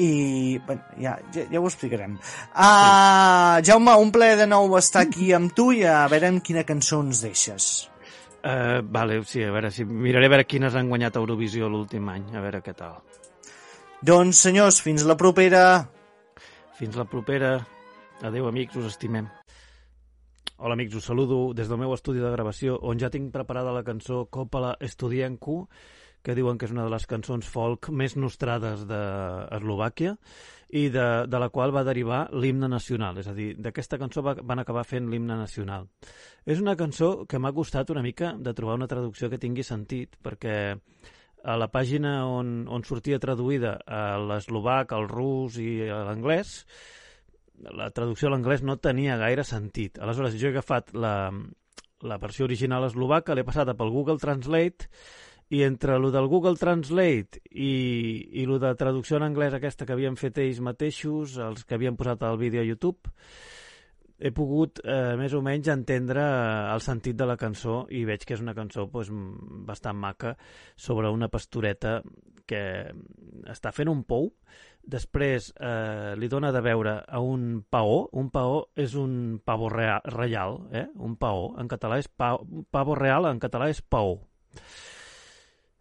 I 0.00 0.58
bueno, 0.66 0.82
ja, 0.98 1.18
ja, 1.34 1.44
ja 1.52 1.60
ho 1.60 1.68
explicarem. 1.68 2.16
Uh, 2.54 3.60
Jaume, 3.66 3.94
un 4.00 4.12
plaer 4.14 4.38
de 4.40 4.48
nou 4.48 4.76
estar 4.78 5.04
aquí 5.06 5.32
amb 5.36 5.52
tu 5.56 5.70
i 5.76 5.84
a 5.84 6.06
veure 6.10 6.32
quina 6.46 6.64
cançó 6.68 7.02
ens 7.04 7.22
deixes. 7.26 7.70
Uh, 8.40 8.80
vale, 8.88 9.20
sí, 9.28 9.42
a 9.44 9.52
veure, 9.52 9.70
si 9.74 9.84
miraré 9.84 10.30
a 10.30 10.32
veure 10.32 10.48
quines 10.48 10.76
han 10.76 10.88
guanyat 10.88 11.18
Eurovisió 11.20 11.68
l'últim 11.68 12.08
any, 12.08 12.30
a 12.32 12.40
veure 12.40 12.62
què 12.64 12.72
tal. 12.76 13.02
Doncs, 14.00 14.40
senyors, 14.46 14.80
fins 14.80 15.04
la 15.04 15.18
propera. 15.20 15.84
Fins 16.78 16.96
la 16.96 17.04
propera. 17.04 17.58
Adeu, 18.24 18.48
amics, 18.48 18.78
us 18.80 18.88
estimem. 18.94 19.28
Hola, 20.56 20.72
amics, 20.76 20.96
us 20.96 21.04
saludo 21.08 21.52
des 21.56 21.68
del 21.68 21.80
meu 21.80 21.92
estudi 21.92 22.20
de 22.20 22.32
gravació, 22.32 22.78
on 22.84 23.00
ja 23.00 23.08
tinc 23.12 23.28
preparada 23.32 23.72
la 23.76 23.84
cançó 23.84 24.26
Coppola 24.32 24.74
Estudiancu, 24.80 25.62
que 26.22 26.34
diuen 26.36 26.58
que 26.58 26.68
és 26.68 26.72
una 26.74 26.84
de 26.86 26.92
les 26.92 27.06
cançons 27.08 27.46
folk 27.48 27.88
més 27.90 28.16
nostrades 28.16 28.84
d'Eslovàquia 28.88 30.16
i 30.70 30.88
de, 30.92 31.06
de 31.26 31.38
la 31.42 31.48
qual 31.50 31.72
va 31.74 31.84
derivar 31.86 32.26
l'himne 32.36 32.68
nacional, 32.70 33.18
és 33.18 33.30
a 33.30 33.34
dir, 33.34 33.54
d'aquesta 33.58 33.98
cançó 33.98 34.22
va, 34.22 34.36
van 34.36 34.62
acabar 34.62 34.84
fent 34.86 35.08
l'himne 35.10 35.38
nacional. 35.38 35.88
És 36.46 36.60
una 36.62 36.76
cançó 36.78 37.24
que 37.26 37.40
m'ha 37.42 37.54
costat 37.56 37.90
una 37.90 38.04
mica 38.06 38.34
de 38.38 38.54
trobar 38.54 38.78
una 38.78 38.90
traducció 38.90 39.30
que 39.30 39.40
tingui 39.42 39.66
sentit, 39.66 40.14
perquè 40.22 40.60
a 41.42 41.56
la 41.56 41.70
pàgina 41.72 42.20
on, 42.28 42.68
on 42.68 42.84
sortia 42.84 43.18
traduïda 43.18 43.78
a 43.86 44.18
l'eslovac, 44.20 44.92
al 44.92 45.08
rus 45.08 45.56
i 45.58 45.88
a 45.88 46.02
l'anglès, 46.06 46.60
la 47.60 47.90
traducció 47.96 48.28
a 48.28 48.34
l'anglès 48.34 48.62
no 48.64 48.78
tenia 48.80 49.18
gaire 49.20 49.44
sentit. 49.44 49.98
Aleshores, 49.98 50.36
jo 50.40 50.48
he 50.48 50.54
agafat 50.54 50.94
la, 50.94 51.32
la 52.04 52.20
versió 52.20 52.46
original 52.46 52.86
eslovaca, 52.86 53.34
l'he 53.34 53.44
passada 53.44 53.74
pel 53.76 53.92
Google 53.92 54.20
Translate 54.20 54.88
i 55.50 55.64
entre 55.66 55.98
lo 55.98 56.12
del 56.14 56.28
Google 56.30 56.56
Translate 56.56 57.42
i, 57.50 57.72
i 58.38 58.46
lo 58.46 58.60
de 58.62 58.70
traducció 58.78 59.18
en 59.18 59.26
anglès 59.26 59.56
aquesta 59.56 59.86
que 59.86 59.96
havien 59.96 60.18
fet 60.18 60.38
ells 60.38 60.60
mateixos, 60.62 61.38
els 61.42 61.64
que 61.66 61.74
havien 61.74 61.98
posat 61.98 62.22
el 62.22 62.38
vídeo 62.38 62.62
a 62.62 62.68
YouTube, 62.68 63.10
he 64.20 64.30
pogut 64.36 64.78
eh, 64.84 65.16
més 65.18 65.34
o 65.34 65.40
menys 65.42 65.70
entendre 65.72 66.22
el 66.70 66.82
sentit 66.84 67.16
de 67.18 67.26
la 67.26 67.38
cançó 67.40 67.82
i 67.90 68.04
veig 68.06 68.26
que 68.26 68.36
és 68.36 68.44
una 68.44 68.54
cançó 68.54 68.86
pues, 68.92 69.08
bastant 69.66 69.98
maca 69.98 70.36
sobre 70.76 71.10
una 71.10 71.30
pastoreta 71.32 71.98
que 72.46 72.62
està 73.50 73.72
fent 73.72 73.90
un 73.90 74.04
pou, 74.04 74.28
després 74.82 75.50
eh, 75.56 76.14
li 76.20 76.28
dona 76.28 76.52
de 76.52 76.62
veure 76.62 76.94
a 77.06 77.20
un 77.24 77.64
paó, 77.70 78.04
un 78.12 78.30
paó 78.30 78.62
és 78.76 78.94
un 78.98 79.40
pavo 79.44 79.70
real, 79.72 80.04
reial, 80.14 80.60
eh? 80.70 80.86
un 80.98 81.16
paó, 81.16 81.54
en 81.58 81.70
català 81.70 81.98
és 82.02 82.10
pa, 82.10 82.36
pavo 82.70 82.98
real, 82.98 83.26
en 83.30 83.42
català 83.42 83.70
és 83.72 83.82
paó. 83.82 84.18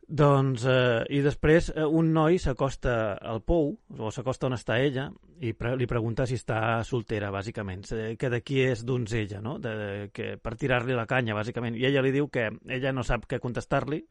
Doncs, 0.10 0.64
eh, 0.66 1.04
i 1.14 1.20
després 1.22 1.68
eh, 1.70 1.84
un 1.86 2.08
noi 2.16 2.40
s'acosta 2.42 2.94
al 3.22 3.44
pou, 3.46 3.76
o 3.94 4.10
s'acosta 4.10 4.48
on 4.48 4.56
està 4.58 4.80
ella, 4.82 5.06
i 5.46 5.54
pre 5.54 5.76
li 5.78 5.86
pregunta 5.88 6.26
si 6.26 6.34
està 6.40 6.82
soltera, 6.84 7.30
bàsicament, 7.30 7.86
eh, 7.94 8.16
que 8.18 8.32
de 8.34 8.42
qui 8.42 8.58
és 8.66 8.82
donzella, 8.90 9.38
no? 9.46 9.60
De, 9.62 10.10
que, 10.14 10.32
per 10.42 10.56
tirar-li 10.58 10.98
la 10.98 11.06
canya, 11.06 11.38
bàsicament. 11.38 11.78
I 11.78 11.86
ella 11.92 12.02
li 12.02 12.14
diu 12.16 12.26
que 12.34 12.50
ella 12.50 12.94
no 12.96 13.06
sap 13.06 13.28
què 13.30 13.38
contestar-li, 13.44 14.02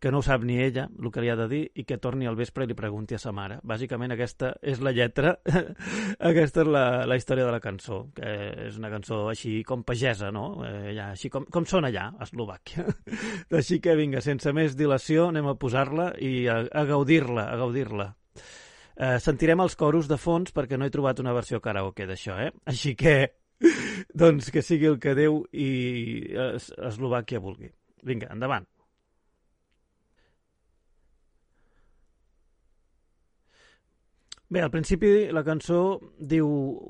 que 0.00 0.10
no 0.12 0.20
ho 0.20 0.24
sap 0.24 0.44
ni 0.44 0.56
ella, 0.60 0.86
el 0.88 1.10
que 1.12 1.20
li 1.20 1.28
ha 1.28 1.36
de 1.36 1.46
dir, 1.48 1.62
i 1.76 1.84
que 1.84 1.98
torni 2.00 2.28
al 2.28 2.36
vespre 2.36 2.64
i 2.64 2.70
li 2.70 2.76
pregunti 2.76 3.16
a 3.16 3.20
sa 3.20 3.32
mare. 3.36 3.58
Bàsicament 3.64 4.14
aquesta 4.14 4.54
és 4.60 4.80
la 4.80 4.92
lletra, 4.96 5.34
aquesta 6.30 6.64
és 6.64 6.70
la, 6.72 6.84
la 7.08 7.18
història 7.20 7.48
de 7.48 7.52
la 7.52 7.60
cançó, 7.60 8.02
que 8.16 8.30
és 8.68 8.78
una 8.80 8.92
cançó 8.92 9.26
així 9.32 9.58
com 9.64 9.84
pagesa, 9.84 10.30
no? 10.32 10.64
Eh, 10.64 10.94
ja, 10.96 11.10
així 11.12 11.32
com, 11.32 11.44
com 11.52 11.68
són 11.68 11.88
allà, 11.88 12.10
a 12.16 12.28
Eslovàquia. 12.28 12.86
així 13.60 13.80
que 13.80 13.96
vinga, 13.98 14.24
sense 14.24 14.54
més 14.56 14.76
dilació, 14.76 15.29
anem 15.30 15.50
a 15.50 15.56
posar-la 15.58 16.12
i 16.20 16.46
a, 16.50 16.62
a 16.66 16.84
gaudir-la, 16.88 17.46
a 17.50 17.58
gaudir-la. 17.60 18.10
Eh, 19.00 19.16
sentirem 19.24 19.62
els 19.64 19.76
coros 19.80 20.10
de 20.10 20.18
fons 20.20 20.52
perquè 20.52 20.76
no 20.76 20.84
he 20.84 20.92
trobat 20.92 21.22
una 21.22 21.32
versió 21.32 21.60
karaoke 21.64 22.04
d'això, 22.10 22.36
eh? 22.44 22.50
Així 22.68 22.92
que, 22.98 23.14
doncs 24.22 24.50
que 24.52 24.64
sigui 24.66 24.90
el 24.90 24.98
que 25.00 25.16
Déu 25.16 25.44
i 25.52 25.70
es, 26.50 26.68
Eslovàquia 26.90 27.40
vulgui. 27.40 27.72
Vinga, 28.04 28.28
endavant. 28.34 28.68
Bé, 34.50 34.64
al 34.66 34.70
principi 34.74 35.30
la 35.30 35.44
cançó 35.46 36.00
diu 36.18 36.48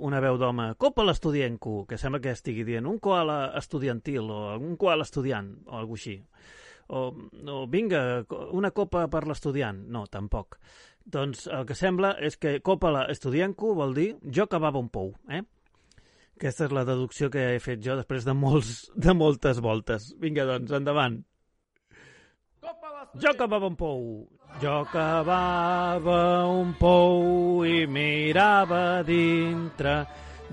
una 0.08 0.20
veu 0.24 0.38
d'home 0.40 0.70
Copa 0.80 1.04
l'estudienco, 1.04 1.82
que 1.84 1.98
sembla 2.00 2.22
que 2.24 2.32
estigui 2.32 2.64
dient 2.64 2.86
un 2.88 2.96
koala 3.04 3.52
estudiantil 3.60 4.30
o 4.32 4.38
un 4.56 4.78
koala 4.80 5.04
estudiant 5.04 5.50
o 5.66 5.76
alguna 5.76 6.00
així. 6.00 6.14
O, 6.90 7.00
o 7.14 7.60
vinga, 7.70 8.24
una 8.56 8.72
copa 8.74 9.04
per 9.10 9.22
l'estudiant. 9.28 9.84
No, 9.94 10.06
tampoc. 10.10 10.58
Doncs 11.06 11.46
el 11.50 11.64
que 11.68 11.76
sembla 11.78 12.16
és 12.22 12.36
que 12.38 12.58
copa 12.66 12.90
l'estudianco 12.94 13.72
vol 13.78 13.94
dir 13.96 14.10
jo 14.36 14.46
cavava 14.50 14.82
un 14.82 14.90
pou, 14.92 15.14
eh? 15.30 15.42
Aquesta 16.40 16.66
és 16.66 16.72
la 16.72 16.86
deducció 16.88 17.28
que 17.28 17.42
he 17.54 17.58
fet 17.60 17.82
jo 17.84 17.98
després 17.98 18.24
de, 18.24 18.32
molts, 18.32 18.86
de 18.96 19.12
moltes 19.12 19.60
voltes. 19.60 20.14
Vinga, 20.22 20.46
doncs, 20.48 20.72
endavant. 20.78 21.18
Jo 23.20 23.34
cavava 23.36 23.68
un 23.68 23.76
pou. 23.76 24.06
Jo 24.62 24.78
cavava 24.92 26.20
un 26.48 26.72
pou 26.80 27.64
i 27.68 27.84
mirava 27.86 29.02
dintre. 29.04 29.94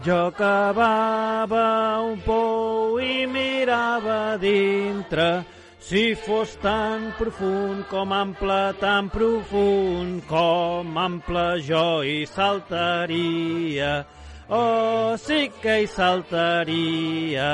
Jo 0.04 0.20
cavava 0.36 1.66
un 2.04 2.20
pou 2.26 3.00
i 3.00 3.26
mirava 3.32 4.36
dintre. 4.42 5.57
Si 5.88 6.16
fos 6.20 6.58
tan 6.60 7.14
profund 7.16 7.86
com 7.88 8.12
ample, 8.12 8.74
tan 8.76 9.08
profund 9.08 10.20
com 10.28 10.98
ample, 11.00 11.62
jo 11.64 12.02
hi 12.04 12.26
saltaria. 12.28 14.04
Oh, 14.50 15.16
sí 15.16 15.48
que 15.62 15.78
hi 15.86 15.88
saltaria. 15.88 17.54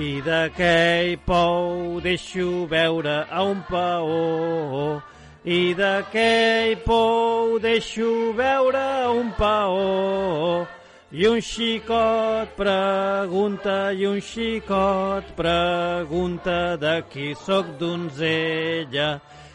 I 0.00 0.08
d'aquell 0.24 1.18
pou 1.28 2.00
deixo 2.00 2.64
veure 2.72 3.18
a 3.28 3.44
un 3.44 3.60
paó. 3.68 5.02
I 5.44 5.76
d'aquell 5.76 6.72
pou 6.88 7.60
deixo 7.60 8.32
veure 8.32 8.88
un 9.12 9.28
paó. 9.36 10.64
I 11.08 11.24
un 11.24 11.38
xicot 11.40 12.50
pregunta, 12.52 13.94
i 13.96 14.04
un 14.04 14.18
xicot 14.20 15.30
pregunta 15.32 16.76
de 16.76 16.98
qui 17.08 17.30
sóc 17.32 17.64
donzella. 17.80 19.14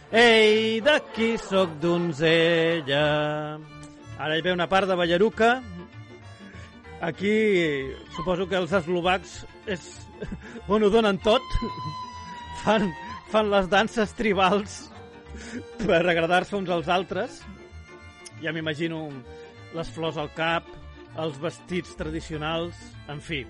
Ei, 0.09 0.81
de 0.81 0.97
qui 1.13 1.37
sóc 1.37 1.77
donzella. 1.77 3.05
Ara 4.17 4.33
hi 4.33 4.41
ve 4.41 4.49
una 4.57 4.65
part 4.65 4.89
de 4.89 4.97
Ballaruca. 4.97 5.61
Aquí 7.05 7.37
suposo 8.17 8.49
que 8.49 8.57
els 8.57 8.73
eslovacs 8.73 9.43
és 9.69 9.89
on 10.73 10.81
ho 10.81 10.89
donen 10.89 11.21
tot. 11.21 11.45
fan, 12.65 12.89
fan 13.29 13.53
les 13.53 13.69
danses 13.69 14.17
tribals 14.17 14.87
per 15.85 16.01
agradar-se 16.01 16.57
uns 16.57 16.73
als 16.73 16.89
altres. 16.89 17.43
Ja 18.41 18.49
m'imagino 18.49 19.11
les 19.77 19.93
flors 19.93 20.17
al 20.17 20.33
cap, 20.33 20.65
els 21.19 21.37
vestits 21.41 21.93
tradicionals, 21.99 22.77
en 23.09 23.21
fi. 23.21 23.43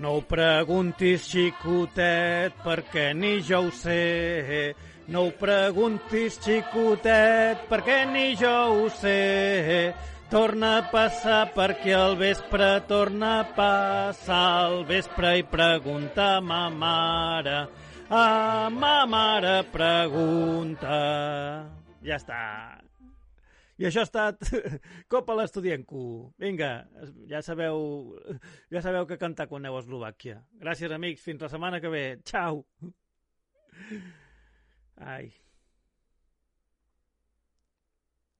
No 0.00 0.16
ho 0.16 0.22
preguntis, 0.24 1.26
xicotet, 1.28 2.56
perquè 2.64 3.10
ni 3.12 3.40
jo 3.44 3.66
ho 3.66 3.74
sé. 3.76 4.72
No 5.12 5.26
ho 5.26 5.32
preguntis, 5.36 6.38
xicotet, 6.40 7.66
perquè 7.68 7.98
ni 8.08 8.32
jo 8.40 8.54
ho 8.72 8.88
sé. 8.88 9.92
Torna 10.32 10.78
a 10.78 10.84
passar 10.88 11.50
perquè 11.52 11.92
al 11.92 12.16
vespre 12.16 12.70
torna 12.88 13.32
a 13.42 13.48
passar 13.52 14.44
al 14.62 14.78
vespre 14.88 15.34
i 15.42 15.44
pregunta 15.44 16.38
a 16.38 16.40
ma 16.40 16.70
mare. 16.70 17.58
A 18.08 18.70
ma 18.72 19.04
mare 19.04 19.58
pregunta. 19.68 20.96
Ja 22.00 22.16
està. 22.16 22.40
I 23.82 23.88
això 23.88 24.04
ha 24.04 24.06
estat 24.06 24.46
Copa 25.12 25.34
l'Estudianco. 25.34 26.02
Vinga, 26.38 26.70
ja 27.30 27.42
sabeu, 27.42 28.14
ja 28.70 28.82
sabeu 28.84 29.08
que 29.10 29.18
cantar 29.18 29.48
quan 29.50 29.64
aneu 29.64 29.80
a 29.80 29.82
Eslovàquia. 29.82 30.38
Gràcies, 30.62 30.94
amics. 30.94 31.24
Fins 31.26 31.42
la 31.42 31.50
setmana 31.50 31.82
que 31.82 31.90
ve. 31.90 32.04
Ciao. 32.28 32.62
Ai. 35.02 35.32